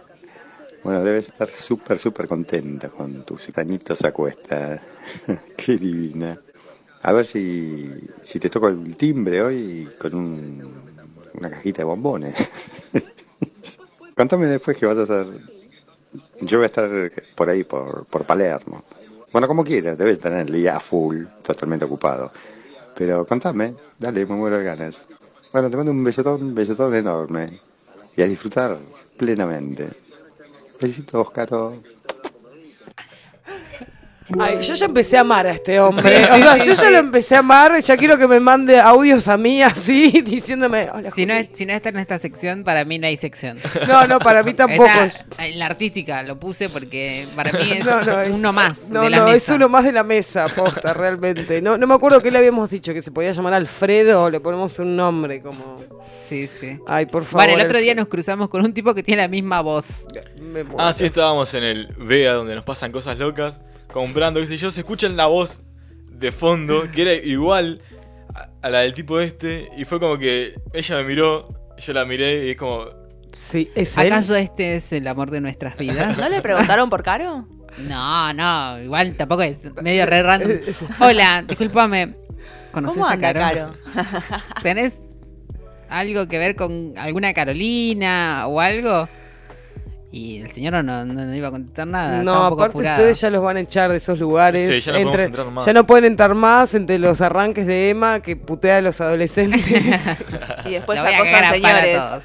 Bueno, 0.83 1.03
debes 1.03 1.27
estar 1.27 1.49
súper, 1.49 1.97
súper 1.97 2.27
contenta 2.27 2.89
con 2.89 3.23
tus 3.23 3.49
añitos 3.57 4.03
a 4.03 4.11
cuesta. 4.11 4.81
qué 5.57 5.77
divina. 5.77 6.39
A 7.03 7.13
ver 7.13 7.25
si, 7.25 7.89
si 8.21 8.39
te 8.39 8.49
toco 8.49 8.69
el 8.69 8.95
timbre 8.97 9.41
hoy 9.41 9.95
con 9.99 10.15
un- 10.15 11.29
una 11.33 11.49
cajita 11.49 11.79
de 11.79 11.83
bombones. 11.85 12.35
Contame 14.15 14.47
después 14.47 14.77
que 14.77 14.85
vas 14.85 14.97
a 14.97 15.03
hacer 15.03 15.27
yo 16.41 16.57
voy 16.57 16.63
a 16.65 16.67
estar 16.67 16.89
por 17.35 17.49
ahí, 17.49 17.63
por, 17.63 18.05
por 18.05 18.23
Palermo. 18.25 18.83
Bueno, 19.31 19.47
como 19.47 19.63
quieras, 19.63 19.97
debes 19.97 20.19
tener 20.19 20.47
el 20.47 20.53
día 20.53 20.79
full, 20.79 21.25
totalmente 21.43 21.85
ocupado. 21.85 22.31
Pero 22.95 23.25
contame, 23.25 23.75
dale, 23.99 24.25
me 24.25 24.35
muero 24.35 24.57
de 24.57 24.63
ganas. 24.65 25.05
Bueno, 25.51 25.69
te 25.69 25.77
mando 25.77 25.91
un 25.91 26.03
besotón, 26.03 26.43
un 26.43 26.55
besotón 26.55 26.95
enorme. 26.95 27.59
Y 28.15 28.21
a 28.21 28.25
disfrutar 28.27 28.77
plenamente. 29.17 29.89
Besitos, 30.79 31.29
Caro. 31.31 31.81
Ay, 34.39 34.59
yo 34.61 34.73
ya 34.73 34.85
empecé 34.87 35.17
a 35.17 35.21
amar 35.21 35.47
a 35.47 35.51
este 35.51 35.79
hombre. 35.79 36.25
O 36.25 36.35
sea, 36.37 36.57
yo 36.57 36.73
ya 36.73 36.89
lo 36.89 36.97
empecé 36.97 37.35
a 37.35 37.39
amar. 37.39 37.79
Ya 37.81 37.95
quiero 37.95 38.17
que 38.17 38.27
me 38.27 38.39
mande 38.41 38.77
audios 38.79 39.27
a 39.29 39.37
mí 39.37 39.61
así, 39.61 40.21
diciéndome. 40.25 40.89
Hola, 40.93 41.11
Si 41.11 41.25
no, 41.25 41.33
Juli". 41.33 41.47
es- 41.51 41.57
si 41.57 41.65
no 41.65 41.73
está 41.73 41.89
en 41.89 41.97
esta 41.99 42.19
sección, 42.19 42.63
para 42.65 42.83
mí 42.83 42.99
no 42.99 43.07
hay 43.07 43.15
sección. 43.15 43.57
No, 43.87 44.05
no, 44.05 44.19
para 44.19 44.43
mí 44.43 44.53
tampoco. 44.53 44.89
En 45.39 45.59
la 45.59 45.67
artística 45.67 46.23
lo 46.23 46.37
puse 46.39 46.67
porque 46.67 47.25
para 47.35 47.51
mí 47.53 47.71
es, 47.71 47.85
No, 47.87 48.03
no, 48.03 48.21
es- 48.21 48.31
uno 48.33 48.51
más 48.51 48.89
No, 48.91 49.01
de 49.03 49.09
la 49.11 49.17
no, 49.19 49.23
mesa. 49.25 49.35
es 49.37 49.49
uno 49.49 49.69
más 49.69 49.85
de 49.85 49.91
la 49.93 50.03
mesa, 50.03 50.47
posta, 50.49 50.93
realmente. 50.93 51.61
No, 51.61 51.77
no 51.77 51.87
me 51.87 51.93
acuerdo 51.93 52.21
qué 52.21 52.29
le 52.29 52.37
habíamos 52.39 52.69
dicho, 52.69 52.93
que 52.93 53.01
se 53.01 53.11
podía 53.11 53.31
llamar 53.31 53.53
Alfredo 53.53 54.23
o 54.23 54.29
le 54.29 54.39
ponemos 54.41 54.77
un 54.79 54.95
nombre 54.95 55.41
como. 55.41 55.77
Sí, 56.13 56.47
sí. 56.47 56.77
Ay, 56.85 57.05
por 57.05 57.23
favor. 57.23 57.45
Bueno, 57.47 57.59
el 57.61 57.65
otro 57.65 57.79
día 57.79 57.95
nos 57.95 58.07
cruzamos 58.07 58.49
con 58.49 58.61
un 58.65 58.73
tipo 58.73 58.93
que 58.93 59.03
tiene 59.03 59.21
la 59.21 59.27
misma 59.29 59.61
voz. 59.61 60.05
Me 60.41 60.63
muero. 60.65 60.81
Ah, 60.85 60.91
sí, 60.91 61.05
estábamos 61.05 61.53
en 61.53 61.63
el 61.63 61.87
Vega 61.97 62.33
donde 62.33 62.55
nos 62.55 62.63
pasan 62.65 62.91
cosas 62.91 63.17
locas, 63.17 63.61
comprando, 63.97 64.39
qué 64.39 64.47
sé 64.47 64.57
yo, 64.57 64.71
se 64.71 64.81
escucha 64.81 65.09
la 65.09 65.25
voz 65.25 65.61
de 66.11 66.31
fondo, 66.31 66.89
que 66.91 67.01
era 67.01 67.13
igual 67.13 67.81
a, 68.33 68.49
a 68.61 68.69
la 68.69 68.79
del 68.79 68.93
tipo 68.93 69.19
este, 69.19 69.69
y 69.75 69.85
fue 69.85 69.99
como 69.99 70.17
que 70.17 70.55
ella 70.73 70.97
me 70.97 71.03
miró, 71.03 71.49
yo 71.77 71.93
la 71.93 72.05
miré 72.05 72.47
y 72.47 72.51
es 72.51 72.57
como... 72.57 72.85
Sí, 73.31 73.69
es 73.75 73.97
él. 73.97 74.07
¿Acaso 74.07 74.35
este 74.35 74.75
es 74.75 74.93
el 74.93 75.07
amor 75.07 75.31
de 75.31 75.41
nuestras 75.41 75.77
vidas? 75.77 76.17
¿No 76.17 76.29
le 76.29 76.41
preguntaron 76.41 76.89
por 76.89 77.03
Caro? 77.03 77.47
No, 77.87 78.33
no, 78.33 78.81
igual 78.81 79.15
tampoco 79.15 79.43
es 79.43 79.61
medio 79.81 80.05
re 80.05 80.23
random. 80.23 80.51
Hola, 80.99 81.43
discúlpame. 81.47 82.15
¿Conoces 82.71 82.97
¿Cómo 82.97 83.07
a 83.07 83.13
anda 83.13 83.33
Caro? 83.33 83.73
¿Tenés 84.63 85.01
algo 85.89 86.27
que 86.27 86.37
ver 86.37 86.55
con 86.55 86.93
alguna 86.97 87.33
Carolina 87.33 88.45
o 88.47 88.59
algo? 88.59 89.07
Y 90.09 90.39
el 90.39 90.49
señor 90.51 90.71
no, 90.73 90.81
no, 90.83 91.03
no 91.05 91.35
iba 91.35 91.49
a 91.49 91.51
contestar 91.51 91.85
nada. 91.85 92.23
No, 92.23 92.45
aparte 92.45 92.77
ustedes 92.77 93.19
ya 93.19 93.29
los 93.29 93.43
van 93.43 93.57
a 93.57 93.59
echar 93.59 93.91
de 93.91 93.97
esos 93.97 94.17
lugares. 94.17 94.67
Sí, 94.69 94.79
ya 94.79 94.93
no 94.93 94.99
podemos 95.03 95.21
entrar 95.25 95.51
más. 95.51 95.65
ya 95.65 95.73
no 95.73 95.85
pueden 95.85 96.05
entrar 96.05 96.33
más 96.33 96.73
entre 96.75 96.97
los 96.97 97.19
arranques 97.19 97.67
de 97.67 97.89
Emma 97.89 98.21
que 98.21 98.37
putea 98.37 98.77
a 98.77 98.81
los 98.81 99.01
adolescentes. 99.01 99.61
Y 100.65 100.71
después 100.71 100.99
acosan 100.99 101.53
señores. 101.53 101.97
todos. 101.97 102.23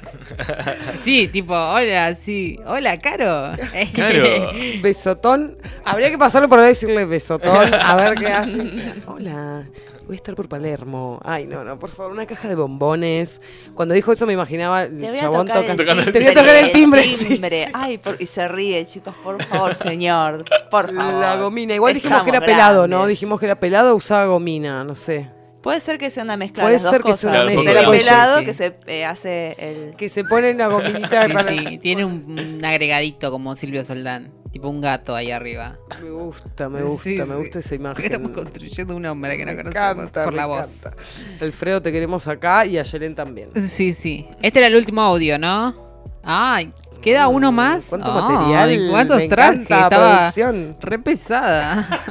Sí, 1.01 1.29
tipo, 1.29 1.53
hola, 1.53 2.13
sí. 2.15 2.59
Hola, 2.65 2.97
Caro. 2.99 3.51
Claro. 3.93 4.51
besotón. 4.81 5.57
Habría 5.85 6.09
que 6.09 6.17
pasarlo 6.17 6.49
por 6.49 6.59
ahí 6.59 6.65
y 6.65 6.69
decirle 6.69 7.05
besotón. 7.05 7.73
A 7.73 7.95
ver 7.95 8.15
qué 8.15 8.27
hace. 8.27 8.71
Hola. 9.07 9.63
Voy 10.05 10.15
a 10.15 10.17
estar 10.17 10.35
por 10.35 10.49
Palermo. 10.49 11.19
Ay, 11.23 11.47
no, 11.47 11.63
no, 11.63 11.79
por 11.79 11.89
favor, 11.89 12.11
una 12.11 12.25
caja 12.25 12.49
de 12.49 12.55
bombones. 12.55 13.41
Cuando 13.73 13.93
dijo 13.93 14.11
eso 14.11 14.25
me 14.27 14.33
imaginaba 14.33 14.83
el 14.83 14.99
Te 14.99 15.15
chabón 15.17 15.47
tocar 15.47 15.61
tocando. 15.77 15.83
el 15.83 15.87
timbre. 15.87 16.11
Te 16.11 16.19
voy 16.19 16.27
a 16.27 16.33
tocar 16.33 16.55
el 16.55 16.71
timbre. 16.73 17.03
sí. 17.03 17.41
Ay, 17.73 17.97
por- 17.97 18.21
y 18.21 18.25
se 18.25 18.47
ríe, 18.49 18.85
chicos, 18.85 19.15
por 19.23 19.41
favor, 19.43 19.73
señor. 19.75 20.43
Por 20.69 20.93
favor. 20.93 21.13
La 21.21 21.37
gomina. 21.37 21.73
Igual 21.75 21.93
dijimos 21.93 22.23
que 22.23 22.29
era 22.31 22.41
pelado, 22.41 22.87
¿no? 22.87 23.07
Dijimos 23.07 23.39
que 23.39 23.45
era 23.45 23.59
pelado, 23.59 23.95
usaba 23.95 24.25
gomina, 24.25 24.83
no 24.83 24.95
sé. 24.95 25.29
Puede 25.61 25.79
ser 25.79 25.97
que 25.97 26.11
sea 26.11 26.23
una 26.23 26.35
mezcla 26.35 26.63
Puede 26.63 26.75
de 26.75 26.83
las 26.83 26.91
ser 26.91 27.01
dos 27.01 27.11
que 27.11 27.17
sea 27.17 27.29
una 27.29 27.39
Que 27.47 27.55
mezcla. 27.55 27.71
sea 27.71 27.81
el 27.81 27.85
Sí, 27.85 27.97
pelado 28.03 28.39
sí. 28.39 28.45
que 28.45 28.53
se 28.53 28.75
eh, 28.87 29.05
hace 29.05 29.55
el... 29.57 29.95
Que 29.95 30.09
se 30.09 30.25
pone 30.25 30.53
la 30.55 30.67
gominita 30.67 31.25
Sí, 31.27 31.33
para- 31.33 31.47
sí, 31.47 31.77
tiene 31.81 32.03
un, 32.03 32.37
un 32.57 32.65
agregadito 32.65 33.31
como 33.31 33.55
Silvio 33.55 33.85
Soldán. 33.85 34.33
Tipo 34.53 34.69
un 34.69 34.81
gato 34.81 35.15
ahí 35.15 35.31
arriba. 35.31 35.77
Me 36.01 36.11
gusta, 36.11 36.69
me 36.69 36.83
gusta, 36.83 37.03
Sí, 37.03 37.17
me 37.17 37.25
sí. 37.25 37.33
gusta 37.33 37.59
esa 37.59 37.73
imagen. 37.75 38.05
Estamos 38.05 38.31
construyendo 38.31 38.95
un 38.95 39.03
hombre 39.07 39.35
que 39.35 39.45
no 39.45 39.51
Me 39.51 39.57
conocemos 39.63 39.91
encanta, 40.03 40.23
por 40.25 40.33
la 40.35 40.45
voz. 40.45 40.85
encanta. 40.85 41.03
Alfredo, 41.43 41.81
te 41.81 41.91
queremos 41.91 42.27
acá 42.27 42.63
y 42.67 42.77
a 42.77 42.83
Yelen 42.83 43.15
también. 43.15 43.49
Sí, 43.67 43.91
sí. 43.93 44.27
Este 44.43 44.59
era 44.59 44.67
el 44.67 44.75
último 44.75 45.01
audio, 45.01 45.39
¿no? 45.39 45.75
Ay, 46.23 46.71
¿queda 47.01 47.27
uno 47.29 47.51
más? 47.51 47.87
Mm, 47.87 47.89
¿Cuánto 47.89 48.13
Ay, 48.13 48.21
material? 48.21 48.89
¿Cuántos 48.91 49.17
Me 49.17 49.27
trajes? 49.27 49.55
encanta, 49.61 49.83
Estaba 49.85 50.17
producción. 50.19 50.77
re 50.81 50.99
pesada. 50.99 52.03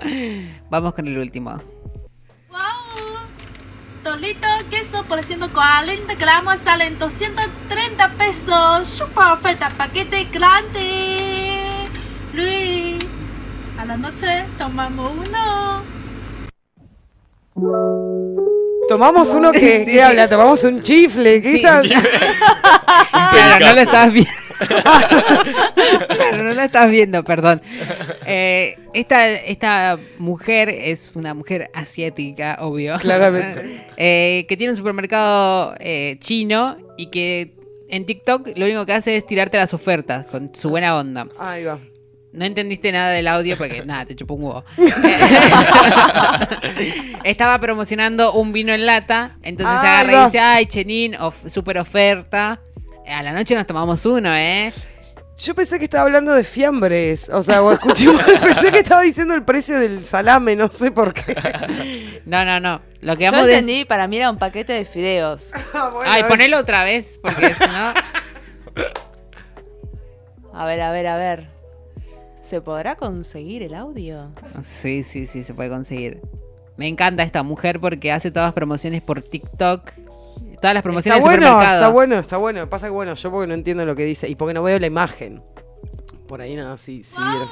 Vamos 0.70 0.94
con 0.94 1.08
el 1.08 1.18
último. 1.18 1.60
Tolito, 4.04 4.46
queso 4.70 5.02
por 5.08 5.24
140 5.24 6.14
gramos 6.14 6.60
salen 6.60 6.96
230 6.96 8.08
pesos. 8.16 8.88
Super 8.96 9.26
oferta, 9.32 9.68
paquete 9.76 10.24
grande. 10.32 11.45
Luis, 12.36 12.98
a 13.78 13.86
la 13.86 13.96
noche 13.96 14.44
tomamos 14.58 15.10
uno. 15.26 15.82
Tomamos 18.88 19.30
uno 19.30 19.50
que, 19.52 19.58
Sí, 19.58 19.66
¿qué 19.86 19.92
sí. 19.92 19.98
habla? 20.00 20.28
Tomamos 20.28 20.62
un 20.64 20.82
chifle. 20.82 21.40
¿qué 21.40 21.50
Sí. 21.52 21.60
Claro, 21.62 21.82
no 23.66 23.72
lo 23.72 23.80
estás 23.80 24.12
viendo. 24.12 24.32
Claro, 26.08 26.42
no 26.44 26.52
lo 26.52 26.62
estás 26.62 26.90
viendo, 26.90 27.24
perdón. 27.24 27.62
Eh, 28.26 28.76
esta, 28.92 29.28
esta 29.30 29.98
mujer 30.18 30.68
es 30.68 31.12
una 31.14 31.32
mujer 31.32 31.70
asiática, 31.72 32.58
obvio. 32.60 32.98
Claramente. 32.98 33.86
Eh, 33.98 34.44
que 34.46 34.58
tiene 34.58 34.72
un 34.72 34.76
supermercado 34.76 35.74
eh, 35.80 36.18
chino 36.20 36.76
y 36.98 37.06
que 37.06 37.54
en 37.88 38.04
TikTok 38.04 38.50
lo 38.58 38.66
único 38.66 38.84
que 38.84 38.92
hace 38.92 39.16
es 39.16 39.26
tirarte 39.26 39.56
las 39.56 39.72
ofertas 39.72 40.26
con 40.26 40.54
su 40.54 40.68
buena 40.68 40.98
onda. 40.98 41.26
Ahí 41.38 41.64
va. 41.64 41.78
No 42.36 42.44
entendiste 42.44 42.92
nada 42.92 43.10
del 43.12 43.26
audio 43.28 43.56
porque 43.56 43.82
nada, 43.86 44.04
te 44.04 44.14
chupó 44.14 44.34
un 44.34 44.42
huevo. 44.44 44.62
Estaba 47.24 47.58
promocionando 47.58 48.34
un 48.34 48.52
vino 48.52 48.74
en 48.74 48.84
lata, 48.84 49.38
entonces 49.42 49.74
Ahí 49.80 49.88
agarra 49.88 50.22
y 50.22 50.24
dice, 50.26 50.38
ay, 50.40 50.66
Chenin, 50.66 51.14
of- 51.16 51.48
super 51.48 51.78
oferta. 51.78 52.60
A 53.08 53.22
la 53.22 53.32
noche 53.32 53.54
nos 53.54 53.66
tomamos 53.66 54.04
uno, 54.04 54.34
¿eh? 54.36 54.70
Yo 55.38 55.54
pensé 55.54 55.78
que 55.78 55.86
estaba 55.86 56.04
hablando 56.04 56.34
de 56.34 56.44
fiambres. 56.44 57.30
O 57.30 57.42
sea, 57.42 57.62
o 57.62 57.72
escuché 57.72 58.08
mal. 58.12 58.22
Pensé 58.26 58.70
que 58.70 58.78
estaba 58.80 59.00
diciendo 59.02 59.32
el 59.32 59.42
precio 59.42 59.78
del 59.80 60.04
salame, 60.04 60.56
no 60.56 60.68
sé 60.68 60.90
por 60.90 61.14
qué. 61.14 61.34
No, 62.26 62.44
no, 62.44 62.58
no. 62.60 62.82
Lo 63.02 63.16
que 63.16 63.24
Yo 63.26 63.30
vamos 63.32 63.46
de... 63.46 63.52
entendí, 63.52 63.84
para 63.86 64.08
mí 64.08 64.16
era 64.18 64.28
un 64.30 64.36
paquete 64.38 64.72
de 64.74 64.84
fideos. 64.84 65.52
Ah, 65.74 65.88
bueno, 65.90 66.10
Ay, 66.10 66.20
a 66.20 66.24
ver. 66.24 66.28
ponelo 66.28 66.58
otra 66.58 66.82
vez, 66.84 67.18
porque 67.22 67.54
si 67.54 67.64
no... 67.66 67.94
A 70.52 70.66
ver, 70.66 70.80
a 70.82 70.90
ver, 70.90 71.06
a 71.06 71.16
ver. 71.16 71.55
¿Se 72.46 72.60
podrá 72.60 72.94
conseguir 72.94 73.62
el 73.64 73.74
audio? 73.74 74.30
Sí, 74.62 75.02
sí, 75.02 75.26
sí, 75.26 75.42
se 75.42 75.52
puede 75.52 75.68
conseguir. 75.68 76.20
Me 76.76 76.86
encanta 76.86 77.24
esta 77.24 77.42
mujer 77.42 77.80
porque 77.80 78.12
hace 78.12 78.30
todas 78.30 78.46
las 78.46 78.54
promociones 78.54 79.02
por 79.02 79.20
TikTok. 79.20 79.90
Todas 80.60 80.74
las 80.74 80.82
promociones 80.84 81.18
Está 81.18 81.30
del 81.30 81.40
bueno, 81.40 81.46
supermercado. 81.52 81.74
está 81.80 81.88
bueno, 81.88 82.18
está 82.18 82.36
bueno. 82.36 82.70
Pasa 82.70 82.86
que 82.86 82.92
bueno, 82.92 83.14
yo 83.14 83.30
porque 83.32 83.46
no 83.48 83.54
entiendo 83.54 83.84
lo 83.84 83.96
que 83.96 84.04
dice 84.04 84.28
y 84.28 84.36
porque 84.36 84.54
no 84.54 84.62
veo 84.62 84.78
la 84.78 84.86
imagen. 84.86 85.42
Por 86.28 86.40
ahí 86.40 86.54
nada, 86.54 86.78
sí, 86.78 87.02
sí. 87.04 87.16
era- 87.20 87.46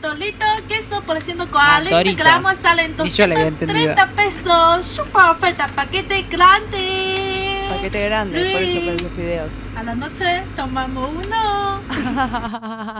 Tolito, 0.00 0.44
queso 0.68 1.00
por 1.02 1.20
140 1.22 1.96
Ah, 1.96 2.02
gramos 2.16 2.56
salen 2.56 2.94
Ni 3.02 3.08
yo 3.10 3.26
le 3.26 3.34
había 3.36 3.46
entendido. 3.48 3.94
230 3.94 4.16
pesos. 4.16 4.86
Super 4.96 5.24
oferta, 5.30 5.68
paquete 5.74 6.22
grande. 6.22 7.31
Paquete 7.76 8.04
grande, 8.06 8.50
por 8.52 8.62
eso 8.62 8.80
pensé 8.86 9.08
fideos. 9.10 9.50
A 9.76 9.82
la 9.82 9.94
noche 9.94 10.42
tomamos 10.56 11.08
uno. 11.26 11.82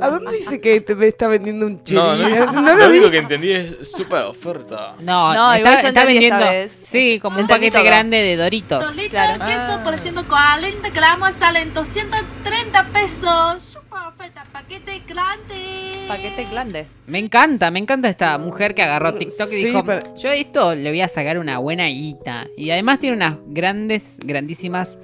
¿A 0.00 0.08
dónde 0.10 0.36
dice 0.36 0.60
que 0.60 0.80
te 0.80 0.94
me 0.94 1.08
está 1.08 1.26
vendiendo 1.28 1.66
un 1.66 1.82
chile? 1.82 2.00
No, 2.00 2.16
no, 2.16 2.28
dice- 2.28 2.46
no 2.46 2.60
lo 2.62 2.74
lo 2.76 2.88
único 2.88 3.10
que 3.10 3.18
entendí 3.18 3.52
es 3.52 3.74
super 3.90 4.22
oferta. 4.22 4.94
No, 5.00 5.32
No, 5.34 5.52
está, 5.54 5.58
igual 5.58 5.74
está 5.86 6.04
vendiendo. 6.04 6.44
Sí, 6.82 7.18
como 7.20 7.36
un 7.36 7.40
Entendí 7.42 7.66
paquete 7.70 7.78
todo. 7.78 7.84
grande 7.86 8.16
de 8.18 8.36
Doritos. 8.36 8.84
Tolito, 8.86 9.10
Claro. 9.10 9.44
queso 9.44 9.60
Ah. 9.60 9.80
por 9.84 9.98
140 9.98 10.88
gramos 10.90 11.30
salen 11.38 11.74
230 11.74 12.84
pesos. 12.92 13.56
Oferta, 13.90 14.44
paquete 14.52 15.02
grande. 15.06 16.04
Paquete 16.08 16.44
grande. 16.50 16.86
Me 17.06 17.18
encanta, 17.18 17.70
me 17.70 17.78
encanta 17.78 18.08
esta 18.08 18.36
mujer 18.38 18.74
que 18.74 18.82
agarró 18.82 19.14
TikTok 19.14 19.48
y 19.52 19.56
Sí, 19.56 19.64
dijo, 19.66 19.84
pero- 19.84 20.14
yo 20.16 20.30
a 20.30 20.34
esto 20.34 20.74
le 20.74 20.90
voy 20.90 21.00
a 21.00 21.08
sacar 21.08 21.38
una 21.38 21.58
buena 21.58 21.86
guita. 21.86 22.46
Y 22.56 22.70
además 22.70 22.98
tiene 22.98 23.16
unas 23.16 23.36
grandes, 23.46 24.18
grandísimas, 24.24 24.98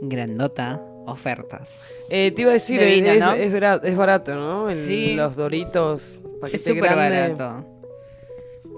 grandota 0.00 0.80
ofertas. 1.06 1.94
Eh, 2.10 2.32
te 2.34 2.42
iba 2.42 2.50
a 2.50 2.54
decir, 2.54 2.78
De 2.80 2.88
es, 2.88 2.94
vino, 3.02 3.12
es- 3.12 3.20
¿no? 3.20 3.32
es 3.34 3.52
bara- 3.52 3.80
es 3.82 3.96
barato, 3.96 4.34
¿no? 4.34 4.70
El- 4.70 4.76
Sí. 4.76 5.14
Los 5.14 5.36
doritos. 5.36 6.20
paquete 6.40 6.56
Es 6.56 6.64
súper 6.64 6.96
barato. 6.96 7.66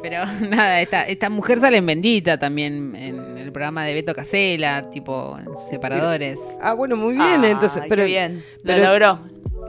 Pero 0.03 0.19
nada, 0.51 0.81
esta, 0.83 1.03
esta 1.05 1.31
mujer 1.31 1.61
sale 1.61 1.79
en 1.79 1.87
Bendita 1.87 2.39
también 2.39 2.95
en 2.97 3.39
el 3.39 3.53
programa 3.53 3.85
de 3.85 3.95
Beto 3.95 4.15
Casela, 4.15 4.91
tipo 4.91 5.39
en 5.39 5.57
Separadores. 5.57 6.41
Ah, 6.61 6.73
bueno, 6.75 6.97
muy 6.97 7.13
bien, 7.15 7.45
Ah, 7.45 7.51
entonces. 7.51 7.83
qué 7.83 7.89
Pero, 7.89 8.05
bien. 8.05 8.45
Lo 8.63 8.75
pero- 8.75 8.85
logró. 8.89 9.19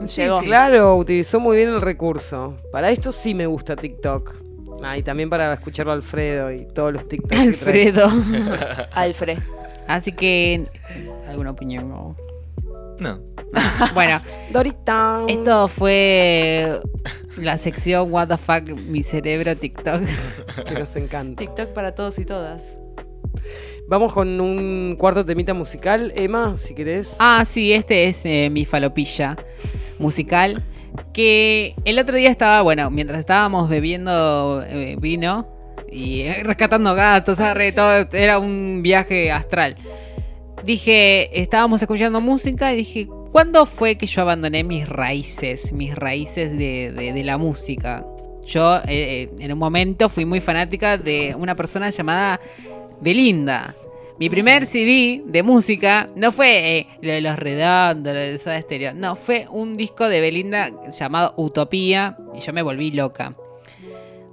Sí, 0.06 0.22
Llegó. 0.22 0.40
claro, 0.40 0.96
utilizó 0.96 1.40
muy 1.40 1.56
bien 1.56 1.68
el 1.70 1.80
recurso. 1.80 2.56
Para 2.70 2.90
esto 2.90 3.12
sí 3.12 3.34
me 3.34 3.46
gusta 3.46 3.76
TikTok. 3.76 4.34
Ah, 4.82 4.98
y 4.98 5.02
también 5.02 5.30
para 5.30 5.52
escucharlo 5.54 5.92
a 5.92 5.94
Alfredo 5.94 6.52
y 6.52 6.66
todos 6.66 6.92
los 6.92 7.08
TikToks. 7.08 7.40
Alfredo. 7.40 8.10
Alfred. 8.92 9.38
Así 9.88 10.12
que, 10.12 10.66
¿alguna 11.28 11.50
opinión? 11.52 11.88
No. 11.88 12.16
No. 12.98 13.20
Bueno, 13.94 14.20
Dorita. 14.50 15.22
esto 15.28 15.68
fue 15.68 16.80
la 17.38 17.56
sección 17.56 18.12
What 18.12 18.28
the 18.28 18.36
fuck, 18.36 18.68
mi 18.76 19.02
cerebro 19.02 19.56
TikTok. 19.56 20.02
Que 20.66 20.74
nos 20.74 20.94
encanta. 20.96 21.40
TikTok 21.40 21.68
para 21.72 21.94
todos 21.94 22.18
y 22.18 22.24
todas. 22.24 22.76
Vamos 23.88 24.12
con 24.12 24.40
un 24.40 24.96
cuarto 24.98 25.24
temita 25.24 25.54
musical. 25.54 26.12
Emma, 26.16 26.56
si 26.56 26.74
querés. 26.74 27.16
Ah, 27.18 27.44
sí, 27.44 27.72
este 27.72 28.08
es 28.08 28.26
eh, 28.26 28.50
mi 28.50 28.64
falopilla 28.64 29.36
musical. 29.98 30.62
Que 31.12 31.74
el 31.84 31.98
otro 31.98 32.16
día 32.16 32.30
estaba, 32.30 32.62
bueno, 32.62 32.90
mientras 32.90 33.18
estábamos 33.20 33.68
bebiendo 33.68 34.62
eh, 34.66 34.96
vino 34.98 35.46
y 35.92 36.24
rescatando 36.42 36.94
gatos, 36.94 37.38
arre, 37.40 37.72
todo, 37.72 38.08
era 38.12 38.38
un 38.38 38.80
viaje 38.82 39.30
astral. 39.30 39.76
Dije, 40.64 41.38
estábamos 41.40 41.82
escuchando 41.82 42.20
música 42.20 42.72
y 42.72 42.76
dije, 42.76 43.08
¿cuándo 43.30 43.66
fue 43.66 43.96
que 43.96 44.06
yo 44.06 44.22
abandoné 44.22 44.64
mis 44.64 44.88
raíces, 44.88 45.72
mis 45.72 45.94
raíces 45.94 46.52
de, 46.58 46.90
de- 46.92 47.12
de 47.12 47.24
la 47.24 47.36
música? 47.36 48.04
Yo 48.46 48.76
eh, 48.78 48.82
eh, 48.88 49.30
en 49.38 49.52
un 49.52 49.58
momento 49.58 50.08
fui 50.08 50.24
muy 50.24 50.40
fanática 50.40 50.96
de 50.96 51.34
una 51.38 51.54
persona 51.54 51.90
llamada 51.90 52.40
Belinda. 53.00 53.74
Mi 54.18 54.30
primer 54.30 54.66
CD 54.66 55.22
de 55.26 55.42
música 55.42 56.08
no 56.16 56.32
fue 56.32 56.78
eh, 56.78 56.86
lo 57.02 57.12
de 57.12 57.20
los 57.20 57.36
redondos, 57.38 58.14
lo 58.14 58.18
de 58.18 58.38
Soda 58.38 58.60
Stereo. 58.60 58.94
No, 58.94 59.14
fue 59.14 59.46
un 59.50 59.76
disco 59.76 60.08
de 60.08 60.20
Belinda 60.20 60.70
llamado 60.90 61.34
Utopía 61.36 62.16
y 62.34 62.40
yo 62.40 62.52
me 62.54 62.62
volví 62.62 62.92
loca. 62.92 63.34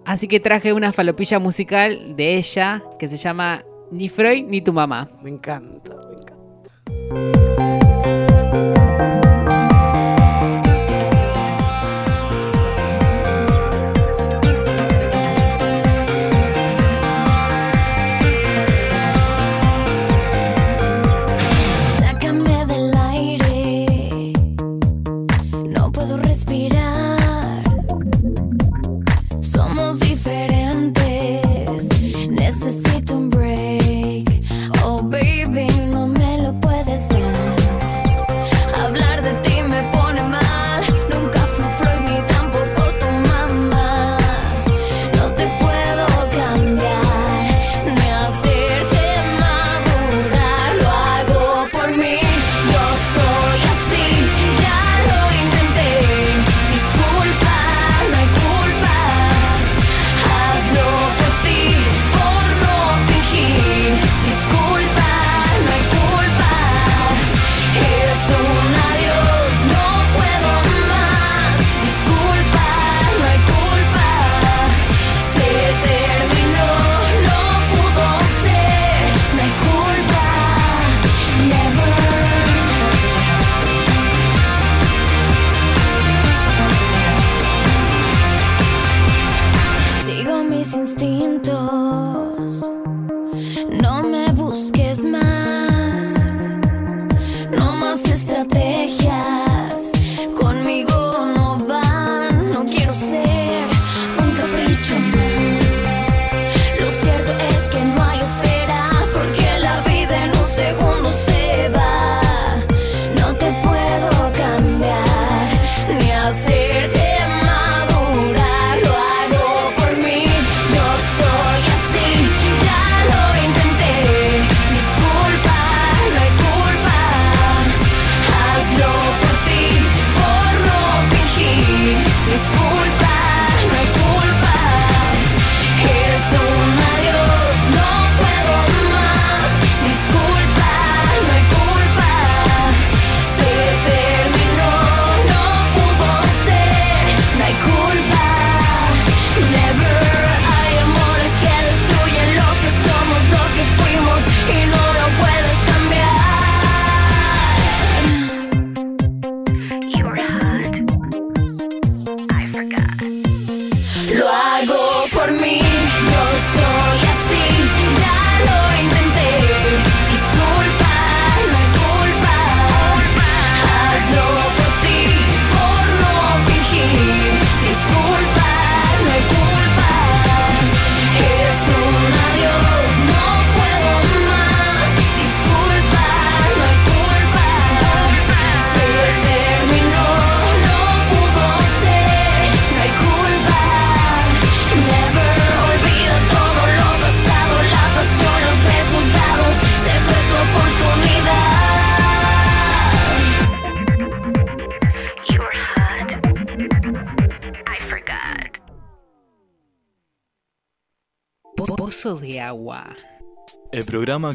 Así 0.05 0.27
que 0.27 0.39
traje 0.39 0.71
una 0.71 0.93
falopilla 0.93 1.39
musical 1.39 2.15
de 2.15 2.37
ella 2.37 2.83
que 2.97 3.09
se 3.09 3.17
llama 3.17 3.63
Ni 3.91 4.07
Freud 4.07 4.45
ni 4.47 4.61
tu 4.61 4.71
mamá. 4.71 5.09
Me 5.21 5.29
encanta, 5.29 5.95
me 6.09 6.15
encanta. 6.15 7.62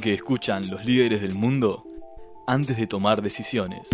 Que 0.01 0.15
escuchan 0.15 0.69
los 0.69 0.85
líderes 0.85 1.21
del 1.21 1.35
mundo 1.35 1.85
antes 2.47 2.77
de 2.77 2.87
tomar 2.87 3.23
decisiones. 3.23 3.89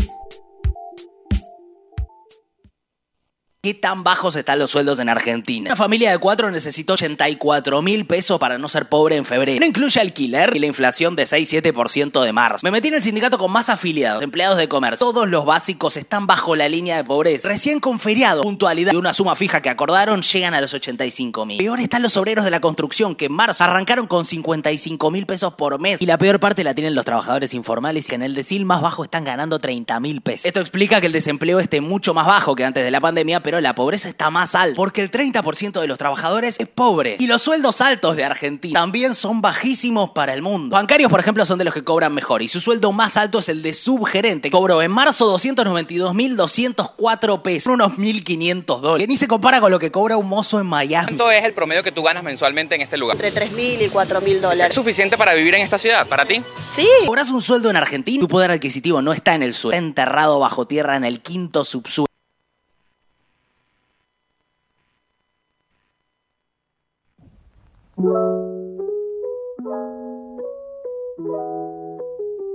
¿Qué 3.65 3.73
tan 3.73 4.05
bajos 4.05 4.37
están 4.37 4.59
los 4.59 4.71
sueldos 4.71 4.99
en 4.99 5.09
Argentina? 5.09 5.71
Una 5.71 5.77
familia 5.77 6.11
de 6.11 6.19
cuatro 6.19 6.51
necesitó 6.51 6.93
84 6.93 7.81
mil 7.81 8.05
pesos 8.05 8.39
para 8.39 8.59
no 8.59 8.69
ser 8.69 8.91
pobre 8.91 9.17
en 9.17 9.25
febrero. 9.25 9.59
No 9.59 9.65
incluye 9.65 9.99
alquiler 10.03 10.55
y 10.55 10.59
la 10.59 10.67
inflación 10.67 11.17
de 11.17 11.23
6-7% 11.23 12.23
de 12.23 12.33
marzo. 12.35 12.59
Me 12.63 12.71
metí 12.71 12.89
en 12.89 12.95
el 12.97 13.01
sindicato 13.01 13.39
con 13.39 13.51
más 13.51 13.71
afiliados, 13.71 14.23
empleados 14.23 14.59
de 14.59 14.69
comercio. 14.69 14.99
Todos 15.07 15.27
los 15.31 15.47
básicos 15.47 15.97
están 15.97 16.27
bajo 16.27 16.55
la 16.55 16.69
línea 16.69 16.99
de 16.99 17.05
pobreza. 17.05 17.49
Recién 17.49 17.81
con 17.81 17.99
feriado, 17.99 18.43
puntualidad 18.43 18.93
y 18.93 18.97
una 18.97 19.15
suma 19.15 19.35
fija 19.35 19.63
que 19.63 19.71
acordaron 19.71 20.21
llegan 20.21 20.53
a 20.53 20.61
los 20.61 20.75
85 20.75 21.47
mil. 21.47 21.57
Peor 21.57 21.81
están 21.81 22.03
los 22.03 22.19
obreros 22.19 22.45
de 22.45 22.51
la 22.51 22.61
construcción 22.61 23.17
que 23.17 23.25
en 23.25 23.33
marzo 23.33 23.65
arrancaron 23.65 24.07
con 24.07 24.27
55 24.27 25.11
mil 25.11 25.25
pesos 25.25 25.55
por 25.55 25.81
mes. 25.81 26.03
Y 26.03 26.05
la 26.05 26.19
peor 26.19 26.39
parte 26.39 26.65
la 26.65 26.75
tienen 26.75 26.95
los 26.95 27.07
trabajadores 27.07 27.55
informales 27.55 28.09
que 28.09 28.15
en 28.15 28.25
el 28.25 28.35
decil 28.35 28.67
más 28.67 28.83
bajo 28.83 29.05
están 29.05 29.25
ganando 29.25 29.59
30 29.59 30.01
mil 30.01 30.21
pesos. 30.21 30.45
Esto 30.45 30.61
explica 30.61 31.01
que 31.01 31.07
el 31.07 31.15
desempleo 31.15 31.61
esté 31.61 31.81
mucho 31.81 32.13
más 32.13 32.27
bajo 32.27 32.55
que 32.55 32.67
antes 32.67 32.85
de 32.85 32.91
la 32.91 33.01
pandemia, 33.01 33.43
pero 33.43 33.54
la 33.61 33.75
pobreza 33.75 34.09
está 34.09 34.31
más 34.31 34.55
alta. 34.55 34.77
Porque 34.77 35.03
el 35.03 35.11
30% 35.11 35.81
de 35.81 35.87
los 35.87 35.99
trabajadores 35.99 36.57
es 36.59 36.69
pobre. 36.69 37.17
Y 37.19 37.27
los 37.27 37.43
sueldos 37.43 37.81
altos 37.81 38.17
de 38.17 38.25
Argentina 38.25 38.79
también 38.81 39.15
son 39.15 39.41
bajísimos 39.41 40.11
para 40.11 40.35
el 40.35 40.43
mundo. 40.43 40.75
Bancarios, 40.75 41.11
por 41.11 41.21
ejemplo, 41.21 41.45
son 41.47 41.59
de 41.59 41.65
los 41.65 41.75
que 41.75 41.85
cobran 41.85 42.13
mejor. 42.15 42.43
Y 42.43 42.49
su 42.49 42.61
sueldo 42.61 42.93
más 42.93 43.17
alto 43.17 43.39
es 43.39 43.49
el 43.49 43.63
de 43.63 43.75
subgerente. 43.75 44.51
Cobró 44.51 44.83
en 44.83 44.91
marzo 44.91 45.33
292.204 45.37 47.43
pesos. 47.43 47.73
Unos 47.73 47.93
1.500 47.93 48.81
dólares. 48.81 49.05
Que 49.05 49.09
ni 49.09 49.17
se 49.17 49.29
compara 49.29 49.61
con 49.61 49.71
lo 49.71 49.79
que 49.79 49.91
cobra 49.91 50.17
un 50.17 50.29
mozo 50.29 50.61
en 50.61 50.67
Miami. 50.67 51.07
¿Cuánto 51.07 51.31
es 51.31 51.45
el 51.45 51.53
promedio 51.53 51.83
que 51.83 51.93
tú 51.93 52.03
ganas 52.03 52.23
mensualmente 52.23 52.75
en 52.75 52.81
este 52.83 52.97
lugar? 52.97 53.17
Entre 53.23 53.51
3.000 53.51 53.87
y 53.87 53.91
4.000 53.91 54.27
¿Es 54.29 54.43
dólares. 54.43 54.75
suficiente 54.75 55.17
para 55.17 55.35
vivir 55.35 55.55
en 55.55 55.63
esta 55.63 55.79
ciudad, 55.79 56.07
para 56.07 56.27
ti? 56.27 56.43
Sí. 56.69 56.87
Cobras 57.07 57.31
un 57.31 57.43
sueldo 57.43 57.71
en 57.71 57.77
Argentina, 57.77 58.21
tu 58.21 58.29
poder 58.29 58.51
adquisitivo 58.51 59.03
no 59.03 59.13
está 59.13 59.35
en 59.35 59.43
el 59.43 59.55
suelo, 59.55 59.77
está 59.77 59.87
enterrado 59.87 60.39
bajo 60.39 60.67
tierra 60.67 60.97
en 60.97 61.05
el 61.05 61.21
quinto 61.21 61.65
subsuelo. 61.65 62.07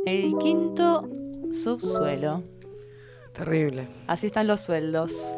El 0.06 0.38
quinto 0.38 1.10
subsuelo. 1.52 2.44
Terrible. 3.32 3.88
Así 4.08 4.28
están 4.28 4.48
los 4.48 4.60
sueldos. 4.62 5.38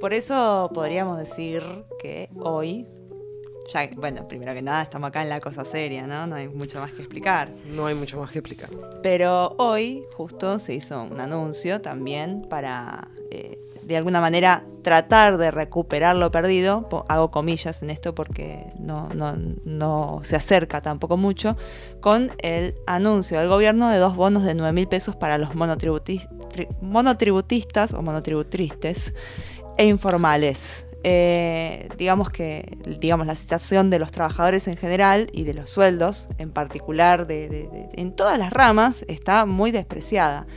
Por 0.00 0.12
eso 0.12 0.70
podríamos 0.74 1.18
decir 1.18 1.62
que 2.00 2.28
hoy, 2.40 2.86
ya, 3.72 3.88
bueno, 3.96 4.26
primero 4.26 4.52
que 4.52 4.62
nada 4.62 4.82
estamos 4.82 5.08
acá 5.08 5.22
en 5.22 5.28
la 5.28 5.40
cosa 5.40 5.64
seria, 5.64 6.08
¿no? 6.08 6.26
No 6.26 6.34
hay 6.34 6.48
mucho 6.48 6.80
más 6.80 6.92
que 6.92 7.02
explicar. 7.02 7.48
No 7.72 7.86
hay 7.86 7.94
mucho 7.94 8.18
más 8.18 8.32
que 8.32 8.40
explicar. 8.40 8.70
Pero 9.02 9.54
hoy 9.58 10.02
justo 10.14 10.58
se 10.58 10.74
hizo 10.74 11.04
un 11.04 11.20
anuncio 11.20 11.80
también 11.80 12.46
para, 12.48 13.08
eh, 13.30 13.60
de 13.86 13.96
alguna 13.96 14.20
manera, 14.20 14.64
tratar 14.82 15.38
de 15.38 15.50
recuperar 15.52 16.16
lo 16.16 16.30
perdido. 16.32 16.88
Hago 17.08 17.30
comillas 17.30 17.82
en 17.82 17.90
esto 17.90 18.14
porque 18.14 18.72
no, 18.78 19.08
no, 19.14 19.36
no 19.64 20.20
se 20.24 20.34
acerca 20.36 20.82
tampoco 20.82 21.16
mucho. 21.16 21.56
Con 22.00 22.32
el 22.38 22.74
anuncio 22.86 23.38
del 23.38 23.48
gobierno 23.48 23.88
de 23.88 23.98
dos 23.98 24.16
bonos 24.16 24.42
de 24.44 24.54
9 24.54 24.72
mil 24.72 24.88
pesos 24.88 25.14
para 25.14 25.38
los 25.38 25.50
monotributi- 25.54 26.28
tri- 26.48 26.68
monotributistas 26.80 27.92
o 27.94 28.02
monotributristes 28.02 29.14
e 29.78 29.86
informales. 29.86 30.84
Eh, 31.08 31.88
digamos 31.96 32.30
que 32.30 32.78
digamos 32.98 33.28
la 33.28 33.36
situación 33.36 33.90
de 33.90 34.00
los 34.00 34.10
trabajadores 34.10 34.66
en 34.66 34.76
general 34.76 35.28
y 35.32 35.44
de 35.44 35.54
los 35.54 35.70
sueldos 35.70 36.28
en 36.38 36.50
particular 36.50 37.28
de- 37.28 37.88
en 37.94 38.10
todas 38.16 38.36
las 38.40 38.52
ramas 38.52 39.04
está 39.06 39.46
muy 39.46 39.70
despreciada 39.70 40.48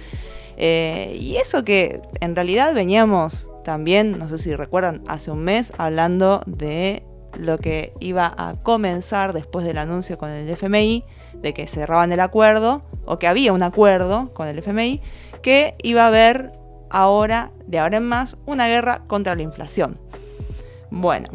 Eh, 0.60 1.18
y 1.19 1.38
eso 1.38 1.64
que 1.64 2.02
en 2.19 2.36
realidad 2.36 2.73
veníamos 2.73 3.49
también 3.64 4.18
no 4.19 4.27
sé 4.27 4.38
si 4.38 4.53
recuerdan 4.56 5.03
hace 5.07 5.31
un 5.31 5.40
mes 5.40 5.72
hablando 5.77 6.44
de 6.45 7.03
lo 7.38 7.57
que 7.57 7.94
iba 8.02 8.34
a 8.38 8.56
comenzar 8.61 9.31
después 9.31 9.65
del 9.65 9.77
anuncio 9.77 10.18
con 10.18 10.30
el 10.30 10.49
FMI 10.49 11.06
de 11.36 11.53
que 11.53 11.65
cerraban 11.65 12.11
el 12.11 12.19
acuerdo 12.19 12.84
o 13.06 13.19
que 13.19 13.27
había 13.27 13.53
un 13.53 13.64
acuerdo 13.64 14.34
con 14.34 14.49
el 14.49 14.60
FMI 14.60 15.02
que 15.41 15.76
iba 15.81 16.03
a 16.03 16.07
haber 16.07 16.52
ahora 16.90 17.52
de 17.65 17.80
ahora 17.80 17.98
en 17.98 18.07
más 18.07 18.38
una 18.45 18.68
guerra 18.68 19.03
contra 19.07 19.36
la 19.36 19.44
inflación 19.44 19.98
bueno, 20.91 21.30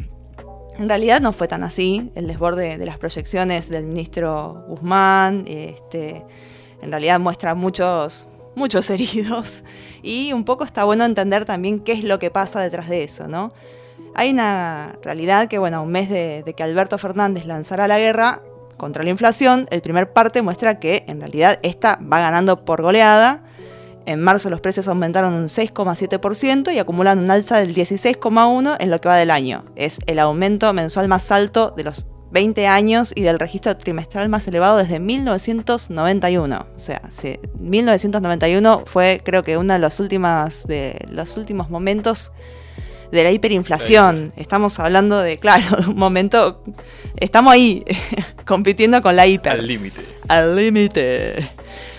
en 0.79 0.89
realidad 0.89 1.21
no 1.21 1.33
fue 1.33 1.47
tan 1.49 1.63
así. 1.63 2.11
El 2.15 2.27
desborde 2.27 2.79
de 2.79 2.87
las 2.87 2.99
proyecciones 2.99 3.69
del 3.69 3.85
ministro 3.85 4.65
Guzmán 4.69 5.45
este, 5.47 6.25
en 6.83 6.91
realidad 6.91 7.21
muestra 7.21 7.55
muchos, 7.55 8.27
muchos 8.55 8.89
heridos. 8.91 9.65
Y 10.03 10.33
un 10.33 10.45
poco 10.45 10.65
está 10.65 10.85
bueno 10.85 11.05
entender 11.05 11.45
también 11.45 11.79
qué 11.79 11.93
es 11.93 12.05
lo 12.05 12.19
que 12.19 12.31
pasa 12.31 12.61
detrás 12.61 12.89
de 12.89 13.05
eso, 13.05 13.29
¿no? 13.29 13.53
Hay 14.15 14.31
una 14.31 14.97
realidad 15.03 15.49
que, 15.49 15.59
bueno, 15.59 15.83
un 15.83 15.91
mes 15.91 16.09
de, 16.09 16.43
de 16.45 16.55
que 16.55 16.63
Alberto 16.63 16.99
Fernández 16.99 17.47
lanzara 17.47 17.89
la 17.89 17.99
guerra 17.99 18.43
contra 18.77 19.03
la 19.03 19.11
inflación, 19.11 19.67
el 19.71 19.81
primer 19.83 20.13
parte 20.13 20.43
muestra 20.43 20.79
que 20.79 21.05
en 21.09 21.21
realidad 21.21 21.59
esta 21.63 21.99
va 22.01 22.21
ganando 22.21 22.65
por 22.65 22.83
goleada. 22.83 23.43
En 24.07 24.21
marzo 24.21 24.51
los 24.51 24.61
precios 24.61 24.87
aumentaron 24.87 25.33
un 25.33 25.45
6,7% 25.45 26.73
y 26.73 26.79
acumulan 26.79 27.19
un 27.19 27.31
alza 27.31 27.57
del 27.57 27.75
16,1% 27.75 28.77
en 28.79 28.91
lo 28.91 29.01
que 29.01 29.09
va 29.09 29.17
del 29.17 29.31
año. 29.31 29.65
Es 29.77 29.99
el 30.07 30.19
aumento 30.19 30.73
mensual 30.75 31.09
más 31.09 31.31
alto 31.31 31.73
de 31.75 31.85
los 31.85 32.07
20 32.35 32.67
años 32.67 33.13
y 33.15 33.23
del 33.23 33.39
registro 33.39 33.77
trimestral 33.77 34.29
más 34.29 34.47
elevado 34.49 34.77
desde 34.77 34.99
1991. 34.99 36.67
O 36.77 36.81
sea, 36.81 37.01
sí, 37.13 37.39
1991 37.61 38.83
fue 38.87 39.23
creo 39.25 39.45
que 39.45 39.57
uno 39.57 39.73
de 39.73 39.79
los, 39.79 40.01
últimas, 40.01 40.67
de 40.67 40.99
los 41.09 41.37
últimos 41.37 41.71
momentos 41.71 42.33
de 43.13 43.23
la 43.23 43.31
hiperinflación. 43.31 44.33
Estamos 44.35 44.81
hablando 44.81 45.21
de, 45.21 45.39
claro, 45.39 45.77
de 45.77 45.87
un 45.87 45.97
momento, 45.97 46.61
estamos 47.21 47.53
ahí 47.53 47.85
compitiendo 48.45 49.01
con 49.01 49.15
la 49.15 49.29
hiper. 49.29 49.53
Al 49.53 49.67
límite. 49.69 50.01
Al 50.27 50.57
límite. 50.57 51.53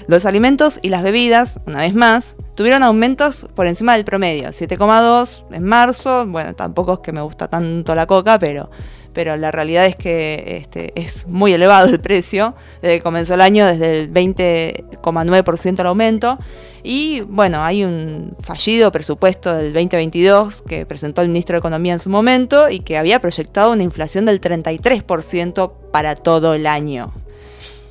Los 0.07 0.25
alimentos 0.25 0.79
y 0.81 0.89
las 0.89 1.01
bebidas, 1.01 1.61
una 1.65 1.79
vez 1.79 1.95
más, 1.95 2.35
tuvieron 2.55 2.83
aumentos 2.83 3.47
por 3.55 3.67
encima 3.67 3.93
del 3.93 4.03
promedio. 4.03 4.49
7,2 4.49 5.45
en 5.53 5.63
marzo. 5.63 6.25
Bueno, 6.27 6.53
tampoco 6.55 6.95
es 6.95 6.99
que 6.99 7.13
me 7.13 7.21
gusta 7.21 7.47
tanto 7.47 7.95
la 7.95 8.05
coca, 8.05 8.37
pero, 8.37 8.69
pero 9.15 9.37
la 9.37 9.49
realidad 9.49 9.85
es 9.85 9.95
que 9.95 10.57
este, 10.61 10.91
es 10.95 11.25
muy 11.25 11.53
elevado 11.53 11.87
el 11.87 11.99
precio. 12.01 12.53
Desde 12.81 12.97
que 12.97 13.01
comenzó 13.01 13.33
el 13.33 13.41
año, 13.41 13.65
desde 13.65 14.01
el 14.01 14.13
20,9% 14.13 15.79
el 15.79 15.87
aumento. 15.87 16.37
Y 16.83 17.21
bueno, 17.21 17.63
hay 17.63 17.83
un 17.85 18.35
fallido 18.41 18.91
presupuesto 18.91 19.55
del 19.55 19.73
2022 19.73 20.61
que 20.61 20.85
presentó 20.85 21.21
el 21.21 21.29
ministro 21.29 21.53
de 21.53 21.59
Economía 21.59 21.93
en 21.93 21.99
su 21.99 22.09
momento 22.09 22.69
y 22.69 22.81
que 22.81 22.97
había 22.97 23.19
proyectado 23.19 23.71
una 23.71 23.83
inflación 23.83 24.25
del 24.25 24.41
33% 24.41 25.71
para 25.91 26.15
todo 26.15 26.53
el 26.53 26.67
año. 26.67 27.13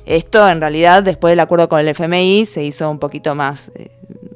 Esto 0.05 0.47
en 0.47 0.61
realidad 0.61 1.01
después 1.01 1.31
del 1.31 1.39
acuerdo 1.39 1.67
con 1.67 1.79
el 1.79 1.87
FMI 1.87 2.45
se 2.45 2.63
hizo 2.63 2.89
un 2.91 2.99
poquito 2.99 3.33
más, 3.33 3.71
eh, 3.73 3.89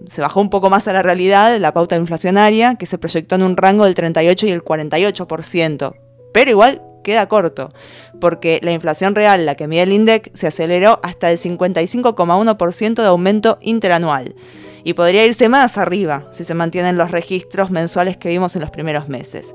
se 0.07 0.21
bajó 0.21 0.41
un 0.41 0.49
poco 0.49 0.71
más 0.71 0.87
a 0.87 0.93
la 0.93 1.03
realidad 1.03 1.55
la 1.59 1.71
pauta 1.71 1.95
inflacionaria 1.95 2.73
que 2.75 2.87
se 2.87 2.97
proyectó 2.97 3.35
en 3.35 3.43
un 3.43 3.55
rango 3.55 3.85
del 3.85 3.93
38 3.93 4.47
y 4.47 4.51
el 4.51 4.63
48%. 4.63 6.08
Pero 6.33 6.51
igual 6.51 6.81
queda 7.03 7.27
corto, 7.27 7.73
porque 8.19 8.59
la 8.61 8.71
inflación 8.71 9.15
real, 9.15 9.45
la 9.45 9.55
que 9.55 9.67
mide 9.67 9.83
el 9.83 9.93
INDEC, 9.93 10.35
se 10.35 10.47
aceleró 10.47 10.99
hasta 11.03 11.31
el 11.31 11.37
55,1% 11.37 12.93
de 12.95 13.07
aumento 13.07 13.57
interanual. 13.61 14.35
Y 14.83 14.93
podría 14.93 15.25
irse 15.25 15.49
más 15.49 15.77
arriba 15.77 16.27
si 16.31 16.43
se 16.43 16.53
mantienen 16.53 16.97
los 16.97 17.11
registros 17.11 17.71
mensuales 17.71 18.17
que 18.17 18.29
vimos 18.29 18.55
en 18.55 18.61
los 18.61 18.71
primeros 18.71 19.09
meses. 19.09 19.53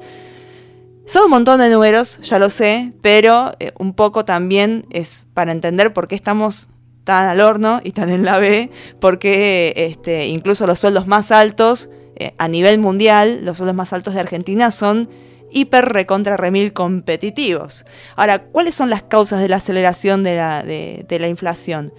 Son 1.06 1.24
un 1.24 1.30
montón 1.30 1.60
de 1.60 1.68
números, 1.68 2.18
ya 2.22 2.38
lo 2.38 2.48
sé, 2.48 2.92
pero 3.02 3.52
eh, 3.60 3.72
un 3.78 3.94
poco 3.94 4.24
también 4.24 4.86
es 4.90 5.26
para 5.34 5.52
entender 5.52 5.92
por 5.92 6.08
qué 6.08 6.14
estamos 6.14 6.70
tan 7.04 7.28
al 7.28 7.42
horno 7.42 7.80
y 7.84 7.92
tan 7.92 8.08
en 8.08 8.24
la 8.24 8.38
B, 8.38 8.70
porque 9.00 9.74
este, 9.76 10.26
incluso 10.26 10.66
los 10.66 10.78
sueldos 10.78 11.06
más 11.06 11.30
altos 11.30 11.90
eh, 12.16 12.32
a 12.38 12.48
nivel 12.48 12.78
mundial, 12.78 13.44
los 13.44 13.58
sueldos 13.58 13.76
más 13.76 13.92
altos 13.92 14.14
de 14.14 14.20
Argentina 14.20 14.70
son 14.70 15.10
hiper 15.50 15.86
recontra 15.86 16.36
remil 16.36 16.72
competitivos. 16.72 17.84
Ahora, 18.16 18.42
¿cuáles 18.44 18.74
son 18.74 18.90
las 18.90 19.02
causas 19.02 19.40
de 19.40 19.48
la 19.48 19.56
aceleración 19.56 20.22
de 20.24 20.36
la, 20.36 20.62
de- 20.62 21.04
de 21.08 21.18
la 21.18 21.28
inflación? 21.28 21.92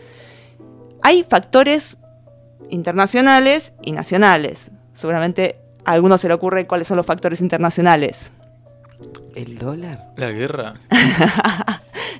Hay 1.01 1.23
factores 1.27 1.99
internacionales 2.69 3.73
y 3.83 3.91
nacionales. 3.91 4.71
Seguramente 4.93 5.57
a 5.85 5.91
algunos 5.91 6.21
se 6.21 6.27
le 6.27 6.33
ocurre 6.33 6.65
cuáles 6.67 6.87
son 6.87 6.97
los 6.97 7.05
factores 7.05 7.41
internacionales. 7.41 8.31
¿El 9.35 9.57
dólar? 9.57 10.05
La 10.15 10.31
guerra. 10.31 10.75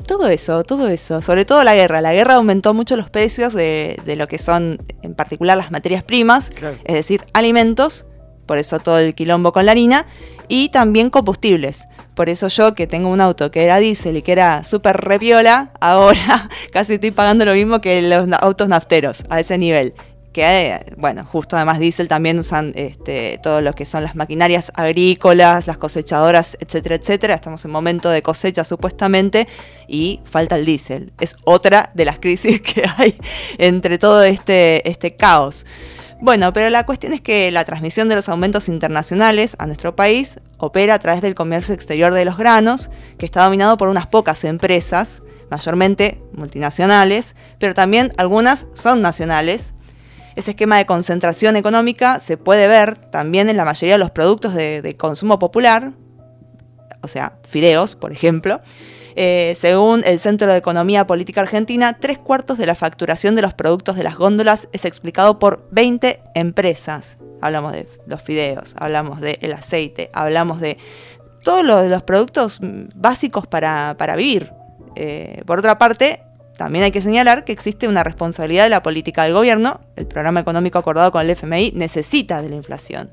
Todo 0.07 0.27
eso, 0.27 0.64
todo 0.64 0.88
eso. 0.89 1.22
Sobre 1.22 1.45
todo 1.45 1.64
la 1.64 1.73
guerra. 1.73 1.99
La 2.02 2.14
guerra 2.14 2.35
aumentó 2.35 2.73
mucho 2.73 2.95
los 2.95 3.10
precios 3.10 3.53
de, 3.53 3.99
de 4.06 4.15
lo 4.15 4.27
que 4.27 4.38
son, 4.38 4.85
en 5.02 5.15
particular, 5.15 5.57
las 5.57 5.72
materias 5.72 6.03
primas, 6.03 6.52
Claro. 6.52 6.77
es 6.84 6.93
decir, 6.95 7.26
alimentos, 7.34 8.06
por 8.46 8.58
eso 8.58 8.80
todo 8.80 9.00
el 9.00 9.16
quilombo 9.16 9.52
con 9.52 9.66
la 9.66 9.72
harina, 9.72 10.06
y 10.48 10.70
también 10.70 11.10
combustibles. 11.10 11.88
Por 12.14 12.30
eso 12.30 12.48
yo, 12.48 12.76
que 12.76 12.88
tengo 12.88 13.10
un 13.10 13.22
auto 13.22 13.52
que 13.52 13.64
era 13.64 13.78
diésel 13.80 14.18
y 14.18 14.22
que 14.22 14.32
era 14.32 14.64
súper 14.64 14.98
repiola, 14.98 15.72
ahora 15.80 16.50
casi 16.72 16.94
estoy 16.94 17.12
pagando 17.12 17.46
lo 17.46 17.54
mismo 17.54 17.82
que 17.82 18.02
los 18.02 18.28
autos 18.40 18.70
nafteros, 18.70 19.24
a 19.30 19.40
ese 19.40 19.58
nivel. 19.58 19.94
Que, 20.32 20.42
eh, 20.44 20.86
bueno, 20.98 21.24
justo 21.24 21.56
además 21.56 21.80
diésel 21.80 22.10
también 22.10 22.38
usan 22.38 22.74
este, 22.76 23.40
todo 23.42 23.62
lo 23.62 23.72
que 23.72 23.86
son 23.86 24.04
las 24.04 24.16
maquinarias 24.16 24.70
agrícolas, 24.76 25.66
las 25.66 25.78
cosechadoras, 25.78 26.58
etcétera, 26.60 26.96
etcétera. 26.96 27.36
Estamos 27.36 27.64
en 27.64 27.72
momento 27.72 28.10
de 28.10 28.22
cosecha 28.22 28.66
supuestamente 28.66 29.48
y 29.88 30.20
falta 30.26 30.58
el 30.58 30.66
diésel. 30.66 31.14
Es 31.22 31.38
otra 31.46 31.92
de 31.94 32.04
las 32.04 32.20
crisis 32.20 32.60
que 32.74 32.84
hay 32.98 33.18
entre 33.58 33.98
todo 33.98 34.24
este, 34.24 34.90
este 34.90 35.16
caos. 35.16 35.66
Bueno, 36.26 36.53
pero 36.53 36.72
la 36.72 36.88
cuestión 36.88 37.14
es 37.14 37.22
que 37.22 37.52
la 37.52 37.65
transmisión 37.65 38.10
de 38.10 38.15
los 38.15 38.30
aumentos 38.30 38.68
internacionales 38.68 39.56
a 39.60 39.68
nuestro 39.68 39.95
país 39.95 40.39
opera 40.57 40.95
a 40.95 40.99
través 40.99 41.22
del 41.22 41.35
comercio 41.35 41.76
exterior 41.76 42.15
de 42.15 42.26
los 42.26 42.35
granos, 42.35 42.89
que 43.19 43.27
está 43.27 43.43
dominado 43.43 43.77
por 43.77 43.89
unas 43.89 44.07
pocas 44.07 44.43
empresas, 44.43 45.22
mayormente 45.52 46.19
multinacionales, 46.34 47.35
pero 47.60 47.76
también 47.76 48.11
algunas 48.18 48.65
son 48.73 49.03
nacionales. 49.03 49.76
Ese 50.35 50.49
esquema 50.49 50.77
de 50.77 50.88
concentración 50.88 51.57
económica 51.57 52.19
se 52.19 52.38
puede 52.38 52.68
ver 52.68 52.95
también 52.95 53.47
en 53.47 53.57
la 53.57 53.64
mayoría 53.64 53.93
de 53.93 53.99
los 53.99 54.10
productos 54.10 54.56
de, 54.56 54.81
de 54.81 54.97
consumo 54.97 55.38
popular, 55.38 55.93
o 57.02 57.07
sea, 57.07 57.38
fideos, 57.47 57.95
por 57.95 58.11
ejemplo. 58.11 58.61
Eh, 59.18 59.54
según 59.56 60.04
el 60.06 60.20
Centro 60.20 60.52
de 60.52 60.58
Economía 60.58 61.08
Política 61.08 61.42
Argentina, 61.42 61.94
tres 61.94 62.18
cuartos 62.18 62.58
de 62.58 62.66
la 62.66 62.76
facturación 62.76 63.36
de 63.36 63.42
los 63.42 63.54
productos 63.54 63.96
de 63.96 64.04
las 64.04 64.16
góndolas 64.16 64.68
es 64.74 64.84
explicado 64.84 65.40
por 65.40 65.68
20 65.72 66.22
empresas. 66.36 67.18
Hablamos 67.42 67.72
de 67.72 67.88
los 68.08 68.22
fideos, 68.22 68.76
hablamos 68.78 69.22
del 69.22 69.54
aceite, 69.54 70.10
hablamos 70.14 70.60
de 70.60 70.78
todos 71.44 71.64
los, 71.64 72.04
productos 72.04 72.60
básicos 72.96 73.48
para, 73.48 73.96
para 73.98 74.16
vivir. 74.18 74.52
Eh, 74.96 75.44
por 75.46 75.60
otra 75.60 75.78
parte, 75.78 76.22
también 76.58 76.84
hay 76.84 76.92
que 76.92 77.02
señalar 77.02 77.46
que 77.46 77.52
existe 77.52 77.88
una 77.88 78.04
responsabilidad 78.04 78.64
de 78.64 78.70
la 78.70 78.82
política 78.82 79.24
del 79.24 79.34
gobierno. 79.34 79.80
El 79.96 80.08
programa 80.08 80.40
económico 80.40 80.78
acordado 80.78 81.12
con 81.12 81.22
el 81.22 81.30
FMI 81.30 81.72
necesita 81.76 82.42
de 82.42 82.50
la 82.50 82.56
inflación, 82.56 83.12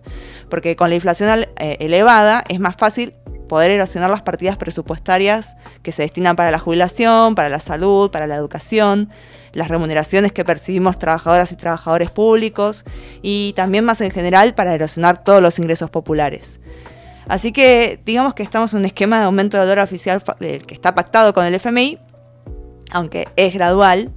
porque 0.48 0.74
con 0.74 0.88
la 0.88 0.96
inflación 0.96 1.46
eh, 1.58 1.76
elevada 1.80 2.42
es 2.48 2.58
más 2.58 2.76
fácil 2.76 3.14
poder 3.52 3.70
erosionar 3.70 4.08
las 4.08 4.22
partidas 4.22 4.56
presupuestarias 4.56 5.58
que 5.82 5.92
se 5.92 6.00
destinan 6.00 6.36
para 6.36 6.50
la 6.50 6.58
jubilación, 6.58 7.34
para 7.34 7.50
la 7.50 7.60
salud, 7.60 8.10
para 8.10 8.26
la 8.26 8.34
educación, 8.34 9.10
las 9.52 9.68
remuneraciones 9.68 10.32
que 10.32 10.42
percibimos 10.42 10.98
trabajadoras 10.98 11.52
y 11.52 11.56
trabajadores 11.56 12.10
públicos 12.10 12.86
y 13.20 13.52
también 13.54 13.84
más 13.84 14.00
en 14.00 14.10
general 14.10 14.54
para 14.54 14.74
erosionar 14.74 15.22
todos 15.22 15.42
los 15.42 15.58
ingresos 15.58 15.90
populares. 15.90 16.60
Así 17.28 17.52
que 17.52 18.00
digamos 18.06 18.32
que 18.32 18.42
estamos 18.42 18.72
en 18.72 18.78
un 18.78 18.84
esquema 18.86 19.18
de 19.18 19.26
aumento 19.26 19.58
del 19.58 19.68
dólar 19.68 19.84
oficial 19.84 20.22
que 20.40 20.72
está 20.72 20.94
pactado 20.94 21.34
con 21.34 21.44
el 21.44 21.54
FMI, 21.54 21.98
aunque 22.90 23.28
es 23.36 23.52
gradual, 23.52 24.12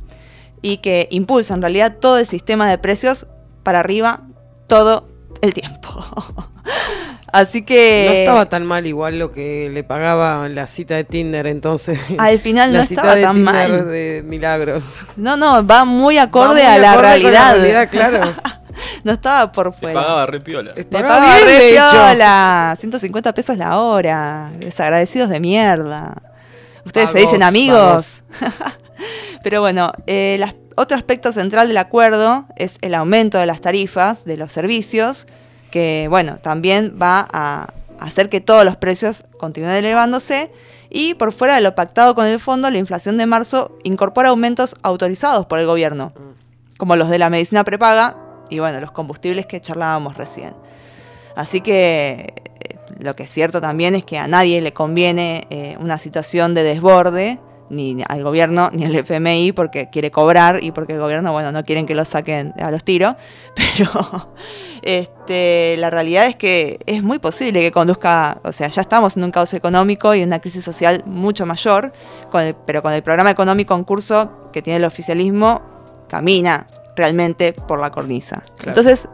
y 0.62 0.78
que 0.78 1.10
impulsa 1.12 1.56
en 1.56 1.62
realidad 1.62 1.98
todo 2.00 2.20
el 2.20 2.26
sistema 2.26 2.70
de 2.70 2.78
precios 2.78 3.28
para 3.64 3.82
arriba 3.82 4.22
todo 4.68 5.10
el 5.42 5.54
tiempo. 5.54 5.90
Así 7.36 7.64
que... 7.64 8.06
No 8.08 8.14
estaba 8.14 8.50
tan 8.50 8.66
mal 8.66 8.86
igual 8.88 9.20
lo 9.20 9.32
que 9.32 9.70
le 9.72 9.84
pagaba 9.84 10.48
la 10.50 10.68
cita 10.68 10.96
de 10.96 11.04
Tinder 11.04 11.48
entonces. 11.48 12.00
Al 12.18 12.40
final 12.40 12.72
la 12.74 12.80
no 12.80 12.86
cita 12.86 13.02
estaba 13.02 13.16
de 13.16 13.22
tan 13.24 13.36
Tinder 13.36 13.54
mal. 13.72 13.88
de 13.90 14.24
Milagros. 14.26 14.96
No, 15.16 15.38
no, 15.38 15.66
va 15.66 15.86
muy 15.86 16.18
acorde 16.18 16.62
Va 16.64 16.70
muy 16.70 16.76
a 16.76 16.78
la 16.80 16.92
acorde 16.94 17.02
con 17.22 17.32
realidad. 17.32 17.54
realidad, 17.56 17.90
claro. 17.92 18.20
no 19.04 19.12
estaba 19.14 19.52
por 19.52 19.74
fuera. 19.74 20.00
pagaba 20.02 20.26
re 20.26 20.42
piola. 20.42 20.74
Le 20.76 20.84
pagaba 20.86 21.16
pagaba 21.20 21.36
bien, 21.38 21.48
re 21.48 21.54
de 21.54 21.72
hecho. 21.74 21.90
piola, 21.92 22.76
150 22.80 23.34
pesos 23.34 23.58
la 23.58 23.80
hora. 23.80 24.52
Desagradecidos 24.60 25.30
de 25.30 25.40
mierda. 25.40 26.14
Ustedes 26.86 27.10
se 27.12 27.20
dicen 27.20 27.42
amigos. 27.44 28.24
Pero 29.44 29.62
bueno, 29.62 29.92
eh, 30.08 30.38
las- 30.40 30.56
otro 30.78 30.98
aspecto 30.98 31.32
central 31.32 31.68
del 31.68 31.78
acuerdo 31.78 32.46
es 32.58 32.78
el 32.82 32.94
aumento 32.96 33.38
de 33.40 33.46
las 33.46 33.62
tarifas 33.62 34.26
de 34.26 34.38
los 34.38 34.52
servicios, 34.52 35.26
que 35.76 36.08
bueno, 36.10 36.38
también 36.38 36.98
va 37.02 37.28
a 37.34 37.74
hacer 38.00 38.30
que 38.30 38.40
todos 38.40 38.64
los 38.64 38.78
precios 38.78 39.26
continúen 39.38 39.74
elevándose. 39.74 40.50
Y 40.90 41.16
por 41.16 41.34
fuera 41.34 41.56
de 41.56 41.60
lo 41.60 41.76
pactado 41.76 42.16
con 42.16 42.28
el 42.28 42.40
fondo, 42.40 42.72
la 42.72 42.78
inflación 42.78 43.18
de 43.18 43.26
marzo 43.26 43.78
incorpora 43.84 44.30
aumentos 44.30 44.78
autorizados 44.84 45.48
por 45.48 45.60
el 45.60 45.66
gobierno, 45.66 46.14
como 46.78 46.96
los 46.96 47.10
de 47.10 47.20
la 47.20 47.30
medicina 47.30 47.66
prepaga 47.66 48.16
y 48.50 48.60
bueno, 48.60 48.80
los 48.80 48.94
combustibles 48.94 49.48
que 49.48 49.60
charlábamos 49.60 50.16
recién. 50.16 50.56
Así 51.36 51.60
que 51.60 52.34
eh, 52.34 52.78
lo 52.98 53.18
que 53.18 53.24
es 53.24 53.30
cierto 53.30 53.60
también 53.60 53.96
es 53.96 54.06
que 54.06 54.18
a 54.18 54.30
nadie 54.30 54.62
le 54.62 54.72
conviene 54.72 55.46
eh, 55.50 55.76
una 55.82 56.00
situación 56.00 56.54
de 56.54 56.64
desborde, 56.64 57.38
ni 57.70 58.04
al 58.08 58.24
gobierno 58.24 58.70
ni 58.74 58.86
al 58.86 58.96
FMI, 58.96 59.52
porque 59.52 59.90
quiere 59.90 60.12
cobrar 60.12 60.64
y 60.64 60.72
porque 60.72 60.94
el 60.94 61.00
gobierno, 61.00 61.32
bueno, 61.32 61.52
no 61.52 61.64
quieren 61.64 61.86
que 61.86 61.96
lo 61.96 62.06
saquen 62.06 62.54
a 62.60 62.70
los 62.72 62.84
tiros. 62.84 63.16
Pero 63.56 64.30
este, 64.82 65.76
la 65.78 65.90
realidad 65.90 66.28
es 66.28 66.36
que 66.36 66.80
es 66.86 67.02
muy 67.04 67.20
posible 67.20 67.62
que 67.62 67.72
conduzca, 67.72 68.40
o 68.44 68.52
sea, 68.52 68.68
ya 68.68 68.82
estamos 68.82 69.18
en 69.18 69.24
un 69.24 69.32
caos 69.32 69.54
económico 69.54 70.14
y 70.14 70.24
una 70.24 70.40
crisis 70.40 70.64
social 70.64 71.04
mucho 71.06 71.46
mayor, 71.46 71.92
con 72.32 72.42
el- 72.42 72.56
pero 72.56 72.82
con 72.82 72.94
el 72.94 73.02
programa 73.04 73.32
económico 73.32 73.76
en 73.76 73.84
curso 73.84 74.50
que 74.54 74.62
tiene 74.62 74.78
el 74.78 74.86
oficialismo, 74.86 75.62
camina 76.08 76.68
realmente 76.96 77.54
por 77.54 77.80
la 77.80 77.92
cornisa. 77.92 78.44
Entonces, 78.70 79.08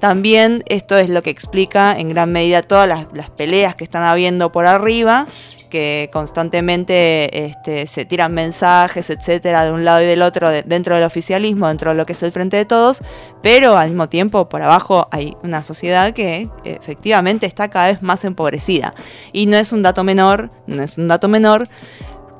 también 0.00 0.62
esto 0.68 0.96
es 0.96 1.08
lo 1.08 1.22
que 1.22 1.30
explica 1.30 1.98
en 1.98 2.08
gran 2.10 2.30
medida 2.30 2.62
todas 2.62 2.86
las, 2.86 3.06
las 3.14 3.30
peleas 3.30 3.74
que 3.74 3.82
están 3.84 4.04
habiendo 4.04 4.52
por 4.52 4.64
arriba, 4.66 5.26
que 5.70 6.08
constantemente 6.12 7.46
este, 7.46 7.86
se 7.86 8.04
tiran 8.04 8.32
mensajes, 8.32 9.10
etcétera, 9.10 9.64
de 9.64 9.72
un 9.72 9.84
lado 9.84 10.02
y 10.02 10.06
del 10.06 10.22
otro, 10.22 10.50
de- 10.50 10.62
dentro 10.62 10.94
del 10.94 11.04
oficialismo, 11.04 11.68
dentro 11.68 11.90
de 11.90 11.96
lo 11.96 12.06
que 12.06 12.12
es 12.12 12.22
el 12.22 12.30
Frente 12.32 12.56
de 12.56 12.64
Todos, 12.64 13.02
pero 13.42 13.76
al 13.76 13.88
mismo 13.90 14.08
tiempo 14.08 14.48
por 14.48 14.62
abajo 14.62 15.08
hay 15.10 15.36
una 15.42 15.62
sociedad 15.62 16.12
que 16.12 16.48
efectivamente 16.64 17.46
está 17.46 17.68
cada 17.68 17.88
vez 17.88 18.02
más 18.02 18.24
empobrecida. 18.24 18.94
Y 19.32 19.46
no 19.46 19.56
es 19.56 19.72
un 19.72 19.82
dato 19.82 20.04
menor, 20.04 20.50
no 20.66 20.82
es 20.82 20.96
un 20.96 21.08
dato 21.08 21.26
menor, 21.28 21.68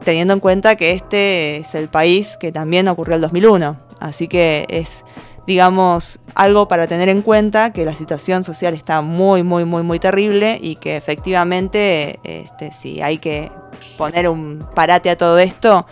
teniendo 0.04 0.32
en 0.32 0.40
cuenta 0.40 0.76
que 0.76 0.92
este 0.92 1.56
es 1.58 1.74
el 1.74 1.88
país 1.88 2.36
que 2.38 2.52
también 2.52 2.86
ocurrió 2.88 3.16
el 3.16 3.20
2001. 3.20 3.87
Así 4.00 4.28
que 4.28 4.66
es, 4.68 5.04
digamos, 5.46 6.20
algo 6.34 6.68
para 6.68 6.86
tener 6.86 7.08
en 7.08 7.22
cuenta 7.22 7.72
que 7.72 7.84
la 7.84 7.94
situación 7.94 8.44
social 8.44 8.74
está 8.74 9.00
muy, 9.00 9.42
muy, 9.42 9.64
muy, 9.64 9.82
muy 9.82 9.98
terrible 9.98 10.58
y 10.60 10.76
que 10.76 10.96
efectivamente, 10.96 12.20
este, 12.24 12.72
si 12.72 13.00
hay 13.00 13.18
que 13.18 13.50
poner 13.96 14.28
un 14.28 14.66
parate 14.74 15.10
a 15.10 15.16
todo 15.16 15.38
esto, 15.38 15.86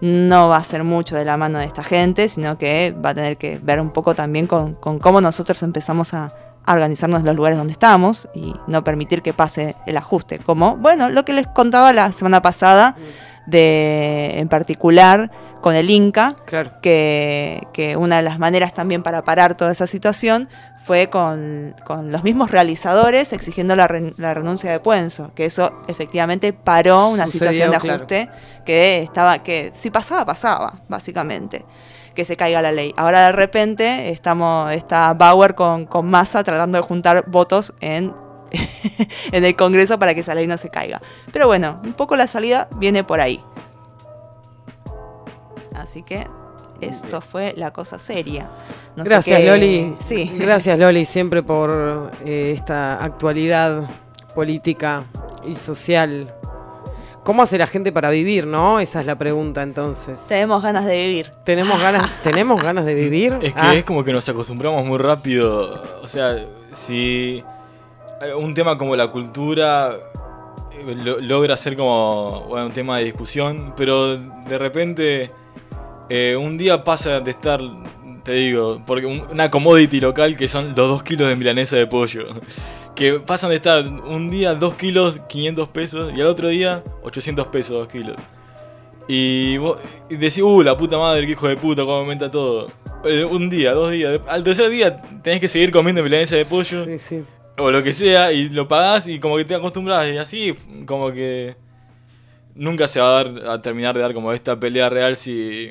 no 0.00 0.48
va 0.48 0.56
a 0.56 0.64
ser 0.64 0.82
mucho 0.82 1.16
de 1.16 1.24
la 1.24 1.36
mano 1.36 1.58
de 1.58 1.64
esta 1.64 1.84
gente, 1.84 2.28
sino 2.28 2.58
que 2.58 2.92
va 2.92 3.10
a 3.10 3.14
tener 3.14 3.36
que 3.36 3.60
ver 3.62 3.80
un 3.80 3.90
poco 3.90 4.14
también 4.14 4.46
con, 4.46 4.74
cómo 4.74 5.20
nosotros 5.20 5.62
empezamos 5.62 6.12
a, 6.12 6.32
a 6.64 6.72
organizarnos 6.72 7.20
en 7.20 7.26
los 7.26 7.36
lugares 7.36 7.58
donde 7.58 7.72
estamos 7.72 8.28
y 8.34 8.54
no 8.66 8.82
permitir 8.82 9.22
que 9.22 9.32
pase 9.32 9.76
el 9.86 9.96
ajuste. 9.96 10.38
Como, 10.38 10.76
bueno, 10.76 11.08
lo 11.08 11.24
que 11.24 11.32
les 11.32 11.46
contaba 11.46 11.92
la 11.92 12.12
semana 12.12 12.42
pasada, 12.42 12.96
de 13.46 14.38
en 14.38 14.48
particular 14.48 15.30
con 15.62 15.74
el 15.74 15.88
Inca, 15.88 16.36
que, 16.82 17.66
que 17.72 17.96
una 17.96 18.16
de 18.16 18.22
las 18.22 18.38
maneras 18.38 18.74
también 18.74 19.02
para 19.02 19.24
parar 19.24 19.56
toda 19.56 19.72
esa 19.72 19.86
situación 19.86 20.48
fue 20.84 21.08
con, 21.08 21.74
con 21.84 22.10
los 22.10 22.24
mismos 22.24 22.50
realizadores 22.50 23.32
exigiendo 23.32 23.76
la, 23.76 23.86
ren- 23.88 24.14
la 24.16 24.34
renuncia 24.34 24.70
de 24.72 24.80
Puenzo, 24.80 25.32
que 25.34 25.44
eso 25.46 25.72
efectivamente 25.86 26.52
paró 26.52 27.06
una 27.08 27.24
Sucedió, 27.26 27.52
situación 27.52 27.70
de 27.70 27.78
claro. 27.78 27.94
ajuste 27.94 28.28
que 28.66 29.00
estaba, 29.02 29.38
que 29.38 29.70
si 29.74 29.90
pasaba, 29.90 30.26
pasaba, 30.26 30.80
básicamente, 30.88 31.64
que 32.16 32.24
se 32.24 32.36
caiga 32.36 32.60
la 32.60 32.72
ley. 32.72 32.92
Ahora 32.96 33.26
de 33.26 33.32
repente 33.32 34.10
estamos, 34.10 34.72
está 34.72 35.14
Bauer 35.14 35.54
con, 35.54 35.86
con 35.86 36.10
Massa 36.10 36.42
tratando 36.42 36.78
de 36.78 36.82
juntar 36.82 37.24
votos 37.28 37.74
en, 37.80 38.12
en 39.32 39.44
el 39.44 39.54
Congreso 39.54 39.98
para 40.00 40.14
que 40.14 40.20
esa 40.22 40.34
ley 40.34 40.48
no 40.48 40.58
se 40.58 40.68
caiga. 40.68 41.00
Pero 41.32 41.46
bueno, 41.46 41.80
un 41.84 41.92
poco 41.92 42.16
la 42.16 42.26
salida 42.26 42.68
viene 42.76 43.04
por 43.04 43.20
ahí. 43.20 43.42
Así 45.74 46.02
que 46.02 46.26
esto 46.80 47.20
fue 47.20 47.54
la 47.56 47.72
cosa 47.72 47.98
seria. 47.98 48.48
No 48.96 49.04
sé 49.04 49.10
Gracias, 49.10 49.40
qué- 49.40 49.46
Loli. 49.46 49.96
Sí. 50.00 50.30
Gracias, 50.38 50.78
Loli, 50.78 51.04
siempre 51.04 51.42
por 51.42 52.12
eh, 52.24 52.52
esta 52.54 53.02
actualidad 53.02 53.88
política 54.34 55.04
y 55.46 55.54
social. 55.54 56.34
¿Cómo 57.24 57.42
hace 57.44 57.56
la 57.56 57.68
gente 57.68 57.92
para 57.92 58.10
vivir, 58.10 58.46
no? 58.48 58.80
Esa 58.80 58.98
es 59.00 59.06
la 59.06 59.16
pregunta, 59.16 59.62
entonces. 59.62 60.26
Tenemos 60.28 60.60
ganas 60.60 60.84
de 60.86 60.94
vivir. 61.06 61.30
¿Tenemos 61.44 61.80
ganas, 61.80 62.10
¿tenemos 62.22 62.60
ganas 62.60 62.84
de 62.84 62.94
vivir? 62.94 63.38
Es 63.40 63.52
que 63.54 63.60
Ah, 63.60 63.74
es 63.74 63.84
como 63.84 64.02
que 64.02 64.12
nos 64.12 64.28
acostumbramos 64.28 64.84
muy 64.84 64.98
rápido. 64.98 65.84
O 66.02 66.06
sea, 66.08 66.36
si 66.72 67.44
eh, 68.22 68.34
un 68.34 68.54
tema 68.54 68.76
como 68.76 68.96
la 68.96 69.06
cultura 69.12 69.92
eh, 70.72 70.94
lo- 70.96 71.20
logra 71.20 71.56
ser 71.56 71.76
como 71.76 72.40
bueno, 72.48 72.66
un 72.66 72.72
tema 72.72 72.98
de 72.98 73.04
discusión, 73.04 73.72
pero 73.76 74.16
de 74.16 74.58
repente 74.58 75.30
eh, 76.14 76.36
un 76.36 76.58
día 76.58 76.84
pasa 76.84 77.20
de 77.20 77.30
estar, 77.30 77.60
te 78.22 78.32
digo, 78.32 78.82
porque 78.86 79.06
un- 79.06 79.24
una 79.30 79.50
commodity 79.50 80.00
local 80.00 80.36
que 80.36 80.46
son 80.48 80.66
los 80.76 80.88
2 80.88 81.02
kilos 81.02 81.28
de 81.28 81.36
milanesa 81.36 81.76
de 81.76 81.86
pollo. 81.86 82.26
Que 82.94 83.20
pasan 83.20 83.48
de 83.50 83.56
estar 83.56 83.82
un 83.86 84.28
día 84.30 84.54
2 84.54 84.74
kilos 84.74 85.20
500 85.26 85.68
pesos 85.68 86.12
y 86.14 86.20
al 86.20 86.26
otro 86.26 86.48
día 86.48 86.82
800 87.02 87.46
pesos 87.46 87.70
2 87.78 87.88
kilos. 87.88 88.16
Y, 89.08 89.56
vos, 89.56 89.78
y 90.10 90.16
decís, 90.16 90.42
uh, 90.42 90.62
la 90.62 90.76
puta 90.76 90.98
madre, 90.98 91.24
qué 91.26 91.32
hijo 91.32 91.48
de 91.48 91.56
puta, 91.56 91.82
cómo 91.82 91.94
aumenta 91.96 92.30
todo. 92.30 92.70
Eh, 93.04 93.24
Un 93.24 93.48
día, 93.50 93.72
dos 93.72 93.90
días. 93.90 94.20
Al 94.28 94.44
tercer 94.44 94.68
día 94.70 95.00
tenés 95.22 95.40
que 95.40 95.48
seguir 95.48 95.72
comiendo 95.72 96.02
milanesa 96.02 96.36
de 96.36 96.44
pollo. 96.44 96.84
Sí, 96.84 96.98
sí. 96.98 97.24
O 97.58 97.70
lo 97.70 97.82
que 97.82 97.92
sea, 97.92 98.32
y 98.32 98.48
lo 98.50 98.68
pagás 98.68 99.08
y 99.08 99.18
como 99.18 99.36
que 99.38 99.44
te 99.44 99.54
acostumbras. 99.54 100.08
Y 100.12 100.18
así, 100.18 100.54
como 100.86 101.10
que. 101.12 101.56
Nunca 102.54 102.86
se 102.86 103.00
va 103.00 103.08
a, 103.20 103.24
dar, 103.24 103.48
a 103.48 103.62
terminar 103.62 103.94
de 103.94 104.02
dar 104.02 104.12
como 104.14 104.32
esta 104.32 104.58
pelea 104.60 104.88
real 104.90 105.16
si. 105.16 105.70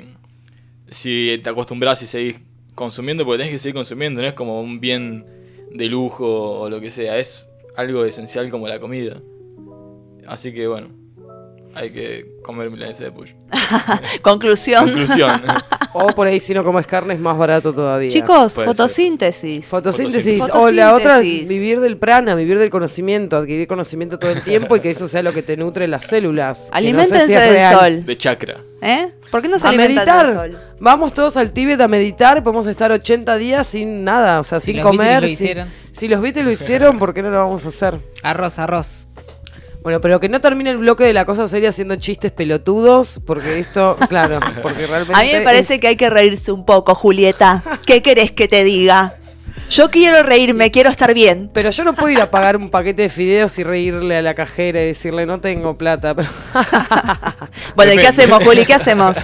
Si 0.92 1.40
te 1.44 1.50
acostumbras 1.50 2.02
y 2.04 2.08
seguís 2.08 2.36
consumiendo, 2.76 3.26
porque 3.26 3.40
tenés 3.40 3.54
que 3.54 3.60
seguir 3.60 3.76
consumiendo, 3.76 4.22
no 4.22 4.28
es 4.28 4.34
como 4.34 4.62
un 4.62 4.80
bien 4.80 5.26
de 5.72 5.86
lujo 5.86 6.60
o 6.60 6.70
lo 6.70 6.80
que 6.80 6.92
sea, 6.92 7.18
es 7.18 7.50
algo 7.76 8.06
esencial 8.06 8.52
como 8.52 8.68
la 8.68 8.80
comida. 8.80 9.22
Así 10.28 10.54
que 10.54 10.68
bueno, 10.68 10.90
hay 11.76 11.92
que 11.92 12.36
comer 12.44 12.70
milanesa 12.70 13.06
de 13.06 13.12
pollo. 13.12 13.34
Conclusión. 14.22 14.86
Conclusión. 14.86 15.42
O 15.94 16.06
por 16.08 16.26
ahí, 16.26 16.40
si 16.40 16.54
no 16.54 16.64
comes 16.64 16.88
carne, 16.88 17.16
es 17.16 17.20
más 17.20 17.38
barato 17.38 17.74
todavía. 17.74 18.10
Chicos, 18.10 18.54
fotosíntesis. 18.54 19.66
Fotosíntesis. 19.66 20.40
Fotosíntesis. 20.40 20.64
O 20.64 20.72
la 20.72 20.96
otra, 20.96 21.20
vivir 21.20 21.82
del 21.82 21.98
prana, 21.98 22.34
vivir 22.34 22.58
del 22.60 22.70
conocimiento, 22.70 23.36
adquirir 23.36 23.68
conocimiento 23.68 24.18
todo 24.18 24.32
el 24.32 24.42
tiempo 24.42 24.78
y 24.78 24.80
que 24.80 24.90
eso 24.90 25.10
sea 25.10 25.22
lo 25.22 25.34
que 25.34 25.44
te 25.44 25.58
nutre 25.58 25.90
las 25.90 26.06
células. 26.06 26.70
que 26.74 26.94
no 26.94 27.04
sé 27.04 27.08
si 27.08 27.14
Aliméntense 27.18 27.36
es 27.36 27.42
del 27.42 27.54
real. 27.54 27.76
sol. 27.78 28.06
De 28.06 28.18
chakra. 28.18 28.62
¿Eh? 28.82 29.12
¿Por 29.30 29.42
qué 29.42 29.50
no 29.50 29.60
se 29.60 29.68
a 29.68 29.72
meditar. 29.74 30.28
del 30.28 30.36
sol? 30.36 30.60
Vamos 30.80 31.14
todos 31.14 31.36
al 31.36 31.52
Tíbet 31.52 31.82
a 31.82 31.88
meditar, 31.88 32.42
podemos 32.42 32.68
estar 32.68 32.92
80 32.92 33.36
días 33.36 33.68
sin 33.68 34.04
nada, 34.06 34.40
o 34.40 34.44
sea, 34.44 34.60
Si 34.62 34.72
sin 34.72 34.82
comer. 34.82 35.28
Si 35.92 36.08
los 36.08 36.22
Beatles 36.22 36.46
lo 36.46 36.52
hicieron, 36.52 37.00
¿por 37.00 37.14
qué 37.14 37.22
no 37.22 37.32
lo 37.32 37.38
vamos 37.38 37.66
a 37.66 37.68
hacer? 37.68 38.00
Arroz, 38.24 38.60
arroz. 38.60 39.10
Bueno, 39.84 40.00
pero 40.00 40.20
que 40.20 40.30
no 40.30 40.40
termine 40.42 40.70
el 40.70 40.78
bloque 40.78 41.04
de 41.04 41.14
la 41.14 41.26
cosa 41.26 41.48
seria 41.48 41.70
haciendo 41.70 41.96
chistes 41.96 42.32
pelotudos, 42.32 43.20
porque 43.26 43.60
esto, 43.60 43.98
claro, 44.10 44.40
porque 44.62 44.86
realmente... 44.86 45.14
A 45.16 45.24
mí 45.24 45.30
me 45.34 45.42
parece 45.42 45.76
es- 45.76 45.80
que 45.82 45.88
hay 45.88 45.96
que 45.96 46.10
reírse 46.10 46.52
un 46.52 46.66
poco, 46.66 46.94
Julieta. 46.96 47.64
¿Qué 47.86 48.02
querés 48.04 48.32
que 48.32 48.48
te 48.48 48.64
diga? 48.64 49.16
Yo 49.70 49.90
quiero 49.90 50.22
reírme, 50.24 50.70
quiero 50.70 50.90
estar 50.90 51.14
bien. 51.14 51.50
Pero 51.54 51.72
yo 51.72 51.86
no 51.86 51.96
puedo 51.96 52.10
ir 52.10 52.20
a 52.22 52.30
pagar 52.30 52.58
un 52.58 52.70
paquete 52.70 53.04
de 53.04 53.10
fideos 53.10 53.58
y 53.58 53.64
reírle 53.64 54.18
a 54.18 54.22
la 54.22 54.34
cajera 54.34 54.82
y 54.82 54.88
decirle, 54.88 55.26
no 55.26 55.40
tengo 55.40 55.78
plata. 55.78 56.14
Pero... 56.14 56.28
Bueno, 57.76 57.94
¿y 57.94 57.98
qué 57.98 58.08
hacemos, 58.08 58.44
Juli? 58.44 58.66
¿Qué 58.66 58.74
hacemos? 58.74 59.16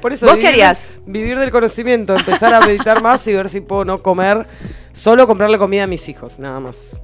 Por 0.00 0.12
eso, 0.12 0.26
¿Vos 0.26 0.36
vivir 0.36 0.50
querías? 0.50 0.90
vivir 1.06 1.38
del 1.38 1.50
conocimiento, 1.50 2.14
empezar 2.14 2.54
a 2.54 2.60
meditar 2.60 3.02
más 3.02 3.26
y 3.26 3.34
ver 3.34 3.48
si 3.50 3.60
puedo 3.60 3.84
no 3.84 4.02
comer, 4.02 4.46
solo 4.92 5.26
comprarle 5.26 5.58
comida 5.58 5.84
a 5.84 5.86
mis 5.86 6.08
hijos, 6.08 6.38
nada 6.38 6.60
más. 6.60 6.98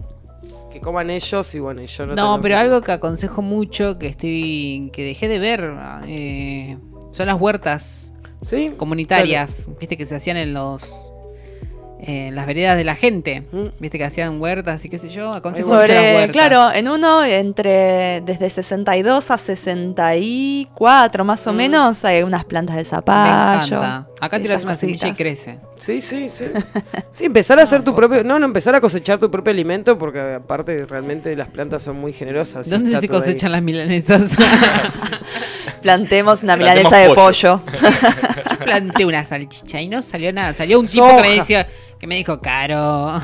Que 0.76 0.82
coman 0.82 1.08
ellos 1.10 1.54
y 1.54 1.58
bueno, 1.58 1.80
y 1.82 1.86
yo 1.86 2.04
no 2.06 2.14
No, 2.14 2.40
pero 2.42 2.52
que- 2.54 2.58
algo 2.60 2.80
que 2.82 2.92
aconsejo 2.92 3.40
mucho, 3.42 3.98
que 3.98 4.08
estoy, 4.08 4.90
que 4.92 5.04
dejé 5.04 5.26
de 5.28 5.38
ver, 5.38 5.72
eh, 6.06 6.76
son 7.12 7.26
las 7.26 7.40
huertas 7.40 8.12
¿Sí? 8.42 8.72
comunitarias, 8.76 9.68
viste 9.80 9.96
que 9.96 10.04
se 10.04 10.14
hacían 10.16 10.36
en 10.36 10.52
los 10.52 11.12
en 11.98 12.34
las 12.34 12.46
veredas 12.46 12.76
de 12.76 12.84
la 12.84 12.94
gente, 12.94 13.42
Mm. 13.52 13.66
viste 13.78 13.96
que 13.98 14.04
hacían 14.04 14.40
huertas 14.40 14.84
y 14.84 14.88
qué 14.90 14.98
sé 14.98 15.08
yo, 15.08 15.32
aconsejo 15.32 15.68
mucho 15.68 15.78
las 15.80 15.88
Sobre, 15.88 16.14
huertas. 16.16 16.32
claro, 16.32 16.72
en 16.74 16.88
uno, 16.88 17.24
entre 17.24 18.20
desde 18.24 18.50
62 18.50 19.30
a 19.30 19.38
64 19.38 21.24
más 21.24 21.46
o 21.46 21.52
menos, 21.52 22.04
hay 22.04 22.22
unas 22.22 22.44
plantas 22.44 22.76
de 22.76 22.82
Me 22.82 22.84
zapallo. 22.88 23.76
encanta. 23.78 24.08
Acá 24.20 24.38
tiras 24.40 24.62
una 24.64 24.74
semilla 24.74 25.08
y 25.08 25.12
crece. 25.14 25.58
Sí, 25.78 26.00
sí, 26.00 26.28
sí. 26.28 26.46
Sí, 27.10 27.24
empezar 27.24 27.58
a 27.58 27.62
hacer 27.62 27.82
tu 27.82 27.94
propio. 27.94 28.22
No, 28.24 28.38
no, 28.38 28.44
empezar 28.44 28.74
a 28.74 28.80
cosechar 28.80 29.18
tu 29.18 29.30
propio 29.30 29.50
alimento, 29.50 29.96
porque 29.98 30.20
aparte 30.34 30.84
realmente 30.84 31.34
las 31.34 31.48
plantas 31.48 31.82
son 31.82 31.96
muy 31.96 32.12
generosas. 32.12 32.68
¿Dónde 32.68 32.90
se 32.90 32.96
ahí. 32.98 33.08
cosechan 33.08 33.52
las 33.52 33.62
milanesas? 33.62 34.36
Plantemos 35.86 36.42
una 36.42 36.56
Plantemos 36.56 36.90
milanesa 36.90 37.08
de 37.08 37.14
pollo. 37.14 37.60
Yo 37.60 38.56
planté 38.64 39.04
una 39.04 39.24
salchicha 39.24 39.80
y 39.80 39.86
no 39.86 40.02
salió 40.02 40.32
nada. 40.32 40.52
Salió 40.52 40.80
un 40.80 40.86
tipo 40.88 41.06
que 41.16 41.22
me 41.22 41.34
decía, 41.36 41.68
que 42.00 42.08
me 42.08 42.16
dijo, 42.16 42.40
caro. 42.40 43.20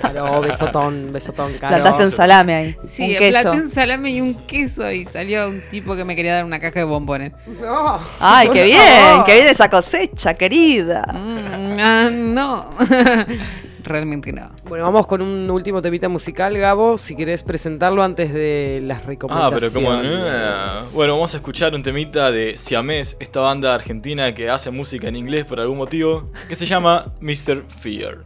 Claro, 0.00 0.40
besotón, 0.40 1.12
besotón, 1.12 1.52
caro. 1.60 1.76
Plantaste 1.76 2.06
un 2.06 2.10
salame 2.10 2.54
ahí. 2.54 2.76
Sí, 2.84 3.12
un 3.12 3.18
queso. 3.18 3.40
planté 3.42 3.62
un 3.62 3.70
salame 3.70 4.10
y 4.10 4.20
un 4.20 4.34
queso 4.48 4.90
y 4.90 5.04
salió 5.04 5.48
un 5.48 5.62
tipo 5.70 5.94
que 5.94 6.04
me 6.04 6.16
quería 6.16 6.34
dar 6.34 6.44
una 6.44 6.58
caja 6.58 6.80
de 6.80 6.84
bombones. 6.84 7.32
No. 7.60 8.00
Ay, 8.18 8.48
qué 8.48 8.58
No. 8.60 8.64
bien, 8.64 9.24
qué 9.24 9.34
bien 9.36 9.46
esa 9.46 9.70
cosecha, 9.70 10.34
querida. 10.34 11.04
Mm, 11.12 11.78
ah, 11.78 12.08
no. 12.10 12.70
Realmente 13.90 14.32
no. 14.32 14.50
Bueno, 14.68 14.84
vamos 14.84 15.08
con 15.08 15.20
un 15.20 15.50
último 15.50 15.82
temita 15.82 16.08
musical, 16.08 16.56
Gabo, 16.56 16.96
si 16.96 17.16
querés 17.16 17.42
presentarlo 17.42 18.04
antes 18.04 18.32
de 18.32 18.80
las 18.84 19.02
Ah, 19.02 19.06
recomendaciones. 19.06 19.72
pero 19.72 19.84
como 19.84 20.00
no. 20.00 20.84
Bueno, 20.94 21.14
vamos 21.14 21.34
a 21.34 21.38
escuchar 21.38 21.74
un 21.74 21.82
temita 21.82 22.30
de 22.30 22.56
Siamés, 22.56 23.16
esta 23.18 23.40
banda 23.40 23.74
argentina 23.74 24.32
que 24.32 24.48
hace 24.48 24.70
música 24.70 25.08
en 25.08 25.16
inglés 25.16 25.44
por 25.44 25.58
algún 25.58 25.78
motivo, 25.78 26.28
que 26.48 26.54
se 26.54 26.66
llama 26.66 27.12
Mr. 27.20 27.64
Fear. 27.66 28.18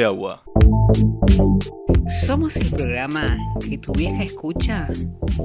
De 0.00 0.06
agua. 0.06 0.42
Somos 2.26 2.56
el 2.56 2.70
programa 2.70 3.36
que 3.68 3.76
tu 3.76 3.92
vieja 3.92 4.22
escucha 4.22 4.88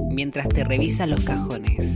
mientras 0.08 0.48
te 0.48 0.64
revisa 0.64 1.06
los 1.06 1.20
cajones. 1.20 1.94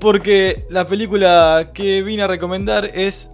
porque 0.00 0.64
la 0.70 0.86
película 0.86 1.70
que 1.74 2.02
vine 2.02 2.22
a 2.22 2.26
recomendar 2.26 2.84
es 2.86 3.30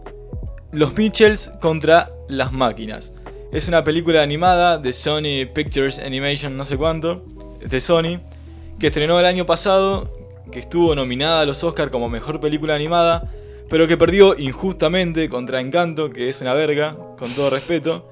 Los 0.72 0.96
Mitchells 0.96 1.52
contra 1.60 2.10
las 2.28 2.52
máquinas. 2.52 3.12
Es 3.52 3.68
una 3.68 3.84
película 3.84 4.22
animada 4.22 4.78
de 4.78 4.92
Sony 4.92 5.46
Pictures 5.54 5.98
Animation, 5.98 6.56
no 6.56 6.64
sé 6.64 6.76
cuánto, 6.76 7.24
de 7.64 7.80
Sony, 7.80 8.20
que 8.78 8.88
estrenó 8.88 9.20
el 9.20 9.26
año 9.26 9.46
pasado, 9.46 10.12
que 10.50 10.58
estuvo 10.58 10.94
nominada 10.94 11.42
a 11.42 11.46
los 11.46 11.62
Oscars 11.64 11.90
como 11.90 12.08
mejor 12.08 12.40
película 12.40 12.74
animada, 12.74 13.30
pero 13.68 13.86
que 13.86 13.96
perdió 13.96 14.38
injustamente 14.38 15.28
contra 15.28 15.60
Encanto, 15.60 16.10
que 16.10 16.28
es 16.28 16.40
una 16.40 16.54
verga, 16.54 16.96
con 17.18 17.30
todo 17.32 17.50
respeto. 17.50 18.10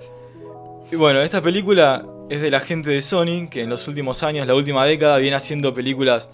Y 0.91 0.97
bueno, 0.97 1.20
esta 1.20 1.43
película 1.43 2.05
es 2.29 2.41
de 2.41 2.51
la 2.51 2.61
gente 2.61 2.91
de 2.91 3.03
Sony, 3.03 3.49
que 3.51 3.62
en 3.62 3.70
los 3.70 3.87
últimos 3.89 4.23
años, 4.23 4.47
la 4.47 4.55
última 4.55 4.85
década, 4.87 5.19
viene 5.19 5.37
haciendo 5.37 5.74
películas 5.74 6.29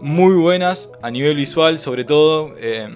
muy 0.00 0.34
buenas 0.34 0.90
a 1.02 1.10
nivel 1.10 1.36
visual, 1.36 1.78
sobre 1.78 2.04
todo. 2.04 2.54
eh, 2.58 2.88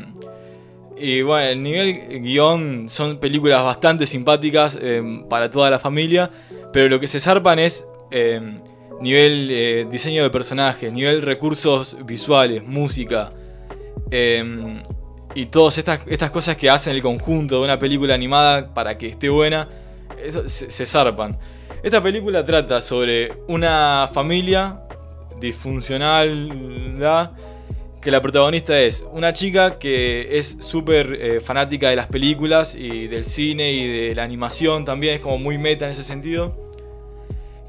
y 1.01 1.23
bueno, 1.23 1.47
el 1.47 1.63
nivel 1.63 2.23
guion 2.23 2.87
son 2.89 3.19
películas 3.19 3.63
bastante 3.63 4.05
simpáticas 4.05 4.77
eh, 4.81 5.23
para 5.29 5.49
toda 5.49 5.71
la 5.71 5.79
familia, 5.79 6.29
pero 6.73 6.89
lo 6.89 6.99
que 6.99 7.07
se 7.07 7.21
zarpan 7.21 7.61
es 7.61 7.87
eh, 8.11 8.41
nivel 9.01 9.89
diseño 9.93 10.25
de 10.25 10.31
personajes, 10.31 10.93
nivel 10.93 11.23
recursos 11.23 11.97
visuales, 12.05 12.65
música. 12.65 13.33
Y 15.39 15.47
todas 15.47 15.79
estas, 15.79 16.01
estas 16.09 16.33
cosas 16.33 16.57
que 16.57 16.69
hacen 16.69 16.97
el 16.97 17.01
conjunto 17.01 17.61
de 17.61 17.65
una 17.65 17.79
película 17.79 18.13
animada 18.13 18.75
para 18.75 18.99
que 18.99 19.07
esté 19.07 19.29
buena, 19.29 19.69
se, 20.47 20.85
zarpan. 20.85 21.39
Esta 21.81 22.03
película 22.03 22.45
trata 22.45 22.81
sobre 22.81 23.33
una 23.47 24.11
familia 24.13 24.81
disfuncional 25.39 26.99
¿da? 26.99 27.37
que 28.03 28.11
la 28.11 28.21
protagonista 28.21 28.81
es 28.81 29.07
una 29.13 29.33
chica 29.33 29.79
que 29.79 30.39
es 30.39 30.57
súper 30.59 31.13
eh, 31.13 31.41
fanática 31.41 31.89
de 31.89 31.95
las 31.95 32.09
películas 32.09 32.75
y 32.75 33.07
del 33.07 33.25
cine 33.25 33.71
y 33.71 34.09
de 34.09 34.15
la 34.17 34.25
animación 34.25 34.85
también, 34.85 35.15
es 35.15 35.21
como 35.21 35.39
muy 35.39 35.57
meta 35.57 35.85
en 35.85 35.93
ese 35.93 36.03
sentido. 36.03 36.57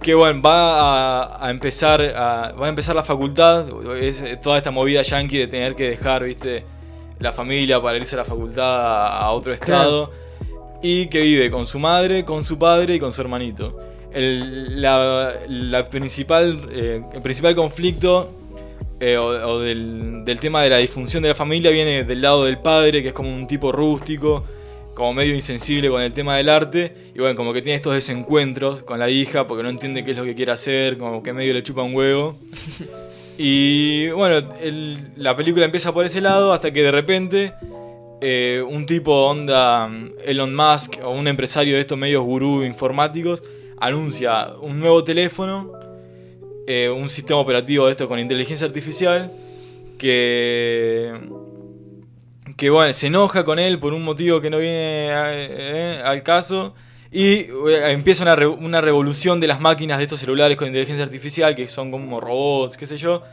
Que 0.02 0.16
bueno, 0.16 0.42
va 0.42 1.46
a, 1.46 1.52
empezar 1.52 2.02
a, 2.02 2.52
va 2.54 2.66
a 2.66 2.70
empezar 2.70 2.96
la 2.96 3.04
facultad, 3.04 3.68
es 3.96 4.42
toda 4.42 4.58
esta 4.58 4.72
movida 4.72 5.04
yankee 5.04 5.38
de 5.38 5.48
tener 5.48 5.76
que 5.76 5.90
dejar, 5.90 6.24
viste, 6.24 6.64
la 7.20 7.34
familia 7.34 7.82
para 7.82 7.98
irse 7.98 8.16
a 8.16 8.20
la 8.20 8.26
facultad 8.26 9.08
a, 9.08 9.30
otro 9.32 9.54
estado. 9.54 10.12
Y 10.82 11.08
que 11.08 11.22
vive 11.22 11.52
con 11.52 11.66
su 11.66 11.78
madre, 11.78 12.24
con 12.24 12.44
su 12.44 12.58
padre 12.58 12.96
y 12.96 13.00
con 13.00 13.12
su 13.12 13.22
hermanito. 13.22 13.78
El, 14.12 14.82
la, 14.82 15.34
la 15.48 15.90
principal, 15.90 16.68
eh, 16.72 17.04
el 17.14 17.22
principal 17.22 17.54
conflicto 17.54 18.32
eh, 19.00 19.18
o, 19.18 19.26
o 19.26 19.60
del, 19.60 20.24
del 20.26 20.40
tema 20.40 20.64
de 20.64 20.70
la 20.70 20.78
disfunción 20.78 21.22
de 21.22 21.30
la 21.30 21.36
familia 21.36 21.70
viene 21.70 22.06
del 22.06 22.22
lado 22.22 22.46
del 22.46 22.60
padre, 22.60 23.02
que 23.02 23.10
es 23.10 23.14
como 23.14 23.34
un 23.34 23.46
tipo 23.46 23.72
rústico, 23.72 24.46
como 24.94 25.14
medio 25.14 25.34
insensible 25.36 25.90
con 25.90 26.02
el 26.02 26.12
tema 26.12 26.38
del 26.38 26.50
arte, 26.50 26.94
y 27.16 27.20
bueno, 27.20 27.36
como 27.36 27.54
que 27.54 27.62
tiene 27.62 27.76
estos 27.76 27.94
desencuentros 27.94 28.84
con 28.84 29.00
la 29.00 29.10
hija 29.10 29.48
porque 29.48 29.64
no 29.64 29.70
entiende 29.70 30.04
qué 30.04 30.12
es 30.12 30.18
lo 30.18 30.26
que 30.26 30.36
quiere 30.36 30.52
hacer, 30.52 30.98
como 30.98 31.24
que 31.24 31.34
medio 31.34 31.54
le 31.54 31.64
chupa 31.64 31.84
un 31.84 31.96
huevo. 31.96 32.38
Y 33.42 34.10
bueno, 34.10 34.50
la 35.16 35.34
película 35.38 35.64
empieza 35.64 35.94
por 35.94 36.06
ese 36.06 36.20
lado 36.20 36.52
hasta 36.52 36.74
que 36.74 36.84
de 36.84 36.92
repente 36.92 37.54
eh, 38.20 38.62
un 38.68 38.86
tipo 38.86 39.14
onda 39.14 39.88
mm, 39.88 40.16
Elon 40.26 40.54
Musk 40.54 40.98
o 41.02 41.12
un 41.12 41.26
empresario 41.26 41.76
de 41.76 41.80
estos 41.80 41.98
medios 41.98 42.22
gurú 42.22 42.66
informáticos 42.66 43.42
anuncia 43.80 44.50
un 44.60 44.82
nuevo 44.82 45.06
teléfono, 45.06 45.72
eh, 46.68 46.90
un 46.90 47.08
sistema 47.08 47.40
operativo 47.40 47.86
de 47.86 47.92
esto 47.92 48.10
con 48.10 48.20
inteligencia 48.20 48.68
artificial 48.68 49.32
que 49.98 51.14
que 52.58 52.70
bueno, 52.70 52.92
se 52.92 53.08
enoja 53.08 53.46
con 53.46 53.58
él 53.58 53.80
por 53.80 53.94
un 53.94 54.04
motivo 54.04 54.42
que 54.42 54.50
no 54.50 54.58
viene 54.58 55.08
eh, 55.12 56.02
al 56.04 56.24
caso 56.24 56.76
y 57.12 57.24
eh, 57.34 57.50
empieza 57.90 58.24
una, 58.24 58.36
re- 58.36 58.48
una 58.48 58.82
revolución 58.82 59.40
de 59.40 59.48
las 59.48 59.60
máquinas 59.60 59.98
de 59.98 60.04
estos 60.04 60.20
celulares 60.20 60.58
con 60.58 60.68
inteligencia 60.68 61.04
artificial 61.04 61.56
que 61.56 61.68
son 61.68 61.90
como 61.92 62.20
robots, 62.22 62.78
qué 62.78 62.86
sé 62.88 62.98
yo. 62.98 63.24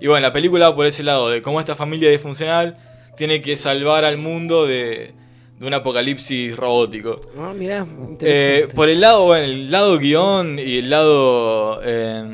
Y 0.00 0.06
bueno, 0.06 0.26
la 0.26 0.32
película 0.32 0.68
va 0.70 0.76
por 0.76 0.86
ese 0.86 1.02
lado, 1.02 1.30
de 1.30 1.40
cómo 1.42 1.60
esta 1.60 1.74
familia 1.76 2.10
disfuncional 2.10 2.74
tiene 3.16 3.40
que 3.40 3.56
salvar 3.56 4.04
al 4.04 4.18
mundo 4.18 4.66
de, 4.66 5.12
de 5.58 5.66
un 5.66 5.72
apocalipsis 5.74 6.56
robótico. 6.56 7.20
Ah, 7.38 7.52
mirá, 7.56 7.78
Eh, 7.78 7.86
interesante. 8.10 8.74
por 8.74 8.88
el 8.88 9.00
lado, 9.00 9.24
bueno, 9.24 9.44
el 9.44 9.70
lado 9.70 9.98
guion 9.98 10.58
y 10.58 10.78
el 10.78 10.90
lado 10.90 11.80
eh, 11.84 12.24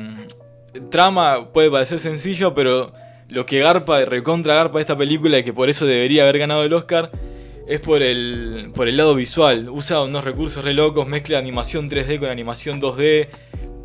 trama 0.89 1.49
puede 1.51 1.69
parecer 1.69 1.99
sencillo, 1.99 2.53
pero 2.53 2.93
lo 3.29 3.45
que 3.45 3.59
garpa, 3.59 4.03
recontra 4.05 4.55
garpa 4.55 4.79
esta 4.79 4.97
película 4.97 5.37
y 5.39 5.43
que 5.43 5.53
por 5.53 5.69
eso 5.69 5.85
debería 5.85 6.23
haber 6.23 6.39
ganado 6.39 6.63
el 6.63 6.73
Oscar 6.73 7.11
es 7.67 7.79
por 7.79 8.01
el, 8.01 8.71
por 8.73 8.87
el 8.87 8.97
lado 8.97 9.15
visual. 9.15 9.69
Usa 9.69 10.01
unos 10.03 10.23
recursos 10.23 10.63
re 10.63 10.73
locos, 10.73 11.07
mezcla 11.07 11.37
animación 11.39 11.89
3D 11.89 12.19
con 12.19 12.29
animación 12.29 12.81
2D, 12.81 13.27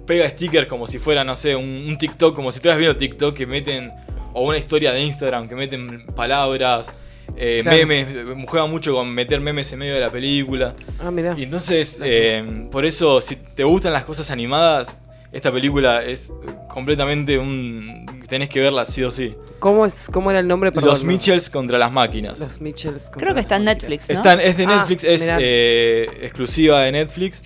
pega 0.07 0.29
stickers 0.29 0.67
como 0.69 0.87
si 0.87 0.99
fuera, 0.99 1.25
no 1.25 1.35
sé, 1.35 1.57
un, 1.57 1.85
un 1.89 1.99
TikTok, 1.99 2.35
como 2.35 2.53
si 2.53 2.57
estuvieras 2.57 2.79
viendo 2.79 2.97
TikTok 2.97 3.37
que 3.37 3.47
meten, 3.47 3.93
o 4.33 4.43
una 4.47 4.59
historia 4.59 4.93
de 4.93 5.03
Instagram 5.03 5.49
que 5.49 5.55
meten 5.55 6.07
palabras. 6.15 6.91
eh, 7.37 7.61
Claro. 7.63 7.77
memes, 7.87 8.07
juega 8.47 8.67
mucho 8.67 8.95
con 8.95 9.13
meter 9.13 9.41
memes 9.41 9.73
en 9.73 9.79
medio 9.81 9.95
de 9.95 10.01
la 10.01 10.11
película. 10.11 10.75
Ah, 11.01 11.11
mirá. 11.11 11.35
Y 11.37 11.43
entonces, 11.43 11.99
eh, 12.03 12.69
por 12.71 12.85
eso, 12.87 13.21
si 13.21 13.37
te 13.37 13.65
gustan 13.65 13.93
las 13.93 14.05
cosas 14.05 14.31
animadas, 14.31 14.97
esta 15.33 15.51
película 15.53 16.05
es 16.05 16.33
completamente 16.69 17.37
un. 17.39 18.07
Tenés 18.29 18.49
que 18.49 18.61
verla 18.61 18.85
sí 18.85 19.03
o 19.03 19.11
sí. 19.11 19.35
¿Cómo, 19.59 19.87
es, 19.87 20.09
¿Cómo 20.13 20.31
era 20.31 20.41
el 20.41 20.49
nombre? 20.49 20.71
Perdón, 20.73 20.91
Los 20.91 21.03
no. 21.05 21.13
Mitchells 21.13 21.49
contra 21.51 21.79
las 21.79 21.91
máquinas. 21.93 22.39
Los 22.41 22.61
Mitchells. 22.61 23.05
contra 23.05 23.21
Creo 23.21 23.31
que 23.35 23.37
las 23.41 23.45
está 23.45 23.57
en. 23.57 23.65
Netflix, 23.65 24.09
¿no? 24.11 24.17
Están- 24.17 24.41
es 24.41 24.57
de 24.57 24.65
Ah, 24.65 24.77
Netflix, 24.79 25.05
es 25.05 25.29
eh, 25.41 26.09
exclusiva 26.23 26.81
de 26.83 26.93
Netflix. 26.93 27.43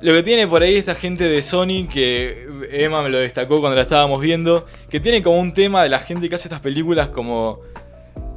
Lo 0.00 0.12
que 0.12 0.22
tiene 0.22 0.46
por 0.46 0.62
ahí 0.62 0.76
esta 0.76 0.94
gente 0.94 1.24
de 1.24 1.40
Sony, 1.40 1.86
que 1.90 2.46
Emma 2.70 3.02
me 3.02 3.08
lo 3.08 3.18
destacó 3.18 3.60
cuando 3.60 3.76
la 3.76 3.82
estábamos 3.82 4.20
viendo, 4.20 4.66
que 4.90 5.00
tiene 5.00 5.22
como 5.22 5.38
un 5.38 5.54
tema 5.54 5.82
de 5.82 5.88
la 5.88 5.98
gente 5.98 6.28
que 6.28 6.34
hace 6.34 6.48
estas 6.48 6.60
películas 6.60 7.08
como... 7.08 7.60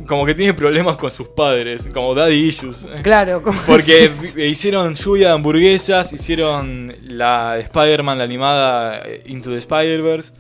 Como 0.08 0.26
que 0.26 0.34
tiene 0.34 0.54
problemas 0.54 0.96
con 0.96 1.12
sus 1.12 1.28
padres, 1.30 1.90
como 1.94 2.16
daddy 2.16 2.36
issues. 2.36 2.88
Claro, 3.04 3.42
como- 3.44 3.60
Porque 3.64 4.10
hicieron 4.38 4.96
lluvia 4.96 5.28
de 5.30 5.34
hamburguesas, 5.34 6.14
hicieron 6.14 6.96
la 7.02 7.56
de 7.56 7.62
Spider-Man, 7.64 8.18
la 8.20 8.24
animada 8.24 9.00
eh, 9.06 9.24
Into 9.26 9.50
the 9.50 9.58
Spider-Verse. 9.58 10.34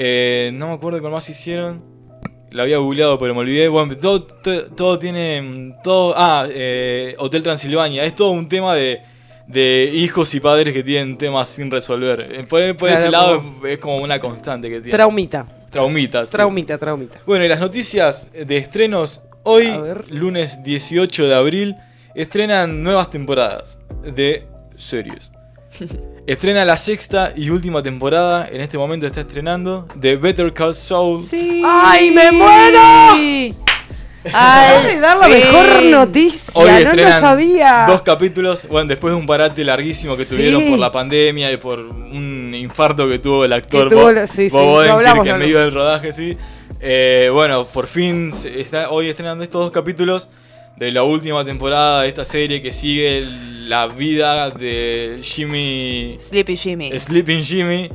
Eh, 0.00 0.50
no 0.54 0.68
me 0.68 0.74
acuerdo 0.74 1.00
cuál 1.00 1.12
más 1.12 1.28
hicieron. 1.28 1.82
La 2.52 2.62
había 2.62 2.78
googleado, 2.78 3.18
pero 3.18 3.34
me 3.34 3.40
olvidé. 3.40 3.66
Bueno, 3.68 3.96
todo, 3.96 4.22
todo, 4.22 4.66
todo 4.66 4.98
tiene. 4.98 5.42
mm, 5.42 5.82
Todo, 5.82 6.14
ah, 6.16 6.46
eh, 6.48 7.14
Hotel 7.18 7.42
Transilvania. 7.42 8.04
Es 8.04 8.14
todo 8.14 8.30
un 8.30 8.48
tema 8.48 8.74
de, 8.76 9.00
de 9.48 9.90
hijos 9.92 10.32
y 10.34 10.40
padres 10.40 10.72
que 10.72 10.82
tienen 10.84 11.18
temas 11.18 11.48
sin 11.48 11.68
resolver. 11.70 12.28
Eh, 12.32 12.44
Por, 12.44 12.62
ese 12.90 13.10
lado 13.10 13.38
como- 13.38 13.66
es 13.66 13.78
como 13.78 13.96
una 13.98 14.18
constante 14.20 14.68
que 14.70 14.76
tiene. 14.76 14.90
Traumita. 14.92 15.46
Traumitas. 15.70 16.28
sí. 16.28 16.32
Traumita, 16.32 16.78
traumita. 16.78 17.18
Bueno, 17.26 17.44
y 17.44 17.48
las 17.48 17.60
noticias 17.60 18.30
de 18.32 18.56
estrenos. 18.56 19.22
Hoy, 19.42 19.68
lunes 20.10 20.62
18 20.62 21.26
de 21.26 21.34
abril, 21.34 21.74
estrenan 22.14 22.82
nuevas 22.82 23.10
temporadas 23.10 23.78
de 24.04 24.46
series. 24.76 25.32
Estrena 26.26 26.64
la 26.64 26.76
sexta 26.76 27.32
y 27.36 27.50
última 27.50 27.82
temporada, 27.82 28.46
en 28.50 28.60
este 28.60 28.76
momento 28.76 29.06
está 29.06 29.20
estrenando, 29.20 29.88
de 29.94 30.16
Better 30.16 30.52
Call 30.52 30.74
Saul. 30.74 31.24
¡Ay, 31.64 32.10
me 32.10 32.30
muero! 32.32 33.54
De 34.24 35.00
dar 35.00 35.16
la 35.16 35.24
sí. 35.26 35.30
mejor 35.32 35.82
noticia, 35.84 36.52
Hoy 36.54 36.84
no 36.84 36.92
lo 36.92 37.12
sabía. 37.12 37.84
Dos 37.88 38.02
capítulos, 38.02 38.66
bueno, 38.68 38.88
después 38.88 39.14
de 39.14 39.18
un 39.20 39.26
parate 39.26 39.64
larguísimo 39.64 40.16
que 40.18 40.24
Sí. 40.24 40.34
tuvieron 40.36 40.66
por 40.68 40.78
la 40.78 40.92
pandemia 40.92 41.50
y 41.50 41.56
por 41.56 41.78
un 41.78 42.52
infarto 42.54 43.08
que 43.08 43.18
tuvo 43.20 43.44
el 43.46 43.52
actor 43.54 43.88
Que 43.88 43.94
tuvo 43.94 44.04
Bob, 44.12 44.26
sí, 44.26 44.50
sí, 44.50 44.56
Bob 44.56 44.64
lo 44.64 44.72
Odenkirk 44.74 44.96
hablamos, 44.96 45.26
en 45.26 45.38
medio 45.38 45.60
del 45.60 45.72
rodaje, 45.72 46.12
sí. 46.12 46.36
Eh, 46.80 47.30
bueno, 47.32 47.64
por 47.66 47.86
fin 47.86 48.32
se 48.34 48.60
está 48.60 48.90
hoy 48.90 49.08
estrenando 49.08 49.42
estos 49.44 49.62
dos 49.62 49.70
capítulos 49.72 50.28
de 50.78 50.92
la 50.92 51.02
última 51.02 51.44
temporada 51.44 52.02
de 52.02 52.08
esta 52.08 52.24
serie 52.24 52.62
que 52.62 52.70
sigue 52.70 53.24
la 53.66 53.88
vida 53.88 54.50
de 54.50 55.18
Jimmy... 55.20 56.14
Sleepy 56.18 56.56
Jimmy. 56.56 56.92
Sleeping 56.98 57.42
Jimmy. 57.42 57.90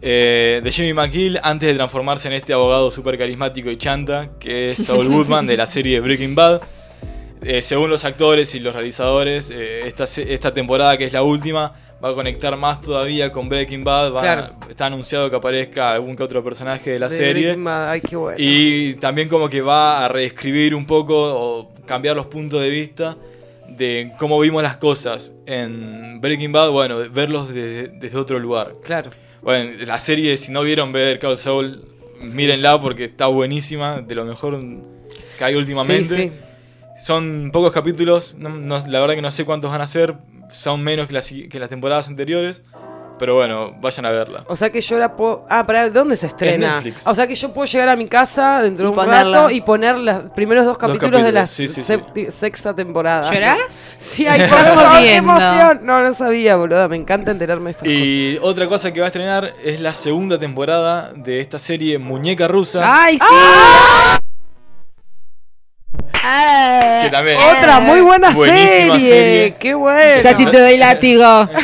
eh, 0.00 0.60
de 0.62 0.70
Jimmy 0.70 0.94
McGill 0.94 1.40
antes 1.42 1.68
de 1.68 1.74
transformarse 1.74 2.28
en 2.28 2.34
este 2.34 2.52
abogado 2.52 2.90
súper 2.92 3.18
carismático 3.18 3.70
y 3.70 3.76
chanta 3.76 4.30
que 4.38 4.70
es 4.70 4.78
Saul 4.78 5.08
Goodman 5.12 5.46
de 5.46 5.56
la 5.56 5.66
serie 5.66 5.98
Breaking 5.98 6.36
Bad. 6.36 6.60
Eh, 7.42 7.62
según 7.62 7.90
los 7.90 8.04
actores 8.04 8.54
y 8.54 8.60
los 8.60 8.74
realizadores, 8.74 9.50
eh, 9.50 9.88
esta, 9.88 10.04
esta 10.04 10.54
temporada, 10.54 10.96
que 10.98 11.06
es 11.06 11.12
la 11.12 11.22
última, 11.22 11.72
va 12.02 12.10
a 12.10 12.14
conectar 12.14 12.56
más 12.56 12.80
todavía 12.80 13.30
con 13.30 13.48
Breaking 13.48 13.84
Bad. 13.84 14.12
va- 14.14 14.20
Claro. 14.20 14.54
Está 14.68 14.86
anunciado 14.86 15.28
que 15.30 15.36
aparezca 15.36 15.92
algún 15.92 16.16
que 16.16 16.22
otro 16.22 16.42
personaje 16.42 16.90
de 16.92 16.98
la 16.98 17.08
De 17.08 17.16
serie. 17.16 17.42
Breaking 17.44 17.64
Bad, 17.64 17.90
Ay, 17.90 18.00
qué 18.00 18.16
bueno. 18.16 18.36
Y 18.38 18.94
también 18.94 19.28
como 19.28 19.48
que 19.48 19.60
va 19.60 20.04
a 20.04 20.08
reescribir 20.08 20.74
un 20.74 20.86
poco 20.86 21.14
o 21.16 21.72
cambiar 21.86 22.16
los 22.16 22.26
puntos 22.26 22.60
de 22.60 22.70
vista 22.70 23.16
de 23.68 24.12
cómo 24.18 24.38
vimos 24.40 24.62
las 24.62 24.76
cosas 24.78 25.32
en 25.46 26.20
Breaking 26.20 26.52
Bad, 26.52 26.70
bueno, 26.70 26.98
verlos 27.10 27.48
desde, 27.52 27.88
desde 27.88 28.16
otro 28.18 28.38
lugar. 28.38 28.72
Claro. 28.82 29.10
Bueno, 29.42 29.70
la 29.86 29.98
serie, 29.98 30.36
si 30.36 30.52
no 30.52 30.62
vieron 30.62 30.92
Better 30.92 31.18
Call 31.18 31.38
Saul, 31.38 31.84
mírenla 32.34 32.80
porque 32.80 33.04
está 33.04 33.26
buenísima, 33.28 34.00
de 34.02 34.14
lo 34.14 34.24
mejor 34.24 34.58
que 35.38 35.44
hay 35.44 35.54
últimamente. 35.54 36.04
Sí, 36.04 36.22
sí. 36.28 36.32
Son 37.02 37.50
pocos 37.52 37.72
capítulos, 37.72 38.34
no- 38.38 38.50
no- 38.50 38.86
la 38.86 39.00
verdad 39.00 39.14
que 39.14 39.22
no 39.22 39.30
sé 39.30 39.44
cuántos 39.46 39.70
van 39.70 39.80
a 39.80 39.86
ser, 39.86 40.14
son 40.52 40.82
menos 40.82 41.06
que 41.06 41.14
las, 41.14 41.28
que 41.28 41.58
las 41.58 41.68
temporadas 41.68 42.08
anteriores, 42.08 42.62
pero 43.18 43.34
bueno, 43.34 43.74
vayan 43.82 44.06
a 44.06 44.10
verla. 44.10 44.44
O 44.48 44.56
sea 44.56 44.70
que 44.70 44.80
yo 44.80 44.98
la 44.98 45.14
puedo. 45.14 45.44
Ah, 45.50 45.66
¿para 45.66 45.90
dónde 45.90 46.16
se 46.16 46.26
estrena? 46.26 46.76
Netflix. 46.76 47.06
O 47.06 47.14
sea 47.14 47.26
que 47.26 47.34
yo 47.34 47.52
puedo 47.52 47.66
llegar 47.66 47.90
a 47.90 47.96
mi 47.96 48.06
casa 48.08 48.62
dentro 48.62 48.84
Y 48.84 48.86
de 48.86 48.88
un 48.88 48.94
ponerla. 48.94 49.38
rato 49.40 49.50
y 49.50 49.60
poner 49.60 49.98
los 49.98 50.30
primeros 50.30 50.64
dos 50.64 50.78
capítulos, 50.78 51.22
de 51.22 51.30
la 51.30 51.42
capítulos, 51.42 51.50
sí, 51.50 51.68
sí, 51.68 51.82
sí. 51.84 51.92
septi- 51.92 52.30
sexta 52.30 52.74
temporada. 52.74 53.30
¿Llorás? 53.30 53.58
Sí, 53.70 54.26
ay, 54.28 54.40
por 54.48 54.58
favor, 54.58 54.98
qué 55.00 55.16
emoción. 55.16 55.80
No, 55.82 56.00
no 56.02 56.14
sabía, 56.14 56.56
boludo. 56.56 56.88
Me 56.88 56.96
encanta 56.96 57.30
enterarme 57.32 57.66
de 57.66 57.70
estas 57.72 57.84
cosas. 57.88 57.98
Y 58.02 58.38
otra 58.40 58.66
cosa 58.68 58.90
que 58.92 59.00
va 59.00 59.06
a 59.06 59.08
estrenar 59.08 59.54
es 59.62 59.80
la 59.80 59.92
segunda 59.92 60.38
temporada 60.38 61.12
de 61.14 61.40
esta 61.40 61.58
serie 61.58 61.98
Muñeca 61.98 62.48
Rusa. 62.48 62.80
¡Ay, 62.82 63.18
sí! 63.18 63.24
Ah, 63.30 64.18
Que 67.02 67.10
también- 67.10 67.38
Otra 67.38 67.80
muy 67.80 68.00
buena 68.00 68.34
serie. 68.34 68.90
serie. 69.00 69.54
Qué 69.58 69.74
bueno. 69.74 70.22
Ya 70.22 70.36
te 70.36 70.44
doy 70.58 70.76
látigo. 70.76 71.48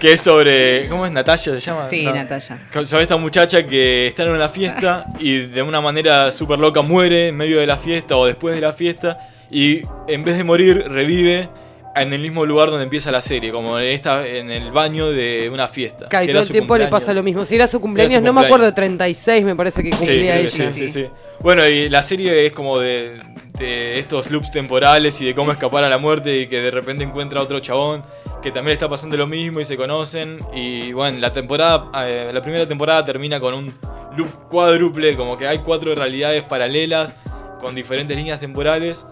Que 0.00 0.12
es 0.12 0.20
sobre. 0.20 0.86
¿Cómo 0.88 1.06
es 1.06 1.12
Natalia? 1.12 1.42
¿Se 1.54 1.60
llama? 1.60 1.86
Sí, 1.88 2.04
No. 2.04 2.12
Natalia. 2.14 2.58
Sobre 2.84 3.02
esta 3.04 3.16
muchacha 3.16 3.64
que 3.66 4.08
está 4.08 4.24
en 4.24 4.32
una 4.32 4.50
fiesta 4.50 5.06
y 5.18 5.46
de 5.46 5.62
una 5.62 5.80
manera 5.80 6.30
súper 6.30 6.58
loca 6.58 6.82
muere 6.82 7.28
en 7.28 7.36
medio 7.38 7.58
de 7.58 7.66
la 7.66 7.78
fiesta 7.78 8.14
o 8.18 8.26
después 8.26 8.54
de 8.54 8.60
la 8.60 8.74
fiesta. 8.74 9.18
Y 9.50 9.80
en 10.06 10.22
vez 10.22 10.36
de 10.36 10.44
morir, 10.44 10.84
revive 10.90 11.48
en 11.96 12.12
el 12.12 12.20
mismo 12.20 12.44
lugar 12.44 12.70
donde 12.70 12.84
empieza 12.84 13.10
la 13.10 13.20
serie, 13.20 13.52
como 13.52 13.78
en, 13.78 13.88
esta, 13.88 14.26
en 14.26 14.50
el 14.50 14.70
baño 14.70 15.10
de 15.10 15.50
una 15.52 15.68
fiesta. 15.68 16.08
Claro, 16.08 16.26
todo 16.26 16.42
el 16.42 16.50
tiempo 16.50 16.76
le 16.76 16.88
pasa 16.88 17.12
lo 17.12 17.22
mismo. 17.22 17.44
Si 17.44 17.54
era 17.54 17.66
su 17.66 17.80
cumpleaños, 17.80 18.12
Era 18.12 18.20
su 18.20 18.26
no 18.26 18.32
me 18.32 18.46
acuerdo, 18.46 18.66
cumpleaños. 18.66 18.74
36 18.74 19.44
me 19.44 19.56
parece 19.56 19.82
que 19.82 19.90
cumplía 19.90 20.38
ella. 20.38 20.48
sí, 20.48 20.72
sí, 20.72 20.88
sí. 20.88 21.06
Bueno, 21.40 21.66
y 21.66 21.88
la 21.88 22.02
serie 22.02 22.46
es 22.46 22.52
como 22.52 22.78
de, 22.78 23.20
de 23.58 23.98
estos 23.98 24.30
loops 24.30 24.50
temporales 24.50 25.20
y 25.20 25.26
de 25.26 25.34
cómo 25.34 25.52
escapar 25.52 25.84
a 25.84 25.88
la 25.88 25.98
muerte 25.98 26.40
y 26.40 26.46
que 26.48 26.60
de 26.60 26.70
repente 26.70 27.04
encuentra 27.04 27.40
a 27.40 27.42
otro 27.42 27.60
chabón 27.60 28.02
que 28.44 28.50
también 28.50 28.68
le 28.68 28.72
está 28.74 28.90
pasando 28.90 29.16
lo 29.16 29.26
mismo 29.26 29.60
y 29.60 29.64
se 29.64 29.76
conocen. 29.76 30.38
Y 30.52 30.92
bueno, 30.92 31.18
la 31.18 31.32
temporada, 31.32 31.90
eh, 32.06 32.30
la 32.32 32.42
primera 32.42 32.68
temporada 32.68 33.02
termina 33.02 33.40
con 33.40 33.54
un 33.54 33.74
loop 34.16 34.48
cuádruple, 34.48 35.16
como 35.16 35.38
que 35.38 35.46
hay 35.46 35.58
cuatro 35.58 35.94
realidades 35.94 36.42
paralelas 36.42 37.14
con 37.58 37.74
diferentes 37.74 38.14
líneas 38.14 38.40
temporales. 38.40 39.06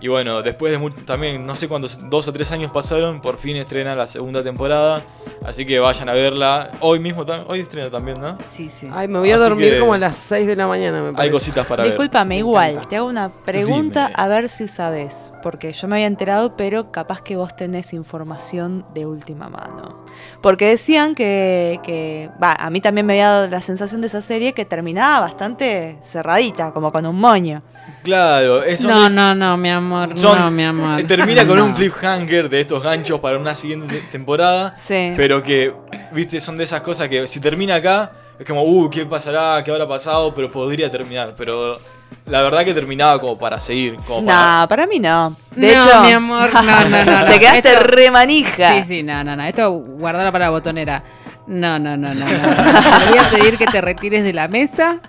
Y 0.00 0.08
bueno, 0.08 0.42
después 0.42 0.72
de 0.72 0.90
también, 1.04 1.44
no 1.44 1.56
sé 1.56 1.66
cuántos, 1.66 1.98
dos 2.08 2.28
o 2.28 2.32
tres 2.32 2.52
años 2.52 2.70
pasaron, 2.70 3.20
por 3.20 3.36
fin 3.36 3.56
estrena 3.56 3.96
la 3.96 4.06
segunda 4.06 4.44
temporada. 4.44 5.02
Así 5.44 5.66
que 5.66 5.78
vayan 5.80 6.08
a 6.08 6.12
verla. 6.12 6.70
Hoy 6.80 7.00
mismo, 7.00 7.24
hoy 7.46 7.60
estrena 7.60 7.90
también, 7.90 8.20
¿no? 8.20 8.38
Sí, 8.46 8.68
sí. 8.68 8.88
Ay, 8.92 9.08
me 9.08 9.18
voy 9.18 9.30
a 9.32 9.34
Así 9.34 9.42
dormir 9.44 9.72
que 9.72 9.80
como 9.80 9.94
a 9.94 9.98
las 9.98 10.14
6 10.16 10.46
de 10.46 10.54
la 10.54 10.66
mañana, 10.68 10.98
me 11.02 11.12
parece. 11.12 11.22
Hay 11.22 11.30
cositas 11.30 11.66
para 11.66 11.82
ver. 11.82 11.92
Discúlpame, 11.92 12.38
igual, 12.38 12.86
te 12.88 12.96
hago 12.96 13.08
una 13.08 13.28
pregunta 13.28 14.06
Dime. 14.08 14.14
a 14.16 14.28
ver 14.28 14.48
si 14.48 14.68
sabes, 14.68 15.32
porque 15.42 15.72
yo 15.72 15.88
me 15.88 15.96
había 15.96 16.06
enterado, 16.06 16.56
pero 16.56 16.92
capaz 16.92 17.20
que 17.20 17.36
vos 17.36 17.56
tenés 17.56 17.92
información 17.92 18.84
de 18.94 19.06
última 19.06 19.48
mano. 19.48 20.04
Porque 20.42 20.66
decían 20.68 21.14
que, 21.16 21.80
que- 21.82 22.30
va, 22.42 22.52
a 22.52 22.70
mí 22.70 22.80
también 22.80 23.06
me 23.06 23.14
había 23.14 23.30
dado 23.30 23.48
la 23.50 23.60
sensación 23.60 24.00
de 24.00 24.06
esa 24.06 24.22
serie 24.22 24.52
que 24.52 24.64
terminaba 24.64 25.20
bastante 25.20 25.98
cerradita, 26.02 26.72
como 26.72 26.92
con 26.92 27.04
un 27.06 27.16
moño. 27.18 27.62
Claro, 28.04 28.62
eso 28.62 28.88
No, 28.88 29.06
es- 29.06 29.12
no, 29.12 29.34
no, 29.34 29.56
mi 29.56 29.70
amor. 29.70 29.87
Son- 30.14 30.38
no, 30.38 30.50
mi 30.50 30.64
amor. 30.64 31.02
Termina 31.06 31.46
con 31.46 31.58
No. 31.58 31.64
un 31.66 31.72
cliffhanger 31.72 32.48
de 32.48 32.60
estos 32.60 32.82
ganchos 32.82 33.20
para 33.20 33.38
una 33.38 33.54
siguiente 33.54 33.96
te- 33.96 34.06
temporada. 34.08 34.74
Sí. 34.78 35.12
Pero 35.16 35.42
que, 35.42 35.72
viste, 36.12 36.40
son 36.40 36.56
de 36.56 36.64
esas 36.64 36.80
cosas 36.80 37.08
que 37.08 37.26
si 37.26 37.40
termina 37.40 37.76
acá, 37.76 38.10
es 38.38 38.46
como, 38.46 38.62
uh, 38.62 38.88
¿qué 38.90 39.04
pasará? 39.04 39.62
¿Qué 39.64 39.70
habrá 39.70 39.86
pasado? 39.88 40.32
Pero 40.34 40.50
podría 40.50 40.90
terminar. 40.90 41.34
Pero 41.36 41.78
la 42.26 42.42
verdad 42.42 42.64
que 42.64 42.72
terminaba 42.72 43.20
como 43.20 43.36
para 43.36 43.58
seguir. 43.60 43.96
Como 44.06 44.24
para- 44.26 44.60
No, 44.60 44.68
para 44.68 44.86
mí 44.86 45.00
no. 45.00 45.34
De 45.56 45.74
no, 45.74 45.82
hecho, 45.84 46.00
mi 46.02 46.12
amor, 46.12 46.50
no, 46.54 46.62
no, 46.62 47.04
no. 47.04 47.04
no. 47.20 47.26
te 47.26 47.40
quedaste 47.40 47.68
Esto- 47.72 47.82
re 47.84 48.10
manija. 48.10 48.74
Sí, 48.74 48.84
sí, 48.84 49.02
no, 49.02 49.24
no, 49.24 49.34
no. 49.36 49.42
Esto 49.44 49.70
guardala 49.72 50.30
para 50.30 50.46
la 50.46 50.50
botonera. 50.50 51.02
No, 51.48 51.78
no, 51.78 51.96
no, 51.96 52.12
no. 52.14 52.24
no. 52.26 52.26
Te 52.26 53.08
voy 53.08 53.18
a 53.18 53.30
pedir 53.30 53.56
que 53.58 53.66
te 53.66 53.80
retires 53.80 54.22
de 54.22 54.34
la 54.34 54.48
mesa. 54.48 55.00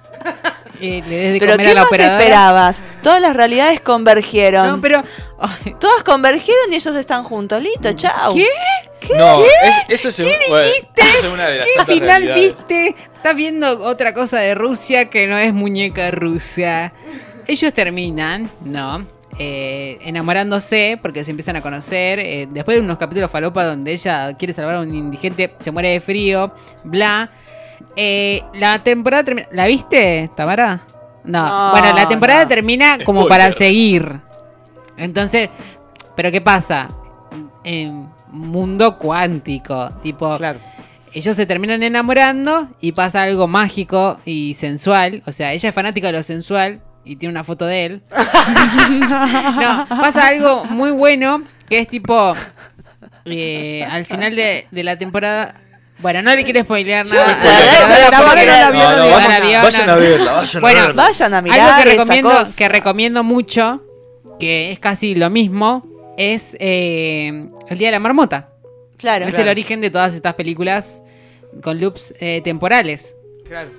Y 0.79 1.01
le 1.01 1.15
des 1.17 1.33
de 1.33 1.39
Pero 1.39 1.51
comer 1.53 1.65
¿qué 1.65 1.71
a 1.71 1.75
la 1.75 1.81
más 1.81 1.89
operadora. 1.89 2.19
esperabas? 2.19 2.83
Todas 3.03 3.21
las 3.21 3.35
realidades 3.35 3.79
convergieron. 3.81 4.67
No, 4.67 4.81
pero. 4.81 5.03
Todas 5.79 6.03
convergieron 6.03 6.71
y 6.71 6.75
ellos 6.75 6.95
están 6.95 7.23
juntos. 7.23 7.61
Listo, 7.61 7.93
chao. 7.93 8.33
¿Qué? 8.33 8.47
No, 9.17 9.41
¿Qué? 9.41 9.47
es- 9.93 10.01
eso 10.01 10.09
es, 10.09 10.15
¿Qué 10.17 10.37
bueno, 10.49 10.65
dijiste? 10.67 11.01
eso 11.01 11.27
es 11.27 11.33
una 11.33 11.47
de 11.47 11.57
las 11.59 11.67
¿Qué 11.77 11.85
final 11.93 12.07
realidades. 12.23 12.55
viste? 12.67 12.95
Estás 13.15 13.35
viendo 13.35 13.83
otra 13.85 14.13
cosa 14.13 14.39
de 14.39 14.55
Rusia 14.55 15.09
que 15.09 15.27
no 15.27 15.37
es 15.37 15.53
muñeca 15.53 16.11
rusa. 16.11 16.91
Ellos 17.47 17.73
terminan, 17.73 18.51
¿no? 18.61 19.07
Eh, 19.41 19.97
enamorándose 20.01 20.99
porque 21.01 21.23
se 21.23 21.31
empiezan 21.31 21.55
a 21.55 21.61
conocer. 21.61 22.19
eh, 22.19 22.47
después 22.51 22.77
de 22.77 22.83
unos 22.83 22.97
capítulos 22.97 23.31
falopa 23.31 23.63
donde 23.63 23.93
ella 23.93 24.33
quiere 24.37 24.53
salvar 24.53 24.75
a 24.75 24.79
un 24.81 24.93
indigente, 24.93 25.55
se 25.59 25.71
muere 25.71 25.89
de 25.89 26.01
frío, 26.01 26.53
bla. 26.83 27.31
Eh, 27.95 28.43
la 28.53 28.83
temporada 28.83 29.23
termina. 29.23 29.47
¿La 29.51 29.65
viste, 29.67 30.29
Tamara? 30.35 30.81
No. 31.23 31.47
No, 31.47 31.71
bueno, 31.71 31.93
la 31.93 32.07
temporada 32.07 32.43
no. 32.43 32.47
termina 32.47 32.97
como 33.03 33.21
Spoiler. 33.21 33.39
para 33.39 33.51
seguir. 33.51 34.19
Entonces, 34.97 35.49
¿pero 36.15 36.31
qué 36.31 36.41
pasa? 36.41 36.89
En 37.63 38.09
mundo 38.31 38.97
cuántico, 38.97 39.91
tipo, 40.01 40.37
ellos 41.13 41.35
se 41.35 41.45
terminan 41.45 41.81
enamorando 41.83 42.69
y 42.79 42.91
pasa 42.91 43.23
algo 43.23 43.47
mágico 43.47 44.19
y 44.25 44.53
sensual. 44.53 45.23
O 45.25 45.31
sea, 45.31 45.53
ella 45.53 45.69
es 45.69 45.75
fanática 45.75 46.07
de 46.07 46.13
lo 46.13 46.23
sensual 46.23 46.81
y 47.03 47.15
tiene 47.15 47.31
una 47.31 47.43
foto 47.43 47.65
de 47.65 47.85
él. 47.85 48.01
no, 48.99 49.87
pasa 49.89 50.27
algo 50.27 50.65
muy 50.65 50.91
bueno 50.91 51.43
que 51.67 51.79
es 51.79 51.87
tipo, 51.87 52.33
eh, 53.25 53.85
al 53.89 54.05
final 54.05 54.35
de, 54.35 54.67
de 54.69 54.83
la 54.83 54.97
temporada... 54.97 55.55
Bueno, 55.99 56.21
no 56.21 56.33
le 56.33 56.43
quiero 56.43 56.61
spoilear 56.61 57.05
nada. 57.05 57.37
Vayan 57.43 59.89
a 59.89 59.95
verla, 59.95 60.33
vayan 60.33 60.59
a 60.59 60.59
Bueno, 60.61 60.81
verla. 60.81 60.93
Vayan 61.03 61.33
a 61.33 61.41
mirar 61.41 61.59
algo 61.59 61.83
que 61.83 61.89
esa 61.91 62.03
recomiendo, 62.03 62.29
cosa. 62.29 62.55
que 62.57 62.69
recomiendo 62.69 63.23
mucho, 63.23 63.83
que 64.39 64.71
es 64.71 64.79
casi 64.79 65.15
lo 65.15 65.29
mismo, 65.29 65.85
es 66.17 66.55
eh, 66.59 67.49
El 67.67 67.77
Día 67.77 67.89
de 67.89 67.93
la 67.93 67.99
Marmota. 67.99 68.49
Claro. 68.97 69.25
Es 69.25 69.31
Claro. 69.31 69.43
el 69.43 69.49
origen 69.49 69.81
de 69.81 69.91
todas 69.91 70.13
estas 70.13 70.33
películas 70.35 71.03
con 71.61 71.79
loops 71.79 72.13
eh, 72.19 72.41
temporales. 72.43 73.15
Claro. 73.45 73.69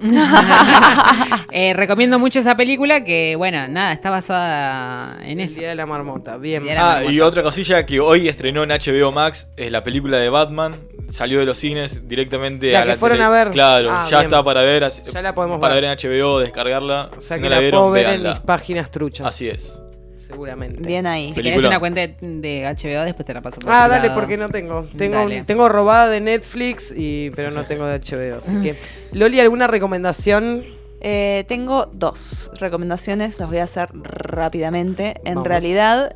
Eh, 1.50 1.72
recomiendo 1.74 2.18
mucho 2.18 2.38
esa 2.38 2.56
película 2.56 3.02
que, 3.04 3.34
bueno, 3.36 3.66
nada, 3.68 3.92
está 3.92 4.10
basada 4.10 5.16
en 5.24 5.40
El 5.40 5.46
eso. 5.46 5.60
Día 5.60 5.70
de 5.70 5.74
la 5.74 5.86
Marmota, 5.86 6.36
bien. 6.36 6.64
La 6.66 6.96
Ah, 6.98 7.04
y 7.04 7.20
otra 7.20 7.42
cosilla 7.42 7.84
que 7.86 7.98
hoy 8.00 8.28
estrenó 8.28 8.62
en 8.62 8.68
HBO 8.70 9.12
Max 9.12 9.50
es 9.56 9.72
la 9.72 9.82
película 9.82 10.18
de 10.18 10.28
Batman. 10.28 10.76
Salió 11.10 11.38
de 11.38 11.46
los 11.46 11.56
cines 11.56 12.06
directamente 12.06 12.70
La 12.70 12.80
a 12.80 12.82
que 12.82 12.88
la 12.90 12.96
fueron 12.96 13.16
tele. 13.18 13.24
a 13.26 13.30
ver. 13.30 13.50
Claro, 13.50 13.90
Ah, 13.90 14.06
ya 14.10 14.18
bien. 14.18 14.30
está 14.30 14.44
para 14.44 14.62
ver. 14.62 14.86
Ya 15.12 15.22
la 15.22 15.34
podemos 15.34 15.58
para 15.58 15.74
ver. 15.74 15.84
ver. 15.84 15.98
en 16.04 16.10
HBO, 16.20 16.38
descargarla. 16.40 17.10
O 17.16 17.20
sea 17.20 17.38
si 17.38 17.42
que 17.42 17.48
no 17.48 17.50
la, 17.50 17.56
la 17.56 17.60
vieron, 17.62 17.80
puedo 17.80 17.90
ver 17.92 18.06
en 18.08 18.22
mis 18.24 18.38
páginas 18.40 18.90
truchas. 18.90 19.26
Así 19.26 19.48
es. 19.48 19.80
Seguramente. 20.28 20.82
Bien 20.86 21.06
ahí. 21.06 21.32
Si 21.32 21.42
querés 21.42 21.64
una 21.64 21.80
cuenta 21.80 22.02
de, 22.02 22.14
HBO, 22.20 23.04
después 23.04 23.24
te 23.24 23.32
la 23.32 23.40
paso 23.40 23.60
por 23.60 23.72
Ah, 23.72 23.88
dale, 23.88 24.08
lado. 24.08 24.20
porque 24.20 24.36
no 24.36 24.50
tengo. 24.50 24.86
Tengo, 24.96 25.16
Dale. 25.16 25.42
tengo 25.44 25.68
robada 25.70 26.08
de 26.10 26.20
Netflix, 26.20 26.92
y, 26.94 27.30
pero 27.34 27.50
no 27.50 27.64
tengo 27.64 27.86
de 27.86 27.98
HBO. 27.98 28.36
Así 28.36 28.54
que, 28.60 28.74
Loli, 29.18 29.40
¿alguna 29.40 29.66
recomendación? 29.66 30.64
Eh, 31.00 31.44
tengo 31.48 31.86
dos 31.92 32.50
recomendaciones, 32.60 33.38
las 33.38 33.48
voy 33.48 33.58
a 33.58 33.64
hacer 33.64 33.88
rápidamente. 33.94 35.14
En 35.24 35.36
Vamos. 35.36 35.48
realidad, 35.48 36.14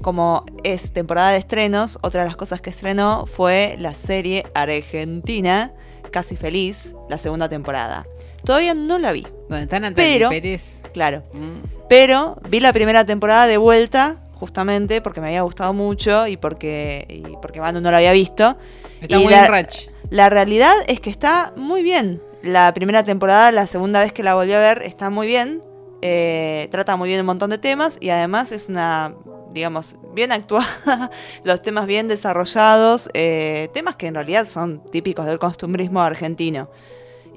como 0.00 0.44
es 0.64 0.92
temporada 0.92 1.32
de 1.32 1.38
estrenos, 1.38 1.98
otra 2.00 2.22
de 2.22 2.28
las 2.28 2.36
cosas 2.36 2.60
que 2.60 2.70
estrenó 2.70 3.26
fue 3.26 3.76
la 3.78 3.92
serie 3.92 4.46
argentina 4.54 5.74
Casi 6.10 6.36
Feliz, 6.36 6.94
la 7.08 7.18
segunda 7.18 7.48
temporada. 7.48 8.06
Todavía 8.44 8.72
no 8.74 8.98
la 8.98 9.12
vi. 9.12 9.26
¿Dónde 9.50 9.64
está 9.64 9.80
Natalia 9.80 10.12
Pero, 10.12 10.28
Pérez? 10.30 10.82
claro, 10.94 11.24
Mm. 11.34 11.66
pero 11.88 12.38
vi 12.48 12.60
la 12.60 12.72
primera 12.72 13.04
temporada 13.04 13.46
de 13.46 13.56
vuelta, 13.58 14.22
justamente 14.34 15.02
porque 15.02 15.20
me 15.20 15.26
había 15.26 15.42
gustado 15.42 15.72
mucho 15.74 16.26
y 16.26 16.36
porque, 16.38 17.04
y 17.08 17.36
porque 17.42 17.60
Manu 17.60 17.80
no 17.82 17.90
la 17.90 17.98
había 17.98 18.12
visto. 18.12 18.56
Está 19.02 19.16
Y 19.18 19.24
muy 19.24 19.32
la, 19.32 19.46
en 19.46 19.66
la 20.10 20.30
realidad 20.30 20.72
es 20.86 21.00
que 21.00 21.10
está 21.10 21.52
muy 21.56 21.82
bien. 21.82 22.22
La 22.42 22.72
primera 22.72 23.04
temporada, 23.04 23.52
la 23.52 23.66
segunda 23.66 24.00
vez 24.00 24.12
que 24.14 24.22
la 24.22 24.34
volví 24.34 24.52
a 24.54 24.60
ver, 24.60 24.82
está 24.82 25.10
muy 25.10 25.26
bien. 25.26 25.62
Eh, 26.00 26.68
trata 26.70 26.96
muy 26.96 27.08
bien 27.10 27.20
un 27.20 27.26
montón 27.26 27.50
de 27.50 27.58
temas 27.58 27.98
y 28.00 28.08
además 28.08 28.52
es 28.52 28.70
una, 28.70 29.14
digamos, 29.52 29.96
bien 30.14 30.32
actuada. 30.32 31.10
Los 31.44 31.60
temas 31.60 31.84
bien 31.86 32.08
desarrollados. 32.08 33.10
eh, 33.12 33.68
temas 33.74 33.96
que 33.96 34.06
en 34.06 34.14
realidad 34.14 34.46
son 34.48 34.82
típicos 34.90 35.26
del 35.26 35.38
costumbrismo 35.38 36.00
argentino. 36.00 36.70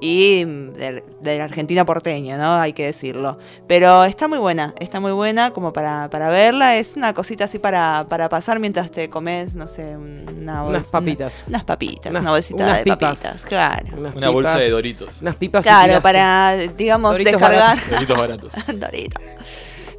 Y 0.05 0.43
mm, 0.45 0.73
del, 0.73 1.03
del 1.21 1.39
argentino 1.39 1.85
porteño, 1.85 2.35
¿no? 2.37 2.55
Hay 2.55 2.73
que 2.73 2.85
decirlo. 2.87 3.37
Pero 3.67 4.03
está 4.03 4.27
muy 4.27 4.37
buena, 4.37 4.73
está 4.81 4.99
muy 4.99 5.13
buena 5.13 5.51
como 5.51 5.71
para, 5.71 6.09
para 6.09 6.27
verla. 6.27 6.75
Es 6.75 6.97
una 6.97 7.13
cosita 7.13 7.45
así 7.45 7.57
para, 7.57 8.05
para 8.09 8.27
pasar 8.27 8.59
mientras 8.59 8.91
te 8.91 9.09
comes, 9.09 9.55
no 9.55 9.65
sé, 9.65 9.95
una 9.95 10.63
Unas 10.65 10.87
bols- 10.87 10.91
papitas. 10.91 11.45
unas 11.47 11.63
papitas, 11.63 12.09
Unas- 12.11 12.21
una 12.21 12.31
bolsita 12.31 12.63
unas 12.65 12.77
de 12.79 12.83
pipas. 12.83 12.99
papitas, 13.21 13.45
claro. 13.45 13.85
Unas 13.97 14.15
Una 14.15 14.29
bolsa 14.29 14.57
de 14.57 14.69
Doritos. 14.69 15.21
Unas 15.21 15.35
pipas. 15.37 15.63
Claro, 15.63 16.01
para, 16.01 16.55
digamos, 16.57 17.13
Doritos 17.13 17.31
descargar. 17.33 17.77
baratos. 17.77 17.89
Doritos 17.89 18.17
baratos. 18.17 18.53
Doritos. 18.79 19.23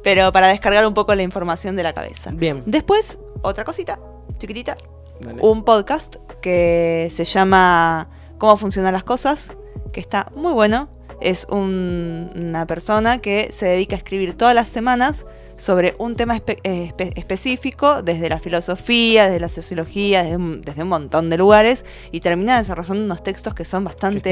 Pero 0.03 0.31
para 0.31 0.49
descargar 0.49 0.85
un 0.85 0.93
poco 0.93 1.15
la 1.15 1.23
información 1.23 1.75
de 1.75 1.81
la 1.81 1.93
cabeza. 1.93 2.29
Bien. 2.31 2.61
Después, 2.67 3.17
otra 3.41 3.63
cosita, 3.63 3.99
chiquitita. 4.37 4.77
Dale. 5.19 5.39
Un 5.41 5.63
podcast 5.63 6.17
que 6.43 7.07
se 7.09 7.25
llama 7.25 8.07
Cómo 8.37 8.55
funcionan 8.57 8.93
las 8.93 9.03
cosas, 9.03 9.51
que 9.95 10.01
está 10.01 10.29
muy 10.35 10.51
bueno. 10.51 10.89
Es 11.21 11.47
un- 11.49 12.29
una 12.35 12.67
persona 12.67 13.19
que 13.19 13.49
se 13.55 13.65
dedica 13.67 13.95
a 13.95 13.99
escribir 13.99 14.33
todas 14.37 14.53
las 14.53 14.67
semanas 14.67 15.25
sobre 15.57 15.95
un 15.97 16.17
tema 16.17 16.35
espe- 16.35 16.59
eh, 16.63 16.91
espe- 16.93 17.13
específico, 17.15 18.01
desde 18.03 18.27
la 18.27 18.39
filosofía, 18.41 19.23
desde 19.27 19.39
la 19.39 19.47
sociología, 19.47 20.23
desde 20.23 20.35
un, 20.35 20.61
desde 20.61 20.83
un 20.83 20.89
montón 20.89 21.29
de 21.29 21.37
lugares, 21.37 21.85
y 22.11 22.19
termina 22.19 22.57
desarrollando 22.57 23.05
unos 23.05 23.23
textos 23.23 23.53
que 23.53 23.63
son 23.63 23.85
bastante 23.85 24.29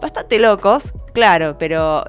bastante 0.00 0.38
locos, 0.38 0.94
claro, 1.12 1.58
pero 1.58 2.02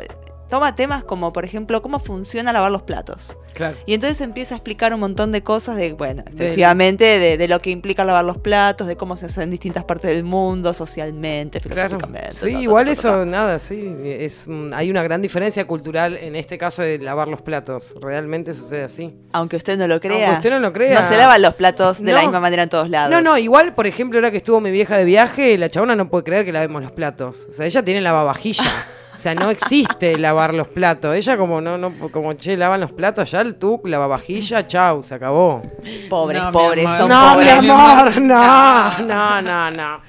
toma 0.50 0.76
temas 0.76 1.04
como, 1.04 1.34
por 1.34 1.46
ejemplo, 1.46 1.82
cómo 1.82 2.00
funciona 2.00 2.54
lavar 2.54 2.72
los 2.72 2.84
platos. 2.84 3.38
Claro. 3.54 3.78
Y 3.86 3.94
entonces 3.94 4.20
empieza 4.22 4.56
a 4.56 4.58
explicar 4.58 4.94
un 4.94 5.00
montón 5.00 5.32
de 5.32 5.42
cosas 5.44 5.76
de, 5.78 5.94
bueno, 5.94 6.24
efectivamente, 6.28 7.06
de, 7.20 7.38
de 7.38 7.48
lo 7.48 7.60
que 7.62 7.70
implica 7.70 8.04
lavar 8.06 8.26
los 8.26 8.38
platos, 8.38 8.88
de 8.88 8.96
cómo 8.98 9.16
se 9.18 9.28
hace 9.28 9.44
en 9.44 9.50
distintas 9.52 9.84
partes 9.86 10.12
del 10.12 10.24
mundo, 10.24 10.74
socialmente, 10.74 11.60
Claro. 11.62 11.90
filosóficamente. 11.90 12.34
Sí, 12.34 12.40
ta, 12.52 12.58
ta, 12.58 12.62
igual 12.62 12.86
ta, 12.86 12.92
eso, 12.92 13.26
nada, 13.26 13.60
sí. 13.60 13.96
Es, 14.04 14.46
hay 14.74 14.90
una 14.92 15.04
gran 15.04 15.22
diferencia 15.22 15.66
cultural 15.66 16.18
en 16.18 16.36
este 16.36 16.58
caso 16.58 16.82
de 16.82 16.98
lavar 17.00 17.28
los 17.28 17.42
platos. 17.42 17.96
Realmente 18.02 18.54
sucede 18.54 18.84
así. 18.84 19.16
Aunque 19.34 19.56
usted 19.58 19.78
no 19.78 19.88
lo 19.88 20.00
crea. 20.00 20.26
Aunque 20.28 20.40
usted 20.40 20.50
no 20.52 20.60
lo 20.60 20.74
crea. 20.74 21.02
No 21.02 21.08
se 21.08 21.18
lavan 21.18 21.42
los 21.42 21.54
platos 21.56 22.02
de 22.04 22.12
la 22.12 22.22
misma 22.22 22.40
manera 22.40 22.64
en 22.64 22.70
todos 22.70 22.90
lados. 22.90 23.10
No, 23.12 23.22
no, 23.22 23.38
igual, 23.38 23.74
por 23.74 23.88
ejemplo, 23.88 24.18
ahora 24.20 24.32
que 24.32 24.38
estuvo 24.38 24.60
mi 24.62 24.72
vieja 24.72 24.98
de 24.98 25.06
viaje, 25.06 25.58
la 25.58 25.70
chabona 25.70 25.96
no 25.96 26.10
puede 26.10 26.24
creer 26.26 26.46
que 26.46 26.52
lavemos 26.52 26.82
los 26.82 26.92
platos. 26.92 27.48
O 27.50 27.54
sea, 27.54 27.66
ella 27.66 27.84
tiene 27.84 28.02
lavavajilla. 28.02 28.64
O 29.16 29.18
sea, 29.18 29.34
no 29.34 29.50
existe 29.50 30.18
lavar 30.18 30.54
los 30.54 30.68
platos. 30.68 31.16
Ella 31.16 31.38
como 31.38 31.62
no, 31.62 31.78
no, 31.78 31.94
como 32.12 32.34
che, 32.34 32.58
lavan 32.58 32.82
los 32.82 32.92
platos, 32.92 33.32
ya 33.32 33.40
el 33.42 33.56
tuc, 33.56 33.88
lavavajilla, 33.88 34.68
chau, 34.68 35.02
se 35.02 35.16
acabó. 35.16 35.62
Pobres, 36.10 36.44
No, 36.44 36.52
pobres, 36.52 36.84
son 36.98 37.10
no, 37.10 37.34
pobres. 37.34 37.62
mi 37.62 37.70
amor, 37.70 38.22
no, 38.22 39.00
no, 39.00 39.42
no, 39.42 39.72
no. 39.72 40.02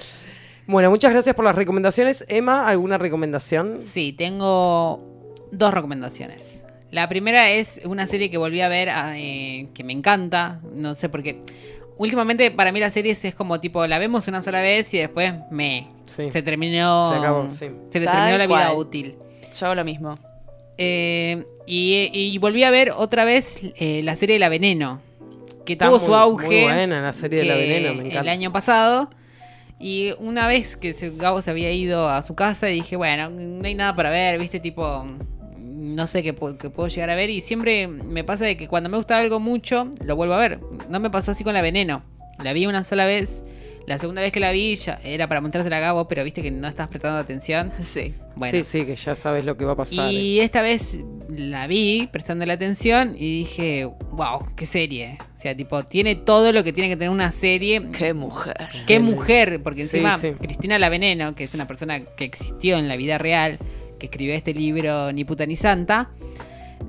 Bueno, 0.67 0.91
muchas 0.91 1.13
gracias 1.13 1.35
por 1.37 1.45
las 1.45 1.55
recomendaciones. 1.55 2.25
Emma, 2.29 2.67
¿alguna 2.67 2.99
recomendación? 2.99 3.79
Sí, 3.81 4.13
tengo 4.13 5.47
dos 5.53 5.73
recomendaciones. 5.73 6.65
La 6.91 7.09
primera 7.09 7.51
es 7.51 7.81
una 7.85 8.07
serie 8.07 8.31
que 8.31 8.39
volví 8.39 8.61
a 8.61 8.69
ver 8.69 8.91
ah, 8.91 9.13
eh, 9.17 9.69
que 9.75 9.85
me 9.85 9.93
encanta. 9.93 10.61
No 10.75 10.95
sé 10.97 11.09
por 11.09 11.23
qué. 11.23 11.41
Últimamente 11.99 12.51
para 12.51 12.73
mí 12.73 12.81
las 12.81 12.93
series 12.93 13.25
es 13.25 13.35
como 13.35 13.59
tipo, 13.61 13.87
la 13.87 13.99
vemos 13.99 14.29
una 14.29 14.43
sola 14.43 14.61
vez 14.61 14.93
y 14.95 14.99
después 14.99 15.33
me... 15.51 15.89
Sí. 16.07 16.31
Se 16.31 16.43
terminó... 16.43 17.13
Se 17.13 17.19
acabó, 17.19 17.49
sí. 17.49 17.67
Se 17.89 18.01
le 18.01 18.07
Tal 18.07 18.17
terminó 18.17 18.39
la 18.39 18.47
vida 18.47 18.67
cual. 18.69 18.77
útil. 18.79 19.15
Yo 19.59 19.67
hago 19.67 19.75
lo 19.75 19.85
mismo. 19.85 20.19
Eh, 20.79 21.45
y, 21.67 22.11
y 22.13 22.37
volví 22.39 22.63
a 22.65 22.71
ver 22.71 22.91
otra 22.95 23.25
vez 23.25 23.61
eh, 23.77 24.03
la 24.05 24.15
serie 24.15 24.35
de 24.35 24.41
La 24.41 24.49
Veneno, 24.51 25.01
que 25.65 25.73
Está 25.73 25.87
tuvo 25.89 25.99
muy- 25.99 26.07
su 26.07 26.15
auge. 26.15 26.47
muy 26.47 26.63
buena 26.65 27.01
la 27.01 27.13
serie 27.15 27.39
de 27.41 27.45
La 27.47 27.55
que 27.55 27.61
Veneno, 27.61 27.95
me 28.03 28.09
El 28.17 28.29
año 28.29 28.53
pasado. 28.53 29.11
Y 29.81 30.13
una 30.19 30.49
vez 30.49 30.77
que 30.77 30.93
se- 30.93 31.11
Gabo 31.11 31.41
se 31.43 31.51
había 31.51 31.71
ido 31.73 32.09
a 32.09 32.21
su 32.23 32.35
casa, 32.35 32.67
dije, 32.67 32.97
bueno, 32.97 33.31
no 33.31 33.67
hay 33.67 33.75
nada 33.75 33.95
para 33.97 34.11
ver, 34.11 34.39
viste, 34.39 34.61
tipo, 34.61 35.07
no 35.77 36.07
sé 36.07 36.23
qué, 36.23 36.35
pu- 36.35 36.57
qué 36.57 36.71
puedo 36.71 36.89
llegar 36.89 37.11
a 37.11 37.15
ver. 37.15 37.31
Y 37.31 37.41
siempre 37.41 37.87
me 37.87 38.25
pasa 38.25 38.45
de 38.47 38.57
que 38.57 38.67
cuando 38.69 38.89
me 38.89 38.97
gusta 38.97 39.19
algo 39.19 39.39
mucho, 39.41 39.91
lo 40.05 40.17
vuelvo 40.17 40.35
a 40.35 40.39
ver. 40.39 40.61
No 40.89 40.99
me 41.01 41.11
pasó 41.11 41.31
así 41.33 41.45
con 41.45 41.55
La 41.55 41.63
Veneno. 41.63 42.03
La 42.43 42.53
vi 42.53 42.67
una 42.67 42.83
sola 42.85 43.05
vez. 43.07 43.43
La 43.87 43.99
segunda 43.99 44.21
vez 44.21 44.33
que 44.33 44.41
la 44.41 44.51
vi 44.51 44.75
ya 44.75 44.99
era 45.05 45.29
para 45.29 45.41
mostrársela 45.41 45.77
a 45.77 45.81
Gabo, 45.81 46.09
pero 46.09 46.25
viste 46.25 46.43
que 46.43 46.51
no 46.51 46.67
estás 46.67 46.89
prestando 46.89 47.19
atención. 47.19 47.71
Sí. 47.83 48.15
Bueno, 48.35 48.59
Sí, 48.59 48.65
sí, 48.65 48.85
que 48.85 48.97
ya 48.97 49.15
sabes 49.15 49.45
lo 49.45 49.57
que 49.57 49.65
va 49.65 49.73
a 49.73 49.77
pasar. 49.77 50.13
y 50.13 50.41
esta 50.41 50.61
vez 50.61 51.01
la 51.29 51.67
vi 51.67 52.09
prestando 52.13 52.45
la 52.47 52.53
atención 52.55 53.15
y 53.17 53.39
dije, 53.39 53.85
wow, 54.13 54.41
qué 54.57 54.67
serie. 54.67 55.19
O 55.35 55.39
sea, 55.39 55.57
tipo, 55.57 55.85
tiene 55.85 56.17
todo 56.17 56.53
lo 56.53 56.63
que 56.65 56.73
tiene 56.73 56.89
que 56.91 56.97
tener 56.97 57.11
una 57.11 57.31
serie. 57.33 57.91
Qué 57.97 58.13
mujer. 58.13 58.57
Qué 58.87 58.99
mujer, 58.99 59.63
porque 59.63 59.87
Sí, 59.87 59.99
encima 59.99 60.19
sí. 60.19 60.33
Cristina 60.33 60.79
La 60.79 60.89
Veneno, 60.89 61.35
que 61.35 61.45
es 61.45 61.55
una 61.55 61.67
persona 61.67 62.01
que 62.05 62.25
existió 62.25 62.77
en 62.79 62.89
la 62.89 62.97
vida 62.97 63.17
real, 63.19 63.59
que 63.99 64.07
escribió 64.07 64.35
este 64.35 64.53
libro 64.55 65.13
Ni 65.13 65.25
puta 65.25 65.47
ni 65.47 65.57
santa, 65.57 66.11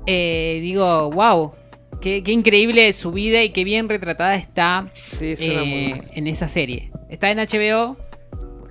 eh, 0.06 0.58
digo, 0.62 1.10
wow, 1.10 1.52
qué, 2.00 2.22
qué 2.22 2.32
increíble 2.32 2.92
su 2.92 3.12
vida 3.12 3.42
y 3.42 3.50
qué 3.50 3.64
bien 3.64 3.88
retratada 3.88 4.36
está 4.36 4.90
Sí, 5.04 5.34
eh, 5.38 5.98
en 6.14 6.26
esa 6.26 6.48
serie. 6.48 6.90
Está 7.08 7.30
en 7.30 7.38
HBO, 7.38 7.96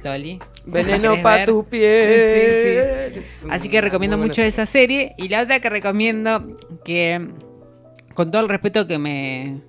Loli. 0.04 0.40
Veneno 0.66 1.12
¿Querés 1.12 1.24
para 1.24 1.38
ver? 1.38 1.46
tu 1.48 1.64
piel. 1.66 2.20
Sí, 3.14 3.22
sí. 3.22 3.48
Así 3.50 3.70
que 3.70 3.80
recomiendo 3.82 4.18
mucho 4.18 4.42
esa 4.42 4.66
serie. 4.66 5.14
Y 5.18 5.30
la 5.30 5.42
otra 5.44 5.60
que 5.62 5.70
recomiendo, 5.70 6.58
que 6.84 7.26
con 8.14 8.32
todo 8.32 8.42
el 8.42 8.50
respeto 8.50 8.86
que 8.86 8.98
me. 8.98 9.62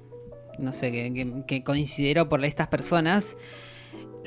No 0.58 0.72
sé, 0.72 0.90
que, 0.90 1.12
que- 1.14 1.44
que 1.46 1.62
considero 1.62 2.28
por 2.28 2.44
estas 2.44 2.66
personas. 2.66 3.36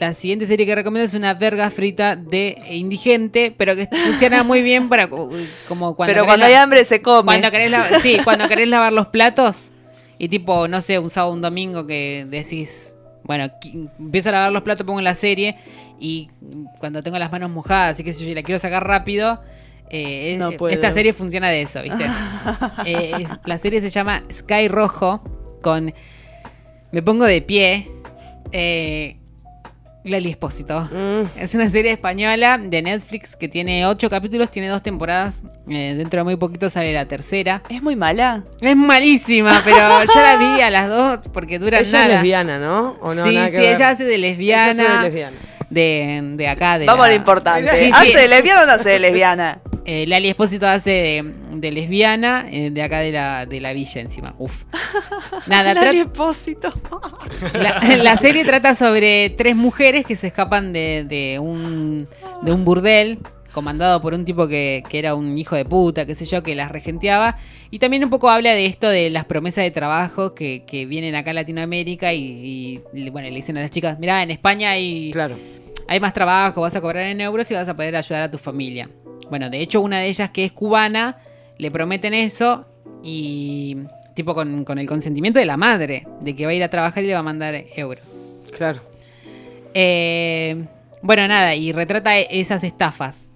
La 0.01 0.15
siguiente 0.15 0.47
serie 0.47 0.65
que 0.65 0.73
recomiendo 0.73 1.05
es 1.05 1.13
una 1.13 1.35
verga 1.35 1.69
frita 1.69 2.15
de 2.15 2.57
indigente, 2.71 3.53
pero 3.55 3.75
que 3.75 3.85
funciona 3.85 4.43
muy 4.43 4.63
bien 4.63 4.89
para 4.89 5.07
como 5.07 5.95
cuando 5.95 6.11
Pero 6.11 6.25
cuando 6.25 6.37
la- 6.39 6.45
hay 6.47 6.53
hambre 6.55 6.83
se 6.85 7.03
come. 7.03 7.23
Cuando 7.25 7.51
querés 7.51 7.69
la- 7.69 7.99
sí, 7.99 8.17
cuando 8.23 8.47
querés 8.47 8.67
lavar 8.67 8.93
los 8.93 9.05
platos 9.09 9.71
y 10.17 10.27
tipo, 10.27 10.67
no 10.67 10.81
sé, 10.81 10.97
un 10.97 11.11
sábado 11.11 11.33
o 11.33 11.35
un 11.35 11.41
domingo 11.43 11.85
que 11.85 12.25
decís, 12.27 12.95
bueno, 13.25 13.51
empiezo 13.99 14.29
a 14.29 14.31
lavar 14.31 14.51
los 14.51 14.63
platos, 14.63 14.87
pongo 14.87 15.01
la 15.01 15.13
serie 15.13 15.55
y 15.99 16.29
cuando 16.79 17.03
tengo 17.03 17.19
las 17.19 17.31
manos 17.31 17.51
mojadas, 17.51 17.91
así 17.91 18.03
que 18.03 18.13
si 18.13 18.27
yo 18.27 18.33
la 18.33 18.41
quiero 18.41 18.57
sacar 18.57 18.87
rápido, 18.87 19.39
eh, 19.91 20.35
No 20.39 20.49
esta 20.67 20.91
serie 20.91 21.13
funciona 21.13 21.49
de 21.49 21.61
eso, 21.61 21.79
¿viste? 21.83 22.05
Eh, 22.87 23.27
la 23.45 23.59
serie 23.59 23.79
se 23.81 23.91
llama 23.91 24.23
Sky 24.31 24.67
Rojo 24.67 25.21
con 25.61 25.93
Me 26.91 27.03
pongo 27.03 27.25
de 27.25 27.43
pie. 27.43 27.91
Eh, 28.51 29.17
Lali 30.03 30.29
Espósito. 30.31 30.81
Mm. 30.91 31.39
Es 31.39 31.53
una 31.53 31.69
serie 31.69 31.91
española 31.91 32.57
de 32.57 32.81
Netflix 32.81 33.35
que 33.35 33.47
tiene 33.47 33.85
ocho 33.85 34.09
capítulos, 34.09 34.49
tiene 34.49 34.67
dos 34.67 34.81
temporadas. 34.81 35.43
Eh, 35.69 35.93
dentro 35.95 36.19
de 36.19 36.23
muy 36.23 36.35
poquito 36.37 36.69
sale 36.69 36.91
la 36.91 37.05
tercera. 37.05 37.61
¿Es 37.69 37.83
muy 37.83 37.95
mala? 37.95 38.43
Es 38.61 38.75
malísima, 38.75 39.61
pero 39.63 39.77
yo 40.13 40.21
la 40.21 40.37
vi 40.37 40.61
a 40.61 40.71
las 40.71 40.89
dos 40.89 41.19
porque 41.31 41.59
duran 41.59 41.81
Ella 41.81 41.91
nada. 41.99 42.05
es 42.05 42.13
lesbiana, 42.15 42.57
¿no? 42.59 42.97
¿O 43.01 43.13
no? 43.13 43.23
sí, 43.23 43.35
Nada 43.35 43.45
que 43.51 43.57
sí, 43.57 43.61
ver. 43.61 43.75
ella 43.75 43.89
hace 43.89 44.03
de 44.05 44.17
lesbiana. 44.17 44.71
Ella 44.71 44.81
hace 44.83 44.97
de 44.97 45.03
lesbiana. 45.03 45.37
De, 45.69 46.21
de 46.35 46.47
acá, 46.49 46.79
de 46.79 46.85
Vamos 46.85 47.05
a 47.05 47.07
la- 47.07 47.13
lo 47.13 47.19
importante. 47.19 47.71
Sí, 47.77 47.85
sí. 47.85 47.91
¿Hace 47.93 48.21
de 48.23 48.27
lesbiana 48.27 48.63
o 48.63 48.65
no 48.65 48.71
hace 48.73 48.89
de 48.89 48.99
lesbiana? 48.99 49.61
Eh, 49.93 50.07
Lali 50.07 50.29
Espósito 50.29 50.67
hace 50.67 50.89
de, 50.91 51.33
de 51.59 51.69
lesbiana, 51.71 52.45
eh, 52.49 52.69
de 52.69 52.81
acá 52.81 52.99
de 52.99 53.11
la, 53.11 53.45
de 53.45 53.59
la 53.59 53.73
villa 53.73 53.99
encima. 53.99 54.33
Uf. 54.37 54.63
Nada, 55.47 55.73
Lali 55.73 55.99
Espósito. 55.99 56.71
la, 57.53 57.97
la 57.97 58.15
serie 58.15 58.45
trata 58.45 58.73
sobre 58.73 59.31
tres 59.31 59.53
mujeres 59.53 60.05
que 60.05 60.15
se 60.15 60.27
escapan 60.27 60.71
de, 60.71 61.05
de 61.09 61.39
un, 61.39 62.07
de 62.41 62.51
un 62.53 62.63
burdel 62.63 63.19
comandado 63.51 63.99
por 64.01 64.13
un 64.13 64.23
tipo 64.23 64.47
que, 64.47 64.81
que 64.87 64.97
era 64.97 65.13
un 65.13 65.37
hijo 65.37 65.57
de 65.57 65.65
puta, 65.65 66.05
qué 66.05 66.15
sé 66.15 66.25
yo, 66.25 66.41
que 66.41 66.55
las 66.55 66.71
regenteaba. 66.71 67.37
Y 67.69 67.79
también 67.79 68.01
un 68.05 68.09
poco 68.09 68.29
habla 68.29 68.53
de 68.53 68.65
esto 68.67 68.87
de 68.87 69.09
las 69.09 69.25
promesas 69.25 69.65
de 69.65 69.71
trabajo 69.71 70.33
que, 70.33 70.63
que 70.65 70.85
vienen 70.85 71.15
acá 71.15 71.31
a 71.31 71.33
Latinoamérica 71.33 72.13
y, 72.13 72.81
y, 72.93 73.09
bueno, 73.09 73.27
le 73.27 73.35
dicen 73.35 73.57
a 73.57 73.61
las 73.61 73.71
chicas, 73.71 73.99
mirá, 73.99 74.23
en 74.23 74.31
España 74.31 74.71
hay, 74.71 75.11
Claro. 75.11 75.35
hay 75.85 75.99
más 75.99 76.13
trabajo, 76.13 76.61
vas 76.61 76.77
a 76.77 76.79
cobrar 76.79 77.07
en 77.07 77.19
euros 77.19 77.51
y 77.51 77.55
vas 77.55 77.67
a 77.67 77.75
poder 77.75 77.93
ayudar 77.97 78.23
a 78.23 78.31
tu 78.31 78.37
familia. 78.37 78.89
Bueno, 79.31 79.49
de 79.49 79.61
hecho 79.61 79.81
una 79.81 79.99
de 79.99 80.07
ellas 80.07 80.29
que 80.29 80.43
es 80.45 80.51
cubana, 80.51 81.17
le 81.57 81.71
prometen 81.71 82.13
eso 82.13 82.65
y 83.01 83.77
tipo 84.13 84.35
con, 84.35 84.65
con 84.65 84.77
el 84.77 84.85
consentimiento 84.87 85.39
de 85.39 85.45
la 85.45 85.55
madre, 85.57 86.05
de 86.19 86.35
que 86.35 86.45
va 86.45 86.51
a 86.51 86.53
ir 86.53 86.61
a 86.63 86.69
trabajar 86.69 87.03
y 87.03 87.07
le 87.07 87.13
va 87.13 87.19
a 87.21 87.23
mandar 87.23 87.55
euros. 87.77 88.03
Claro. 88.55 88.81
Eh, 89.73 90.65
bueno, 91.01 91.27
nada, 91.27 91.55
y 91.55 91.71
retrata 91.71 92.17
e- 92.17 92.27
esas 92.41 92.63
estafas. 92.63 93.31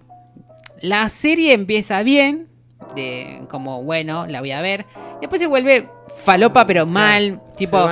La 0.82 1.08
serie 1.10 1.54
empieza 1.54 2.04
bien, 2.04 2.50
de 2.94 3.42
como, 3.50 3.82
bueno, 3.84 4.28
la 4.28 4.42
voy 4.42 4.52
a 4.52 4.62
ver. 4.62 4.86
Después 5.22 5.40
se 5.42 5.48
vuelve 5.48 5.88
falopa, 6.24 6.68
pero 6.68 6.86
mal, 6.86 7.42
tipo. 7.56 7.88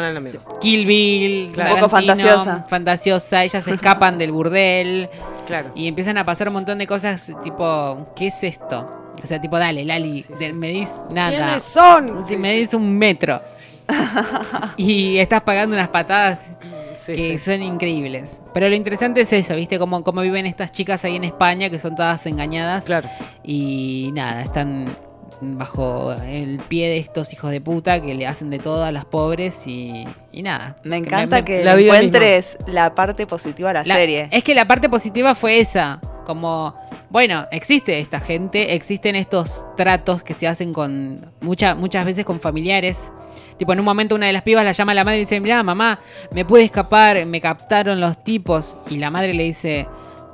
Kill 0.59 0.85
Bill, 0.85 1.53
Un 1.57 1.75
poco 1.75 1.89
fantasiosa. 1.89 2.65
fantasiosa, 2.69 3.43
ellas 3.45 3.63
se 3.63 3.73
escapan 3.73 4.17
del 4.17 4.31
burdel. 4.33 5.09
Claro. 5.45 5.71
Y 5.75 5.87
empiezan 5.87 6.17
a 6.17 6.25
pasar 6.25 6.47
un 6.47 6.53
montón 6.55 6.77
de 6.77 6.87
cosas, 6.87 7.31
tipo, 7.43 8.07
¿qué 8.15 8.27
es 8.27 8.43
esto? 8.43 8.89
O 9.23 9.27
sea, 9.27 9.39
tipo, 9.39 9.57
dale, 9.59 9.85
Lali, 9.85 10.25
de- 10.39 10.53
me 10.53 10.69
dis 10.69 11.01
nada. 11.09 11.29
¿Quiénes 11.31 11.63
son? 11.63 12.25
Si 12.25 12.33
Sí, 12.33 12.39
me 12.39 12.53
dis 12.55 12.73
un 12.73 12.97
metro. 12.97 13.39
y 14.77 15.17
estás 15.17 15.41
pagando 15.41 15.75
unas 15.75 15.89
patadas 15.89 16.53
Sí, 16.99 17.15
que 17.15 17.37
sí. 17.37 17.51
son 17.51 17.61
increíbles. 17.61 18.41
Pero 18.53 18.69
lo 18.69 18.75
interesante 18.75 19.21
es 19.21 19.33
eso, 19.33 19.55
¿viste? 19.55 19.77
Cómo, 19.77 20.05
cómo 20.05 20.21
viven 20.21 20.45
estas 20.45 20.71
chicas 20.71 21.03
ahí 21.03 21.17
en 21.17 21.25
España, 21.25 21.69
que 21.69 21.77
son 21.77 21.95
todas 21.95 22.25
engañadas. 22.27 22.85
Claro. 22.85 23.09
Y 23.43 24.11
nada, 24.13 24.41
están 24.41 24.97
bajo 25.41 26.13
el 26.13 26.59
pie 26.67 26.87
de 26.89 26.97
estos 26.97 27.33
hijos 27.33 27.51
de 27.51 27.59
puta 27.61 28.01
que 28.01 28.13
le 28.13 28.25
hacen 28.27 28.49
de 28.49 28.59
todo 28.59 28.83
a 28.83 28.91
las 28.91 29.05
pobres 29.05 29.67
y, 29.67 30.05
y 30.31 30.41
nada. 30.41 30.77
Me 30.83 30.97
encanta 30.97 31.43
que, 31.43 31.63
la 31.63 31.79
encuentres 31.79 32.57
la 32.67 32.95
parte 32.95 33.27
positiva 33.27 33.71
a 33.71 33.73
la, 33.73 33.83
La- 33.83 33.95
serie. 33.95 34.29
Es 34.31 34.43
que 34.43 34.55
la 34.55 34.65
parte 34.65 34.89
positiva 34.89 35.35
fue 35.35 35.59
esa. 35.59 35.99
Como, 36.25 36.73
bueno, 37.09 37.47
existe 37.51 37.99
esta 37.99 38.21
gente, 38.21 38.75
existen 38.75 39.15
estos 39.17 39.65
tratos 39.75 40.23
que 40.23 40.33
se 40.33 40.47
hacen 40.47 40.71
con 40.71 41.33
mucha, 41.41 41.75
muchas 41.75 42.05
veces 42.05 42.23
con 42.23 42.39
familiares. 42.39 43.11
Tipo, 43.57 43.73
en 43.73 43.79
un 43.79 43.85
momento 43.85 44.15
una 44.15 44.27
de 44.27 44.33
las 44.33 44.43
pibas 44.43 44.63
la 44.63 44.71
llama 44.71 44.93
a 44.93 44.95
la 44.95 45.03
madre 45.03 45.17
y 45.17 45.21
dice, 45.21 45.41
mira, 45.41 45.61
mamá, 45.63 45.99
me 46.31 46.45
pude 46.45 46.63
escapar, 46.63 47.25
me 47.25 47.41
captaron 47.41 47.99
los 47.99 48.23
tipos. 48.23 48.77
Y 48.89 48.97
la 48.97 49.11
madre 49.11 49.33
le 49.33 49.43
dice, 49.43 49.85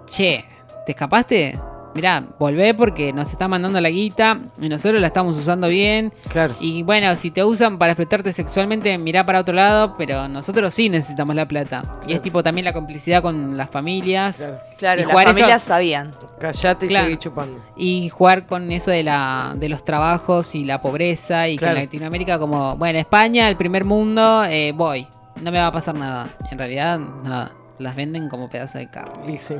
che, 0.05 0.45
¿te 0.85 0.91
escapaste? 0.91 1.57
Mirá, 1.95 2.23
volvé 2.37 2.73
porque 2.73 3.11
nos 3.13 3.31
está 3.31 3.47
mandando 3.47 3.79
la 3.81 3.89
guita 3.89 4.39
y 4.61 4.69
nosotros 4.69 5.01
la 5.01 5.07
estamos 5.07 5.37
usando 5.37 5.67
bien. 5.67 6.13
Claro. 6.31 6.55
Y 6.59 6.83
bueno, 6.83 7.15
si 7.15 7.31
te 7.31 7.43
usan 7.43 7.77
para 7.77 7.91
explotarte 7.93 8.31
sexualmente, 8.31 8.97
mirá 8.97 9.25
para 9.25 9.39
otro 9.39 9.53
lado, 9.53 9.95
pero 9.97 10.27
nosotros 10.27 10.73
sí 10.73 10.89
necesitamos 10.89 11.35
la 11.35 11.47
plata. 11.47 11.99
Y 12.07 12.13
es 12.13 12.21
tipo 12.21 12.43
también 12.43 12.65
la 12.65 12.73
complicidad 12.73 13.21
con 13.21 13.57
las 13.57 13.69
familias. 13.69 14.49
Claro, 14.77 15.01
Y 15.01 15.03
las 15.03 15.11
jugar 15.11 15.27
eso- 15.27 15.33
familias 15.37 15.63
sabían. 15.63 16.11
Callate 16.39 16.85
y 16.85 16.89
Claro. 16.89 17.05
seguí 17.05 17.17
chupando. 17.17 17.59
Y 17.75 18.09
jugar 18.09 18.45
con 18.45 18.71
eso 18.71 18.91
de 18.91 19.03
la 19.03 19.53
de 19.55 19.69
los 19.69 19.83
trabajos 19.83 20.55
y 20.55 20.63
la 20.63 20.81
pobreza 20.81 21.47
y 21.47 21.57
Claro. 21.57 21.75
que 21.75 21.79
en 21.81 21.85
Latinoamérica 21.85 22.39
como, 22.39 22.75
bueno, 22.77 22.99
España, 22.99 23.49
el 23.49 23.57
primer 23.57 23.83
mundo, 23.85 24.43
eh, 24.45 24.71
voy. 24.75 25.07
No 25.41 25.51
me 25.51 25.57
va 25.59 25.67
a 25.67 25.71
pasar 25.71 25.95
nada. 25.95 26.27
En 26.51 26.57
realidad, 26.57 26.99
nada. 26.99 27.51
Las 27.77 27.95
venden 27.95 28.27
como 28.27 28.49
pedazo 28.49 28.77
de 28.77 28.89
carne. 28.89 29.33
Y 29.33 29.37
sí, 29.37 29.55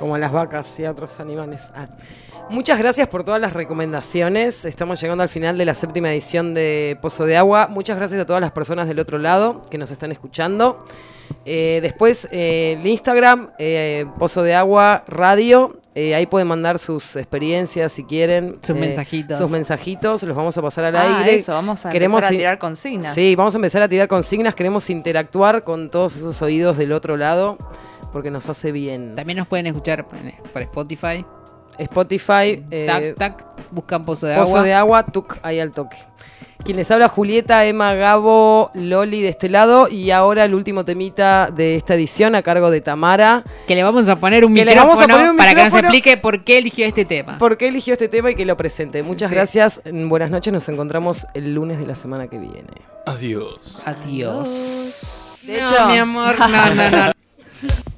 como 0.00 0.14
a 0.16 0.18
las 0.18 0.32
vacas 0.32 0.76
y 0.80 0.84
a 0.86 0.90
otros 0.90 1.20
animales. 1.20 1.60
Ah. 1.76 1.86
Muchas 2.48 2.78
gracias 2.80 3.06
por 3.06 3.22
todas 3.22 3.40
las 3.40 3.52
recomendaciones. 3.52 4.64
Estamos 4.64 5.00
llegando 5.00 5.22
al 5.22 5.28
final 5.28 5.56
de 5.56 5.64
la 5.66 5.74
séptima 5.74 6.10
edición 6.10 6.52
de 6.54 6.98
Pozo 7.00 7.24
de 7.26 7.36
Agua. 7.36 7.68
Muchas 7.68 7.96
gracias 7.96 8.20
a 8.20 8.26
todas 8.26 8.40
las 8.40 8.50
personas 8.50 8.88
del 8.88 8.98
otro 8.98 9.18
lado 9.18 9.62
que 9.70 9.78
nos 9.78 9.90
están 9.92 10.10
escuchando. 10.10 10.84
Eh, 11.44 11.78
después, 11.80 12.26
eh, 12.32 12.76
el 12.80 12.86
Instagram, 12.88 13.50
eh, 13.58 14.06
Pozo 14.18 14.42
de 14.42 14.54
Agua 14.54 15.04
Radio. 15.06 15.76
Ahí 15.94 16.24
pueden 16.26 16.48
mandar 16.48 16.78
sus 16.78 17.14
experiencias 17.16 17.92
si 17.92 18.04
quieren. 18.04 18.58
Sus 18.62 18.74
mensajitos. 18.74 19.36
Sus 19.36 19.50
mensajitos, 19.50 20.22
los 20.22 20.34
vamos 20.34 20.56
a 20.56 20.62
pasar 20.62 20.86
al 20.86 20.96
Ah, 20.96 21.18
aire. 21.18 21.34
eso, 21.36 21.52
vamos 21.52 21.84
a 21.84 21.92
empezar 21.92 22.24
a 22.24 22.28
tirar 22.30 22.58
consignas. 22.58 23.14
Sí, 23.14 23.36
vamos 23.36 23.54
a 23.54 23.58
empezar 23.58 23.82
a 23.82 23.88
tirar 23.88 24.08
consignas. 24.08 24.54
Queremos 24.54 24.88
interactuar 24.88 25.62
con 25.62 25.90
todos 25.90 26.16
esos 26.16 26.40
oídos 26.40 26.78
del 26.78 26.92
otro 26.92 27.18
lado 27.18 27.58
porque 28.12 28.30
nos 28.30 28.48
hace 28.48 28.72
bien. 28.72 29.14
También 29.14 29.38
nos 29.38 29.46
pueden 29.48 29.66
escuchar 29.66 30.06
por 30.06 30.62
Spotify. 30.62 31.24
Spotify. 31.78 32.62
eh, 32.70 33.14
Tac, 33.16 33.16
tac, 33.16 33.46
buscan 33.70 34.04
Pozo 34.04 34.26
de 34.26 34.36
Pozo 34.36 34.50
Agua. 34.56 34.62
de 34.64 34.74
agua, 34.74 35.06
tuc, 35.06 35.38
ahí 35.42 35.60
al 35.60 35.72
toque. 35.72 35.96
Quien 36.62 36.76
les 36.76 36.90
habla 36.90 37.08
Julieta, 37.08 37.64
Emma, 37.64 37.94
Gabo, 37.94 38.70
Loli 38.74 39.22
de 39.22 39.30
este 39.30 39.48
lado 39.48 39.88
y 39.88 40.10
ahora 40.10 40.44
el 40.44 40.54
último 40.54 40.84
temita 40.84 41.50
de 41.50 41.76
esta 41.76 41.94
edición 41.94 42.34
a 42.34 42.42
cargo 42.42 42.70
de 42.70 42.82
Tamara. 42.82 43.44
Que 43.66 43.74
le 43.74 43.82
vamos 43.82 44.06
a 44.10 44.16
poner 44.20 44.44
un 44.44 44.54
Que 44.54 44.66
le 44.66 44.72
micrófono 44.72 44.92
vamos 44.98 45.02
a 45.02 45.08
poner 45.16 45.30
un 45.30 45.36
para 45.38 45.50
que 45.54 45.56
nos 45.56 45.64
micrófono. 45.72 45.88
explique 45.88 46.16
por 46.18 46.44
qué 46.44 46.58
eligió 46.58 46.84
este 46.84 47.06
tema. 47.06 47.38
¿Por 47.38 47.56
qué 47.56 47.68
eligió 47.68 47.94
este 47.94 48.08
tema 48.08 48.30
y 48.30 48.34
que 48.34 48.44
lo 48.44 48.58
presente? 48.58 49.02
Muchas 49.02 49.30
Sí. 49.30 49.34
gracias, 49.36 49.80
buenas 49.90 50.30
noches, 50.30 50.52
nos 50.52 50.68
encontramos 50.68 51.26
el 51.32 51.54
lunes 51.54 51.78
de 51.78 51.86
la 51.86 51.94
semana 51.94 52.26
que 52.28 52.38
viene. 52.38 52.68
Adiós. 53.06 53.82
Adiós. 53.86 55.44
De 55.46 55.62
No, 55.62 55.66
hecho, 55.70 55.86
mi 55.86 55.96
amor, 55.96 56.38
no, 56.38 56.74
no, 56.74 56.90
no. 56.90 57.12